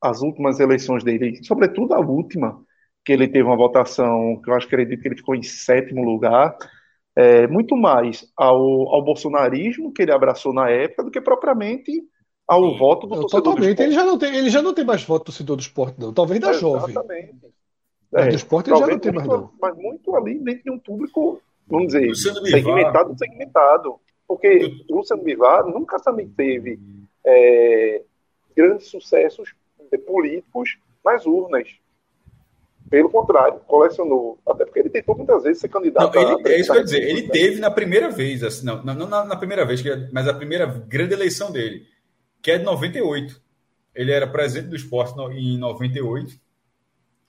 as 0.01 0.23
últimas 0.23 0.59
eleições 0.59 1.05
dele, 1.05 1.43
sobretudo 1.45 1.93
a 1.93 2.01
última, 2.01 2.65
que 3.05 3.13
ele 3.13 3.29
teve 3.29 3.45
uma 3.45 3.57
votação 3.57 4.41
que 4.43 4.51
eu 4.51 4.55
acho 4.55 4.67
que 4.67 4.75
acredito 4.75 5.03
que 5.03 5.09
ele 5.09 5.17
ficou 5.17 5.35
em 5.35 5.43
sétimo 5.43 6.03
lugar, 6.03 6.57
é, 7.15 7.47
muito 7.47 7.77
mais 7.77 8.27
ao, 8.35 8.89
ao 8.89 9.05
bolsonarismo 9.05 9.93
que 9.93 10.03
ele 10.03 10.13
abraçou 10.13 10.55
na 10.55 10.71
época 10.71 11.05
do 11.05 11.11
que 11.11 11.21
propriamente 11.21 11.93
ao 12.47 12.71
Sim. 12.71 12.79
voto 12.79 13.07
do 13.07 13.21
torcedor 13.21 13.43
Totalmente. 13.43 13.77
Do 13.77 13.83
ele 13.83 13.93
já 13.93 14.05
não 14.05 14.19
tem, 14.19 14.37
ele 14.37 14.51
já 14.51 14.63
não 14.63 14.75
tem 14.75 14.85
mais 14.85 15.05
voto 15.05 15.23
do 15.23 15.27
torcedor 15.27 15.57
do 15.57 15.61
esporte, 15.61 16.01
não. 16.01 16.13
Talvez 16.13 16.41
da 16.41 16.51
é, 16.51 16.55
jovem. 16.55 16.91
Exatamente. 16.91 17.53
É, 18.15 18.29
do 18.29 18.37
esporte 18.37 18.71
ele 18.71 18.79
já 18.79 18.87
não 18.87 18.99
tem 18.99 19.13
mais, 19.13 19.27
não. 19.27 19.51
Mas 19.61 19.77
muito 19.77 20.15
ali 20.15 20.39
dentro 20.39 20.65
de 20.65 20.71
um 20.71 20.79
público, 20.79 21.41
vamos 21.67 21.93
dizer, 21.93 22.15
segmentado, 22.15 23.17
segmentado. 23.17 23.97
Porque 24.27 24.85
o 24.89 24.97
Luciano 24.97 25.23
Bivar 25.23 25.67
nunca 25.67 25.99
também 25.99 26.29
teve 26.29 26.79
é, 27.25 28.03
grandes 28.57 28.89
sucessos 28.89 29.55
políticos 30.07 30.79
nas 31.05 31.27
urnas. 31.27 31.69
Pelo 32.89 33.09
contrário, 33.09 33.59
colecionou. 33.61 34.39
Até 34.47 34.67
porque 34.67 34.81
ele 34.81 34.91
tentou 34.91 35.17
muitas 35.17 35.43
vezes 35.43 35.61
ser 35.61 35.69
candidato. 35.69 36.15
Não, 36.15 36.39
ele, 36.39 36.49
é 36.49 36.61
isso 36.61 36.71
que 36.71 36.77
eu 36.77 36.81
ia 36.81 36.85
dizer. 36.85 37.03
Ele 37.03 37.29
teve 37.29 37.61
na 37.61 37.71
primeira 37.71 38.11
vez, 38.11 38.43
assim, 38.43 38.67
não, 38.67 38.83
não, 38.85 38.95
não 38.95 39.09
na, 39.09 39.37
primeira 39.37 39.65
vez, 39.65 39.85
é, 39.85 40.11
mas 40.13 40.29
a 40.29 40.35
primeira 40.35 40.67
grande 40.67 41.15
eleição 41.15 41.51
dele, 41.51 41.87
que 42.43 42.51
é 42.51 42.59
de 42.59 42.65
98. 42.65 43.41
Ele 43.95 44.11
era 44.11 44.27
presidente 44.27 44.69
do 44.69 44.77
esporte 44.77 45.15
em 45.35 45.57
98 45.57 46.41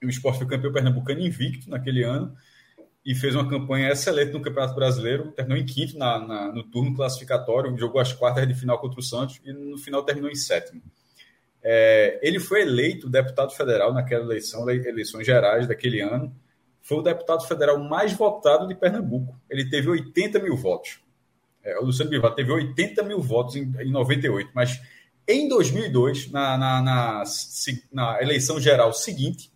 o 0.06 0.10
esporte 0.10 0.40
foi 0.40 0.48
campeão 0.48 0.72
pernambucano 0.72 1.22
invicto 1.22 1.70
naquele 1.70 2.04
ano 2.04 2.36
e 3.06 3.14
fez 3.14 3.36
uma 3.36 3.50
campanha 3.50 3.90
excelente 3.90 4.32
no 4.32 4.42
Campeonato 4.42 4.76
Brasileiro, 4.76 5.32
terminou 5.32 5.58
em 5.58 5.66
quinto 5.66 5.98
na, 5.98 6.20
na, 6.20 6.52
no 6.54 6.64
turno 6.64 6.96
classificatório, 6.96 7.78
jogou 7.78 8.00
as 8.00 8.14
quartas 8.14 8.48
de 8.48 8.54
final 8.54 8.80
contra 8.80 9.00
o 9.00 9.04
Santos 9.04 9.42
e 9.44 9.52
no 9.52 9.78
final 9.78 10.04
terminou 10.04 10.30
em 10.30 10.36
sétimo. 10.36 10.82
É, 11.62 12.20
ele 12.22 12.40
foi 12.40 12.62
eleito 12.62 13.10
deputado 13.10 13.52
federal 13.52 13.94
naquela 13.94 14.24
eleição, 14.24 14.70
eleições 14.70 15.26
gerais 15.26 15.68
daquele 15.68 16.00
ano, 16.02 16.34
foi 16.82 16.98
o 16.98 17.02
deputado 17.02 17.46
federal 17.46 17.80
mais 17.80 18.14
votado 18.14 18.68
de 18.68 18.76
Pernambuco. 18.76 19.40
Ele 19.50 19.70
teve 19.70 19.90
80 19.90 20.40
mil 20.40 20.56
votos. 20.56 21.00
É, 21.64 21.80
o 21.80 21.86
Luciano 21.86 22.10
Bivar 22.10 22.36
teve 22.36 22.52
80 22.52 23.04
mil 23.04 23.22
votos 23.22 23.56
em, 23.56 23.72
em 23.80 23.92
98, 23.92 24.52
mas 24.54 24.82
em 25.28 25.48
2002, 25.48 26.32
na, 26.32 26.58
na, 26.58 26.82
na, 26.82 27.24
na 27.92 28.22
eleição 28.22 28.60
geral 28.60 28.94
seguinte, 28.94 29.52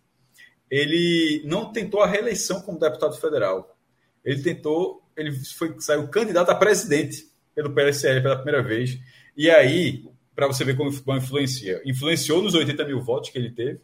ele 0.69 1.41
não 1.45 1.72
tentou 1.72 2.02
a 2.02 2.07
reeleição 2.07 2.61
como 2.61 2.80
deputado 2.80 3.15
federal. 3.18 3.77
Ele 4.23 4.41
tentou, 4.41 5.02
ele 5.15 5.31
foi 5.31 5.76
saiu 5.80 6.07
candidato 6.07 6.49
a 6.49 6.56
presidente 6.56 7.27
pelo 7.56 7.73
PSL 7.73 8.22
pela 8.22 8.35
primeira 8.35 8.61
vez. 8.61 8.99
E 9.35 9.49
aí, 9.49 10.06
para 10.35 10.48
você 10.48 10.64
ver 10.64 10.76
como, 10.76 10.91
como 11.02 11.18
influencia, 11.18 11.81
influenciou 11.85 12.41
nos 12.41 12.53
80 12.53 12.85
mil 12.85 13.02
votos 13.02 13.30
que 13.30 13.38
ele 13.38 13.52
teve 13.52 13.80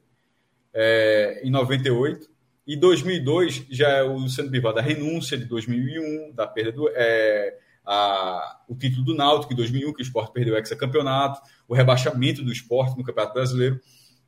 é, 0.73 1.41
em 1.43 1.51
98. 1.51 2.29
Em 2.65 2.79
2002, 2.79 3.65
já 3.69 3.89
é 3.89 4.03
o 4.03 4.13
Luciano 4.17 4.49
Bivar 4.49 4.73
da 4.73 4.81
renúncia 4.81 5.37
de 5.37 5.45
2001, 5.45 6.31
da 6.33 6.47
perda 6.47 6.71
do. 6.71 6.89
É, 6.93 7.57
a, 7.85 8.61
o 8.67 8.75
título 8.75 9.03
do 9.03 9.15
Náutico 9.15 9.53
em 9.53 9.55
2001, 9.55 9.93
que 9.93 10.01
o 10.01 10.03
esporte 10.03 10.31
perdeu 10.31 10.53
o 10.53 10.57
hexacampeonato, 10.57 11.41
o 11.67 11.73
rebaixamento 11.73 12.43
do 12.43 12.51
esporte 12.51 12.97
no 12.97 13.03
Campeonato 13.03 13.33
Brasileiro. 13.33 13.79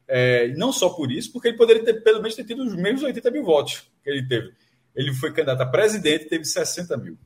É, 0.07 0.49
não 0.56 0.72
só 0.72 0.90
por 0.90 1.11
isso, 1.11 1.32
porque 1.32 1.48
ele 1.48 1.57
poderia 1.57 1.84
ter, 1.84 2.02
pelo 2.03 2.22
menos 2.22 2.36
ter 2.36 2.44
tido 2.44 2.64
os 2.64 2.76
mesmos 2.76 3.03
80 3.03 3.32
mil 3.32 3.44
votos 3.44 3.90
que 4.03 4.10
ele 4.10 4.27
teve. 4.27 4.53
Ele 4.95 5.14
foi 5.14 5.32
candidato 5.32 5.61
a 5.61 5.65
presidente 5.65 6.26
e 6.26 6.30
teve 6.30 6.45
60 6.45 6.95
mil, 6.98 7.18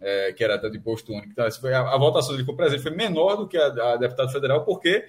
é, 0.00 0.32
que 0.32 0.44
era 0.44 0.56
de 0.70 0.78
posto 0.78 1.12
único. 1.12 1.32
Então, 1.32 1.50
foi, 1.52 1.74
a, 1.74 1.80
a, 1.80 1.98
votação 1.98 2.32
dele 2.32 2.44
como 2.44 2.56
presidente 2.56 2.82
foi 2.82 2.94
menor 2.94 3.36
do 3.36 3.48
que 3.48 3.56
a, 3.56 3.66
a 3.66 3.96
deputado 3.96 4.30
federal, 4.30 4.64
porque 4.64 5.04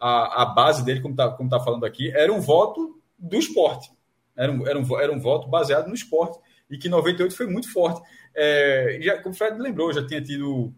a, 0.00 0.42
a 0.42 0.46
base 0.46 0.84
dele, 0.84 1.00
como 1.00 1.14
está 1.14 1.30
como 1.30 1.48
tá 1.48 1.60
falando 1.60 1.84
aqui, 1.84 2.10
era 2.10 2.32
um 2.32 2.40
voto 2.40 3.00
do 3.18 3.36
esporte. 3.36 3.90
Era 4.36 4.52
um, 4.52 4.66
era, 4.66 4.78
um, 4.78 5.00
era 5.00 5.12
um 5.12 5.20
voto 5.20 5.48
baseado 5.48 5.88
no 5.88 5.94
esporte. 5.94 6.38
E 6.70 6.78
que 6.78 6.88
98 6.88 7.34
foi 7.34 7.46
muito 7.46 7.72
forte. 7.72 8.00
É, 8.34 8.98
já, 9.00 9.22
como 9.22 9.34
o 9.34 9.38
Fred 9.38 9.58
lembrou, 9.58 9.92
já 9.92 10.06
tinha 10.06 10.22
tido 10.22 10.72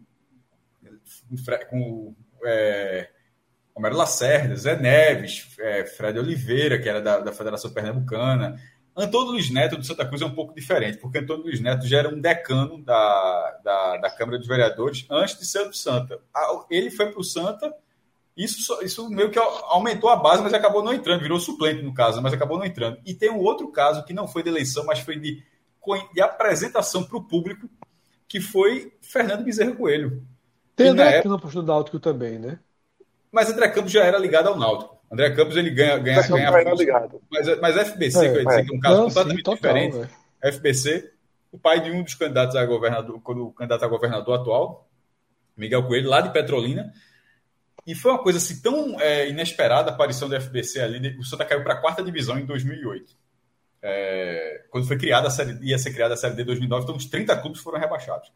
com. 1.69 2.15
É, 2.43 3.09
Romero 3.75 3.95
Lacerda, 3.95 4.55
Zé 4.55 4.75
Neves, 4.75 5.55
é, 5.59 5.85
Fred 5.85 6.19
Oliveira, 6.19 6.79
que 6.79 6.89
era 6.89 7.01
da, 7.01 7.19
da 7.19 7.31
Federação 7.31 7.71
Pernambucana, 7.71 8.59
Antônio 8.95 9.31
Luiz 9.31 9.49
Neto 9.49 9.77
do 9.77 9.85
Santa 9.85 10.05
Cruz 10.05 10.21
é 10.21 10.25
um 10.25 10.35
pouco 10.35 10.53
diferente, 10.53 10.97
porque 10.97 11.19
Antônio 11.19 11.43
Luiz 11.43 11.61
Neto 11.61 11.87
já 11.87 11.99
era 11.99 12.09
um 12.09 12.19
decano 12.19 12.83
da, 12.83 13.59
da, 13.63 13.97
da 13.97 14.09
Câmara 14.11 14.37
dos 14.37 14.47
Vereadores 14.47 15.05
antes 15.09 15.39
de 15.39 15.45
ser 15.45 15.65
do 15.65 15.73
Santa. 15.73 16.19
Ele 16.69 16.91
foi 16.91 17.09
para 17.09 17.19
o 17.19 17.23
Santa, 17.23 17.73
isso, 18.35 18.83
isso 18.83 19.09
meio 19.09 19.31
que 19.31 19.39
aumentou 19.39 20.09
a 20.09 20.17
base, 20.17 20.43
mas 20.43 20.53
acabou 20.53 20.83
não 20.83 20.93
entrando, 20.93 21.21
virou 21.21 21.39
suplente 21.39 21.81
no 21.81 21.93
caso, 21.93 22.21
mas 22.21 22.33
acabou 22.33 22.57
não 22.57 22.65
entrando. 22.65 22.99
E 23.05 23.13
tem 23.13 23.29
um 23.29 23.39
outro 23.39 23.71
caso 23.71 24.03
que 24.03 24.13
não 24.13 24.27
foi 24.27 24.43
de 24.43 24.49
eleição, 24.49 24.85
mas 24.85 24.99
foi 24.99 25.17
de, 25.17 25.41
de 26.13 26.21
apresentação 26.21 27.03
para 27.03 27.17
o 27.17 27.23
público, 27.23 27.69
que 28.27 28.39
foi 28.39 28.93
Fernando 29.01 29.43
Bezerra 29.43 29.75
Coelho. 29.75 30.23
Tem 30.75 30.89
André 30.89 31.17
época... 31.17 31.29
Campos 31.29 31.53
do 31.53 31.63
Náutico 31.63 31.99
também, 31.99 32.39
né? 32.39 32.59
Mas 33.31 33.49
André 33.49 33.69
Campos 33.69 33.91
já 33.91 34.03
era 34.03 34.17
ligado 34.17 34.47
ao 34.47 34.57
Náutico. 34.57 34.97
André 35.11 35.31
Campos 35.31 35.57
ele 35.57 35.69
ganha, 35.69 35.97
ganha, 35.97 36.21
ganha 36.25 36.51
mas, 37.29 37.59
mas 37.59 37.89
FBC, 37.89 38.25
é, 38.25 38.31
que 38.31 38.37
eu 38.37 38.41
ia 38.41 38.45
dizer 38.45 38.59
é. 38.61 38.63
que 38.63 38.73
é 38.73 38.77
um 38.77 38.79
caso 38.79 38.95
Não, 38.95 39.03
completamente 39.07 39.37
sim, 39.37 39.43
total, 39.43 39.55
diferente. 39.55 39.97
Véio. 39.97 40.53
FBC, 40.53 41.11
o 41.51 41.59
pai 41.59 41.81
de 41.81 41.91
um 41.91 42.03
dos 42.03 42.15
candidatos 42.15 42.55
a 42.55 42.65
governador, 42.65 43.19
quando 43.21 43.47
o 43.47 43.51
candidato 43.51 43.83
a 43.83 43.87
governador 43.87 44.39
atual, 44.39 44.89
Miguel 45.57 45.83
Coelho, 45.83 46.09
lá 46.09 46.21
de 46.21 46.31
Petrolina. 46.31 46.93
E 47.85 47.93
foi 47.93 48.11
uma 48.11 48.23
coisa 48.23 48.37
assim 48.37 48.61
tão 48.61 48.99
é, 49.01 49.27
inesperada 49.29 49.91
a 49.91 49.93
aparição 49.93 50.29
do 50.29 50.39
FBC 50.39 50.79
ali. 50.79 51.17
O 51.17 51.23
Santa 51.23 51.43
caiu 51.43 51.63
para 51.63 51.73
a 51.73 51.81
quarta 51.81 52.01
divisão 52.01 52.39
em 52.39 52.45
2008. 52.45 53.13
É, 53.81 54.65
quando 54.69 54.87
foi 54.87 54.97
criada 54.97 55.27
a 55.27 55.31
série, 55.31 55.57
ia 55.61 55.77
ser 55.77 55.91
criada 55.91 56.13
a 56.13 56.17
série 56.17 56.35
D 56.35 56.43
2009, 56.43 56.83
então 56.83 56.95
uns 56.95 57.05
30 57.05 57.35
clubes 57.37 57.61
foram 57.61 57.79
rebaixados. 57.79 58.31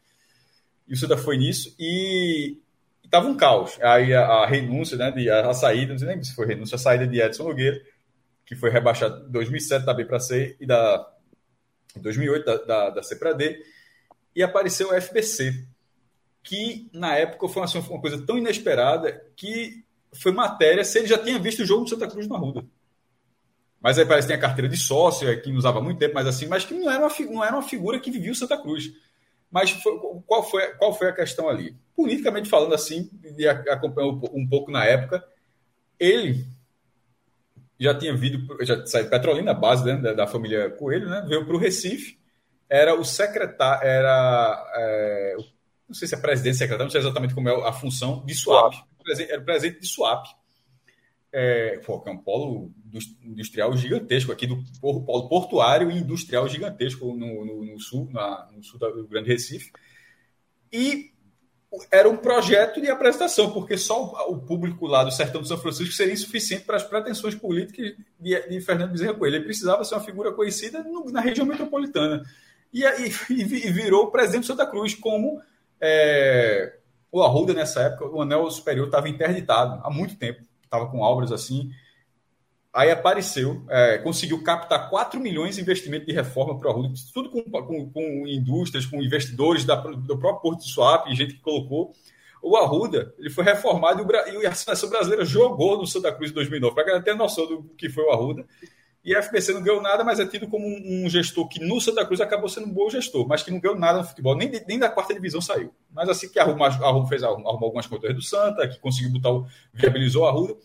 E 0.88 0.94
o 0.94 0.98
Santa 0.98 1.18
foi 1.18 1.38
nisso. 1.38 1.76
E 1.80 2.58
estava 3.04 3.28
um 3.28 3.38
caos. 3.38 3.80
Aí 3.82 4.14
a, 4.14 4.26
a 4.26 4.48
renúncia, 4.48 4.98
né, 4.98 5.12
de, 5.12 5.30
a, 5.30 5.50
a, 5.50 5.54
saída, 5.54 5.94
não 5.94 6.00
sei 6.00 6.08
nem 6.08 6.24
se 6.24 6.36
foi 6.36 6.48
renúncia, 6.48 6.76
a 6.76 6.80
saída 6.80 7.08
de 7.08 7.22
Edson 7.22 7.44
Nogueira, 7.44 7.82
que 8.46 8.56
foi 8.56 8.70
rebaixado 8.70 9.28
em 9.28 9.32
2007 9.32 9.86
da 9.86 9.94
B 9.94 10.06
para 10.06 10.20
C 10.20 10.56
e 10.60 10.66
da 10.66 11.12
em 11.96 12.02
2008 12.02 12.46
da, 12.46 12.58
da, 12.58 12.90
da 12.90 13.04
C 13.04 13.16
para 13.16 13.32
D, 13.32 13.58
e 14.36 14.44
apareceu 14.44 14.90
o 14.90 15.02
FBC, 15.02 15.66
que 16.44 16.90
na 16.94 17.16
época 17.16 17.48
foi 17.48 17.64
assim, 17.64 17.80
uma 17.80 18.02
coisa 18.02 18.22
tão 18.26 18.38
inesperada 18.38 19.26
que 19.36 19.84
foi 20.14 20.34
matéria 20.34 20.84
se 20.84 21.00
ele 21.00 21.08
já 21.08 21.18
tinha 21.18 21.40
visto 21.40 21.62
o 21.62 21.66
jogo 21.66 21.86
do 21.86 21.90
Santa 21.90 22.08
Cruz 22.08 22.28
na 22.28 22.38
Ruda. 22.38 22.66
Mas 23.86 24.00
aí 24.00 24.06
parece 24.08 24.26
que 24.26 24.34
tem 24.34 24.40
a 24.40 24.42
carteira 24.42 24.68
de 24.68 24.78
sócio, 24.78 25.30
é, 25.30 25.36
que 25.36 25.48
não 25.52 25.60
usava 25.60 25.80
muito 25.80 26.00
tempo, 26.00 26.16
mas 26.16 26.26
assim, 26.26 26.48
mas 26.48 26.66
que 26.66 26.74
não 26.74 26.90
era 26.90 27.06
uma, 27.06 27.32
não 27.32 27.44
era 27.44 27.54
uma 27.54 27.62
figura 27.62 28.00
que 28.00 28.10
vivia 28.10 28.32
o 28.32 28.36
Santa 28.36 28.58
Cruz. 28.58 28.92
Mas 29.52 29.70
foi, 29.70 29.96
qual, 30.26 30.42
foi, 30.42 30.66
qual 30.74 30.92
foi 30.92 31.10
a 31.10 31.14
questão 31.14 31.48
ali? 31.48 31.78
Politicamente 31.96 32.50
falando 32.50 32.74
assim, 32.74 33.12
e 33.38 33.48
acompanhou 33.48 34.20
um 34.34 34.48
pouco 34.48 34.72
na 34.72 34.84
época, 34.84 35.24
ele 36.00 36.48
já 37.80 37.94
tinha 37.94 38.16
vindo, 38.18 38.58
já 38.66 38.84
saiu 38.88 39.08
Petrolina, 39.08 39.54
base 39.54 39.86
né, 39.86 39.98
da, 39.98 40.14
da, 40.14 40.26
família 40.26 40.72
Coelho, 40.72 41.08
né, 41.08 41.24
veio 41.28 41.46
para 41.46 41.56
o 41.56 41.60
Recife, 41.60 42.18
era 42.68 43.00
o 43.00 43.06
secretário, 43.06 43.88
era, 43.88 44.74
é, 44.78 45.36
não 45.88 45.94
sei 45.94 46.08
se 46.08 46.16
é 46.16 46.18
presidente, 46.18 46.58
secretário, 46.58 46.86
não 46.86 46.92
sei 46.92 47.02
exatamente 47.02 47.36
como 47.36 47.48
é 47.48 47.70
a 47.70 47.72
função, 47.72 48.26
de 48.26 48.34
SWAP, 48.34 48.74
era 49.30 49.40
o 49.40 49.46
presidente 49.46 49.82
de 49.82 49.88
SWAP, 49.88 50.26
é, 51.38 51.82
pô, 51.86 52.00
que 52.00 52.08
é 52.08 52.14
um 52.14 52.18
polo 52.18 52.72
industrial 53.22 53.76
gigantesco 53.76 54.32
aqui 54.32 54.48
do 54.48 54.64
polo 54.80 55.28
portuário 55.28 55.92
e 55.92 55.98
industrial 55.98 56.48
gigantesco 56.48 57.08
no, 57.08 57.46
no, 57.46 57.66
no 57.66 57.78
sul, 57.78 58.08
na, 58.10 58.48
no 58.56 58.64
sul 58.64 58.80
do 58.80 59.06
Grande 59.06 59.28
Recife. 59.28 59.70
E 60.72 61.12
era 61.92 62.10
um 62.10 62.16
projeto 62.16 62.80
de 62.80 62.90
apresentação, 62.90 63.52
porque 63.52 63.78
só 63.78 64.30
o, 64.30 64.40
público 64.40 64.88
lá 64.88 65.04
do 65.04 65.12
sertão 65.12 65.42
de 65.42 65.50
São 65.50 65.58
Francisco 65.58 65.94
seria 65.94 66.14
insuficiente 66.14 66.64
para 66.64 66.78
as 66.78 66.84
pretensões 66.84 67.36
políticas 67.36 67.98
de, 68.18 68.48
de 68.48 68.62
Fernando 68.62 68.92
Bezerra 68.92 69.14
Coelho. 69.14 69.36
Ele 69.36 69.44
precisava 69.44 69.84
ser 69.84 69.96
uma 69.96 70.06
figura 70.06 70.32
conhecida 70.32 70.82
no, 70.84 71.12
na 71.12 71.20
região 71.20 71.46
metropolitana. 71.46 72.24
E, 72.74 72.82
e, 73.30 73.42
e, 73.42 73.72
virou 73.74 74.10
presidente 74.10 74.44
de 74.44 74.48
Santa 74.48 74.66
Cruz, 74.66 74.96
como 74.96 75.42
é, 75.82 76.78
o 77.12 77.22
Arruda, 77.22 77.54
nessa 77.54 77.82
época, 77.82 78.06
o 78.06 78.22
anel 78.22 78.50
superior 78.50 78.86
estava 78.86 79.10
interditado 79.10 79.82
há 79.84 79.90
muito 79.90 80.16
tempo 80.16 80.42
estava 80.76 80.92
com 80.92 81.00
obras 81.00 81.32
assim. 81.32 81.72
Aí 82.74 82.92
apareceu, 82.92 83.66
é, 83.70 83.98
conseguiu 84.00 84.44
captar 84.44 84.90
4 84.90 85.20
milhões 85.20 85.56
de 85.56 85.62
investimento 85.62 86.06
de 86.06 86.12
reforma 86.12 86.60
para 86.60 86.68
o 86.68 86.72
Arruda, 86.72 86.94
tudo 87.14 87.30
com, 87.30 87.42
com, 87.42 87.90
com, 87.90 88.28
indústrias, 88.28 88.86
com 88.86 89.02
investidores 89.02 89.64
da, 89.64 89.76
do 89.76 90.18
próprio 90.18 90.42
Porto 90.42 90.60
de 90.60 90.70
Suape, 90.70 91.16
gente 91.16 91.36
que 91.36 91.42
colocou. 91.42 91.94
O 92.44 92.58
Arruda 92.58 93.14
ele 93.18 93.30
foi 93.30 93.46
reformado 93.46 94.02
e, 94.02 94.36
o, 94.38 94.42
e 94.42 94.46
a 94.46 94.54
seleção 94.54 94.90
brasileira 94.90 95.24
jogou 95.24 95.78
no 95.78 95.88
Santa 95.88 96.12
Cruz 96.12 96.32
em 96.32 96.34
2009, 96.34 96.76
para 96.76 97.02
ter 97.02 97.16
noção 97.16 97.48
do 97.48 97.64
que 97.78 97.90
foi 97.90 98.04
o 98.04 98.12
Arruda. 98.12 98.46
E 99.06 99.16
a 99.16 99.22
FBC 99.22 99.54
não 99.54 99.62
ganhou 99.62 99.82
nada, 99.84 100.04
mas 100.04 100.20
é 100.20 100.26
tido 100.26 100.48
como 100.48 100.66
um, 100.68 101.08
gestor 101.08 101.48
que 101.48 101.64
no 101.64 101.80
Santa 101.80 102.04
Cruz 102.04 102.20
acabou 102.20 102.50
sendo 102.50 102.66
um 102.66 102.74
bom 102.74 102.90
gestor, 102.90 103.28
mas 103.28 103.44
que 103.44 103.52
não 103.52 103.60
ganhou 103.60 103.78
nada 103.78 104.00
no 104.00 104.04
futebol, 104.04 104.36
nem, 104.36 104.52
nem 104.68 104.80
da 104.80 104.90
quarta 104.90 105.14
divisão 105.14 105.40
saiu. 105.40 105.72
Mas 105.94 106.10
assim 106.10 106.28
que 106.28 106.40
arrumou, 106.40 106.66
arrumou, 106.66 107.08
fez, 107.08 107.22
arrumou, 107.22 107.48
algumas 107.48 107.86
contas 107.86 108.16
do 108.16 108.22
Santa, 108.24 108.68
que 108.68 108.80
conseguiu 108.80 109.12
botar 109.12 109.30
o, 109.30 109.46
viabilizou 109.72 110.26
a 110.26 110.30
Arruda 110.30 110.56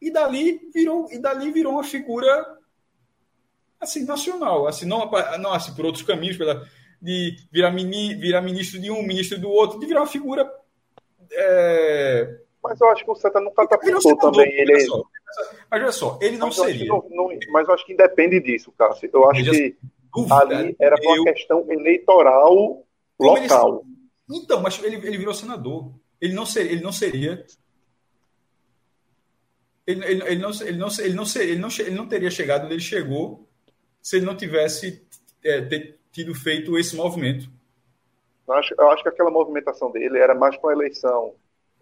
e 0.00 0.10
dali 0.10 0.60
virou 0.74 1.06
e 1.12 1.18
dali 1.20 1.52
virou 1.52 1.74
uma 1.74 1.84
figura 1.84 2.58
assim 3.80 4.04
nacional, 4.04 4.66
assim 4.66 4.84
não, 4.84 5.08
não 5.38 5.52
assim 5.52 5.72
por 5.72 5.86
outros 5.86 6.04
caminhos, 6.04 6.36
pela 6.36 6.66
de 7.00 7.36
virar, 7.52 7.70
mini, 7.70 8.14
virar 8.16 8.42
ministro 8.42 8.80
de 8.80 8.90
um, 8.90 9.02
ministro 9.02 9.38
do 9.38 9.48
outro, 9.48 9.78
de 9.78 9.86
virar 9.86 10.00
uma 10.00 10.06
figura 10.06 10.50
é... 11.32 12.38
Mas 12.62 12.80
eu 12.80 12.88
acho 12.90 13.04
que 13.04 13.10
o 13.10 13.14
Santa 13.14 13.40
não 13.40 13.52
catapultou 13.52 14.16
também 14.16 14.52
ele. 14.52 14.86
Mas 15.70 15.82
olha 15.82 15.92
só, 15.92 16.18
ele 16.20 16.36
não 16.36 16.52
seria. 16.52 16.86
Não, 16.86 17.06
não, 17.10 17.28
mas 17.50 17.68
eu 17.68 17.74
acho 17.74 17.86
que 17.86 17.92
independe 17.92 18.40
disso, 18.40 18.72
Cássio. 18.72 19.10
Eu 19.12 19.30
acho 19.30 19.44
que 19.44 19.76
dúvida, 20.12 20.36
ali 20.36 20.76
era 20.80 20.96
uma 21.00 21.16
eu... 21.16 21.24
questão 21.24 21.64
eleitoral 21.70 22.84
local. 23.18 23.84
Ele... 24.28 24.38
Então, 24.38 24.60
mas 24.60 24.82
ele, 24.82 24.96
ele 24.96 25.18
virou 25.18 25.34
senador. 25.34 25.92
Ele 26.20 26.34
não 26.34 26.46
seria, 26.46 26.72
ele 26.72 26.82
não 26.82 26.92
seria 26.92 27.44
ele, 29.86 30.04
ele, 30.04 30.22
ele, 30.24 30.40
não, 30.40 30.50
ele, 30.50 30.78
não, 30.78 30.88
ele, 30.98 31.14
não, 31.14 31.24
ele, 31.36 31.58
não, 31.58 31.68
ele 31.78 31.90
não 31.90 32.08
teria 32.08 32.30
chegado 32.30 32.64
onde 32.64 32.74
ele 32.74 32.82
chegou 32.82 33.48
se 34.00 34.16
ele 34.16 34.26
não 34.26 34.36
tivesse 34.36 35.04
é, 35.44 35.60
tido 36.12 36.34
feito 36.34 36.78
esse 36.78 36.94
movimento. 36.94 37.50
Eu 38.46 38.54
acho, 38.54 38.74
eu 38.78 38.90
acho 38.90 39.02
que 39.02 39.08
aquela 39.08 39.30
movimentação 39.30 39.90
dele 39.90 40.18
era 40.18 40.34
mais 40.34 40.56
para 40.56 40.70
a 40.70 40.74
eleição 40.74 41.34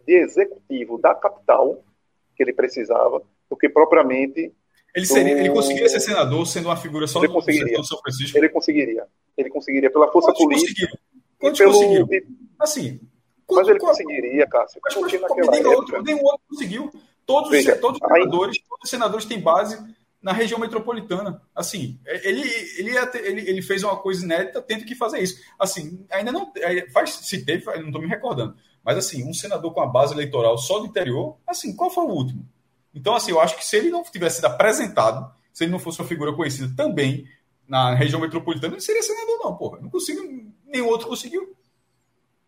de 0.06 0.14
executivo 0.14 0.98
da 0.98 1.14
capital 1.14 1.82
que 2.35 2.43
ele 2.43 2.52
precisava 2.52 3.22
do 3.51 3.56
que 3.56 3.68
propriamente. 3.68 4.55
Ele, 4.94 5.06
seria, 5.06 5.35
do... 5.35 5.40
ele 5.40 5.51
conseguiria 5.51 5.89
ser 5.89 6.01
senador 6.01 6.47
sendo 6.47 6.66
uma 6.66 6.77
figura 6.77 7.06
só 7.06 7.18
ele 7.18 7.28
do, 7.28 7.35
conseguiria. 7.35 7.77
do 7.77 7.85
São 7.85 7.98
Francisco? 7.98 8.39
Ele 8.39 8.48
conseguiria. 8.48 9.06
Ele 9.36 9.51
conseguiria 9.51 9.90
pela 9.90 10.10
força 10.10 10.32
Quantos 10.32 10.44
política. 10.44 10.98
Quantos 11.39 11.59
pelo... 11.59 11.72
conseguiu? 11.72 12.09
Assim. 12.59 13.01
Mas 13.51 13.68
ele 13.68 13.81
conseguiria, 13.81 14.47
Cássio. 14.47 14.81
Mas, 14.85 14.94
mas, 14.97 15.51
nenhum, 15.51 15.70
outro, 15.70 16.02
nenhum 16.02 16.24
outro 16.24 16.40
conseguiu. 16.48 16.90
Todos, 17.27 17.51
Veja, 17.51 17.74
os, 17.74 17.81
todos 17.81 18.01
os 18.01 18.09
senadores, 18.09 18.56
aí... 18.56 18.68
todos 18.68 18.85
os 18.85 18.90
senadores 18.90 19.24
têm 19.27 19.40
base 19.40 19.78
na 20.22 20.32
região 20.32 20.60
metropolitana. 20.60 21.43
Assim, 21.55 21.98
ele, 22.06 22.43
ele, 22.78 22.90
ele, 23.24 23.51
ele 23.51 23.62
fez 23.62 23.82
uma 23.82 23.97
coisa 23.97 24.24
inédita, 24.24 24.62
tendo 24.62 24.85
que 24.85 24.94
fazer 24.94 25.20
isso. 25.20 25.40
Assim, 25.59 26.05
ainda 26.10 26.31
não. 26.31 26.52
É, 26.56 26.89
faz, 26.90 27.10
se 27.10 27.44
teve, 27.44 27.64
não 27.78 27.86
estou 27.86 28.01
me 28.01 28.09
recordando. 28.09 28.55
Mas, 28.85 28.97
assim, 28.97 29.28
um 29.28 29.35
senador 29.35 29.72
com 29.74 29.81
a 29.81 29.86
base 29.86 30.14
eleitoral 30.14 30.56
só 30.56 30.78
do 30.78 30.86
interior, 30.86 31.36
assim, 31.47 31.74
qual 31.74 31.90
foi 31.90 32.05
o 32.05 32.10
último? 32.10 32.48
Então, 32.95 33.15
assim, 33.15 33.31
eu 33.31 33.41
acho 33.41 33.57
que 33.57 33.65
se 33.65 33.77
ele 33.77 33.91
não 33.91 34.03
tivesse 34.03 34.37
sido 34.37 34.47
apresentado, 34.47 35.33
se 35.53 35.65
ele 35.65 35.73
não 35.73 35.79
fosse 35.79 36.01
uma 36.01 36.09
figura 36.09 36.35
conhecida 36.35 36.73
também 36.77 37.27
na 37.67 37.95
região 37.95 38.21
metropolitana, 38.21 38.75
ele 38.75 38.81
seria 38.81 39.03
senador, 39.03 39.39
não, 39.45 39.57
porra. 39.57 39.79
Não 39.81 39.89
consigo, 39.89 40.21
nenhum 40.67 40.89
outro 40.89 41.09
conseguiu. 41.09 41.55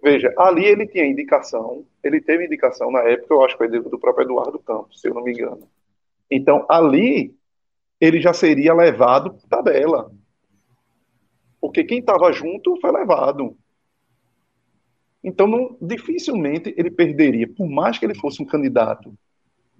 Veja, 0.02 0.34
ali 0.36 0.64
ele 0.64 0.86
tinha 0.86 1.06
indicação, 1.06 1.86
ele 2.02 2.20
teve 2.20 2.44
indicação 2.44 2.90
na 2.90 3.00
época, 3.02 3.32
eu 3.32 3.44
acho 3.44 3.56
que 3.56 3.68
foi 3.68 3.80
do 3.80 3.98
próprio 4.00 4.24
Eduardo 4.24 4.58
Campos, 4.58 5.00
se 5.00 5.08
eu 5.08 5.14
não 5.14 5.22
me 5.22 5.32
engano. 5.32 5.68
Então, 6.28 6.66
ali, 6.68 7.36
ele 8.00 8.20
já 8.20 8.32
seria 8.32 8.74
levado 8.74 9.34
por 9.34 9.46
tabela. 9.46 10.10
Porque 11.60 11.84
quem 11.84 12.00
estava 12.00 12.32
junto 12.32 12.76
foi 12.80 12.90
levado. 12.90 13.56
Então, 15.22 15.46
não, 15.46 15.76
dificilmente 15.80 16.74
ele 16.76 16.90
perderia, 16.90 17.46
por 17.46 17.68
mais 17.68 17.96
que 17.96 18.04
ele 18.04 18.16
fosse 18.16 18.42
um 18.42 18.46
candidato 18.46 19.16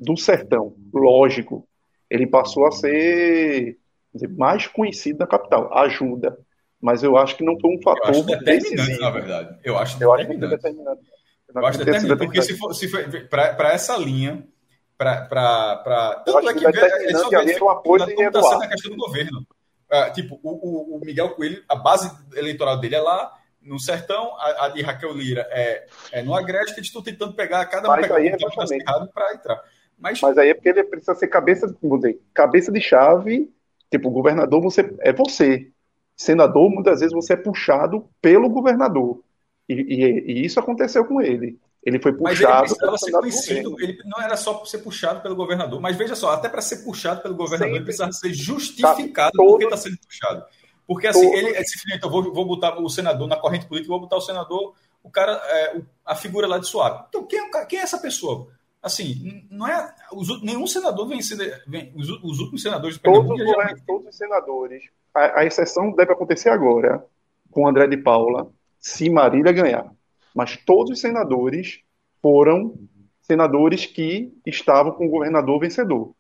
do 0.02 0.16
sertão, 0.16 0.74
lógico, 0.92 1.66
ele 2.10 2.26
passou 2.26 2.66
a 2.66 2.72
ser 2.72 3.78
dizer, 4.12 4.28
mais 4.28 4.66
conhecido 4.66 5.20
na 5.20 5.26
capital. 5.26 5.72
Ajuda 5.76 6.38
mas 6.82 7.04
eu 7.04 7.16
acho 7.16 7.36
que 7.36 7.44
não 7.44 7.58
foi 7.60 7.70
um 7.70 7.80
fator 7.80 8.12
eu 8.12 8.20
acho 8.20 8.24
determinante, 8.24 8.98
na 8.98 9.10
verdade. 9.10 9.56
Eu 9.62 9.78
acho 9.78 10.02
eu 10.02 10.10
determinante. 10.10 10.54
Acho 10.54 10.62
determinante. 10.62 11.02
Eu, 11.54 11.66
acho 11.66 11.78
determinante, 11.78 12.18
porque 12.18 12.42
se 12.42 12.58
for, 12.58 12.74
se 12.74 12.88
for 12.88 13.00
para 13.30 13.72
essa 13.72 13.96
linha, 13.96 14.44
para 14.98 16.22
tanto 16.26 16.48
é 16.48 16.54
que, 16.54 16.58
que 16.58 16.66
é 16.66 17.14
só 17.14 17.30
é 17.30 17.62
o 17.62 17.68
apoio 17.68 18.02
está 18.02 18.42
sendo 18.42 18.62
a 18.64 18.66
questão 18.66 18.90
do 18.90 18.96
governo. 18.96 19.46
Ah, 19.88 20.10
tipo, 20.10 20.40
o, 20.42 20.96
o, 20.96 21.00
Miguel 21.04 21.30
Coelho, 21.30 21.62
a 21.68 21.76
base 21.76 22.10
eleitoral 22.34 22.80
dele 22.80 22.96
é 22.96 23.00
lá, 23.00 23.30
no 23.60 23.78
sertão, 23.78 24.34
a, 24.38 24.64
a 24.64 24.68
de 24.70 24.82
Raquel 24.82 25.12
Lira 25.12 25.46
é, 25.50 25.86
é 26.10 26.22
no 26.22 26.34
Agreste, 26.34 26.72
que 26.72 26.80
eles 26.80 26.88
estão 26.88 27.02
tentando 27.02 27.34
pegar 27.34 27.64
cada 27.66 27.92
um 27.92 27.94
pegar 27.94 28.16
um 28.16 29.06
para 29.06 29.34
entrar. 29.34 29.62
Mas, 30.02 30.20
Mas 30.20 30.36
aí 30.36 30.50
é 30.50 30.54
porque 30.54 30.68
ele 30.68 30.84
precisa 30.84 31.14
ser 31.14 31.28
cabeça, 31.28 31.74
dizer, 31.82 32.20
cabeça 32.34 32.70
de 32.70 32.80
chave 32.80 33.48
Tipo, 33.92 34.10
governador 34.10 34.62
você 34.62 34.90
é 35.00 35.12
você. 35.12 35.70
Senador, 36.16 36.70
muitas 36.70 37.00
vezes 37.00 37.14
você 37.14 37.34
é 37.34 37.36
puxado 37.36 38.08
pelo 38.22 38.48
governador. 38.48 39.22
E, 39.68 39.74
e, 39.74 40.32
e 40.32 40.46
isso 40.46 40.58
aconteceu 40.58 41.04
com 41.04 41.20
ele. 41.20 41.58
Ele 41.84 42.00
foi 42.00 42.14
puxado. 42.14 42.62
Mas 42.62 42.70
ele 42.70 42.78
precisava 42.78 42.98
ser 42.98 43.10
conhecido. 43.12 43.76
Ele 43.78 43.98
não 44.06 44.22
era 44.22 44.34
só 44.34 44.64
ser 44.64 44.78
puxado 44.78 45.20
pelo 45.20 45.36
governador. 45.36 45.78
Mas 45.78 45.94
veja 45.94 46.14
só, 46.14 46.30
até 46.30 46.48
para 46.48 46.62
ser 46.62 46.84
puxado 46.84 47.20
pelo 47.20 47.34
governador, 47.34 47.66
Sempre. 47.66 47.76
ele 47.76 47.84
precisava 47.84 48.12
ser 48.12 48.32
justificado 48.32 49.32
tá, 49.32 49.44
porque 49.44 49.64
está 49.64 49.76
sendo 49.76 49.98
puxado. 49.98 50.44
Porque 50.86 51.06
assim, 51.06 51.26
todo... 51.26 51.36
ele 51.36 51.50
esse 51.50 51.78
então, 51.94 52.08
vou, 52.08 52.32
vou 52.32 52.46
botar 52.46 52.80
o 52.80 52.88
senador 52.88 53.28
na 53.28 53.36
corrente 53.36 53.66
política, 53.66 53.92
vou 53.92 54.00
botar 54.00 54.16
o 54.16 54.22
senador, 54.22 54.74
o 55.02 55.10
cara, 55.10 55.32
é, 55.32 55.80
a 56.06 56.14
figura 56.14 56.46
lá 56.46 56.58
de 56.58 56.66
Suave. 56.66 57.04
Então, 57.10 57.26
quem 57.26 57.38
é, 57.38 57.66
quem 57.66 57.78
é 57.78 57.82
essa 57.82 57.98
pessoa? 57.98 58.48
Assim, 58.82 59.46
não 59.48 59.68
é. 59.68 59.94
Os, 60.12 60.42
nenhum 60.42 60.66
senador 60.66 61.06
vem. 61.06 61.20
Vem, 61.68 61.92
os, 61.94 62.08
os, 62.08 62.40
últimos 62.40 62.62
senadores 62.62 62.96
de 62.96 63.02
Todos, 63.02 63.38
já... 63.38 63.76
todos 63.86 64.08
os 64.08 64.16
senadores. 64.16 64.82
A, 65.14 65.40
a, 65.40 65.46
exceção 65.46 65.92
deve 65.92 66.12
acontecer 66.12 66.48
agora, 66.48 67.04
com 67.50 67.68
André 67.68 67.86
de 67.86 67.96
Paula, 67.96 68.50
se 68.80 69.08
Marília 69.08 69.52
ganhar. 69.52 69.92
Mas 70.34 70.56
todos 70.56 70.90
os 70.90 71.00
senadores 71.00 71.80
foram 72.20 72.74
senadores 73.20 73.86
que 73.86 74.32
estavam 74.44 74.92
com 74.92 75.06
o 75.06 75.10
governador 75.10 75.60
vencedor. 75.60 76.12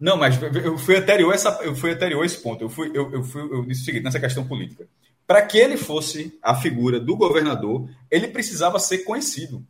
Não, 0.00 0.16
mas 0.16 0.40
eu 0.42 0.76
fui 0.76 0.96
anterior 0.96 1.30
a, 1.30 1.34
essa, 1.34 1.60
eu 1.62 1.76
fui 1.76 1.92
anterior 1.92 2.22
a 2.22 2.26
esse 2.26 2.42
ponto. 2.42 2.64
Eu, 2.64 2.68
fui, 2.68 2.90
eu, 2.92 3.12
eu, 3.12 3.22
fui, 3.22 3.40
eu 3.40 3.64
disse 3.64 3.82
o 3.82 3.84
seguinte, 3.84 4.02
nessa 4.02 4.18
questão 4.18 4.46
política. 4.46 4.88
Para 5.26 5.42
que 5.42 5.58
ele 5.58 5.76
fosse 5.76 6.36
a 6.42 6.56
figura 6.56 6.98
do 6.98 7.16
governador, 7.16 7.88
ele 8.10 8.28
precisava 8.28 8.80
ser 8.80 8.98
conhecido. 8.98 9.64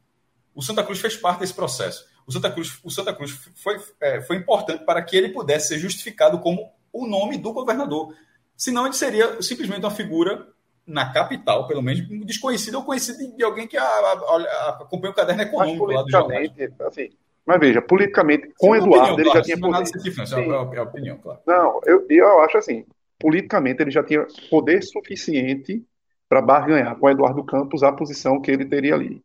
O 0.55 0.63
Santa 0.63 0.85
Cruz 0.85 1.01
fez 1.01 1.17
parte 1.17 1.41
desse 1.41 1.55
processo. 1.55 2.07
O 2.27 2.33
Santa 2.33 2.51
Cruz, 2.51 2.79
o 2.83 2.91
Santa 2.91 3.13
Cruz 3.13 3.33
foi, 3.57 3.81
é, 4.01 4.21
foi 4.23 4.37
importante 4.37 4.85
para 4.85 5.03
que 5.03 5.17
ele 5.17 5.31
pudesse 5.31 5.69
ser 5.69 5.79
justificado 5.79 6.39
como 6.41 6.71
o 6.93 7.07
nome 7.07 7.37
do 7.37 7.53
governador. 7.53 8.15
Senão 8.57 8.87
ele 8.87 8.95
seria 8.95 9.43
simplesmente 9.43 9.81
uma 9.81 9.91
figura 9.91 10.47
na 10.87 11.13
capital, 11.13 11.67
pelo 11.67 11.83
menos, 11.83 12.07
desconhecida 12.27 12.79
ou 12.79 12.85
conhecida 12.85 13.19
de 13.27 13.43
alguém 13.43 13.67
que 13.67 13.77
a, 13.77 13.83
a, 13.83 13.89
a, 13.89 14.69
acompanha 14.83 15.13
o 15.13 15.17
caderno 15.17 15.43
econômico 15.43 15.87
lá 15.87 16.03
do 16.03 16.11
jornal. 16.11 16.39
Assim, 16.87 17.11
mas 17.45 17.61
veja, 17.61 17.83
politicamente, 17.83 18.53
com 18.59 18.71
o 18.71 18.77
Eduardo, 18.77 19.15
opinião, 19.15 19.19
ele 19.19 19.25
claro, 19.25 19.39
já 19.39 19.43
tinha 19.43 19.59
poder. 19.59 19.73
Nada 19.73 20.75
é, 20.75 20.77
é 20.77 20.79
a 20.79 20.83
opinião, 20.83 21.19
claro. 21.19 21.41
Não, 21.47 21.81
eu, 21.85 22.07
eu 22.09 22.41
acho 22.41 22.57
assim, 22.57 22.87
politicamente 23.19 23.83
ele 23.83 23.91
já 23.91 24.03
tinha 24.03 24.27
poder 24.51 24.83
suficiente 24.83 25.85
para 26.29 26.41
barganhar 26.41 26.97
com 26.97 27.07
o 27.07 27.11
Eduardo 27.11 27.45
Campos 27.45 27.83
a 27.83 27.93
posição 27.93 28.41
que 28.41 28.51
ele 28.51 28.65
teria 28.65 28.95
ali. 28.95 29.23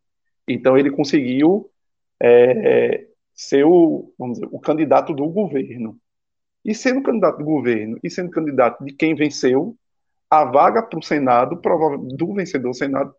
Então 0.50 0.78
ele 0.78 0.90
conseguiu 0.90 1.70
é, 2.22 3.06
ser 3.34 3.64
o, 3.64 4.12
vamos 4.18 4.40
dizer, 4.40 4.50
o 4.52 4.60
candidato 4.60 5.14
do 5.14 5.28
governo. 5.30 5.98
E 6.66 6.76
sendo 6.76 7.02
candidato 7.02 7.38
do 7.38 7.46
governo 7.46 7.98
e 8.04 8.10
sendo 8.10 8.32
candidato 8.32 8.84
de 8.84 8.94
quem 8.94 9.16
venceu, 9.16 9.78
a 10.30 10.44
vaga 10.44 10.84
para 10.84 11.00
o 11.00 11.04
Senado, 11.04 11.60
do 12.16 12.34
vencedor 12.34 12.70
do 12.70 12.76
Senado, 12.76 13.16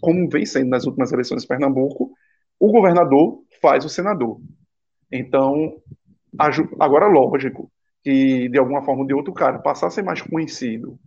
como 0.00 0.28
vem 0.28 0.44
sendo 0.44 0.68
nas 0.68 0.86
últimas 0.86 1.12
eleições 1.12 1.42
de 1.42 1.48
Pernambuco, 1.48 2.12
o 2.58 2.72
governador 2.72 3.42
faz 3.62 3.84
o 3.84 3.88
senador. 3.88 4.40
Então, 5.10 5.76
agora, 6.78 7.06
lógico 7.06 7.70
que 8.02 8.48
de 8.48 8.58
alguma 8.58 8.82
forma 8.82 9.02
ou 9.02 9.06
de 9.06 9.14
outro 9.14 9.32
cara 9.32 9.58
passar 9.58 9.88
a 9.88 9.90
ser 9.90 10.02
mais 10.02 10.20
conhecido 10.22 10.98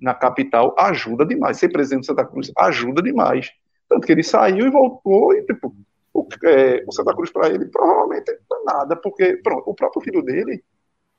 na 0.00 0.14
capital 0.14 0.74
ajuda 0.78 1.26
demais. 1.26 1.58
Ser 1.58 1.68
presidente 1.68 2.02
de 2.02 2.06
Santa 2.06 2.24
Cruz 2.24 2.50
ajuda 2.56 3.02
demais. 3.02 3.50
Tanto 3.90 4.06
que 4.06 4.12
ele 4.12 4.22
saiu 4.22 4.66
e 4.66 4.70
voltou 4.70 5.34
e, 5.34 5.44
tipo, 5.44 5.76
o, 6.14 6.26
é, 6.44 6.82
o 6.86 6.92
Santa 6.92 7.14
Cruz 7.14 7.30
para 7.30 7.48
ele 7.48 7.66
provavelmente 7.66 8.32
não 8.48 8.60
é 8.60 8.64
nada, 8.64 8.96
porque 8.96 9.36
pronto, 9.42 9.68
o 9.68 9.74
próprio 9.74 10.00
filho 10.00 10.22
dele, 10.22 10.64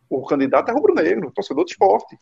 o 0.09 0.25
candidato 0.25 0.69
é 0.69 0.73
rubro-negro, 0.73 1.31
torcedor 1.31 1.65
de 1.65 1.71
esporte. 1.71 2.17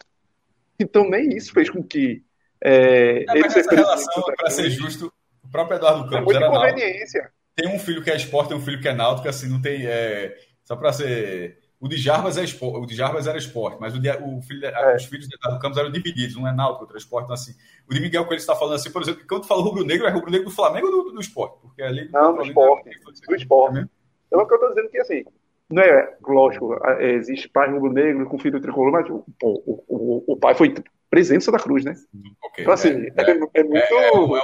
Então 0.79 1.07
nem 1.07 1.29
isso 1.29 1.53
fez 1.53 1.69
com 1.69 1.83
que 1.83 2.23
é, 2.61 3.25
é, 3.27 3.37
ele 3.37 3.45
essa 3.45 3.73
relação, 3.73 4.23
para 4.23 4.49
ser 4.49 4.69
justo, 4.69 5.13
o 5.43 5.49
próprio 5.49 5.77
Eduardo 5.77 6.07
é 6.07 6.17
Campos 6.17 6.33
é 6.33 6.37
era 6.37 6.49
conveniência. 6.49 7.31
Tem 7.55 7.67
um 7.67 7.79
filho 7.79 8.03
que 8.03 8.09
é 8.09 8.15
esporte, 8.15 8.49
tem 8.49 8.57
um 8.57 8.61
filho 8.61 8.81
que 8.81 8.87
é 8.87 8.93
náutico, 8.93 9.27
assim, 9.27 9.47
não 9.47 9.61
tem. 9.61 9.85
É, 9.85 10.35
só 10.63 10.75
para 10.75 10.93
ser. 10.93 11.58
O 11.81 11.87
de 11.87 11.95
Jarbas 11.95 12.37
é 12.37 12.43
esporte, 12.43 12.77
o 12.77 12.85
de 12.85 12.93
Jarbas 12.93 13.25
era 13.25 13.37
esporte, 13.37 13.77
mas 13.79 13.95
o, 13.95 13.99
de, 13.99 14.09
o 14.09 14.41
filho, 14.41 14.65
é. 14.65 14.95
os 14.97 15.05
filhos 15.05 15.29
de 15.29 15.35
Eduardo 15.35 15.61
Campos 15.61 15.77
eram 15.77 15.89
divididos, 15.89 16.35
um 16.35 16.45
é 16.45 16.53
náutico, 16.53 16.81
outro 16.81 16.97
é 16.97 16.99
esporte. 16.99 17.25
Então, 17.25 17.33
assim, 17.33 17.53
o 17.89 17.93
de 17.93 18.01
Miguel 18.01 18.25
Coelho 18.25 18.39
está 18.39 18.53
falando 18.53 18.75
assim, 18.75 18.91
por 18.91 19.01
exemplo, 19.01 19.21
quando 19.27 19.43
tu 19.43 19.47
fala 19.47 19.61
rubro-negro, 19.61 20.05
é 20.05 20.09
rubro-negro 20.09 20.49
do 20.49 20.55
Flamengo 20.55 20.87
ou 20.87 21.05
do, 21.05 21.11
do 21.13 21.21
esporte? 21.21 21.57
Porque 21.61 21.81
ali. 21.81 22.09
Não, 22.11 22.35
do 22.35 22.43
esporte. 22.43 22.89
Do 23.25 23.35
esporte. 23.35 23.79
É 23.79 23.87
então, 24.27 24.41
é 24.41 24.43
o 24.43 24.47
que 24.47 24.53
eu 24.53 24.55
estou 24.55 24.69
dizendo 24.69 24.89
que, 24.89 24.97
assim, 24.99 25.23
não 25.69 25.81
é, 25.83 26.17
lógico, 26.27 26.77
existe 26.99 27.47
pai 27.47 27.71
rubro-negro 27.71 28.25
com 28.25 28.37
filho 28.39 28.59
tricolor, 28.59 28.91
mas 28.91 29.09
o, 29.09 29.23
o, 29.41 29.83
o, 29.87 30.33
o 30.33 30.37
pai 30.37 30.55
foi 30.55 30.73
de 30.73 31.41
Santa 31.41 31.59
Cruz, 31.59 31.85
né? 31.85 31.93
Okay, 32.43 32.63
então, 32.63 32.73
assim, 32.73 32.89
é, 32.89 33.13
é, 33.15 33.31
é, 33.31 33.49
é 33.53 33.63
muito. 33.63 33.93
É, 33.93 34.11
um, 34.17 34.35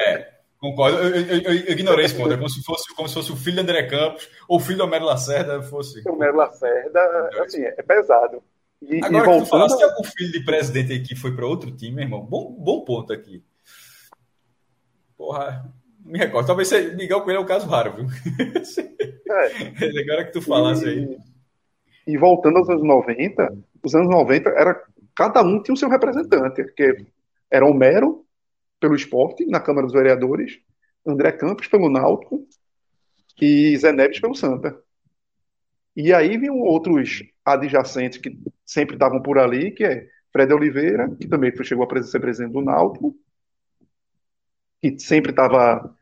é, 0.00 0.33
concordo. 0.70 0.98
Eu, 0.98 1.14
eu, 1.14 1.40
eu, 1.42 1.72
ignorei 1.72 2.06
esse 2.06 2.14
ponto. 2.14 2.32
É 2.32 2.36
como 2.36 2.48
se, 2.48 2.62
fosse, 2.62 2.94
como 2.94 3.08
se 3.08 3.14
fosse 3.14 3.32
o 3.32 3.36
filho 3.36 3.56
de 3.56 3.62
André 3.62 3.82
Campos 3.84 4.28
ou 4.48 4.56
o 4.56 4.60
filho 4.60 4.78
do 4.78 4.84
Homero 4.84 5.04
Lacerda 5.04 5.62
fosse. 5.62 6.02
O 6.06 6.12
Homero 6.12 6.36
Lacerda, 6.36 7.00
assim, 7.44 7.62
é 7.62 7.82
pesado. 7.82 8.42
E, 8.80 8.96
Agora 9.04 9.08
e 9.08 9.26
voltando... 9.26 9.38
que 9.38 9.44
tu 9.44 9.50
falaste, 9.50 9.76
tem 9.76 9.86
algum 9.86 10.04
filho 10.04 10.32
de 10.32 10.44
presidente 10.44 10.92
aí 10.92 11.02
que 11.02 11.14
foi 11.14 11.34
para 11.34 11.46
outro 11.46 11.70
time, 11.70 12.02
irmão? 12.02 12.20
Bom, 12.20 12.52
bom 12.58 12.84
ponto 12.84 13.12
aqui. 13.12 13.42
Porra, 15.16 15.64
me 16.04 16.18
recordo. 16.18 16.46
Talvez 16.46 16.68
você, 16.68 16.94
Miguel 16.94 17.22
Coelho 17.22 17.38
é 17.38 17.40
um 17.40 17.46
caso 17.46 17.66
raro, 17.68 17.94
viu? 17.94 18.06
É. 19.30 20.00
Agora 20.02 20.24
que 20.24 20.32
tu 20.32 20.42
falasse 20.42 20.86
aí. 20.86 21.18
E 22.06 22.18
voltando 22.18 22.58
aos 22.58 22.68
anos 22.68 22.82
90, 22.82 23.56
os 23.82 23.94
anos 23.94 24.08
90 24.08 24.50
era 24.50 24.82
cada 25.16 25.42
um 25.42 25.62
tinha 25.62 25.74
o 25.74 25.78
seu 25.78 25.88
representante, 25.88 26.64
que 26.74 27.06
era 27.50 27.64
Homero 27.64 28.23
pelo 28.80 28.94
esporte 28.94 29.46
na 29.46 29.60
Câmara 29.60 29.86
dos 29.86 29.94
Vereadores, 29.94 30.58
André 31.06 31.32
Campos 31.32 31.66
pelo 31.68 31.88
Náutico 31.88 32.46
e 33.40 33.76
Zé 33.76 33.92
Neves 33.92 34.20
pelo 34.20 34.34
Santa. 34.34 34.78
E 35.96 36.12
aí 36.12 36.36
vinham 36.36 36.58
outros 36.58 37.22
adjacentes 37.44 38.18
que 38.18 38.36
sempre 38.64 38.96
estavam 38.96 39.22
por 39.22 39.38
ali, 39.38 39.70
que 39.70 39.84
é 39.84 40.08
Fred 40.32 40.52
Oliveira, 40.52 41.14
que 41.20 41.28
também 41.28 41.52
chegou 41.62 41.86
a 41.88 42.02
ser 42.02 42.20
presidente 42.20 42.52
do 42.52 42.60
Náutico, 42.60 43.16
que 44.82 44.98
sempre 44.98 45.30
estava 45.30 45.94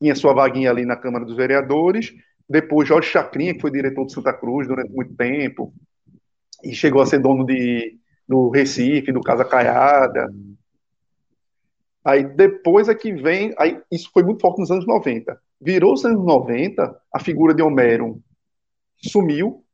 tinha 0.00 0.14
sua 0.14 0.34
vaguinha 0.34 0.70
ali 0.70 0.84
na 0.84 0.96
Câmara 0.96 1.24
dos 1.24 1.36
Vereadores. 1.36 2.12
Depois 2.48 2.88
Jorge 2.88 3.08
Chacrinha, 3.08 3.54
que 3.54 3.60
foi 3.60 3.70
diretor 3.70 4.04
de 4.06 4.12
Santa 4.12 4.32
Cruz 4.32 4.68
durante 4.68 4.92
muito 4.92 5.14
tempo 5.14 5.72
e 6.62 6.74
chegou 6.74 7.00
a 7.00 7.06
ser 7.06 7.18
dono 7.18 7.44
de 7.44 7.98
do 8.26 8.48
Recife, 8.48 9.12
do 9.12 9.20
Casa 9.20 9.44
Caiada. 9.44 10.30
Aí 12.04 12.24
depois 12.24 12.88
é 12.88 12.94
que 12.94 13.12
vem, 13.12 13.54
aí 13.58 13.80
isso 13.90 14.10
foi 14.12 14.22
muito 14.22 14.40
forte 14.40 14.60
nos 14.60 14.70
anos 14.70 14.86
90. 14.86 15.40
Virou 15.60 15.94
os 15.94 16.04
anos 16.04 16.24
90, 16.24 17.00
a 17.12 17.18
figura 17.18 17.54
de 17.54 17.62
Homero 17.62 18.22
sumiu, 18.98 19.64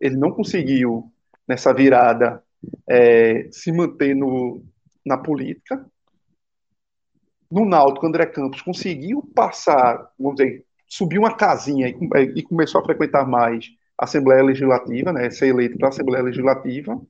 ele 0.00 0.16
não 0.16 0.30
conseguiu, 0.30 1.10
nessa 1.48 1.72
virada, 1.72 2.42
é, 2.88 3.48
se 3.50 3.72
manter 3.72 4.14
no, 4.14 4.62
na 5.04 5.18
política. 5.18 5.84
No 7.50 7.64
Náutico, 7.64 8.06
André 8.06 8.26
Campos 8.26 8.62
conseguiu 8.62 9.22
passar, 9.34 10.10
vamos 10.18 10.36
dizer, 10.36 10.64
subiu 10.86 11.22
uma 11.22 11.36
casinha 11.36 11.88
e, 11.88 11.98
e 12.36 12.42
começou 12.42 12.80
a 12.80 12.84
frequentar 12.84 13.26
mais 13.26 13.66
a 13.98 14.04
Assembleia 14.04 14.42
Legislativa, 14.42 15.12
né, 15.12 15.30
ser 15.30 15.48
eleito 15.48 15.76
para 15.78 15.88
a 15.88 15.90
Assembleia 15.90 16.24
Legislativa. 16.24 17.00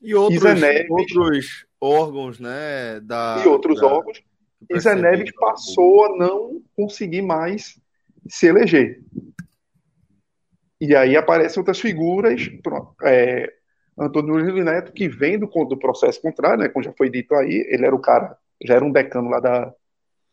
E 0.00 0.14
outros, 0.14 0.42
outros 0.88 1.66
órgãos, 1.80 2.40
né? 2.40 3.00
Da, 3.00 3.42
e 3.44 3.48
outros 3.48 3.80
da, 3.80 3.86
órgãos. 3.86 4.22
E 4.68 4.78
Zé 4.78 4.94
Neves 4.94 5.32
passou 5.34 6.04
a 6.06 6.16
não 6.16 6.62
conseguir 6.76 7.22
mais 7.22 7.80
se 8.28 8.46
eleger. 8.46 9.02
E 10.80 10.94
aí 10.94 11.16
aparecem 11.16 11.60
outras 11.60 11.78
figuras, 11.78 12.50
é, 13.02 13.52
Antônio 13.98 14.34
Luiz 14.34 14.64
Neto, 14.64 14.92
que 14.92 15.08
vem 15.08 15.38
do, 15.38 15.46
do 15.46 15.78
processo 15.78 16.20
contrário, 16.22 16.58
né, 16.58 16.68
como 16.68 16.82
já 16.82 16.92
foi 16.92 17.10
dito 17.10 17.34
aí, 17.34 17.66
ele 17.68 17.84
era 17.84 17.94
o 17.94 18.00
cara, 18.00 18.34
já 18.64 18.74
era 18.74 18.84
um 18.84 18.90
decano 18.90 19.28
lá 19.28 19.40
da, 19.40 19.74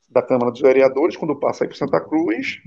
da 0.10 0.22
Câmara 0.22 0.52
dos 0.52 0.62
Vereadores, 0.62 1.18
quando 1.18 1.36
passa 1.36 1.64
aí 1.64 1.68
para 1.68 1.78
Santa 1.78 2.00
Cruz, 2.00 2.62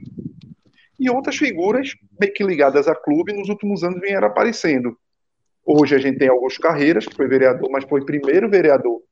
e 0.98 1.09
outras 1.09 1.36
figuras 1.36 1.94
meio 2.20 2.35
que 2.35 2.44
ligadas 2.44 2.86
a 2.86 2.94
clube 2.94 3.32
nos 3.32 3.48
últimos 3.48 3.82
anos 3.82 4.01
vieram 4.01 4.28
aparecendo. 4.28 4.94
Hoje 5.65 5.95
a 5.95 5.99
gente 5.99 6.19
tem 6.19 6.28
Augusto 6.28 6.61
Carreiras, 6.61 7.07
que 7.07 7.15
foi 7.15 7.28
vereador, 7.28 7.70
mas 7.70 7.85
foi 7.85 8.05
primeiro 8.05 8.49
vereador 8.49 9.03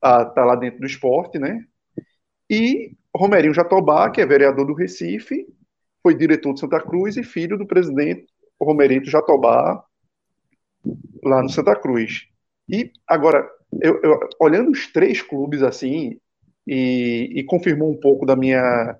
a 0.00 0.22
estar 0.22 0.30
tá 0.30 0.44
lá 0.44 0.56
dentro 0.56 0.80
do 0.80 0.86
esporte, 0.86 1.38
né? 1.38 1.64
E 2.48 2.92
Romerinho 3.14 3.54
Jatobá, 3.54 4.10
que 4.10 4.20
é 4.20 4.26
vereador 4.26 4.66
do 4.66 4.74
Recife, 4.74 5.46
foi 6.02 6.14
diretor 6.14 6.54
de 6.54 6.60
Santa 6.60 6.80
Cruz 6.80 7.16
e 7.16 7.22
filho 7.22 7.56
do 7.56 7.66
presidente 7.66 8.26
Romerito 8.60 9.10
Jatobá, 9.10 9.84
lá 11.22 11.42
no 11.42 11.48
Santa 11.48 11.76
Cruz. 11.76 12.26
E 12.68 12.90
agora, 13.06 13.48
eu, 13.80 14.00
eu, 14.02 14.28
olhando 14.40 14.70
os 14.70 14.86
três 14.86 15.20
clubes 15.20 15.62
assim, 15.62 16.18
e, 16.66 17.30
e, 17.34 17.44
confirmou 17.44 17.90
um 17.90 17.98
pouco 17.98 18.24
da 18.24 18.36
minha, 18.36 18.96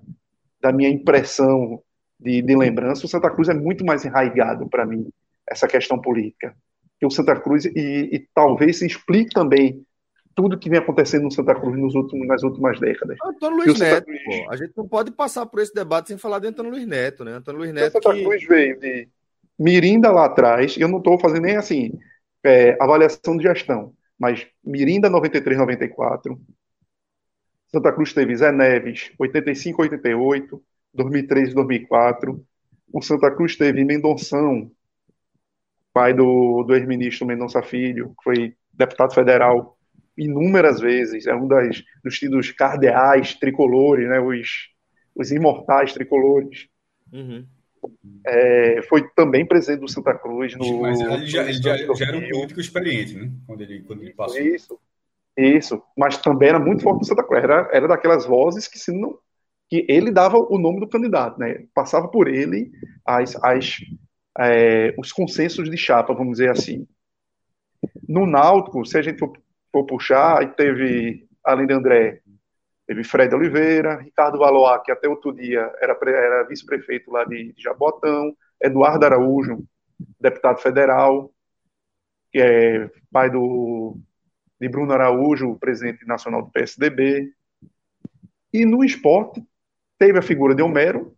da 0.61 0.71
minha 0.71 0.89
impressão 0.89 1.81
de, 2.19 2.41
de 2.41 2.55
lembrança, 2.55 3.05
o 3.05 3.09
Santa 3.09 3.29
Cruz 3.29 3.49
é 3.49 3.53
muito 3.53 3.85
mais 3.85 4.05
enraigado 4.05 4.67
para 4.69 4.85
mim, 4.85 5.07
essa 5.47 5.67
questão 5.67 5.99
política 5.99 6.55
que 7.03 7.07
o 7.07 7.11
Santa 7.11 7.35
Cruz, 7.35 7.65
e, 7.65 7.69
e 8.13 8.27
talvez 8.33 8.79
se 8.79 8.85
explique 8.85 9.33
também 9.33 9.85
tudo 10.33 10.57
que 10.57 10.69
vem 10.69 10.79
acontecendo 10.79 11.23
no 11.23 11.31
Santa 11.31 11.53
Cruz 11.53 11.77
nos 11.77 11.93
últimos, 11.93 12.25
nas 12.25 12.41
últimas 12.43 12.79
décadas. 12.79 13.17
Antônio 13.21 13.57
Luiz 13.57 13.77
Neto, 13.77 14.05
Cruz... 14.05 14.23
pô, 14.23 14.51
a 14.51 14.55
gente 14.55 14.71
não 14.77 14.87
pode 14.87 15.11
passar 15.11 15.45
por 15.45 15.59
esse 15.59 15.73
debate 15.73 16.07
sem 16.07 16.17
falar 16.17 16.39
de 16.39 16.47
Antônio 16.47 16.71
Luiz 16.71 16.87
Neto, 16.87 17.25
né? 17.25 17.33
Antônio 17.33 17.59
Luiz 17.59 17.73
Neto. 17.73 17.89
O 17.89 18.01
Santa 18.01 18.15
que... 18.15 18.23
Cruz 18.23 18.47
veio 18.47 18.79
de 18.79 19.09
Mirinda 19.59 20.11
lá 20.11 20.25
atrás, 20.25 20.77
eu 20.77 20.87
não 20.87 20.99
estou 20.99 21.19
fazendo 21.19 21.41
nem 21.41 21.57
assim, 21.57 21.91
é, 22.41 22.77
avaliação 22.81 23.35
de 23.35 23.43
gestão, 23.43 23.93
mas 24.17 24.47
Mirinda 24.63 25.09
93, 25.09 25.59
94. 25.59 26.39
Santa 27.67 27.91
Cruz 27.91 28.13
teve 28.13 28.33
Zé 28.37 28.51
Neves, 28.51 29.11
85, 29.19 29.81
88, 29.81 30.63
2003, 30.93 31.53
2004. 31.53 32.45
O 32.93 33.01
Santa 33.01 33.29
Cruz 33.29 33.57
teve 33.57 33.83
Mendonção, 33.83 34.71
pai 35.93 36.13
do, 36.13 36.63
do 36.63 36.75
ex-ministro 36.75 37.25
Mendonça 37.25 37.61
Filho, 37.61 38.09
que 38.17 38.23
foi 38.23 38.55
deputado 38.73 39.13
federal 39.13 39.77
inúmeras 40.17 40.79
vezes, 40.79 41.25
é 41.25 41.35
um 41.35 41.47
das, 41.47 41.83
dos 42.03 42.17
tidos 42.17 42.51
cardeais 42.51 43.33
tricolores, 43.35 44.07
né, 44.07 44.19
os, 44.19 44.69
os 45.15 45.31
imortais 45.31 45.93
tricolores. 45.93 46.67
Uhum. 47.11 47.45
É, 48.25 48.81
foi 48.83 49.07
também 49.15 49.45
presidente 49.45 49.81
do 49.81 49.89
Santa 49.89 50.13
Cruz. 50.13 50.55
No, 50.55 50.81
Mas 50.81 51.01
ele 51.01 51.27
já, 51.27 51.43
ele 51.43 51.53
já, 51.53 51.77
já 51.77 52.05
era 52.07 52.17
um 52.17 52.29
político 52.29 52.61
experiente, 52.61 53.15
né? 53.15 53.29
Quando 53.45 53.61
ele, 53.61 53.81
quando 53.81 54.01
ele 54.01 54.13
passou. 54.13 54.39
Isso, 54.39 54.79
isso. 55.37 55.83
Mas 55.97 56.17
também 56.17 56.49
era 56.49 56.59
muito 56.59 56.81
forte 56.81 56.99
no 56.99 57.05
Santa 57.05 57.23
Cruz. 57.23 57.43
Era, 57.43 57.69
era 57.73 57.87
daquelas 57.87 58.25
vozes 58.25 58.69
que 58.69 58.79
se 58.79 58.91
não 58.91 59.17
que 59.69 59.85
ele 59.89 60.11
dava 60.11 60.37
o 60.37 60.57
nome 60.59 60.79
do 60.79 60.87
candidato, 60.87 61.39
né? 61.39 61.65
Passava 61.73 62.07
por 62.07 62.27
ele 62.27 62.71
as, 63.05 63.35
as, 63.43 63.79
é, 64.39 64.93
os 64.97 65.11
consensos 65.11 65.69
de 65.69 65.77
chapa, 65.77 66.13
vamos 66.13 66.33
dizer 66.33 66.49
assim. 66.49 66.87
No 68.07 68.25
Náutico, 68.25 68.85
se 68.85 68.97
a 68.97 69.01
gente 69.01 69.19
for, 69.19 69.33
for 69.71 69.85
puxar, 69.85 70.55
teve, 70.55 71.27
além 71.43 71.67
de 71.67 71.73
André, 71.73 72.21
teve 72.87 73.03
Fred 73.03 73.33
Oliveira, 73.33 73.97
Ricardo 73.97 74.39
Valois, 74.39 74.81
que 74.83 74.91
até 74.91 75.07
outro 75.07 75.33
dia 75.33 75.71
era, 75.81 75.97
era 76.07 76.43
vice-prefeito 76.43 77.11
lá 77.11 77.23
de, 77.25 77.53
de 77.53 77.61
Jabotão, 77.61 78.35
Eduardo 78.61 79.05
Araújo, 79.05 79.63
deputado 80.19 80.59
federal, 80.59 81.31
que 82.31 82.39
é 82.39 82.89
pai 83.11 83.29
do, 83.29 83.97
de 84.59 84.67
Bruno 84.67 84.93
Araújo, 84.93 85.57
presidente 85.59 86.05
nacional 86.05 86.41
do 86.41 86.51
PSDB. 86.51 87.31
E 88.51 88.65
no 88.65 88.83
esporte, 88.83 89.43
teve 89.97 90.17
a 90.17 90.23
figura 90.23 90.55
de 90.55 90.61
Homero, 90.61 91.15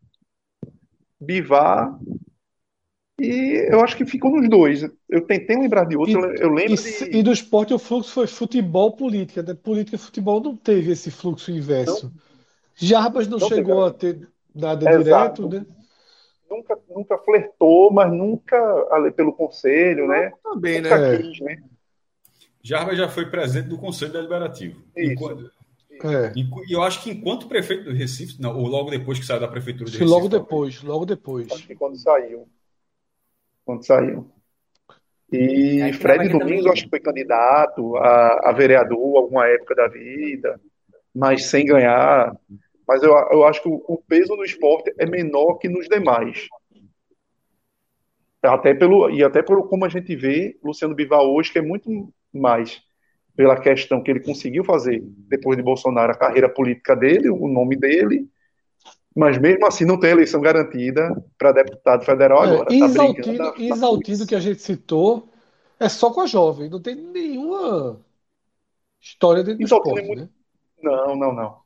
Bivar 1.20 1.98
e 3.20 3.68
eu 3.72 3.80
acho 3.82 3.96
que 3.96 4.06
ficou 4.06 4.30
nos 4.30 4.50
dois. 4.50 4.84
Eu 5.10 5.22
tentei 5.22 5.56
lembrar 5.56 5.86
de 5.86 5.96
outro, 5.96 6.36
e, 6.36 6.42
eu 6.42 6.50
lembro 6.50 6.74
e, 6.74 6.78
de... 6.78 7.18
e, 7.18 7.24
do 7.24 7.32
esporte 7.32 7.74
o 7.74 7.80
fluxo 7.80 8.12
foi 8.12 8.28
futebol 8.28 8.92
política. 8.92 9.42
Né? 9.42 9.54
Política 9.54 9.96
e 9.96 10.00
futebol 10.00 10.42
não 10.42 10.56
teve 10.56 10.92
esse 10.92 11.10
fluxo 11.10 11.50
inverso. 11.50 12.08
Não, 12.08 12.22
Jarbas 12.76 13.28
não, 13.28 13.38
não 13.38 13.48
chegou 13.48 13.90
teve. 13.92 14.18
a 14.18 14.20
ter 14.20 14.30
nada 14.54 14.90
é, 14.90 14.98
direto, 14.98 15.48
né? 15.48 15.66
Nunca, 16.50 16.78
nunca 16.90 17.18
flertou, 17.20 17.92
mas 17.92 18.12
nunca 18.12 18.58
pelo 19.16 19.34
conselho, 19.34 20.08
né? 20.08 20.32
Também, 20.44 20.82
né? 20.82 21.18
Quis, 21.18 21.40
né? 21.40 21.64
Jarbas 22.62 22.98
já 22.98 23.08
foi 23.08 23.30
presidente 23.30 23.70
do 23.70 23.78
Conselho 23.78 24.12
Deliberativo. 24.12 24.82
Isso. 24.96 25.12
Enquanto, 25.12 25.52
é. 26.04 26.34
E, 26.36 26.74
eu 26.74 26.82
acho 26.84 27.02
que 27.02 27.12
enquanto 27.12 27.48
prefeito 27.48 27.86
do 27.86 27.94
Recife, 27.94 28.42
não, 28.42 28.58
ou 28.58 28.68
logo 28.68 28.90
depois 28.90 29.18
que 29.20 29.26
saiu 29.26 29.40
da 29.40 29.48
prefeitura 29.48 29.86
de 29.86 29.98
Recife. 29.98 30.10
Logo 30.10 30.28
depois, 30.28 30.82
logo 30.84 31.06
depois. 31.06 31.50
Acho 31.52 31.66
que 31.66 31.76
quando 31.76 31.96
saiu 31.96 32.48
quando 33.66 33.86
saiu. 33.86 34.30
E 35.32 35.92
Fred 35.94 36.30
Domingos, 36.30 36.68
acho 36.68 36.84
que 36.84 36.90
foi 36.90 37.00
candidato 37.00 37.98
a, 37.98 38.50
a, 38.50 38.54
vereador 38.54 39.18
alguma 39.18 39.48
época 39.48 39.76
da 39.76 39.88
vida, 39.88 40.60
mas 41.14 41.46
sem 41.48 41.66
ganhar. 41.66 42.36
Mas 42.88 43.02
eu, 43.02 43.12
eu 43.32 43.44
acho 43.46 43.62
que 43.62 43.68
o, 43.68 43.84
o 43.88 43.98
peso 44.08 44.36
no 44.36 44.44
esporte 44.44 44.94
é 45.00 45.06
menor 45.06 45.56
que 45.56 45.68
nos 45.68 45.88
demais. 45.90 46.48
Até 48.44 48.76
pelo, 48.76 49.10
e 49.10 49.24
até 49.24 49.42
pelo 49.42 49.68
como 49.68 49.86
a 49.86 49.90
gente 49.90 50.16
vê 50.16 50.56
Luciano 50.64 50.94
Bivar 50.94 51.22
hoje, 51.22 51.52
que 51.52 51.58
é 51.58 51.64
muito 51.64 51.90
mais 52.32 52.80
pela 53.36 53.60
questão 53.60 54.02
que 54.02 54.12
ele 54.12 54.20
conseguiu 54.22 54.64
fazer 54.64 55.02
depois 55.28 55.58
de 55.58 55.64
Bolsonaro 55.64 56.12
a 56.12 56.18
carreira 56.18 56.48
política 56.48 56.96
dele, 56.96 57.30
o 57.30 57.48
nome 57.48 57.76
dele, 57.76 58.30
mas 59.16 59.38
mesmo 59.38 59.66
assim 59.66 59.86
não 59.86 60.00
tem 60.00 60.12
eleição 60.12 60.42
garantida 60.42 61.10
para 61.38 61.54
deputado 61.54 62.04
federal 62.04 62.44
é, 62.44 62.50
agora. 62.50 62.74
É, 62.74 62.76
Isaltino, 62.76 63.38
tá 63.38 63.54
Isaltino 63.58 64.28
que 64.28 64.36
a 64.36 64.40
gente 64.40 64.62
citou 64.62 65.30
é 65.80 65.90
só 65.90 66.12
com 66.12 66.22
a 66.22 66.26
jovem, 66.26 66.70
não 66.70 66.82
tem 66.82 66.96
nenhuma 66.96 68.00
história 69.02 69.44
dentro 69.44 69.60
do 69.60 69.64
esporte, 69.64 70.00
é 70.00 70.04
muito... 70.04 70.22
né? 70.22 70.30
Não, 70.82 71.16
não, 71.16 71.34
não. 71.34 71.58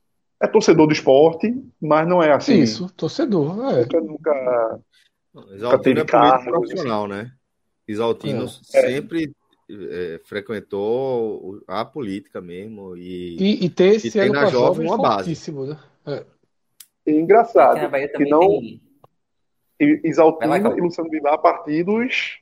É 0.42 0.48
torcedor 0.48 0.88
do 0.88 0.94
esporte, 0.94 1.54
mas 1.82 2.08
não 2.08 2.24
é 2.24 2.32
assim. 2.32 2.60
Isso, 2.60 2.90
torcedor, 2.96 3.72
é. 3.72 3.82
Nunca, 3.82 4.02
nunca, 4.02 4.80
nunca 5.34 5.80
teve 5.80 6.02
é 6.02 6.06
cargo, 6.06 6.52
profissional, 6.52 7.06
assim. 7.06 7.14
né? 7.14 7.32
Isaltino 7.88 8.46
é. 8.46 8.48
sempre 8.48 9.34
é, 9.70 10.22
frequentou 10.24 11.62
a 11.68 11.84
política 11.84 12.40
mesmo 12.40 12.96
e, 12.96 13.38
e, 13.38 13.66
e 13.66 13.70
ter 13.70 13.96
esse 13.96 14.08
e 14.08 14.12
tem 14.12 14.30
na 14.30 14.46
jovem 14.46 14.88
uma 14.88 14.98
base. 14.98 15.52
Né? 15.52 15.80
É. 16.06 16.26
É 17.06 17.12
engraçado 17.12 17.80
que 18.16 18.26
não 18.26 18.40
tem... 18.40 18.82
Exaltino 19.80 20.78
e 20.78 20.82
Luciano 20.82 21.10
Bivar 21.10 21.38
partidos 21.42 22.40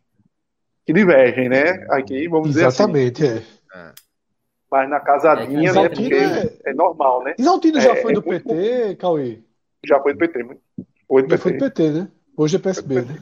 que 0.86 0.94
divergem, 0.94 1.50
né? 1.50 1.86
Aqui, 1.90 2.28
vamos 2.28 2.56
Exatamente, 2.56 3.22
dizer 3.22 3.38
assim. 3.38 3.46
Exatamente, 3.46 3.74
é. 3.76 4.08
Mas 4.72 4.90
na 4.90 5.00
casadinha, 5.00 5.70
é, 5.70 5.74
né? 5.74 5.90
Porque 5.90 6.14
é... 6.14 6.72
é... 6.72 6.74
normal, 6.74 7.24
né? 7.24 7.36
Exaltino 7.38 7.80
já 7.80 7.92
é, 7.92 8.02
foi 8.02 8.14
do 8.14 8.24
PT, 8.24 8.54
muito... 8.54 8.98
Cauê? 8.98 9.40
Já 9.86 10.00
foi 10.02 10.14
do 10.14 10.20
PT. 10.20 10.58
Foi 11.08 11.22
do 11.24 11.30
já 11.30 11.38
PT. 11.38 11.38
foi 11.38 11.54
do 11.54 11.60
PT, 11.60 11.90
né? 11.92 12.12
Hoje 12.36 12.56
é 12.56 12.60
PSB, 12.60 13.02
né? 13.02 13.18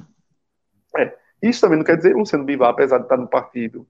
É. 0.98 1.14
Isso 1.42 1.62
também 1.62 1.78
não 1.78 1.86
quer 1.86 1.98
dizer 1.98 2.16
Luciano 2.16 2.46
Bivar, 2.46 2.70
apesar 2.70 2.98
de 3.00 3.04
estar 3.04 3.18
no 3.18 3.28
partido, 3.28 3.86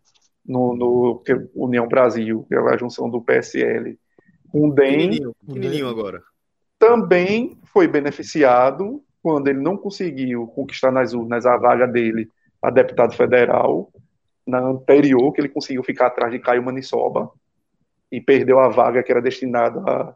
no, 0.46 0.76
no 0.76 1.24
União 1.54 1.88
Brasil, 1.88 2.46
que 2.48 2.56
é 2.56 2.60
a 2.60 2.78
junção 2.78 3.10
do 3.10 3.22
PSL, 3.22 3.98
com 4.52 4.70
o 4.70 4.74
DEM. 4.74 4.92
Pequenininho, 4.92 5.36
pequenininho 5.46 5.88
agora 5.88 6.22
também 6.86 7.58
foi 7.74 7.88
beneficiado 7.88 9.02
quando 9.22 9.48
ele 9.48 9.60
não 9.60 9.76
conseguiu 9.76 10.46
conquistar 10.48 10.92
nas 10.92 11.14
urnas 11.14 11.44
a 11.44 11.58
vaga 11.58 11.88
dele 11.88 12.30
a 12.62 12.70
deputado 12.70 13.16
federal, 13.16 13.92
na 14.46 14.60
anterior, 14.60 15.32
que 15.34 15.42
ele 15.42 15.50
conseguiu 15.50 15.84
ficar 15.84 16.08
atrás 16.08 16.32
de 16.32 16.38
Caio 16.38 16.64
Manissoba 16.64 17.32
e 18.12 18.22
perdeu 18.22 18.60
a 18.60 18.70
vaga 18.70 19.02
que 19.02 19.12
era 19.12 19.22
destinada 19.22 19.80
a, 19.80 20.16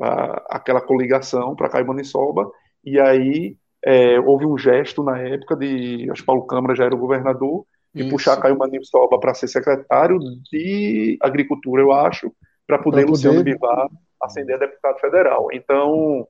a 0.00 0.56
aquela 0.56 0.80
coligação 0.80 1.54
para 1.54 1.68
Caio 1.68 1.86
Manissoba, 1.86 2.50
e 2.82 2.98
aí 2.98 3.56
é, 3.84 4.18
houve 4.18 4.46
um 4.46 4.56
gesto 4.56 5.02
na 5.02 5.18
época 5.18 5.54
de, 5.54 6.10
acho 6.10 6.22
que 6.22 6.26
Paulo 6.26 6.46
Câmara 6.46 6.74
já 6.74 6.86
era 6.86 6.94
o 6.94 6.98
governador, 6.98 7.66
de 7.94 8.02
Isso. 8.02 8.10
puxar 8.10 8.40
Caio 8.40 8.56
Manissoba 8.56 9.20
para 9.20 9.34
ser 9.34 9.48
secretário 9.48 10.18
de 10.50 11.18
Agricultura, 11.20 11.82
eu 11.82 11.92
acho, 11.92 12.32
para 12.66 12.78
poder, 12.78 13.02
poder 13.02 13.10
Luciano 13.10 13.44
Bivar 13.44 13.88
ascender 14.26 14.56
a 14.56 14.58
deputado 14.58 14.98
federal. 14.98 15.48
Então, 15.52 16.26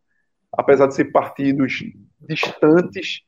apesar 0.52 0.86
de 0.86 0.94
ser 0.94 1.06
partidos 1.06 1.84
distantes, 2.20 3.22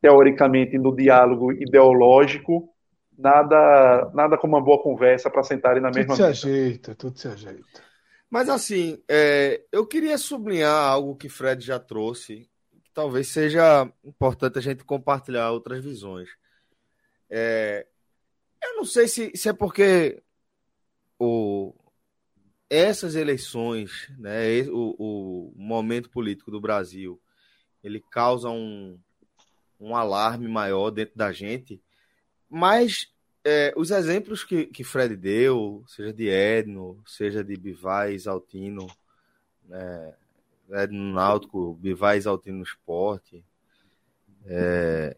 teoricamente, 0.00 0.76
no 0.78 0.94
diálogo 0.94 1.52
ideológico, 1.52 2.68
nada, 3.16 4.10
nada 4.14 4.36
como 4.36 4.56
uma 4.56 4.64
boa 4.64 4.82
conversa 4.82 5.30
para 5.30 5.42
sentarem 5.42 5.82
na 5.82 5.90
mesma 5.90 6.14
mesa. 6.14 6.26
Tudo 6.26 6.36
se 6.36 6.46
ajeita, 6.46 6.94
tudo 6.94 7.18
se 7.18 7.28
ajeita. 7.28 7.82
Mas 8.28 8.48
assim, 8.48 9.02
é, 9.08 9.62
eu 9.70 9.86
queria 9.86 10.18
sublinhar 10.18 10.74
algo 10.74 11.16
que 11.16 11.28
Fred 11.28 11.64
já 11.64 11.78
trouxe, 11.78 12.48
que 12.82 12.90
talvez 12.92 13.28
seja 13.28 13.88
importante 14.04 14.58
a 14.58 14.62
gente 14.62 14.84
compartilhar 14.84 15.50
outras 15.52 15.82
visões. 15.82 16.28
É, 17.30 17.86
eu 18.62 18.76
não 18.76 18.84
sei 18.84 19.08
se, 19.08 19.30
se 19.36 19.48
é 19.48 19.52
porque 19.52 20.22
o, 21.18 21.74
essas 22.74 23.14
eleições, 23.14 24.10
né, 24.18 24.62
o, 24.68 24.96
o 24.98 25.52
momento 25.56 26.10
político 26.10 26.50
do 26.50 26.60
Brasil, 26.60 27.20
ele 27.82 28.02
causa 28.10 28.48
um, 28.48 28.98
um 29.78 29.94
alarme 29.94 30.48
maior 30.48 30.90
dentro 30.90 31.16
da 31.16 31.30
gente, 31.30 31.80
mas 32.50 33.12
é, 33.44 33.72
os 33.76 33.90
exemplos 33.90 34.42
que, 34.42 34.66
que 34.66 34.82
Fred 34.82 35.14
deu, 35.16 35.84
seja 35.86 36.12
de 36.12 36.28
Edno, 36.28 37.00
seja 37.06 37.44
de 37.44 37.56
Bivais 37.56 38.26
Altino, 38.26 38.86
né, 39.68 40.14
Edno 40.70 41.12
Náutico, 41.12 41.74
Bivais 41.74 42.26
Altino 42.26 42.58
no 42.58 42.64
esporte, 42.64 43.44
é, 44.46 45.16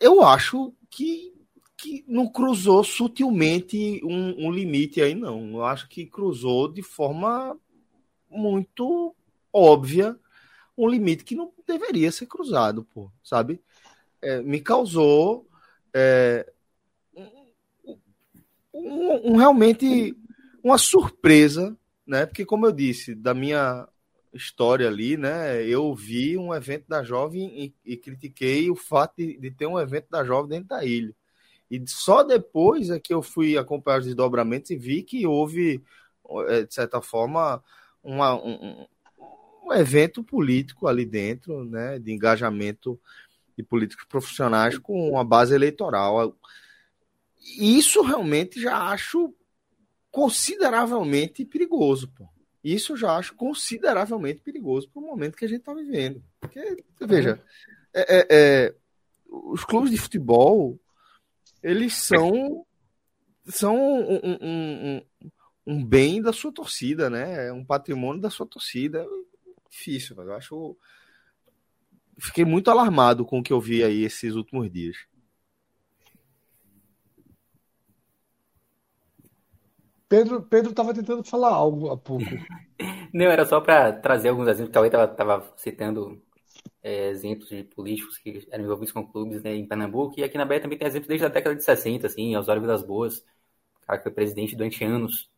eu 0.00 0.22
acho 0.22 0.74
que 0.90 1.35
que 1.76 2.04
não 2.08 2.26
cruzou 2.28 2.82
sutilmente 2.82 4.00
um, 4.02 4.46
um, 4.46 4.50
limite 4.50 5.02
aí, 5.02 5.14
não. 5.14 5.50
Eu 5.50 5.64
acho 5.64 5.88
que 5.88 6.06
cruzou 6.06 6.72
de 6.72 6.82
forma 6.82 7.58
muito 8.30 9.14
óbvia 9.52 10.18
um 10.76 10.88
limite 10.88 11.24
que 11.24 11.34
não 11.34 11.52
deveria 11.66 12.12
ser 12.12 12.26
cruzado, 12.26 12.84
pô, 12.84 13.10
sabe? 13.22 13.60
É, 14.20 14.42
me 14.42 14.60
causou 14.60 15.46
é, 15.94 16.50
um, 18.72 19.32
um, 19.32 19.36
realmente 19.36 20.14
uma 20.62 20.78
surpresa, 20.78 21.76
né? 22.06 22.26
Porque, 22.26 22.44
como 22.44 22.66
eu 22.66 22.72
disse, 22.72 23.14
da 23.14 23.32
minha 23.32 23.88
história 24.32 24.88
ali, 24.88 25.16
né? 25.16 25.64
Eu 25.64 25.94
vi 25.94 26.36
um 26.36 26.54
evento 26.54 26.84
da 26.88 27.02
Jovem 27.02 27.74
e, 27.84 27.92
e 27.92 27.96
critiquei 27.96 28.70
o 28.70 28.76
fato 28.76 29.14
de, 29.16 29.38
de, 29.38 29.50
ter 29.50 29.66
um 29.66 29.78
evento 29.78 30.08
da 30.10 30.24
Jovem 30.24 30.50
dentro 30.50 30.68
da 30.68 30.84
ilha. 30.84 31.14
E 31.70 31.82
só 31.86 32.22
depois 32.22 32.90
é 32.90 32.98
que 32.98 33.12
eu 33.12 33.22
fui 33.22 33.56
acompanhar 33.56 33.98
os 34.00 34.06
desdobramentos 34.06 34.70
e 34.70 34.76
vi 34.76 35.02
que 35.02 35.26
houve, 35.26 35.82
é, 36.48 36.64
de 36.64 36.74
certa 36.74 37.00
forma, 37.02 37.62
uma, 38.02 38.34
um, 38.34 38.86
um 39.64 39.72
evento 39.72 40.22
político 40.22 40.86
ali 40.86 41.04
dentro, 41.04 41.64
né? 41.64 41.98
De 41.98 42.12
engajamento 42.12 43.00
de 43.56 43.62
políticos 43.62 44.04
profissionais 44.06 44.78
com 44.78 45.10
uma 45.10 45.24
base 45.24 45.54
eleitoral. 45.54 46.36
Isso 47.58 48.02
realmente 48.02 48.60
já 48.60 48.90
acho 48.90 49.34
consideravelmente 50.10 51.44
perigoso, 51.44 52.08
pô. 52.08 52.28
Isso 52.62 52.94
eu 52.94 52.96
já 52.96 53.16
acho 53.16 53.34
consideravelmente 53.34 54.40
perigoso 54.40 54.88
para 54.88 55.00
o 55.00 55.06
momento 55.06 55.36
que 55.36 55.44
a 55.44 55.48
gente 55.48 55.60
está 55.60 55.72
vivendo. 55.72 56.22
Porque, 56.40 56.82
veja, 57.00 57.40
é, 57.94 58.16
é, 58.16 58.26
é, 58.30 58.74
os 59.28 59.64
clubes 59.64 59.90
de 59.90 59.98
futebol, 59.98 60.78
eles 61.66 61.94
são, 61.94 62.64
são 63.44 63.74
um, 63.76 64.14
um, 64.14 64.38
um, 64.40 65.02
um, 65.66 65.84
bem 65.84 66.22
da 66.22 66.32
sua 66.32 66.52
torcida, 66.52 67.10
né? 67.10 67.48
É 67.48 67.52
um 67.52 67.64
patrimônio 67.64 68.22
da 68.22 68.30
sua 68.30 68.46
torcida. 68.46 69.04
Difícil, 69.68 70.14
mas 70.16 70.28
eu 70.28 70.34
acho. 70.34 70.76
Fiquei 72.18 72.44
muito 72.44 72.70
alarmado 72.70 73.24
com 73.26 73.40
o 73.40 73.42
que 73.42 73.52
eu 73.52 73.60
vi 73.60 73.82
aí 73.82 74.04
esses 74.04 74.36
últimos 74.36 74.70
dias. 74.70 74.96
Pedro 80.08 80.40
Pedro 80.42 80.70
estava 80.70 80.94
tentando 80.94 81.24
falar 81.24 81.50
algo 81.50 81.90
há 81.90 81.96
pouco. 81.96 82.24
Não, 83.12 83.26
era 83.26 83.44
só 83.44 83.60
para 83.60 83.92
trazer 83.92 84.28
alguns 84.28 84.46
exemplos. 84.46 84.72
Talvez 84.72 84.94
estava 84.94 85.52
citando 85.56 86.22
é, 86.82 87.08
exemplos 87.08 87.48
de 87.48 87.64
políticos 87.64 88.18
que 88.18 88.46
eram 88.50 88.64
envolvidos 88.64 88.92
com 88.92 89.06
clubes 89.06 89.42
né, 89.42 89.54
em 89.54 89.66
Pernambuco. 89.66 90.18
E 90.18 90.24
aqui 90.24 90.38
na 90.38 90.44
Bahia 90.44 90.60
também 90.60 90.78
tem 90.78 90.86
exemplos 90.86 91.08
desde 91.08 91.26
a 91.26 91.28
década 91.28 91.56
de 91.56 91.62
60, 91.64 92.06
assim, 92.06 92.36
Osório 92.36 92.62
Vilas 92.62 92.82
Boas, 92.82 93.24
cara 93.82 93.98
que 93.98 94.04
foi 94.04 94.12
presidente 94.12 94.56
durante 94.56 94.84
anos 94.84 95.30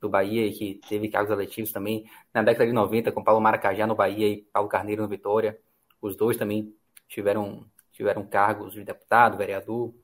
do 0.00 0.08
Bahia 0.08 0.46
e 0.46 0.52
que 0.52 0.80
teve 0.88 1.08
cargos 1.08 1.32
eletivos 1.32 1.72
também. 1.72 2.04
Na 2.32 2.42
década 2.42 2.66
de 2.66 2.72
90, 2.72 3.12
com 3.12 3.24
Paulo 3.24 3.40
Maracajá 3.40 3.86
no 3.86 3.94
Bahia 3.94 4.28
e 4.28 4.42
Paulo 4.52 4.68
Carneiro 4.68 5.02
no 5.02 5.08
Vitória. 5.08 5.58
Os 6.00 6.16
dois 6.16 6.36
também 6.36 6.74
tiveram, 7.08 7.66
tiveram 7.92 8.26
cargos 8.26 8.74
de 8.74 8.84
deputado, 8.84 9.38
vereador. 9.38 9.94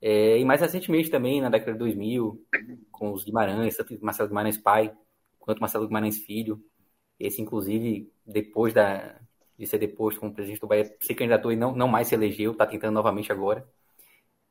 É, 0.00 0.38
e 0.38 0.44
mais 0.44 0.60
recentemente 0.60 1.10
também, 1.10 1.40
na 1.40 1.48
década 1.48 1.72
de 1.72 1.78
2000, 1.78 2.44
com 2.90 3.12
os 3.12 3.24
Guimarães, 3.24 3.76
tanto 3.76 3.98
Marcelo 4.00 4.28
Guimarães 4.28 4.58
pai, 4.58 4.94
quanto 5.38 5.60
Marcelo 5.60 5.86
Guimarães 5.86 6.18
filho. 6.18 6.62
Esse, 7.18 7.42
inclusive, 7.42 8.12
depois 8.24 8.72
da, 8.72 9.20
de 9.58 9.66
ser 9.66 9.78
deposto 9.78 10.20
como 10.20 10.32
presidente 10.32 10.60
do 10.60 10.68
Bahia, 10.68 10.94
se 11.00 11.14
candidatou 11.14 11.50
e 11.50 11.56
não, 11.56 11.74
não 11.74 11.88
mais 11.88 12.06
se 12.06 12.14
elegeu, 12.14 12.52
está 12.52 12.64
tentando 12.64 12.94
novamente 12.94 13.32
agora. 13.32 13.66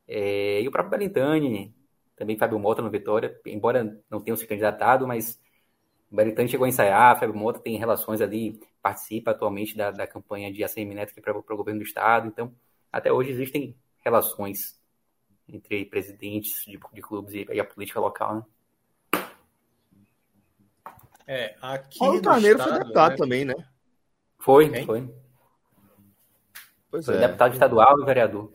É, 0.08 0.62
e 0.62 0.68
o 0.68 0.72
próprio 0.72 1.00
Belintani, 1.00 1.74
também 2.16 2.38
Fábio 2.38 2.60
Mota 2.60 2.82
no 2.82 2.90
Vitória, 2.90 3.40
embora 3.46 4.02
não 4.10 4.20
tenha 4.20 4.36
se 4.36 4.46
candidatado, 4.46 5.08
mas 5.08 5.40
o 6.12 6.16
Belintani 6.16 6.50
chegou 6.50 6.66
a 6.66 6.70
ensaiar, 6.70 7.18
Fábio 7.18 7.36
Mota 7.36 7.60
tem 7.60 7.78
relações 7.78 8.20
ali, 8.20 8.60
participa 8.82 9.32
atualmente 9.32 9.78
da, 9.78 9.92
da 9.92 10.06
campanha 10.06 10.52
de 10.52 10.64
ACM 10.64 10.94
Neto 10.94 11.14
para 11.22 11.38
o 11.38 11.58
governo 11.58 11.80
do 11.80 11.86
Estado, 11.86 12.28
então 12.28 12.54
até 12.92 13.12
hoje 13.12 13.32
existem 13.32 13.76
relações 14.04 14.78
entre 15.48 15.86
presidentes 15.86 16.66
de, 16.66 16.78
de 16.94 17.02
clubes 17.02 17.34
e, 17.34 17.46
e, 17.50 17.60
a 17.60 17.66
política 17.66 18.00
local, 18.00 18.36
né? 18.36 18.44
É, 21.30 21.56
aqui 21.62 22.02
o 22.02 22.22
Carneiro 22.22 22.58
foi 22.58 22.72
deputado 22.72 23.12
né? 23.12 23.18
também, 23.18 23.46
né? 23.46 23.54
Foi, 24.48 24.70
Quem? 24.70 24.86
foi. 24.86 25.14
Pois 26.90 27.06
foi 27.06 27.16
é. 27.16 27.20
deputado 27.20 27.52
estadual 27.52 28.02
e 28.02 28.06
vereador. 28.06 28.50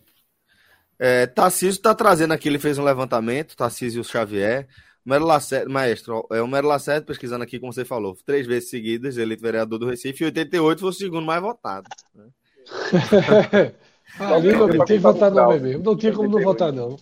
É, 0.99 1.27
Tarcísio 1.27 1.77
está 1.77 1.95
trazendo 1.95 2.33
aqui, 2.33 2.49
ele 2.49 2.59
fez 2.59 2.79
um 2.79 2.83
levantamento, 2.83 3.55
Tarcísio 3.55 4.03
Xavier. 4.03 4.67
Mero 5.05 5.27
Lacerda, 5.27 5.69
maestro, 5.69 6.27
é 6.31 6.41
o 6.41 6.49
Mero 6.49 6.67
Lacerda, 6.67 7.05
pesquisando 7.05 7.45
aqui, 7.45 7.61
como 7.61 7.75
você 7.75 7.85
falou, 7.85 8.17
três 8.25 8.47
vezes 8.47 8.71
seguidas, 8.71 9.19
eleito 9.19 9.43
vereador 9.43 9.79
do 9.79 9.87
Recife, 9.87 10.25
e 10.25 10.27
88 10.27 10.81
foi 10.81 10.89
o 10.89 10.93
segundo 10.95 11.27
mais 11.27 11.43
votado. 11.43 11.87
Né? 12.15 12.25
Ali, 14.19 14.57
meu 14.57 14.71
tem 14.71 14.97
que 14.97 14.99
votar 14.99 15.31
no 15.31 15.61
mesmo. 15.61 15.83
Não 15.83 15.95
tinha 15.95 16.15
como 16.15 16.31
não 16.31 16.43
votar, 16.43 16.73
não. 16.73 16.97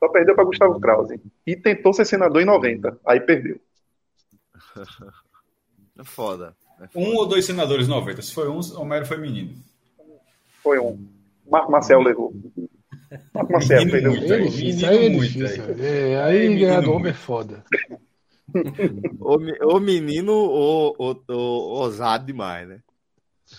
Só 0.00 0.08
perdeu 0.08 0.34
para 0.34 0.44
Gustavo 0.44 0.80
Krause. 0.80 1.20
E 1.46 1.54
tentou 1.54 1.92
ser 1.92 2.06
senador 2.06 2.42
em 2.42 2.44
90. 2.44 2.98
Aí 3.06 3.20
perdeu. 3.20 3.60
É 5.96 6.02
foda. 6.02 6.56
É. 6.80 6.88
Um 6.94 7.14
ou 7.16 7.26
dois 7.26 7.44
senadores 7.44 7.86
em 7.86 7.90
90. 7.90 8.22
Se 8.22 8.32
foi 8.32 8.48
um, 8.48 8.60
Homero 8.76 9.06
foi 9.06 9.18
menino. 9.18 9.54
Foi 10.62 10.78
um. 10.78 11.06
Marco 11.50 11.72
Marcel 11.72 12.00
levou. 12.00 12.32
Marco 13.34 13.52
Marcel 13.52 13.90
perdeu. 13.90 14.12
Muito, 14.12 14.32
é 14.32 14.40
difícil, 14.40 14.88
aí 14.88 15.06
é 15.06 15.08
difícil. 15.08 15.64
É, 15.78 16.22
aí 16.22 16.58
ganhar 16.58 16.82
do 16.82 16.92
homem 16.92 17.10
é 17.10 17.14
foda. 17.14 17.64
o, 19.20 19.76
o 19.76 19.80
menino 19.80 20.32
o, 20.32 20.94
o, 20.98 21.16
o, 21.28 21.34
ousado 21.80 22.26
demais, 22.26 22.68
né? 22.68 22.80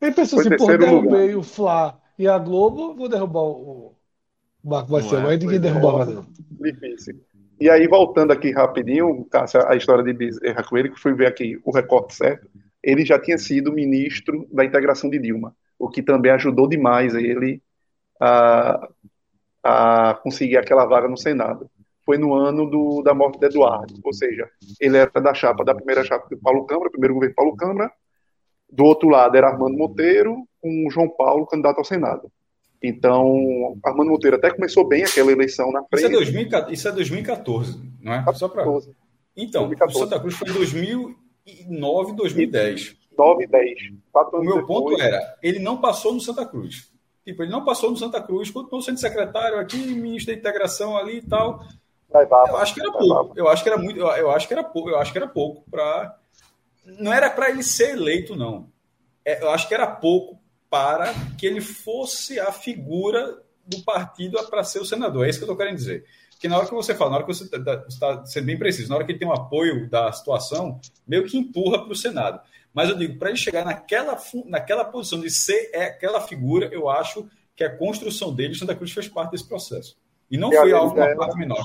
Ele 0.00 0.12
pensou 0.12 0.40
assim, 0.40 0.56
pô, 0.56 0.66
derrubei 0.66 1.34
lugar. 1.34 1.36
o 1.38 1.42
Fla 1.42 2.00
e 2.18 2.28
a 2.28 2.38
Globo, 2.38 2.94
vou 2.94 3.08
derrubar 3.08 3.42
o 3.42 3.96
Marco 4.62 4.92
Marcelo. 4.92 5.28
É, 5.28 5.32
aí 5.32 5.38
ninguém 5.38 5.60
derrubava, 5.60 6.04
não. 6.04 6.26
Difícil. 6.60 7.20
E 7.60 7.70
aí, 7.70 7.86
voltando 7.86 8.32
aqui 8.32 8.50
rapidinho, 8.50 9.26
a 9.68 9.76
história 9.76 10.02
de 10.02 10.12
Bezerra 10.12 10.64
Coelho, 10.64 10.92
que 10.92 11.00
fui 11.00 11.14
ver 11.14 11.26
aqui 11.26 11.60
o 11.64 11.70
recorte 11.70 12.14
certo, 12.14 12.48
ele 12.82 13.04
já 13.04 13.18
tinha 13.18 13.38
sido 13.38 13.72
ministro 13.72 14.46
da 14.52 14.64
integração 14.64 15.08
de 15.08 15.18
Dilma, 15.18 15.54
o 15.78 15.88
que 15.88 16.02
também 16.02 16.32
ajudou 16.32 16.68
demais 16.68 17.14
ele 17.14 17.62
a, 18.20 18.88
a 19.62 20.14
conseguir 20.22 20.58
aquela 20.58 20.84
vaga 20.84 21.08
no 21.08 21.16
Senado. 21.16 21.70
Foi 22.04 22.18
no 22.18 22.34
ano 22.34 22.68
do, 22.68 23.02
da 23.02 23.14
morte 23.14 23.38
de 23.38 23.46
Eduardo, 23.46 23.94
ou 24.04 24.12
seja, 24.12 24.50
ele 24.78 24.98
era 24.98 25.10
da 25.22 25.32
chapa, 25.32 25.64
da 25.64 25.74
primeira 25.74 26.04
chapa 26.04 26.28
do 26.28 26.36
Paulo 26.36 26.66
Câmara, 26.66 26.90
primeiro 26.90 27.14
governo 27.14 27.34
Paulo 27.34 27.56
Câmara, 27.56 27.90
do 28.70 28.84
outro 28.84 29.08
lado 29.08 29.36
era 29.36 29.48
Armando 29.48 29.78
Monteiro, 29.78 30.46
com 30.60 30.90
João 30.90 31.08
Paulo, 31.08 31.46
candidato 31.46 31.78
ao 31.78 31.84
Senado. 31.84 32.30
Então, 32.86 33.78
Armando 33.82 34.10
Monteiro 34.10 34.36
até 34.36 34.50
começou 34.50 34.86
bem 34.86 35.04
aquela 35.04 35.32
eleição 35.32 35.72
na 35.72 35.82
frente. 35.84 36.04
Isso 36.04 36.06
é, 36.06 36.10
2014, 36.10 36.74
isso 36.74 36.88
é 36.88 36.92
2014, 36.92 37.82
não 38.00 38.12
é? 38.12 38.18
14. 38.18 38.38
Só 38.38 38.48
pra... 38.48 38.62
Então, 39.36 39.62
2014. 39.68 39.96
o 39.96 40.00
Santa 40.00 40.20
Cruz 40.20 40.34
foi 40.36 40.52
2009, 40.52 42.12
2010. 42.12 42.96
9 43.16 43.44
e 43.44 43.46
10. 43.46 43.78
o 44.12 44.42
meu 44.42 44.56
depois. 44.56 44.66
ponto 44.66 45.00
era, 45.00 45.38
ele 45.42 45.58
não 45.58 45.80
passou 45.80 46.12
no 46.12 46.20
Santa 46.20 46.44
Cruz. 46.44 46.92
Tipo, 47.24 47.42
ele 47.42 47.52
não 47.52 47.64
passou 47.64 47.90
no 47.90 47.96
Santa 47.96 48.20
Cruz, 48.20 48.50
continuou 48.50 48.82
sendo 48.82 49.00
secretário 49.00 49.58
aqui, 49.58 49.78
ministro 49.78 50.34
da 50.34 50.38
integração 50.38 50.96
ali 50.96 51.18
e 51.18 51.22
tal. 51.22 51.64
Vai, 52.10 52.26
vai, 52.26 52.50
eu 52.50 52.56
acho 52.58 52.74
que 52.74 52.80
era 52.80 52.92
pouco. 52.92 53.32
Eu 53.34 53.48
acho 53.48 53.62
que 53.62 53.68
era 53.68 53.78
muito. 53.78 53.98
Eu 53.98 54.30
acho 54.30 54.46
que 54.46 54.52
era 54.52 54.62
pouco. 54.62 54.90
Eu 54.90 54.98
acho 54.98 55.10
que 55.10 55.18
era 55.18 55.26
pouco 55.26 55.64
para 55.70 56.18
não 56.84 57.12
era 57.12 57.30
para 57.30 57.50
ele 57.50 57.62
ser 57.62 57.90
eleito, 57.90 58.36
não. 58.36 58.68
É, 59.24 59.42
eu 59.42 59.50
acho 59.50 59.66
que 59.66 59.74
era 59.74 59.86
pouco 59.86 60.38
para 60.74 61.14
que 61.38 61.46
ele 61.46 61.60
fosse 61.60 62.40
a 62.40 62.50
figura 62.50 63.40
do 63.64 63.80
partido 63.84 64.44
para 64.50 64.64
ser 64.64 64.80
o 64.80 64.84
senador. 64.84 65.24
É 65.24 65.30
isso 65.30 65.38
que 65.38 65.44
eu 65.44 65.46
estou 65.46 65.56
querendo 65.56 65.76
dizer. 65.76 66.04
Porque 66.32 66.48
na 66.48 66.58
hora 66.58 66.66
que 66.66 66.74
você 66.74 66.96
fala, 66.96 67.10
na 67.10 67.16
hora 67.18 67.24
que 67.24 67.32
você 67.32 67.44
está 67.44 67.76
tá 68.00 68.26
sendo 68.26 68.46
bem 68.46 68.58
preciso, 68.58 68.88
na 68.88 68.96
hora 68.96 69.04
que 69.04 69.12
ele 69.12 69.20
tem 69.20 69.28
um 69.28 69.32
apoio 69.32 69.88
da 69.88 70.10
situação, 70.10 70.80
meio 71.06 71.26
que 71.26 71.38
empurra 71.38 71.78
para 71.78 71.92
o 71.92 71.94
Senado. 71.94 72.40
Mas 72.72 72.88
eu 72.88 72.96
digo, 72.96 73.16
para 73.20 73.28
ele 73.28 73.38
chegar 73.38 73.64
naquela, 73.64 74.20
naquela 74.46 74.84
posição 74.84 75.20
de 75.20 75.30
ser 75.30 75.70
é 75.72 75.84
aquela 75.84 76.20
figura, 76.20 76.68
eu 76.72 76.88
acho 76.88 77.28
que 77.54 77.62
a 77.62 77.70
construção 77.70 78.34
dele, 78.34 78.56
Santa 78.56 78.74
Cruz 78.74 78.90
fez 78.90 79.06
parte 79.06 79.30
desse 79.30 79.48
processo. 79.48 79.96
E 80.28 80.36
não 80.36 80.52
e 80.52 80.56
foi 80.56 80.72
algo 80.72 80.96
uma 80.96 81.14
parte 81.14 81.38
menor. 81.38 81.60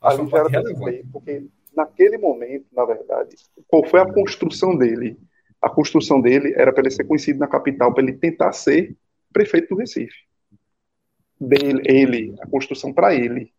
Acho 0.00 0.16
que 0.16 0.22
uma 0.22 0.30
parte 0.30 0.52
relevante. 0.52 1.04
Porque 1.12 1.44
naquele 1.74 2.18
momento, 2.18 2.66
na 2.72 2.84
verdade, 2.84 3.34
qual 3.66 3.84
foi 3.84 3.98
a 3.98 4.12
construção 4.12 4.78
dele? 4.78 5.18
A 5.62 5.70
construção 5.70 6.20
dele 6.20 6.52
era 6.56 6.72
para 6.72 6.82
ele 6.82 6.90
ser 6.90 7.04
conhecido 7.04 7.38
na 7.38 7.46
capital, 7.46 7.94
para 7.94 8.02
ele 8.02 8.14
tentar 8.14 8.52
ser 8.52 8.96
prefeito 9.32 9.68
do 9.68 9.76
Recife. 9.76 10.26
Dele, 11.40 11.82
ele, 11.86 12.34
a 12.40 12.46
construção 12.46 12.92
para 12.92 13.14
ele. 13.14 13.52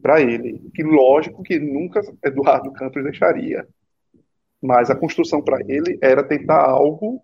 Para 0.00 0.20
ele. 0.20 0.60
Que 0.74 0.82
lógico 0.82 1.42
que 1.42 1.58
nunca 1.58 2.00
Eduardo 2.24 2.72
Campos 2.72 3.04
deixaria. 3.04 3.66
Mas 4.62 4.90
a 4.90 4.96
construção 4.96 5.42
para 5.42 5.60
ele 5.66 5.98
era 6.02 6.22
tentar 6.22 6.62
algo 6.62 7.22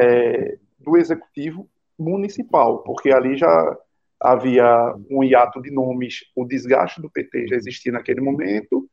é, 0.00 0.58
do 0.78 0.96
executivo 0.96 1.68
municipal, 1.98 2.82
porque 2.82 3.10
ali 3.10 3.36
já 3.36 3.78
havia 4.20 4.94
um 5.10 5.22
hiato 5.22 5.60
de 5.60 5.70
nomes, 5.70 6.20
o 6.34 6.44
desgaste 6.44 7.00
do 7.00 7.10
PT 7.10 7.48
já 7.48 7.56
existia 7.56 7.92
naquele 7.92 8.20
momento, 8.20 8.88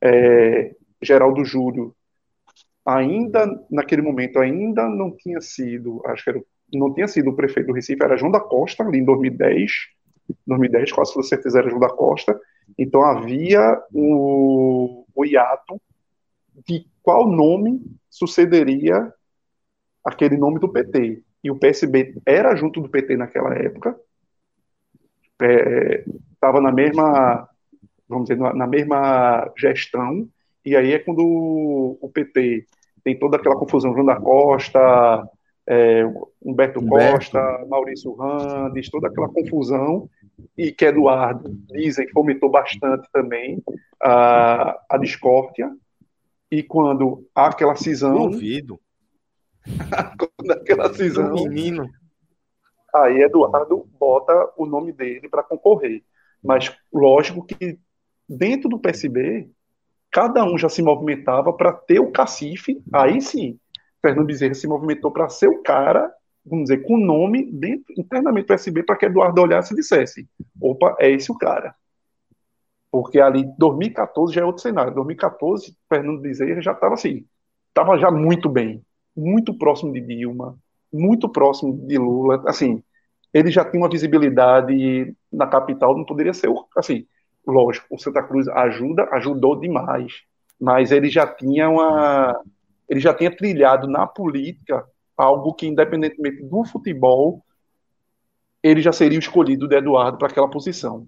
é, 0.00 0.74
Geraldo 1.02 1.44
Júlio 1.44 1.94
ainda, 2.86 3.44
naquele 3.68 4.00
momento, 4.00 4.38
ainda 4.38 4.88
não 4.88 5.10
tinha 5.10 5.40
sido, 5.40 6.00
acho 6.06 6.22
que 6.22 6.30
era, 6.30 6.42
não 6.72 6.94
tinha 6.94 7.08
sido 7.08 7.30
o 7.30 7.36
prefeito 7.36 7.66
do 7.66 7.72
Recife, 7.72 8.02
era 8.02 8.16
João 8.16 8.30
da 8.30 8.40
Costa, 8.40 8.84
ali 8.84 8.98
em 8.98 9.04
2010, 9.04 9.72
2010, 10.46 10.92
quase 10.92 11.12
com 11.12 11.22
certeza 11.22 11.58
era 11.58 11.68
João 11.68 11.80
da 11.80 11.90
Costa. 11.90 12.40
Então 12.78 13.02
havia 13.02 13.80
o, 13.92 15.04
o 15.14 15.24
hiato 15.24 15.80
de 16.66 16.86
qual 17.02 17.28
nome 17.28 17.82
sucederia 18.08 19.12
aquele 20.04 20.36
nome 20.36 20.60
do 20.60 20.68
PT. 20.68 21.22
E 21.42 21.50
o 21.50 21.58
PSB 21.58 22.14
era 22.24 22.54
junto 22.56 22.80
do 22.80 22.88
PT 22.88 23.16
naquela 23.16 23.54
época, 23.54 23.98
estava 26.32 26.58
é, 26.58 26.60
na 26.60 26.72
mesma, 26.72 27.48
vamos 28.08 28.28
dizer, 28.28 28.38
na 28.38 28.66
mesma 28.66 29.52
gestão, 29.56 30.28
e 30.64 30.74
aí 30.74 30.92
é 30.92 30.98
quando 30.98 31.20
o 32.00 32.10
PT 32.12 32.66
tem 33.06 33.16
toda 33.16 33.36
aquela 33.36 33.54
confusão, 33.54 33.92
João 33.92 34.04
da 34.04 34.16
Costa, 34.16 35.30
é, 35.64 36.04
Humberto, 36.44 36.80
Humberto, 36.80 37.12
Costa, 37.12 37.64
Maurício 37.68 38.12
Randes, 38.14 38.90
toda 38.90 39.06
aquela 39.06 39.28
confusão, 39.28 40.10
e 40.58 40.72
que 40.72 40.86
Eduardo, 40.86 41.48
dizem, 41.68 42.08
fomentou 42.08 42.50
bastante 42.50 43.08
também 43.12 43.62
a, 44.02 44.76
a 44.90 44.98
discórdia, 44.98 45.72
e 46.50 46.64
quando 46.64 47.24
há 47.32 47.46
aquela 47.46 47.76
cisão... 47.76 48.28
Duvido. 48.28 48.80
quando 50.36 50.50
aquela 50.50 50.92
cisão... 50.92 51.32
menino. 51.32 51.88
Aí 52.92 53.22
Eduardo 53.22 53.86
bota 54.00 54.52
o 54.56 54.66
nome 54.66 54.90
dele 54.90 55.28
para 55.28 55.44
concorrer. 55.44 56.02
Mas 56.42 56.76
lógico 56.92 57.46
que 57.46 57.78
dentro 58.28 58.68
do 58.68 58.80
PSB, 58.80 59.48
cada 60.16 60.42
um 60.46 60.56
já 60.56 60.70
se 60.70 60.80
movimentava 60.80 61.52
para 61.52 61.70
ter 61.74 62.00
o 62.00 62.10
cacife, 62.10 62.82
aí 62.90 63.20
sim, 63.20 63.60
Fernando 64.00 64.24
Bezerra 64.24 64.54
se 64.54 64.66
movimentou 64.66 65.10
para 65.10 65.28
ser 65.28 65.46
o 65.46 65.62
cara, 65.62 66.10
vamos 66.42 66.70
dizer, 66.70 66.84
com 66.84 66.96
nome 66.96 67.44
dentro, 67.52 67.92
internamente 67.98 68.46
do 68.46 68.48
PSB, 68.48 68.82
para 68.82 68.96
que 68.96 69.04
Eduardo 69.04 69.42
olhasse 69.42 69.74
e 69.74 69.76
dissesse: 69.76 70.26
opa, 70.58 70.96
é 70.98 71.10
esse 71.10 71.30
o 71.30 71.36
cara. 71.36 71.74
Porque 72.90 73.20
ali, 73.20 73.44
2014 73.58 74.34
já 74.34 74.40
é 74.40 74.44
outro 74.46 74.62
cenário. 74.62 74.94
2014, 74.94 75.76
Fernando 75.86 76.22
Bezerra 76.22 76.62
já 76.62 76.72
estava 76.72 76.94
assim, 76.94 77.26
estava 77.68 77.98
já 77.98 78.10
muito 78.10 78.48
bem, 78.48 78.82
muito 79.14 79.52
próximo 79.52 79.92
de 79.92 80.00
Dilma, 80.00 80.58
muito 80.90 81.28
próximo 81.28 81.76
de 81.86 81.98
Lula. 81.98 82.42
Assim, 82.46 82.82
ele 83.34 83.50
já 83.50 83.66
tinha 83.66 83.82
uma 83.82 83.90
visibilidade 83.90 85.14
na 85.30 85.46
capital, 85.46 85.94
não 85.94 86.06
poderia 86.06 86.32
ser, 86.32 86.48
assim, 86.74 87.06
lógico, 87.46 87.86
o 87.90 87.98
Santa 87.98 88.22
Cruz 88.22 88.48
ajuda, 88.48 89.08
ajudou 89.12 89.58
demais, 89.58 90.12
mas 90.60 90.90
ele 90.90 91.08
já 91.08 91.26
tinha 91.26 91.68
uma 91.68 92.42
ele 92.88 93.00
já 93.00 93.12
tinha 93.12 93.34
trilhado 93.34 93.88
na 93.88 94.06
política 94.06 94.84
algo 95.16 95.54
que, 95.54 95.66
independentemente 95.66 96.42
do 96.42 96.64
futebol, 96.64 97.42
ele 98.62 98.80
já 98.80 98.92
seria 98.92 99.18
o 99.18 99.20
escolhido 99.20 99.66
de 99.66 99.76
Eduardo 99.76 100.18
para 100.18 100.28
aquela 100.28 100.48
posição. 100.48 101.06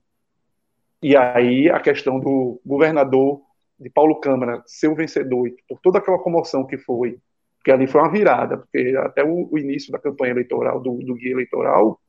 E 1.02 1.16
aí 1.16 1.70
a 1.70 1.78
questão 1.78 2.18
do 2.18 2.60
governador 2.64 3.40
de 3.78 3.88
Paulo 3.90 4.18
Câmara 4.18 4.62
ser 4.66 4.88
o 4.88 4.96
vencedor, 4.96 5.48
por 5.68 5.78
toda 5.80 5.98
aquela 5.98 6.18
comoção 6.18 6.66
que 6.66 6.76
foi, 6.78 7.18
porque 7.58 7.70
ali 7.70 7.86
foi 7.86 8.00
uma 8.00 8.10
virada, 8.10 8.58
porque 8.58 8.96
até 8.98 9.22
o, 9.22 9.48
o 9.52 9.58
início 9.58 9.92
da 9.92 9.98
campanha 9.98 10.32
eleitoral, 10.32 10.80
do, 10.80 10.98
do 10.98 11.14
guia 11.14 11.32
eleitoral, 11.32 12.00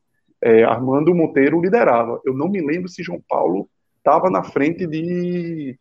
é, 0.41 0.63
Armando 0.63 1.13
Monteiro 1.13 1.61
liderava. 1.61 2.19
Eu 2.25 2.33
não 2.33 2.49
me 2.49 2.61
lembro 2.61 2.89
se 2.89 3.03
João 3.03 3.21
Paulo 3.27 3.69
estava 4.09 4.29
na 4.29 4.43
frente 4.43 4.87
de 4.87 5.77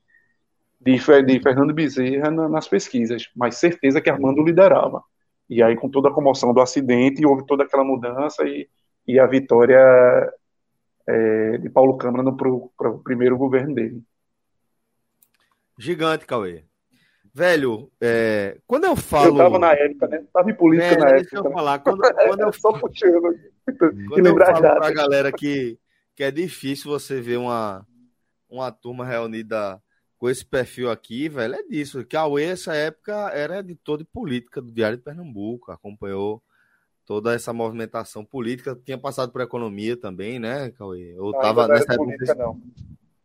de, 0.81 0.97
de 0.97 1.41
Fernando 1.41 1.75
Bezerra 1.75 2.31
na, 2.31 2.49
nas 2.49 2.69
pesquisas, 2.69 3.29
mas 3.35 3.57
certeza 3.57 4.01
que 4.01 4.11
Armando 4.11 4.45
liderava. 4.45 5.03
E 5.51 5.63
aí, 5.63 5.75
com 5.75 5.89
toda 5.89 6.09
a 6.09 6.13
comoção 6.13 6.53
do 6.53 6.61
acidente, 6.61 7.27
houve 7.27 7.47
toda 7.47 7.65
aquela 7.65 7.83
mudança 7.83 8.45
e, 8.45 8.69
e 9.07 9.19
a 9.19 9.27
vitória 9.27 9.81
é, 11.07 11.59
de 11.59 11.71
Paulo 11.71 11.97
Câmara 11.97 12.23
no 12.23 12.37
pro, 12.37 12.71
pro 12.77 12.99
primeiro 12.99 13.37
governo 13.37 13.75
dele. 13.75 14.03
Gigante, 15.79 16.27
Cauê. 16.27 16.65
Velho, 17.33 17.91
é, 18.01 18.59
quando 18.67 18.85
eu 18.85 18.97
falo. 18.97 19.29
Eu 19.29 19.37
tava 19.37 19.59
na 19.59 19.73
época, 19.73 20.09
né? 20.09 20.25
Tava 20.33 20.51
em 20.51 20.55
política 20.55 20.97
na 20.97 21.07
época. 21.07 21.21
Deixa 21.21 21.37
eu 21.37 21.45
né? 21.45 21.51
falar. 21.53 21.79
Quando, 21.79 22.01
quando 22.27 22.41
eu 22.41 22.53
só 22.53 22.73
puxando 22.73 23.35
quando 24.09 24.27
eu 24.27 24.37
falo 24.37 24.61
pra 24.61 24.93
galera 24.93 25.33
que, 25.33 25.79
que 26.17 26.25
é 26.25 26.31
difícil 26.31 26.91
você 26.91 27.21
ver 27.21 27.39
uma, 27.39 27.87
uma 28.49 28.71
turma 28.71 29.05
reunida 29.05 29.81
com 30.19 30.29
esse 30.29 30.45
perfil 30.45 30.91
aqui, 30.91 31.29
velho, 31.29 31.55
é 31.55 31.63
disso. 31.63 32.05
Cauê, 32.07 32.45
essa 32.45 32.75
época, 32.75 33.31
era 33.33 33.61
editor 33.61 33.99
de 33.99 34.05
política 34.05 34.61
do 34.61 34.73
Diário 34.73 34.99
de 34.99 35.05
Pernambuco, 35.05 35.71
acompanhou 35.71 36.43
toda 37.07 37.35
essa 37.35 37.53
movimentação 37.53 38.25
política, 38.25 38.79
tinha 38.85 38.99
passado 38.99 39.33
por 39.33 39.41
economia 39.41 39.97
também, 39.97 40.39
né, 40.39 40.71
Cauê? 40.73 41.15
Ou 41.19 41.33
não, 41.33 41.41
tava 41.41 41.69
nessa 41.69 41.95
época. 41.95 42.05
Política, 42.05 42.35
não. 42.35 42.61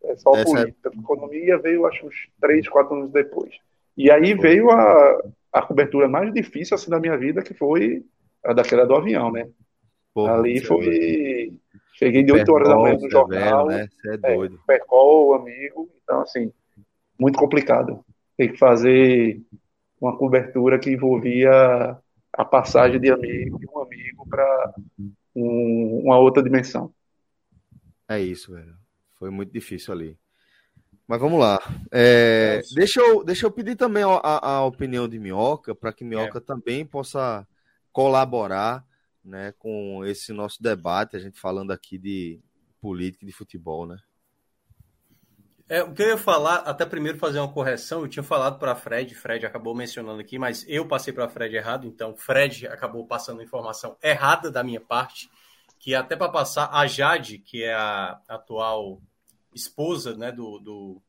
É 0.03 0.15
só 0.15 0.35
essa 0.35 0.45
política. 0.45 0.89
Época... 0.89 1.01
Economia 1.01 1.57
veio, 1.57 1.85
acho, 1.85 2.05
uns 2.05 2.15
três, 2.39 2.67
quatro 2.69 2.95
anos 2.95 3.11
depois. 3.11 3.55
E 3.97 4.09
aí 4.11 4.33
veio 4.33 4.69
a, 4.69 5.23
a 5.51 5.61
cobertura 5.61 6.07
mais 6.07 6.33
difícil 6.33 6.75
assim 6.75 6.89
da 6.89 6.99
minha 6.99 7.17
vida, 7.17 7.41
que 7.41 7.53
foi 7.53 8.05
a 8.43 8.53
daquela 8.53 8.85
do 8.85 8.95
avião, 8.95 9.31
né? 9.31 9.49
Porra, 10.13 10.35
Ali 10.35 10.59
foi. 10.59 10.85
Cheguei 12.03 12.23
de 12.23 12.31
8 12.31 12.51
horas 12.51 12.69
da 12.69 12.75
manhã 12.75 12.97
no 12.97 13.09
jornal. 13.09 13.67
Velho, 13.67 13.79
né? 13.79 13.87
Você 13.89 14.09
é, 14.09 14.13
é 14.13 14.17
doido. 14.17 14.55
É, 14.55 14.67
Percol, 14.67 15.35
amigo. 15.35 15.89
Então, 16.03 16.21
assim, 16.21 16.51
muito 17.19 17.37
complicado. 17.37 18.03
Tem 18.37 18.51
que 18.51 18.57
fazer 18.57 19.41
uma 19.99 20.17
cobertura 20.17 20.77
que 20.79 20.91
envolvia 20.91 21.97
a 22.33 22.45
passagem 22.45 22.99
de 22.99 23.11
amigo 23.11 23.59
de 23.59 23.67
um 23.67 23.79
amigo 23.79 24.27
para 24.27 24.73
um, 25.35 26.01
uma 26.03 26.17
outra 26.17 26.43
dimensão. 26.43 26.93
É 28.09 28.19
isso, 28.19 28.53
velho. 28.53 28.75
Foi 29.17 29.29
muito 29.29 29.51
difícil 29.51 29.93
ali. 29.93 30.17
Mas 31.07 31.19
vamos 31.19 31.39
lá. 31.39 31.61
É, 31.91 32.61
deixa, 32.73 32.99
eu, 32.99 33.23
deixa 33.23 33.45
eu 33.45 33.51
pedir 33.51 33.75
também 33.75 34.03
a, 34.03 34.47
a 34.47 34.65
opinião 34.65 35.07
de 35.07 35.19
Minhoca, 35.19 35.75
para 35.75 35.93
que 35.93 36.03
Minhoca 36.03 36.39
é. 36.39 36.41
também 36.41 36.85
possa 36.85 37.47
colaborar 37.91 38.83
né, 39.23 39.53
com 39.57 40.03
esse 40.05 40.33
nosso 40.33 40.61
debate, 40.61 41.15
a 41.15 41.19
gente 41.19 41.39
falando 41.39 41.71
aqui 41.71 41.97
de 41.97 42.39
política 42.81 43.23
e 43.23 43.27
de 43.27 43.33
futebol, 43.33 43.85
né? 43.85 43.97
É, 45.69 45.81
o 45.81 45.93
que 45.93 46.03
eu 46.03 46.09
ia 46.09 46.17
falar, 46.17 46.57
até 46.57 46.85
primeiro 46.85 47.17
fazer 47.17 47.39
uma 47.39 47.51
correção, 47.51 48.01
eu 48.01 48.07
tinha 48.07 48.21
falado 48.21 48.59
para 48.59 48.75
Fred, 48.75 49.15
Fred 49.15 49.45
acabou 49.45 49.73
mencionando 49.73 50.19
aqui, 50.19 50.37
mas 50.37 50.65
eu 50.67 50.85
passei 50.85 51.13
para 51.13 51.29
Fred 51.29 51.55
errado, 51.55 51.87
então 51.87 52.15
Fred 52.15 52.67
acabou 52.67 53.07
passando 53.07 53.41
informação 53.41 53.97
errada 54.03 54.51
da 54.51 54.61
minha 54.61 54.81
parte, 54.81 55.29
que 55.79 55.95
até 55.95 56.15
para 56.15 56.29
passar 56.29 56.69
a 56.71 56.85
Jade, 56.85 57.37
que 57.37 57.63
é 57.63 57.73
a 57.73 58.19
atual 58.27 59.01
esposa, 59.53 60.15
né, 60.15 60.31
do, 60.31 60.59
do 60.59 61.01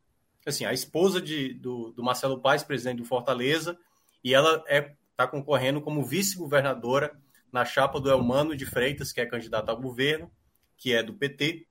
assim, 0.46 0.64
a 0.64 0.72
esposa 0.72 1.20
de, 1.20 1.54
do, 1.54 1.92
do 1.92 2.02
Marcelo 2.02 2.40
Paes, 2.40 2.62
presidente 2.62 2.98
do 2.98 3.04
Fortaleza, 3.04 3.76
e 4.22 4.32
ela 4.32 4.62
é 4.68 4.94
está 5.14 5.28
concorrendo 5.28 5.80
como 5.80 6.04
vice-governadora 6.04 7.16
na 7.54 7.64
chapa 7.64 8.00
do 8.00 8.10
Elmano 8.10 8.56
de 8.56 8.66
Freitas, 8.66 9.12
que 9.12 9.20
é 9.20 9.26
candidato 9.26 9.68
ao 9.68 9.80
governo, 9.80 10.28
que 10.76 10.92
é 10.92 11.04
do 11.04 11.14
PT, 11.14 11.68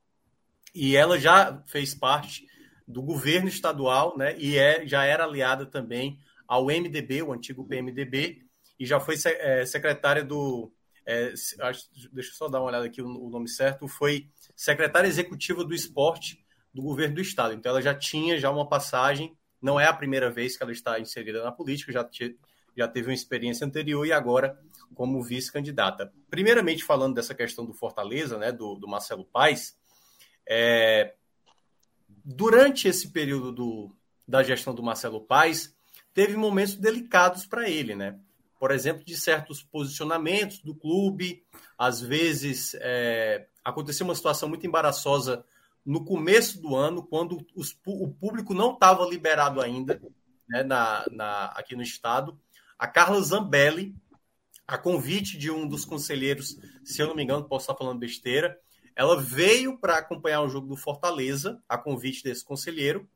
e 0.73 0.95
ela 0.95 1.19
já 1.19 1.61
fez 1.67 1.93
parte 1.93 2.47
do 2.87 3.01
governo 3.01 3.49
estadual, 3.49 4.17
né? 4.17 4.33
E 4.39 4.57
é, 4.57 4.87
já 4.87 5.03
era 5.03 5.25
aliada 5.25 5.65
também 5.65 6.17
ao 6.47 6.67
MDB, 6.67 7.21
o 7.21 7.33
antigo 7.33 7.67
PMDB, 7.67 8.45
e 8.79 8.85
já 8.85 8.97
foi 8.97 9.15
é, 9.25 9.65
secretária 9.65 10.23
do. 10.23 10.71
É, 11.05 11.33
deixa 12.13 12.29
eu 12.29 12.35
só 12.35 12.47
dar 12.47 12.61
uma 12.61 12.69
olhada 12.69 12.85
aqui 12.85 13.01
o, 13.01 13.29
nome 13.29 13.49
certo. 13.49 13.85
Foi 13.85 14.29
secretária 14.55 15.09
executiva 15.09 15.65
do 15.65 15.73
esporte 15.73 16.45
do 16.73 16.81
governo 16.81 17.15
do 17.15 17.21
estado. 17.21 17.55
Então 17.55 17.71
ela 17.71 17.81
já 17.81 17.93
tinha 17.93 18.39
já 18.39 18.49
uma 18.49 18.69
passagem. 18.69 19.37
Não 19.61 19.77
é 19.77 19.85
a 19.85 19.93
primeira 19.93 20.31
vez 20.31 20.55
que 20.55 20.63
ela 20.63 20.71
está 20.71 20.97
inserida 20.97 21.43
na 21.43 21.51
política, 21.51 21.91
já, 21.91 22.09
já 22.75 22.87
teve 22.87 23.07
uma 23.07 23.13
experiência 23.13 23.65
anterior 23.65 24.05
e 24.05 24.11
agora 24.11 24.59
como 24.93 25.23
vice-candidata. 25.23 26.11
Primeiramente, 26.29 26.83
falando 26.83 27.15
dessa 27.15 27.33
questão 27.33 27.65
do 27.65 27.73
Fortaleza, 27.73 28.37
né, 28.37 28.51
do, 28.51 28.75
do 28.75 28.87
Marcelo 28.87 29.25
Paes, 29.25 29.77
é, 30.47 31.13
durante 32.23 32.87
esse 32.87 33.09
período 33.09 33.51
do, 33.51 33.95
da 34.27 34.43
gestão 34.43 34.73
do 34.73 34.83
Marcelo 34.83 35.21
Paes, 35.21 35.75
teve 36.13 36.35
momentos 36.37 36.75
delicados 36.75 37.45
para 37.45 37.69
ele, 37.69 37.95
né? 37.95 38.19
Por 38.59 38.71
exemplo, 38.71 39.03
de 39.03 39.17
certos 39.17 39.61
posicionamentos 39.61 40.59
do 40.59 40.73
clube, 40.73 41.43
às 41.77 41.99
vezes 41.99 42.75
é, 42.79 43.47
aconteceu 43.63 44.05
uma 44.05 44.15
situação 44.15 44.47
muito 44.47 44.65
embaraçosa 44.65 45.43
no 45.85 46.05
começo 46.05 46.61
do 46.61 46.75
ano, 46.75 47.03
quando 47.03 47.45
os, 47.55 47.77
o 47.85 48.07
público 48.07 48.53
não 48.53 48.73
estava 48.73 49.05
liberado 49.05 49.59
ainda 49.59 50.01
né, 50.47 50.63
na, 50.63 51.05
na, 51.11 51.45
aqui 51.47 51.75
no 51.75 51.83
estado. 51.83 52.39
A 52.83 52.87
Carla 52.87 53.21
Zambelli, 53.21 53.95
a 54.67 54.77
convite 54.77 55.37
de 55.37 55.49
um 55.49 55.65
dos 55.65 55.85
conselheiros, 55.85 56.57
se 56.83 57.01
eu 57.01 57.07
não 57.07 57.15
me 57.15 57.23
engano, 57.23 57.47
posso 57.47 57.63
estar 57.63 57.77
falando 57.77 57.97
besteira, 57.97 58.59
ela 58.93 59.15
veio 59.21 59.79
para 59.79 59.97
acompanhar 59.97 60.41
o 60.41 60.49
jogo 60.49 60.67
do 60.67 60.75
Fortaleza, 60.75 61.63
a 61.69 61.77
convite 61.77 62.21
desse 62.21 62.43
conselheiro. 62.43 63.09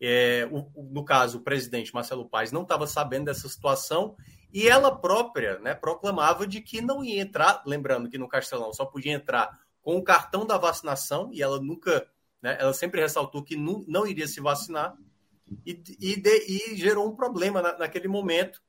É, 0.00 0.48
o, 0.52 0.64
no 0.92 1.04
caso, 1.04 1.38
o 1.38 1.40
presidente 1.40 1.92
Marcelo 1.92 2.28
Paes 2.28 2.52
não 2.52 2.62
estava 2.62 2.86
sabendo 2.86 3.24
dessa 3.24 3.48
situação 3.48 4.14
e 4.54 4.68
ela 4.68 4.94
própria 4.94 5.58
né, 5.58 5.74
proclamava 5.74 6.46
de 6.46 6.60
que 6.60 6.80
não 6.80 7.02
ia 7.02 7.20
entrar, 7.20 7.64
lembrando 7.66 8.08
que 8.08 8.16
no 8.16 8.28
Castelão 8.28 8.72
só 8.72 8.84
podia 8.84 9.12
entrar 9.12 9.58
com 9.82 9.96
o 9.96 10.04
cartão 10.04 10.46
da 10.46 10.56
vacinação, 10.56 11.30
e 11.32 11.42
ela 11.42 11.60
nunca, 11.60 12.06
né, 12.40 12.56
ela 12.60 12.72
sempre 12.72 13.00
ressaltou 13.00 13.42
que 13.42 13.56
não, 13.56 13.84
não 13.88 14.06
iria 14.06 14.28
se 14.28 14.40
vacinar, 14.40 14.96
e, 15.66 15.82
e, 15.98 16.14
de, 16.14 16.44
e 16.46 16.76
gerou 16.76 17.08
um 17.08 17.16
problema 17.16 17.60
na, 17.60 17.76
naquele 17.76 18.06
momento, 18.06 18.62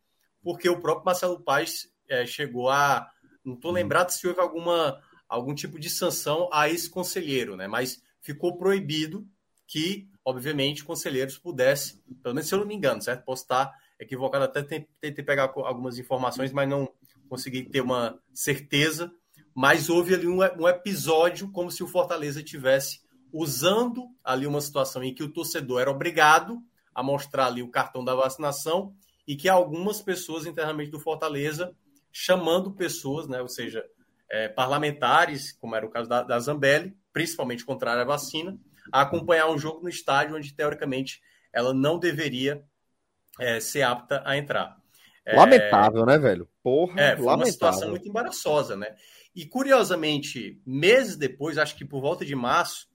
porque 0.44 0.70
o 0.70 0.80
próprio 0.80 1.06
Marcelo 1.06 1.40
Paes 1.40 1.92
é, 2.10 2.26
chegou 2.26 2.70
a. 2.70 3.10
Não 3.44 3.54
estou 3.56 3.72
lembrado 3.72 4.10
se 4.10 4.28
houve 4.28 4.40
alguma, 4.40 5.02
algum 5.28 5.54
tipo 5.56 5.80
de 5.80 5.90
sanção 5.90 6.50
a 6.52 6.70
esse 6.70 6.90
conselheiro, 6.90 7.56
né? 7.56 7.68
Mas 7.68 8.02
ficou 8.20 8.58
proibido 8.58 9.28
que, 9.68 10.10
obviamente, 10.24 10.84
conselheiros 10.84 11.38
pudessem, 11.38 12.02
pelo 12.22 12.36
menos 12.36 12.48
se 12.48 12.54
eu 12.54 12.60
não 12.60 12.68
me 12.68 12.76
engano, 12.76 13.02
certo? 13.02 13.24
Posso 13.24 13.44
estar 13.44 13.74
equivocado, 14.00 14.46
até 14.46 14.64
tentei 14.64 15.24
pegar 15.24 15.52
algumas 15.56 15.98
informações, 15.98 16.52
mas 16.52 16.68
não 16.68 16.92
consegui 17.30 17.64
ter 17.64 17.82
uma 17.82 18.20
certeza. 18.34 19.12
Mas 19.56 19.90
houve 19.90 20.14
ali 20.14 20.28
um, 20.28 20.40
um 20.40 20.68
episódio 20.68 21.52
como 21.52 21.72
se 21.72 21.84
o 21.84 21.88
Fortaleza 21.88 22.44
tivesse 22.44 23.02
usando 23.32 24.10
ali 24.24 24.46
uma 24.46 24.62
situação 24.62 25.04
em 25.04 25.14
que 25.14 25.24
o 25.24 25.32
torcedor 25.32 25.82
era 25.82 25.92
obrigado 25.92 26.62
a 26.94 27.02
mostrar 27.02 27.48
ali 27.48 27.64
o 27.64 27.70
cartão 27.72 28.04
da 28.04 28.14
vacinação 28.14 28.94
e 29.28 29.36
que 29.36 29.48
algumas 29.50 30.02
pessoas 30.02 30.46
internamente 30.46 30.92
do 30.92 31.00
Fortaleza 31.00 31.76
chamando 32.12 32.72
pessoas, 32.72 33.28
né, 33.28 33.42
ou 33.42 33.48
seja, 33.48 33.86
é, 34.30 34.48
parlamentares, 34.48 35.52
como 35.54 35.76
era 35.76 35.86
o 35.86 35.90
caso 35.90 36.10
da, 36.10 36.24
da 36.24 36.40
Zambelli, 36.40 36.96
principalmente 37.14 37.66
contrária 37.66 38.02
à 38.02 38.06
vacina, 38.06 38.58
a 38.92 39.02
acompanhar 39.02 39.50
um 39.50 39.58
jogo 39.58 39.82
no 39.82 39.90
estádio 39.90 40.36
onde, 40.36 40.54
teoricamente, 40.54 41.22
ela 41.54 41.74
não 41.74 42.00
deveria 42.00 42.64
é, 43.40 43.60
ser 43.60 43.84
apta 43.84 44.22
a 44.26 44.38
entrar. 44.38 44.78
É, 45.26 45.36
lamentável, 45.36 46.04
é, 46.04 46.06
né, 46.06 46.18
velho? 46.18 46.50
Porra, 46.64 47.00
é, 47.00 47.16
foi 47.16 47.26
lamentável. 47.26 47.36
uma 47.36 47.46
situação 47.46 47.90
muito 47.90 48.08
embaraçosa, 48.08 48.76
né? 48.76 48.96
E, 49.36 49.46
curiosamente, 49.46 50.62
meses 50.66 51.16
depois, 51.16 51.58
acho 51.58 51.76
que 51.76 51.86
por 51.86 52.02
volta 52.02 52.26
de 52.26 52.36
março, 52.36 52.90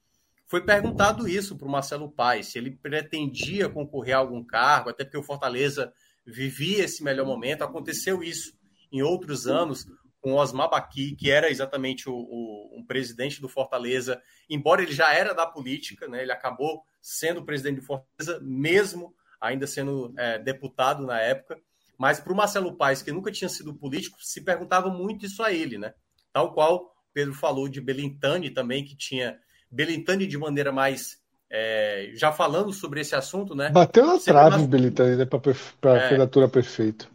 foi 0.46 0.64
perguntado 0.64 1.28
isso 1.28 1.56
para 1.56 1.66
o 1.66 1.70
Marcelo 1.70 2.10
Paes, 2.10 2.46
se 2.48 2.58
ele 2.58 2.70
pretendia 2.70 3.68
concorrer 3.68 4.14
a 4.14 4.18
algum 4.18 4.44
cargo, 4.44 4.90
até 4.90 5.04
porque 5.04 5.18
o 5.18 5.22
Fortaleza 5.22 5.92
vivia 6.26 6.84
esse 6.84 7.02
melhor 7.02 7.26
momento. 7.26 7.62
Aconteceu 7.62 8.22
isso 8.22 8.52
em 8.90 9.02
outros 9.02 9.46
anos 9.46 9.86
com 10.20 10.34
Osmar 10.34 10.68
Baqui, 10.68 11.14
que 11.14 11.30
era 11.30 11.50
exatamente 11.50 12.08
o, 12.08 12.14
o, 12.14 12.78
um 12.78 12.84
presidente 12.84 13.40
do 13.40 13.48
Fortaleza, 13.48 14.20
embora 14.50 14.82
ele 14.82 14.92
já 14.92 15.14
era 15.14 15.32
da 15.32 15.46
política, 15.46 16.08
né, 16.08 16.22
ele 16.22 16.32
acabou 16.32 16.82
sendo 17.00 17.44
presidente 17.44 17.76
do 17.76 17.86
Fortaleza, 17.86 18.40
mesmo 18.42 19.14
ainda 19.40 19.68
sendo 19.68 20.12
é, 20.18 20.38
deputado 20.38 21.06
na 21.06 21.20
época. 21.20 21.60
Mas 21.96 22.18
para 22.18 22.32
o 22.32 22.36
Marcelo 22.36 22.76
Paes, 22.76 23.02
que 23.02 23.12
nunca 23.12 23.30
tinha 23.30 23.48
sido 23.48 23.74
político, 23.74 24.18
se 24.20 24.42
perguntava 24.42 24.90
muito 24.90 25.24
isso 25.24 25.42
a 25.42 25.52
ele, 25.52 25.78
né? 25.78 25.94
Tal 26.32 26.52
qual 26.52 26.92
Pedro 27.14 27.32
falou 27.32 27.68
de 27.68 27.80
Belintani 27.80 28.50
também, 28.50 28.84
que 28.84 28.96
tinha 28.96 29.38
Belintani 29.70 30.26
de 30.26 30.36
maneira 30.36 30.72
mais. 30.72 31.18
É, 31.50 32.10
já 32.14 32.32
falando 32.32 32.72
sobre 32.72 33.00
esse 33.00 33.14
assunto, 33.14 33.54
né? 33.54 33.70
Bateu 33.70 34.06
na 34.06 34.18
trave 34.18 34.64
o 34.64 34.66
Belintani, 34.66 35.16
né? 35.16 35.26
Para 35.80 35.96
a 35.96 36.08
candidatura 36.08 36.48
perfeito. 36.48 37.10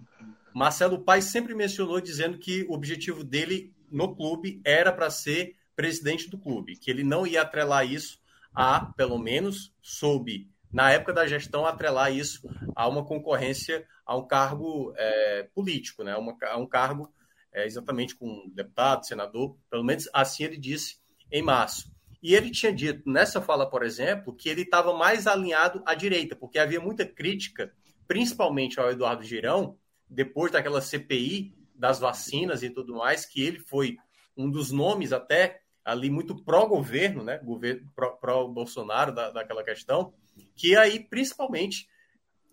Marcelo 0.53 0.99
Paes 0.99 1.25
sempre 1.25 1.53
mencionou 1.53 1.99
dizendo 1.99 2.37
que 2.37 2.63
o 2.63 2.73
objetivo 2.73 3.23
dele 3.23 3.73
no 3.91 4.15
clube 4.15 4.61
era 4.63 4.91
para 4.91 5.09
ser 5.09 5.55
presidente 5.75 6.29
do 6.29 6.37
clube, 6.37 6.77
que 6.77 6.89
ele 6.89 7.03
não 7.03 7.25
ia 7.25 7.41
atrelar 7.41 7.85
isso 7.85 8.19
a, 8.53 8.85
pelo 8.97 9.17
menos, 9.17 9.73
soube, 9.81 10.49
na 10.71 10.91
época 10.91 11.13
da 11.13 11.27
gestão, 11.27 11.65
atrelar 11.65 12.13
isso 12.13 12.41
a 12.75 12.87
uma 12.87 13.03
concorrência 13.03 13.85
a 14.05 14.15
um 14.15 14.25
cargo 14.25 14.93
é, 14.95 15.49
político, 15.53 16.03
né? 16.03 16.15
Uma, 16.15 16.35
a 16.43 16.57
um 16.57 16.67
cargo 16.67 17.11
é, 17.53 17.65
exatamente 17.65 18.15
com 18.15 18.49
deputado, 18.53 19.05
senador, 19.05 19.57
pelo 19.69 19.83
menos 19.83 20.09
assim 20.13 20.43
ele 20.43 20.57
disse 20.57 20.97
em 21.31 21.41
março. 21.41 21.90
E 22.21 22.35
ele 22.35 22.51
tinha 22.51 22.71
dito 22.71 23.09
nessa 23.09 23.41
fala, 23.41 23.67
por 23.67 23.83
exemplo, 23.83 24.35
que 24.35 24.47
ele 24.47 24.61
estava 24.61 24.93
mais 24.95 25.25
alinhado 25.25 25.81
à 25.85 25.95
direita, 25.95 26.35
porque 26.35 26.59
havia 26.59 26.79
muita 26.79 27.05
crítica, 27.05 27.73
principalmente 28.07 28.79
ao 28.79 28.91
Eduardo 28.91 29.23
Girão, 29.23 29.77
depois 30.07 30.51
daquela 30.51 30.81
CPI 30.81 31.55
das 31.73 31.99
vacinas 31.99 32.61
e 32.61 32.69
tudo 32.69 32.95
mais, 32.95 33.25
que 33.25 33.41
ele 33.41 33.59
foi 33.59 33.97
um 34.37 34.51
dos 34.51 34.71
nomes 34.71 35.11
até 35.11 35.61
ali 35.83 36.11
muito 36.11 36.35
pró-governo, 36.43 37.23
né? 37.23 37.39
Governo 37.39 37.89
pró-Bolsonaro 37.95 39.13
da, 39.13 39.31
daquela 39.31 39.63
questão, 39.63 40.13
que 40.55 40.75
aí, 40.75 40.99
principalmente, 40.99 41.87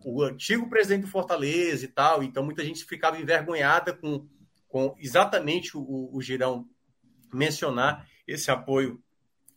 o 0.03 0.23
antigo 0.23 0.69
presidente 0.71 1.03
do 1.03 1.11
Fortaleza 1.11 1.85
e 1.85 1.89
tal, 1.89 2.23
então 2.23 2.43
muita 2.43 2.65
gente 2.65 2.85
ficava 2.85 3.21
envergonhada 3.21 3.93
com, 3.93 4.27
com 4.67 4.97
exatamente 4.99 5.77
o, 5.77 6.09
o 6.11 6.23
Girão 6.23 6.67
mencionar 7.33 8.09
esse 8.27 8.51
apoio 8.51 9.03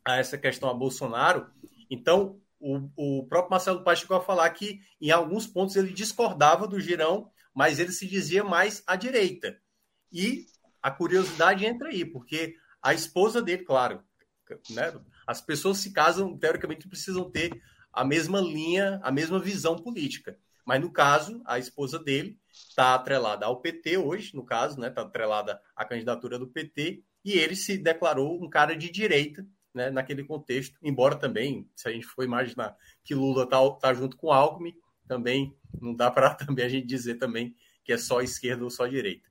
a 0.06 0.18
essa 0.18 0.38
questão 0.38 0.70
a 0.70 0.74
Bolsonaro. 0.74 1.50
Então, 1.90 2.40
o, 2.60 2.90
o 2.96 3.28
próprio 3.28 3.52
Marcelo 3.52 3.84
Paes 3.84 4.00
chegou 4.00 4.18
a 4.18 4.24
falar 4.24 4.50
que, 4.52 4.82
em 5.00 5.12
alguns 5.12 5.48
pontos, 5.48 5.76
ele 5.76 5.94
discordava 5.94 6.68
do 6.68 6.80
Girão, 6.80 7.30
mas 7.54 7.80
ele 7.80 7.92
se 7.92 8.08
dizia 8.08 8.44
mais 8.44 8.84
à 8.86 8.96
direita. 8.96 9.58
E 10.12 10.46
a 10.82 10.92
curiosidade 10.92 11.66
entra 11.66 11.90
aí, 11.90 12.06
porque 12.06 12.56
a 12.82 12.94
esposa 12.94 13.42
dele, 13.42 13.64
claro, 13.64 14.04
né, 14.70 14.94
as 15.26 15.42
pessoas 15.42 15.78
se 15.78 15.92
casam, 15.92 16.38
teoricamente, 16.38 16.88
precisam 16.88 17.30
ter 17.30 17.62
a 17.92 18.04
mesma 18.04 18.40
linha, 18.40 19.00
a 19.04 19.12
mesma 19.12 19.40
visão 19.40 19.76
política. 19.76 20.38
Mas, 20.66 20.80
no 20.82 20.92
caso, 20.92 21.42
a 21.46 21.60
esposa 21.60 22.00
dele 22.00 22.40
está 22.52 22.96
atrelada 22.96 23.46
ao 23.46 23.62
PT 23.62 23.98
hoje, 23.98 24.36
no 24.36 24.46
caso, 24.46 24.76
está 24.76 24.82
né, 24.82 24.90
tá 24.90 25.02
atrelada 25.02 25.60
à 25.76 25.84
candidatura 25.84 26.38
do 26.38 26.48
PT, 26.48 27.04
e 27.24 27.34
ele 27.34 27.56
se 27.56 27.78
declarou 27.78 28.44
um 28.44 28.50
cara 28.50 28.76
de 28.76 28.90
direita, 28.90 29.46
né, 29.74 29.90
naquele 29.90 30.24
contexto, 30.24 30.78
embora 30.82 31.16
também, 31.16 31.68
se 31.76 31.88
a 31.88 31.92
gente 31.92 32.06
for 32.06 32.24
imaginar 32.24 32.76
que 33.04 33.16
Lula 33.16 33.44
está 33.44 33.58
tá 33.72 33.94
junto 33.94 34.18
com 34.18 34.32
Alckmin, 34.32 34.74
também 35.08 35.56
não 35.80 35.94
dá 35.94 36.10
para 36.10 36.34
também 36.36 36.66
a 36.66 36.70
gente 36.70 36.88
dizer 36.88 37.16
também 37.16 37.56
que 37.84 37.94
é 37.94 37.98
só 37.98 38.22
esquerda 38.22 38.64
ou 38.64 38.70
só 38.70 38.88
direita. 38.88 39.30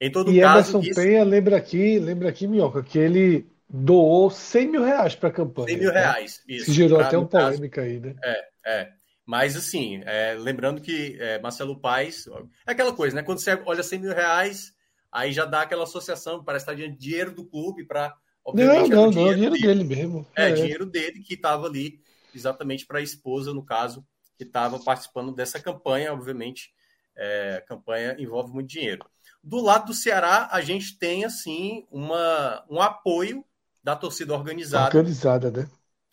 Em 0.00 0.10
todo 0.10 0.32
e 0.32 0.40
caso. 0.40 0.70
Emerson 0.76 0.80
isso... 0.80 1.00
Penha 1.00 1.24
lembra 1.24 1.56
aqui, 1.56 1.98
lembra 1.98 2.28
aqui, 2.28 2.46
Minhoca, 2.46 2.82
que 2.82 2.98
ele 2.98 3.46
doou 3.68 4.30
100 4.30 4.68
mil 4.68 4.82
reais 4.82 5.14
para 5.14 5.28
a 5.28 5.32
campanha. 5.32 5.68
100 5.68 5.78
mil 5.78 5.92
né? 5.92 6.00
reais, 6.00 6.42
isso. 6.48 6.66
Se 6.66 6.72
gerou 6.72 7.00
até 7.00 7.18
uma 7.18 7.28
polêmica 7.28 7.82
aí, 7.82 8.00
né? 8.00 8.14
É, 8.24 8.48
é. 8.66 8.92
Mas, 9.26 9.56
assim, 9.56 10.02
é, 10.06 10.34
lembrando 10.34 10.80
que 10.80 11.16
é, 11.20 11.38
Marcelo 11.38 11.78
Paes. 11.78 12.26
É 12.66 12.72
aquela 12.72 12.92
coisa, 12.92 13.14
né? 13.14 13.22
Quando 13.22 13.38
você 13.38 13.60
olha 13.64 13.82
100 13.82 13.98
mil 14.00 14.14
reais, 14.14 14.74
aí 15.12 15.32
já 15.32 15.44
dá 15.44 15.62
aquela 15.62 15.84
associação, 15.84 16.42
parece 16.42 16.64
estar 16.64 16.74
de 16.74 16.88
dinheiro 16.88 17.32
do 17.32 17.44
clube 17.44 17.84
para 17.84 18.12
Obviamente, 18.44 18.90
não, 18.90 18.96
não, 18.96 19.04
não, 19.04 19.10
dinheiro 19.10 19.52
dele, 19.52 19.66
dele 19.66 19.84
mesmo. 19.84 20.26
É, 20.36 20.50
é, 20.50 20.52
dinheiro 20.52 20.86
dele 20.86 21.20
que 21.20 21.34
estava 21.34 21.66
ali 21.66 22.00
exatamente 22.34 22.86
para 22.86 22.98
a 22.98 23.02
esposa, 23.02 23.52
no 23.52 23.64
caso, 23.64 24.06
que 24.36 24.44
estava 24.44 24.78
participando 24.78 25.34
dessa 25.34 25.60
campanha, 25.60 26.12
obviamente, 26.12 26.72
é, 27.16 27.56
a 27.56 27.60
campanha 27.66 28.16
envolve 28.18 28.52
muito 28.52 28.68
dinheiro. 28.68 29.04
Do 29.42 29.60
lado 29.60 29.86
do 29.86 29.94
Ceará, 29.94 30.48
a 30.50 30.60
gente 30.60 30.98
tem, 30.98 31.24
assim, 31.24 31.86
uma, 31.90 32.64
um 32.68 32.80
apoio 32.80 33.44
da 33.82 33.96
torcida 33.96 34.34
organizada. 34.34 34.86
Organizada, 34.86 35.50
né? 35.50 35.68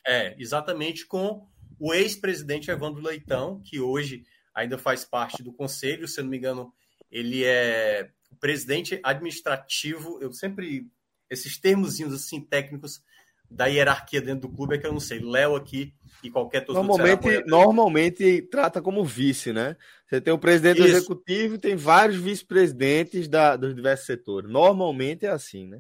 É, 0.06 0.36
exatamente 0.42 1.06
com 1.06 1.46
o 1.80 1.94
ex-presidente 1.94 2.72
Evandro 2.72 3.02
Leitão, 3.02 3.62
que 3.64 3.80
hoje 3.80 4.24
ainda 4.56 4.78
faz 4.78 5.06
parte 5.06 5.44
do 5.44 5.54
conselho, 5.54 6.08
se 6.08 6.20
eu 6.20 6.24
não 6.24 6.32
me 6.32 6.38
engano, 6.38 6.74
ele 7.12 7.44
é 7.44 8.10
o 8.32 8.36
presidente 8.36 9.00
administrativo, 9.04 10.20
eu 10.22 10.32
sempre 10.32 10.90
esses 11.30 11.60
termozinhos 11.60 12.14
assim 12.14 12.42
técnicos 12.42 13.02
da 13.50 13.66
hierarquia 13.66 14.22
dentro 14.22 14.48
do 14.48 14.56
clube 14.56 14.76
é 14.76 14.78
que 14.78 14.86
eu 14.86 14.92
não 14.92 15.00
sei. 15.00 15.20
Léo 15.20 15.56
aqui 15.56 15.94
e 16.24 16.30
qualquer 16.30 16.62
torcedor 16.62 16.86
normalmente, 16.86 17.44
normalmente 17.46 18.42
trata 18.44 18.82
como 18.82 19.06
vice, 19.06 19.54
né? 19.54 19.78
Você 20.08 20.20
tem 20.20 20.34
o 20.34 20.40
presidente 20.40 20.80
Isso. 20.80 20.90
executivo 20.90 21.56
e 21.56 21.60
tem 21.60 21.76
vários 21.76 22.18
vice-presidentes 22.18 23.28
dos 23.60 23.76
diversos 23.76 24.06
setores. 24.06 24.50
Normalmente 24.50 25.26
é 25.26 25.30
assim, 25.30 25.68
né? 25.68 25.80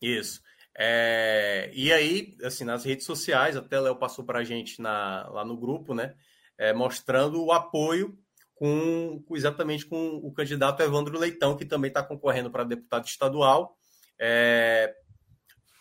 Isso. 0.00 0.40
É, 0.76 1.70
e 1.74 1.92
aí, 1.92 2.36
assim, 2.42 2.64
nas 2.64 2.84
redes 2.84 3.04
sociais, 3.04 3.56
até 3.56 3.78
Léo 3.78 3.96
passou 3.96 4.24
para 4.24 4.38
a 4.38 4.44
gente 4.44 4.80
na, 4.80 5.28
lá 5.28 5.44
no 5.44 5.56
grupo, 5.56 5.94
né? 5.94 6.14
É, 6.56 6.72
mostrando 6.72 7.42
o 7.44 7.52
apoio 7.52 8.18
com, 8.54 9.22
exatamente 9.32 9.86
com 9.86 10.16
o 10.16 10.32
candidato 10.32 10.82
Evandro 10.82 11.18
Leitão, 11.18 11.56
que 11.56 11.64
também 11.64 11.88
está 11.88 12.02
concorrendo 12.02 12.50
para 12.50 12.64
deputado 12.64 13.06
estadual 13.06 13.76
é, 14.20 14.94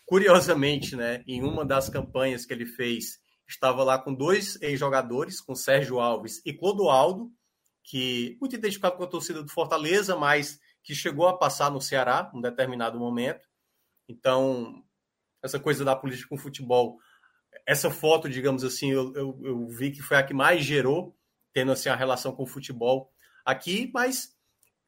curiosamente, 0.06 0.95
né, 0.95 1.24
em 1.28 1.44
uma 1.44 1.66
das 1.66 1.90
campanhas 1.90 2.45
que 2.45 2.53
ele 2.53 2.66
fez, 2.66 3.20
estava 3.48 3.84
lá 3.84 3.99
com 3.99 4.14
dois 4.14 4.60
ex-jogadores, 4.61 5.41
com 5.41 5.53
Sérgio 5.53 5.99
Alves 5.99 6.41
e 6.45 6.53
Clodoaldo, 6.53 7.32
que 7.84 8.38
muito 8.40 8.56
identificado 8.56 8.95
com 8.95 9.03
a 9.03 9.07
torcida 9.07 9.44
do 9.44 9.52
Fortaleza, 9.52 10.16
mas 10.16 10.60
que 10.84 10.95
chegou 10.95 11.28
a 11.28 11.38
passar 11.38 11.70
no 11.70 11.82
Ceará 11.82 12.32
em 12.34 12.38
um 12.38 12.41
determinado 12.41 12.98
momento. 12.98 13.45
Então, 14.07 14.84
essa 15.44 15.60
coisa 15.60 15.84
da 15.84 15.95
política 15.95 16.30
com 16.30 16.38
futebol, 16.38 16.98
essa 17.68 17.91
foto, 17.91 18.30
digamos 18.30 18.64
assim, 18.64 18.91
eu, 18.91 19.14
eu, 19.16 19.40
eu, 19.44 19.68
vi 19.68 19.91
que 19.91 20.02
foi 20.02 20.18
a 20.18 20.24
que 20.24 20.34
mais 20.34 20.64
gerou, 20.64 21.18
tendo 21.52 21.72
assim 21.72 21.90
a 21.90 21.95
relação 21.95 22.32
com 22.32 22.44
o 22.44 22.48
futebol 22.48 23.11
aqui, 23.45 23.91
mas 23.94 24.36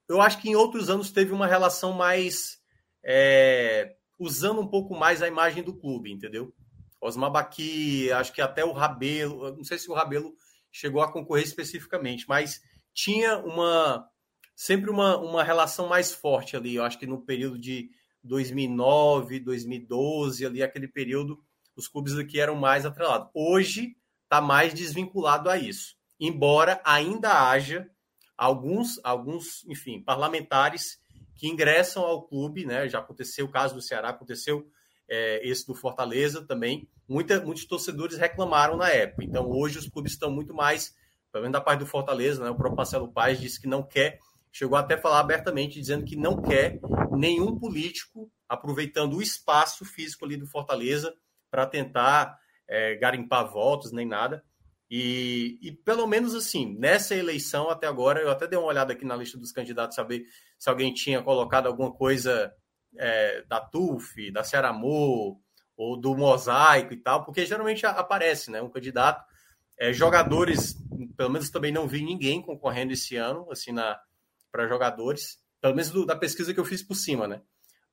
eu 0.07 0.21
acho 0.21 0.39
que 0.41 0.49
em 0.49 0.55
outros 0.55 0.89
anos 0.89 1.11
teve 1.11 1.33
uma 1.33 1.47
relação 1.47 1.93
mais 1.93 2.60
é, 3.03 3.95
usando 4.19 4.61
um 4.61 4.67
pouco 4.67 4.95
mais 4.95 5.21
a 5.21 5.27
imagem 5.27 5.63
do 5.63 5.73
clube, 5.73 6.11
entendeu? 6.11 6.53
Osmar 6.99 7.31
Baqui, 7.31 8.11
acho 8.11 8.31
que 8.31 8.41
até 8.41 8.63
o 8.63 8.71
Rabelo, 8.71 9.55
não 9.55 9.63
sei 9.63 9.79
se 9.79 9.89
o 9.89 9.93
Rabelo 9.93 10.35
chegou 10.71 11.01
a 11.01 11.11
concorrer 11.11 11.43
especificamente, 11.43 12.25
mas 12.27 12.61
tinha 12.93 13.37
uma 13.39 14.07
sempre 14.55 14.91
uma, 14.91 15.17
uma 15.17 15.43
relação 15.43 15.87
mais 15.87 16.13
forte 16.13 16.55
ali. 16.55 16.75
Eu 16.75 16.83
acho 16.83 16.99
que 16.99 17.07
no 17.07 17.21
período 17.21 17.57
de 17.57 17.89
2009, 18.23 19.39
2012, 19.39 20.45
ali 20.45 20.61
aquele 20.61 20.87
período, 20.87 21.43
os 21.75 21.87
clubes 21.87 22.15
aqui 22.15 22.39
eram 22.39 22.55
mais 22.55 22.85
atrelados. 22.85 23.29
Hoje 23.33 23.95
está 24.23 24.39
mais 24.39 24.73
desvinculado 24.73 25.49
a 25.49 25.57
isso, 25.57 25.95
embora 26.19 26.79
ainda 26.85 27.49
haja 27.49 27.89
alguns, 28.37 28.99
alguns, 29.03 29.65
enfim, 29.67 30.01
parlamentares 30.01 30.99
que 31.41 31.47
ingressam 31.47 32.03
ao 32.03 32.21
clube, 32.21 32.67
né? 32.67 32.87
Já 32.87 32.99
aconteceu 32.99 33.47
o 33.47 33.51
caso 33.51 33.73
do 33.73 33.81
Ceará, 33.81 34.09
aconteceu 34.09 34.63
é, 35.09 35.41
esse 35.43 35.65
do 35.65 35.73
Fortaleza 35.73 36.45
também. 36.45 36.87
Muita, 37.09 37.41
muitos 37.41 37.65
torcedores 37.65 38.15
reclamaram 38.15 38.77
na 38.77 38.89
época. 38.89 39.23
Então, 39.23 39.49
hoje 39.49 39.79
os 39.79 39.89
clubes 39.89 40.11
estão 40.11 40.29
muito 40.29 40.53
mais, 40.53 40.95
pelo 41.31 41.41
menos 41.41 41.53
da 41.53 41.59
parte 41.59 41.79
do 41.79 41.87
Fortaleza, 41.87 42.43
né? 42.43 42.51
O 42.51 42.55
próprio 42.55 42.77
Marcelo 42.77 43.11
Paes 43.11 43.39
disse 43.39 43.59
que 43.59 43.65
não 43.65 43.81
quer, 43.81 44.19
chegou 44.51 44.77
até 44.77 44.93
a 44.93 45.01
falar 45.01 45.19
abertamente, 45.19 45.79
dizendo 45.79 46.05
que 46.05 46.15
não 46.15 46.39
quer 46.39 46.79
nenhum 47.09 47.57
político 47.57 48.31
aproveitando 48.47 49.15
o 49.15 49.21
espaço 49.21 49.83
físico 49.83 50.25
ali 50.25 50.37
do 50.37 50.45
Fortaleza 50.45 51.11
para 51.49 51.65
tentar 51.65 52.37
é, 52.69 52.97
garimpar 52.97 53.51
votos 53.51 53.91
nem 53.91 54.05
nada. 54.05 54.43
E, 54.93 55.57
e, 55.61 55.71
pelo 55.71 56.05
menos 56.05 56.35
assim, 56.35 56.77
nessa 56.77 57.15
eleição 57.15 57.69
até 57.69 57.87
agora, 57.87 58.19
eu 58.19 58.29
até 58.29 58.45
dei 58.45 58.59
uma 58.59 58.67
olhada 58.67 58.91
aqui 58.91 59.05
na 59.05 59.15
lista 59.15 59.37
dos 59.37 59.53
candidatos, 59.53 59.95
saber 59.95 60.25
se 60.59 60.69
alguém 60.69 60.93
tinha 60.93 61.23
colocado 61.23 61.67
alguma 61.67 61.93
coisa 61.93 62.53
é, 62.97 63.41
da 63.43 63.61
TUF, 63.61 64.29
da 64.33 64.43
Ceramô, 64.43 65.39
ou 65.77 65.95
do 65.95 66.13
Mosaico 66.13 66.93
e 66.93 66.97
tal, 66.97 67.23
porque 67.23 67.45
geralmente 67.45 67.85
aparece 67.85 68.51
né, 68.51 68.61
um 68.61 68.69
candidato. 68.69 69.25
É, 69.79 69.93
jogadores, 69.93 70.75
pelo 71.15 71.29
menos 71.29 71.49
também 71.49 71.71
não 71.71 71.87
vi 71.87 72.03
ninguém 72.03 72.41
concorrendo 72.41 72.91
esse 72.91 73.15
ano, 73.15 73.49
assim, 73.49 73.73
para 74.51 74.67
jogadores, 74.67 75.39
pelo 75.61 75.73
menos 75.73 75.89
do, 75.89 76.05
da 76.05 76.17
pesquisa 76.17 76.53
que 76.53 76.59
eu 76.59 76.65
fiz 76.65 76.83
por 76.83 76.95
cima, 76.95 77.29
né? 77.29 77.41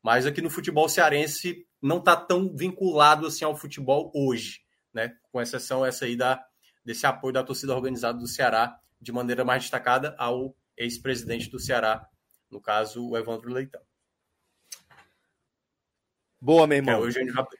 Mas 0.03 0.27
aqui 0.27 0.43
no 0.43 0.51
futebol 0.51 0.89
cearense 0.89 1.65
não 1.81 1.99
está 1.99 2.17
tão 2.17 2.55
vinculado 2.57 3.25
assim 3.25 3.45
ao 3.45 3.55
futebol 3.55 4.11
hoje, 4.13 4.63
né? 4.93 5.15
Com 5.31 5.41
exceção 5.41 5.87
essa 5.87 6.05
aí 6.05 6.17
da 6.17 6.45
desse 6.89 7.07
apoio 7.07 7.35
da 7.35 7.45
torcida 7.45 7.75
organizada 7.77 8.19
do 8.19 8.27
Ceará, 8.27 8.81
de 8.99 9.13
maneira 9.13 9.45
mais 9.45 9.65
destacada 9.65 10.17
ao 10.17 10.57
ex-presidente 10.75 11.51
do 11.51 11.61
Ceará, 11.61 12.09
no 12.51 12.63
caso, 12.63 13.07
o 13.07 13.15
Evandro 13.15 13.53
Leitão. 13.53 13.83
Boa, 16.41 16.67
meu 16.67 16.79
irmão. 16.79 17.07
É, 17.07 17.11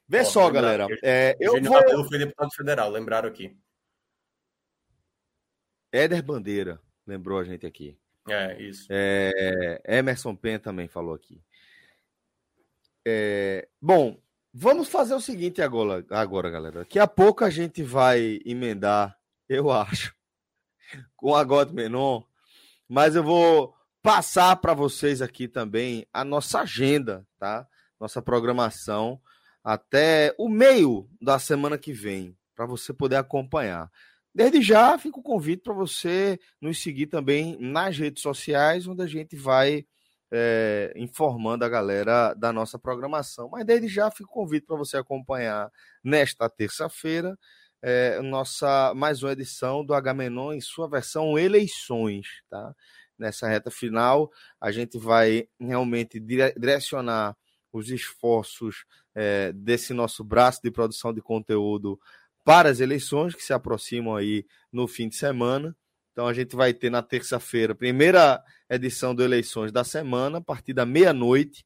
Vê 0.09 0.25
só, 0.25 0.49
galera. 0.51 0.87
É, 1.03 1.37
eu 1.39 1.49
Eugênio 1.53 1.71
vou... 1.71 1.79
Rabelo 1.79 2.09
foi 2.09 2.19
deputado 2.19 2.51
federal, 2.55 2.91
lembraram 2.91 3.29
aqui. 3.29 3.55
Éder 5.93 6.23
Bandeira 6.23 6.81
lembrou 7.07 7.39
a 7.39 7.45
gente 7.45 7.67
aqui. 7.67 7.99
É, 8.27 8.63
isso. 8.63 8.87
É, 8.89 9.83
Emerson 9.85 10.35
Pen 10.35 10.59
também 10.59 10.89
falou 10.89 11.13
aqui. 11.13 11.43
É, 13.07 13.69
bom, 13.79 14.19
vamos 14.55 14.89
fazer 14.89 15.15
o 15.15 15.21
seguinte 15.21 15.61
agora, 15.61 16.03
agora, 16.09 16.51
galera. 16.51 16.79
Daqui 16.81 16.99
a 16.99 17.07
pouco 17.07 17.45
a 17.45 17.51
gente 17.51 17.83
vai 17.83 18.41
emendar 18.47 19.18
eu 19.49 19.71
acho, 19.71 20.15
com 21.17 21.35
a 21.35 21.43
God 21.43 21.71
Menon, 21.71 22.23
mas 22.89 23.17
eu 23.17 23.23
vou 23.23 23.75
passar 24.03 24.57
para 24.57 24.75
vocês 24.75 25.21
aqui 25.21 25.49
também 25.49 26.07
a 26.13 26.25
nossa 26.25 26.61
agenda, 26.61 27.27
tá? 27.39 27.67
Nossa 28.01 28.23
programação 28.23 29.21
até 29.63 30.35
o 30.39 30.49
meio 30.49 31.09
da 31.21 31.39
semana 31.39 31.77
que 31.77 31.93
vem, 31.93 32.37
para 32.55 32.65
você 32.65 32.93
poder 32.93 33.17
acompanhar. 33.17 33.91
Desde 34.35 34.63
já, 34.63 34.97
fica 34.99 35.19
o 35.19 35.23
convite 35.23 35.63
para 35.63 35.75
você 35.75 36.39
nos 36.61 36.81
seguir 36.81 37.07
também 37.09 37.57
nas 37.61 37.99
redes 37.99 38.23
sociais, 38.23 38.87
onde 38.87 39.03
a 39.03 39.07
gente 39.07 39.35
vai 39.37 39.85
é, 40.31 40.93
informando 40.97 41.65
a 41.65 41.69
galera 41.69 42.35
da 42.35 42.53
nossa 42.53 42.79
programação. 42.79 43.49
Mas 43.51 43.65
desde 43.65 43.89
já, 43.89 44.11
fica 44.11 44.31
o 44.31 44.33
convite 44.33 44.67
para 44.67 44.77
você 44.77 44.97
acompanhar 44.97 45.71
nesta 46.05 46.49
terça-feira 46.49 47.37
é, 47.83 48.21
nossa 48.21 48.93
mais 48.95 49.23
uma 49.23 49.33
edição 49.33 49.85
do 49.85 49.95
Agamenon 49.95 50.53
em 50.53 50.61
sua 50.61 50.89
versão 50.89 51.39
eleições, 51.39 52.27
tá? 52.51 52.75
Nessa 53.19 53.49
reta 53.49 53.71
final, 53.71 54.31
a 54.61 54.71
gente 54.71 54.97
vai 54.97 55.49
realmente 55.59 56.21
direcionar 56.21 57.37
os 57.73 57.91
esforços 57.91 58.85
é, 59.15 59.53
desse 59.53 59.93
nosso 59.93 60.23
braço 60.23 60.61
de 60.63 60.71
produção 60.71 61.13
de 61.13 61.21
conteúdo 61.21 61.99
para 62.45 62.69
as 62.69 62.81
eleições 62.81 63.35
que 63.35 63.43
se 63.43 63.53
aproximam 63.53 64.17
aí 64.17 64.47
no 64.73 64.87
fim 64.87 65.09
de 65.09 65.17
semana. 65.17 65.77
Então 66.13 66.27
a 66.27 66.33
gente 66.33 66.57
vai 66.57 66.73
ter 66.73 66.91
na 66.91 67.03
terça-feira, 67.03 67.75
primeira 67.75 68.43
edição 68.71 69.15
do 69.15 69.23
Eleições 69.23 69.71
da 69.71 69.85
semana, 69.85 70.39
a 70.39 70.41
partir 70.41 70.73
da 70.73 70.87
meia-noite 70.87 71.65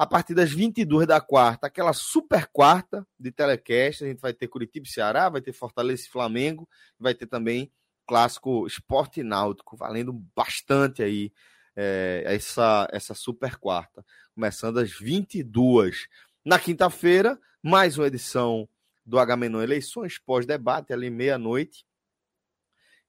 a 0.00 0.06
partir 0.06 0.32
das 0.32 0.50
22 0.50 1.06
da 1.06 1.20
quarta, 1.20 1.66
aquela 1.66 1.92
super 1.92 2.46
quarta 2.46 3.06
de 3.18 3.30
telecast. 3.30 4.02
A 4.02 4.06
gente 4.06 4.18
vai 4.18 4.32
ter 4.32 4.48
Curitiba 4.48 4.86
e 4.86 4.90
Ceará, 4.90 5.28
vai 5.28 5.42
ter 5.42 5.52
Fortaleza 5.52 6.06
e 6.06 6.08
Flamengo, 6.08 6.66
vai 6.98 7.14
ter 7.14 7.26
também 7.26 7.70
clássico 8.06 8.66
esporte 8.66 9.22
náutico, 9.22 9.76
valendo 9.76 10.10
bastante 10.34 11.02
aí 11.02 11.30
é, 11.76 12.22
essa, 12.24 12.88
essa 12.90 13.12
super 13.12 13.56
quarta. 13.56 14.02
Começando 14.34 14.78
às 14.78 14.90
22. 14.90 16.08
Na 16.42 16.58
quinta-feira, 16.58 17.38
mais 17.62 17.98
uma 17.98 18.06
edição 18.06 18.66
do 19.04 19.18
H-Menon 19.18 19.60
Eleições, 19.60 20.18
pós-debate, 20.18 20.94
ali 20.94 21.10
meia-noite, 21.10 21.84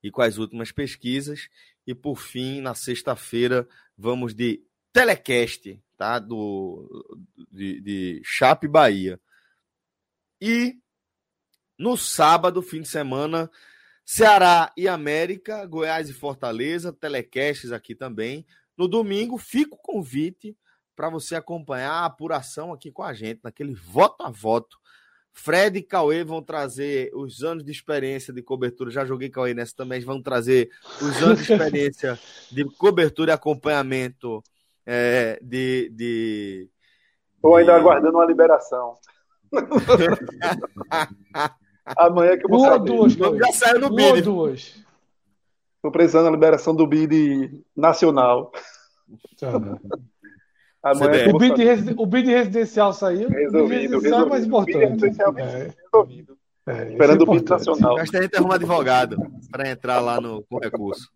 e 0.04 0.12
com 0.12 0.22
as 0.22 0.38
últimas 0.38 0.74
pesquisas. 0.74 1.48
E 1.88 1.96
por 1.96 2.18
fim, 2.18 2.60
na 2.60 2.76
sexta-feira, 2.76 3.66
vamos 3.98 4.36
de 4.36 4.62
telecast 4.94 5.82
tá? 6.02 6.18
Do, 6.18 6.90
de, 7.52 7.80
de 7.80 8.22
Chape 8.26 8.68
Bahia. 8.68 9.22
E 10.42 10.80
no 11.78 11.96
sábado, 11.96 12.60
fim 12.64 12.82
de 12.82 12.88
semana, 12.88 13.52
Ceará 14.04 14.74
e 14.76 14.88
América, 14.88 15.64
Goiás 15.68 16.10
e 16.10 16.14
Fortaleza, 16.14 16.92
telecasts 16.92 17.72
aqui 17.72 17.94
também. 17.94 18.48
No 18.76 18.88
domingo, 18.88 19.38
fica 19.38 19.76
o 19.76 19.78
convite 19.78 20.58
para 20.96 21.08
você 21.08 21.36
acompanhar 21.36 21.92
a 21.92 22.06
apuração 22.06 22.74
aqui 22.74 22.92
com 22.92 23.04
a 23.04 23.14
gente, 23.14 23.42
naquele 23.44 23.76
voto 23.76 24.24
a 24.24 24.32
voto. 24.32 24.80
Fred 25.32 25.78
e 25.78 25.84
Cauê 25.84 26.24
vão 26.24 26.42
trazer 26.42 27.12
os 27.14 27.44
anos 27.44 27.64
de 27.64 27.72
experiência 27.72 28.34
de 28.34 28.42
cobertura. 28.42 28.90
Já 28.90 29.06
joguei 29.06 29.30
Cauê 29.30 29.54
nessa 29.54 29.76
também. 29.76 30.02
Vão 30.02 30.20
trazer 30.20 30.72
os 31.00 31.22
anos 31.22 31.46
de 31.46 31.54
experiência 31.54 32.20
de 32.52 32.66
cobertura 32.66 33.32
e 33.32 33.36
acompanhamento 33.36 34.44
é, 34.86 35.40
de, 35.42 35.90
de. 35.90 36.70
Estou 37.36 37.56
ainda 37.56 37.76
aguardando 37.76 38.18
uma 38.18 38.26
liberação. 38.26 38.98
Amanhã 41.98 42.38
que 42.38 42.46
eu 42.46 42.50
vou 42.50 42.60
uma 42.60 42.70
saber. 42.70 42.92
Duas, 42.92 43.14
já 43.14 43.52
saiu 43.54 43.80
no 43.80 43.94
BID. 43.94 44.22
duas. 44.22 44.80
Estou 45.76 45.92
precisando 45.92 46.26
da 46.26 46.32
liberação 46.32 46.76
do 46.76 46.86
BID 46.86 47.64
nacional. 47.76 48.52
Tá. 49.40 49.52
Amanhã 50.84 51.30
o, 51.34 51.38
BID 51.38 51.96
o 51.98 52.06
BID 52.06 52.30
residencial 52.30 52.94
saiu. 52.94 53.30
Resolvido, 53.30 53.66
o 53.66 53.68
BID 53.68 53.82
residencial 53.82 54.26
é 54.26 54.30
mais 54.30 54.46
importante. 54.46 55.06
É. 55.06 55.74
Resolvido. 55.92 56.38
É, 56.68 56.92
Esperando 56.92 57.22
é 57.22 57.24
o 57.24 57.32
BID 57.32 57.50
nacional. 57.50 57.98
Acho 57.98 58.12
que 58.12 58.18
a 58.18 58.22
gente 58.22 58.38
arruma 58.38 58.56
advogado 58.56 59.18
para 59.52 59.70
entrar 59.70 60.00
lá 60.00 60.22
no 60.22 60.44
com 60.44 60.60
recurso. 60.60 61.10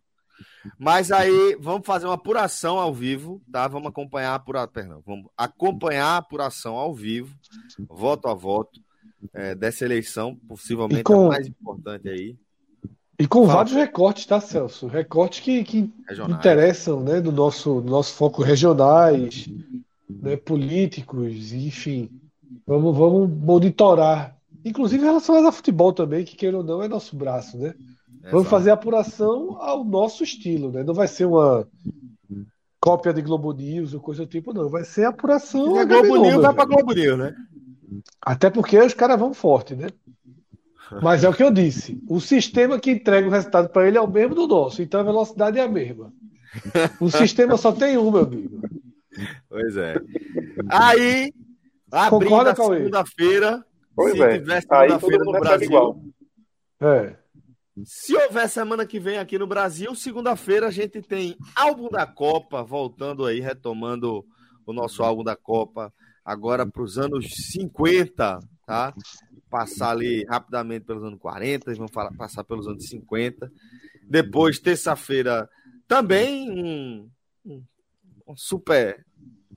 Mas 0.77 1.11
aí 1.11 1.57
vamos 1.59 1.85
fazer 1.85 2.05
uma 2.05 2.15
apuração 2.15 2.79
ao 2.79 2.93
vivo, 2.93 3.41
tá? 3.51 3.67
Vamos 3.67 3.87
acompanhar 3.87 4.31
a 4.31 4.35
apuração, 4.35 4.73
perdão, 4.73 5.03
vamos 5.05 5.25
acompanhar 5.37 6.07
a 6.07 6.17
apuração 6.17 6.75
ao 6.75 6.93
vivo, 6.93 7.35
voto 7.89 8.27
a 8.27 8.33
voto, 8.33 8.81
é, 9.33 9.55
dessa 9.55 9.85
eleição, 9.85 10.35
possivelmente 10.47 11.03
com... 11.03 11.25
a 11.25 11.29
mais 11.29 11.47
importante 11.47 12.09
aí. 12.09 12.37
E 13.17 13.27
com 13.27 13.41
Fala. 13.45 13.53
vários 13.55 13.75
recortes, 13.75 14.25
tá, 14.25 14.41
Celso? 14.41 14.87
Recortes 14.87 15.39
que, 15.39 15.63
que 15.63 15.89
interessam, 16.29 17.01
né, 17.01 17.21
do 17.21 17.31
nosso, 17.31 17.79
do 17.79 17.89
nosso 17.89 18.13
foco 18.13 18.43
regionais, 18.43 19.47
né, 20.09 20.35
políticos, 20.35 21.53
enfim. 21.53 22.09
Vamos, 22.67 22.95
vamos 22.95 23.29
monitorar. 23.29 24.35
Inclusive 24.65 25.05
relacionados 25.05 25.47
a 25.47 25.51
futebol 25.51 25.93
também, 25.93 26.25
que 26.25 26.35
queira 26.35 26.57
ou 26.57 26.63
não 26.63 26.83
é 26.83 26.87
nosso 26.87 27.15
braço, 27.15 27.57
né? 27.57 27.73
Vamos 28.31 28.49
fazer 28.49 28.71
a 28.71 28.73
apuração 28.73 29.57
ao 29.61 29.83
nosso 29.83 30.23
estilo, 30.23 30.71
né? 30.71 30.83
Não 30.83 30.93
vai 30.93 31.07
ser 31.07 31.25
uma 31.25 31.67
cópia 32.79 33.13
de 33.13 33.21
Globo 33.21 33.51
News 33.51 33.93
ou 33.93 33.99
coisa 33.99 34.25
do 34.25 34.29
tipo, 34.29 34.53
não. 34.53 34.69
Vai 34.69 34.83
ser 34.83 35.05
a 35.05 35.09
apuração. 35.09 35.75
Se 35.75 35.85
Globo 35.85 36.17
News, 36.17 36.41
vai 36.41 36.53
para 36.53 36.65
Globo 36.65 36.93
News, 36.93 37.17
né? 37.17 37.35
Até 38.21 38.49
porque 38.49 38.77
os 38.79 38.93
caras 38.93 39.19
vão 39.19 39.33
forte, 39.33 39.75
né? 39.75 39.87
Mas 41.01 41.23
é 41.23 41.29
o 41.29 41.33
que 41.33 41.43
eu 41.43 41.51
disse. 41.51 42.01
O 42.07 42.19
sistema 42.19 42.79
que 42.79 42.91
entrega 42.91 43.27
o 43.27 43.31
resultado 43.31 43.69
para 43.69 43.87
ele 43.87 43.97
é 43.97 44.01
o 44.01 44.07
mesmo 44.07 44.35
do 44.35 44.47
nosso, 44.47 44.81
então 44.81 44.99
a 44.99 45.03
velocidade 45.03 45.57
é 45.59 45.63
a 45.63 45.67
mesma. 45.67 46.13
O 46.99 47.09
sistema 47.09 47.57
só 47.57 47.71
tem 47.71 47.97
um, 47.97 48.11
meu 48.11 48.21
amigo. 48.21 48.61
Pois 49.49 49.75
é. 49.77 49.95
Aí, 50.69 51.33
Abrindo 51.91 52.35
a 52.35 52.55
segunda-feira. 52.55 53.65
Se 53.99 54.21
é. 54.21 54.39
tiver 54.39 54.61
segunda-feira 54.61 55.23
no 55.23 55.31
Brasil. 55.31 55.67
Igual. 55.67 55.99
É. 56.81 57.15
Se 57.83 58.15
houver 58.15 58.47
semana 58.47 58.85
que 58.85 58.99
vem 58.99 59.17
aqui 59.17 59.37
no 59.37 59.45
Brasil, 59.45 59.93
segunda-feira 59.95 60.67
a 60.67 60.71
gente 60.71 61.01
tem 61.01 61.35
álbum 61.55 61.89
da 61.89 62.05
Copa, 62.05 62.63
voltando 62.63 63.25
aí, 63.25 63.41
retomando 63.41 64.25
o 64.65 64.71
nosso 64.71 65.03
álbum 65.03 65.23
da 65.23 65.35
Copa, 65.35 65.93
agora 66.23 66.65
para 66.65 66.81
os 66.81 66.97
anos 66.97 67.27
50, 67.51 68.39
tá? 68.65 68.93
Passar 69.49 69.91
ali 69.91 70.23
rapidamente 70.25 70.85
pelos 70.85 71.03
anos 71.03 71.19
40, 71.19 71.73
vamos 71.75 71.91
falar, 71.91 72.13
passar 72.13 72.45
pelos 72.45 72.65
anos 72.65 72.87
50. 72.87 73.51
Depois, 74.09 74.57
terça-feira, 74.57 75.49
também 75.87 76.49
um, 76.49 77.09
um, 77.45 78.37
super 78.37 79.05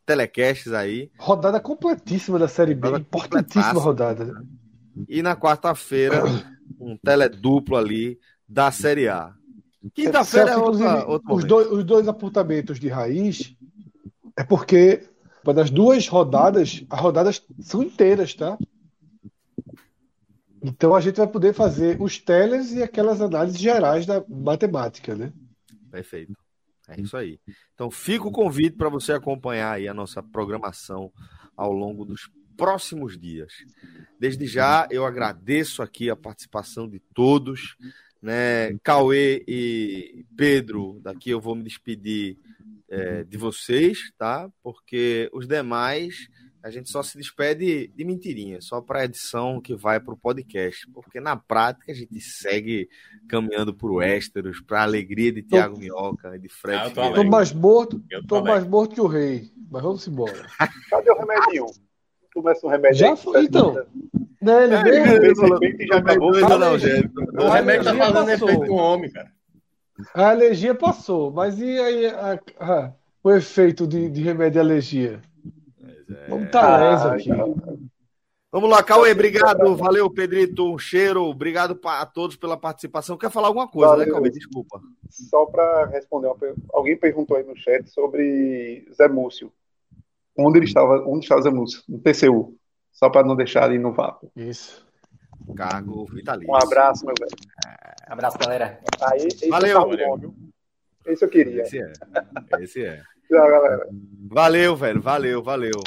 telecasts 0.05 0.73
aí. 0.73 1.11
Rodada 1.19 1.61
completíssima 1.61 2.39
da 2.39 2.49
Série 2.49 2.75
B, 2.75 2.89
importantíssima 2.97 3.81
rodada. 3.81 4.45
E 5.09 5.23
na 5.23 5.37
quarta-feira, 5.37 6.25
um 6.81 6.97
teleduplo 6.97 7.77
ali 7.77 8.19
da 8.49 8.71
Série 8.71 9.09
A. 9.09 9.35
Quinta-feira 9.95 10.53
é 10.53 10.57
outra, 10.57 11.07
outro 11.07 11.35
os, 11.35 11.45
dois, 11.45 11.71
os 11.71 11.85
dois 11.85 12.09
apontamentos 12.09 12.81
de 12.81 12.89
raiz 12.89 13.57
é 14.37 14.45
porque 14.45 15.09
das 15.53 15.71
duas 15.71 16.07
rodadas, 16.09 16.85
as 16.91 17.01
rodadas 17.01 17.43
são 17.61 17.83
inteiras, 17.83 18.35
tá? 18.35 18.59
Então 20.63 20.95
a 20.95 21.01
gente 21.01 21.17
vai 21.17 21.27
poder 21.27 21.55
fazer 21.55 22.01
os 22.01 22.19
teles 22.19 22.73
e 22.73 22.83
aquelas 22.83 23.21
análises 23.21 23.59
gerais 23.59 24.05
da 24.05 24.23
matemática, 24.29 25.15
né? 25.15 25.33
Perfeito. 25.91 26.33
É 26.89 27.01
isso 27.01 27.17
aí. 27.17 27.39
Então 27.75 27.91
fica 27.91 28.27
o 28.27 28.33
convite 28.33 28.77
para 28.77 28.89
você 28.89 29.13
acompanhar 29.13 29.73
aí 29.73 29.87
a 29.87 29.95
nossa 29.95 30.23
programação 30.23 31.13
ao 31.57 31.73
longo 31.73 32.05
dos 32.05 32.29
próximos 32.59 33.17
dias. 33.17 33.53
Desde 34.19 34.45
já 34.47 34.87
eu 34.91 35.07
agradeço 35.07 35.81
aqui 35.81 36.11
a 36.11 36.17
participação 36.17 36.89
de 36.89 36.99
todos, 37.15 37.77
né? 38.21 38.77
Cauê 38.83 39.45
e 39.47 40.27
Pedro, 40.37 41.01
daqui 41.01 41.31
eu 41.31 41.41
vou 41.41 41.55
me 41.55 41.63
despedir 41.63 42.37
é, 42.91 43.23
de 43.23 43.39
vocês, 43.39 44.11
tá? 44.19 44.51
Porque 44.61 45.31
os 45.33 45.47
demais 45.47 46.29
a 46.61 46.71
gente 46.71 46.91
só 46.91 47.03
se 47.05 47.17
despede 47.17 47.87
de 47.95 48.05
mentirinha, 48.05 48.61
só 48.61 48.81
para 48.81 49.01
a 49.01 49.05
edição 49.05 49.61
que 49.61 49.77
vai 49.77 50.01
para 50.01 50.13
o 50.13 50.19
podcast, 50.19 50.85
porque 50.91 51.21
na 51.21 51.37
prática 51.37 51.93
a 51.93 51.95
gente 51.95 52.21
segue 52.21 52.89
caminhando 53.29 53.73
para 53.73 53.89
o 53.89 53.97
Westeros, 53.97 54.61
para 54.61 54.81
a 54.81 54.83
alegria 54.83 55.33
de 55.33 55.43
Tiago 55.43 55.75
tô... 55.75 55.81
Minhoca 55.81 56.35
e 56.35 56.41
de 56.41 56.49
Fred. 56.49 56.89
Estou 56.89 57.15
tô 57.15 57.25
mais 57.25 57.53
morto, 57.53 58.03
tô, 58.27 58.43
mais 58.43 58.67
morto 58.67 58.97
que 58.97 59.01
o 59.01 59.07
rei, 59.07 59.53
mas 59.71 59.83
vamos 59.83 60.09
embora. 60.09 60.45
Cadê 60.91 61.11
o 61.13 61.19
remédio? 61.21 61.67
Começa 62.35 62.67
um 62.67 62.71
remédio. 62.71 62.99
Já 62.99 63.17
foi, 63.17 63.45
então. 63.45 63.75
Né, 64.41 64.65
ele 64.65 64.75
é, 64.75 65.19
mesmo, 65.21 65.49
já 65.91 65.99
acabou. 65.99 66.31
O 66.31 67.51
remédio 67.51 67.85
tá 67.85 67.95
fazendo 67.95 68.31
efeito 68.31 68.65
no 68.67 68.75
homem, 68.75 69.11
cara. 69.11 69.33
A 70.15 70.31
alergia 70.31 70.75
passou, 70.75 71.33
mas 71.33 71.59
e 71.59 71.79
aí 71.79 72.07
a, 72.07 72.41
a, 72.61 72.93
o 73.23 73.33
efeito 73.33 73.87
de, 73.87 74.09
de 74.09 74.23
remédio 74.23 74.53
de 74.53 74.59
alergia? 74.61 75.21
É... 76.09 76.29
Vamos 76.29 76.51
tá 76.51 77.15
aqui. 77.15 77.31
Vamos 78.51 78.71
lá, 78.71 78.83
Cauê, 78.83 79.13
obrigado. 79.13 79.77
Valeu, 79.77 80.09
Pedrito. 80.09 80.73
Um 80.73 80.79
cheiro. 80.79 81.25
Obrigado 81.25 81.79
a 81.85 82.07
todos 82.07 82.35
pela 82.37 82.57
participação. 82.57 83.19
Quer 83.19 83.31
falar 83.31 83.49
alguma 83.49 83.69
coisa, 83.69 83.91
né, 83.93 83.99
Valeu. 83.99 84.15
né, 84.15 84.21
Cauê? 84.21 84.31
Desculpa. 84.31 84.81
Só 85.11 85.45
para 85.45 85.87
responder, 85.87 86.33
alguém 86.73 86.97
perguntou 86.97 87.37
aí 87.37 87.45
no 87.45 87.57
chat 87.57 87.91
sobre 87.91 88.89
Zé 88.95 89.07
Múcio. 89.07 89.53
Onde 90.39 90.59
ele 90.59 90.67
estava, 90.67 91.03
onde 91.07 91.25
estava 91.25 91.51
Múcio? 91.51 91.83
No 91.89 91.99
TCU. 91.99 92.57
Só 92.93 93.11
para 93.11 93.27
não 93.27 93.37
deixar 93.37 93.69
ele 93.69 93.79
no 93.79 93.93
vácuo. 93.93 94.31
Isso. 94.37 94.87
Cargo 95.57 96.05
vitalício. 96.07 96.53
Um 96.53 96.57
abraço, 96.57 97.05
meu 97.05 97.15
velho. 97.19 97.31
É... 97.67 98.13
Abraço, 98.13 98.39
galera. 98.39 98.81
Aí, 99.03 99.29
Valeu. 99.49 99.81
Tá 99.81 100.07
bom, 100.07 100.35
esse 101.07 101.25
eu 101.25 101.29
queria. 101.29 101.63
Esse 101.63 101.81
é. 101.81 101.93
Esse 102.61 102.85
é. 102.85 103.03
Tchau, 103.29 103.49
galera. 103.49 103.89
Valeu, 104.31 104.77
velho. 104.77 105.01
Valeu, 105.01 105.43
valeu. 105.43 105.81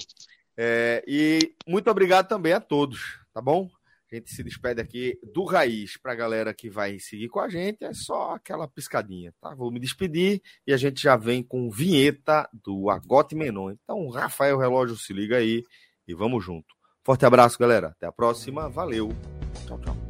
É, 0.57 1.03
e 1.07 1.56
muito 1.68 1.90
obrigado 1.90 2.28
também 2.28 2.53
a 2.53 2.60
todos, 2.60 3.19
tá 3.34 3.41
bom? 3.41 3.69
A 4.12 4.16
gente 4.16 4.30
se 4.30 4.44
despede 4.44 4.82
aqui 4.82 5.18
do 5.34 5.46
Raiz 5.46 5.96
para 5.98 6.12
a 6.12 6.16
galera 6.16 6.54
que 6.54 6.70
vai 6.70 7.00
seguir 7.00 7.30
com 7.30 7.40
a 7.40 7.48
gente. 7.48 7.86
É 7.86 7.94
só 7.94 8.36
aquela 8.36 8.68
piscadinha, 8.68 9.34
tá? 9.40 9.56
Vou 9.56 9.72
me 9.72 9.80
despedir 9.80 10.42
e 10.68 10.74
a 10.74 10.78
gente 10.78 11.02
já 11.02 11.16
vem 11.16 11.42
com 11.42 11.70
vinheta 11.70 12.50
do 12.54 12.90
Agote 12.90 13.36
Menon. 13.36 13.72
Então, 13.72 14.10
Rafael 14.10 14.58
Relógio, 14.58 14.98
se 14.98 15.14
liga 15.14 15.38
aí 15.38 15.64
e 16.06 16.14
vamos 16.14 16.44
junto. 16.44 16.68
Forte 17.06 17.26
abraço, 17.26 17.58
galera. 17.58 17.88
Até 17.88 18.06
a 18.06 18.12
próxima. 18.12 18.70
Valeu. 18.70 19.10
Tchau, 19.66 19.80
tchau. 19.80 20.01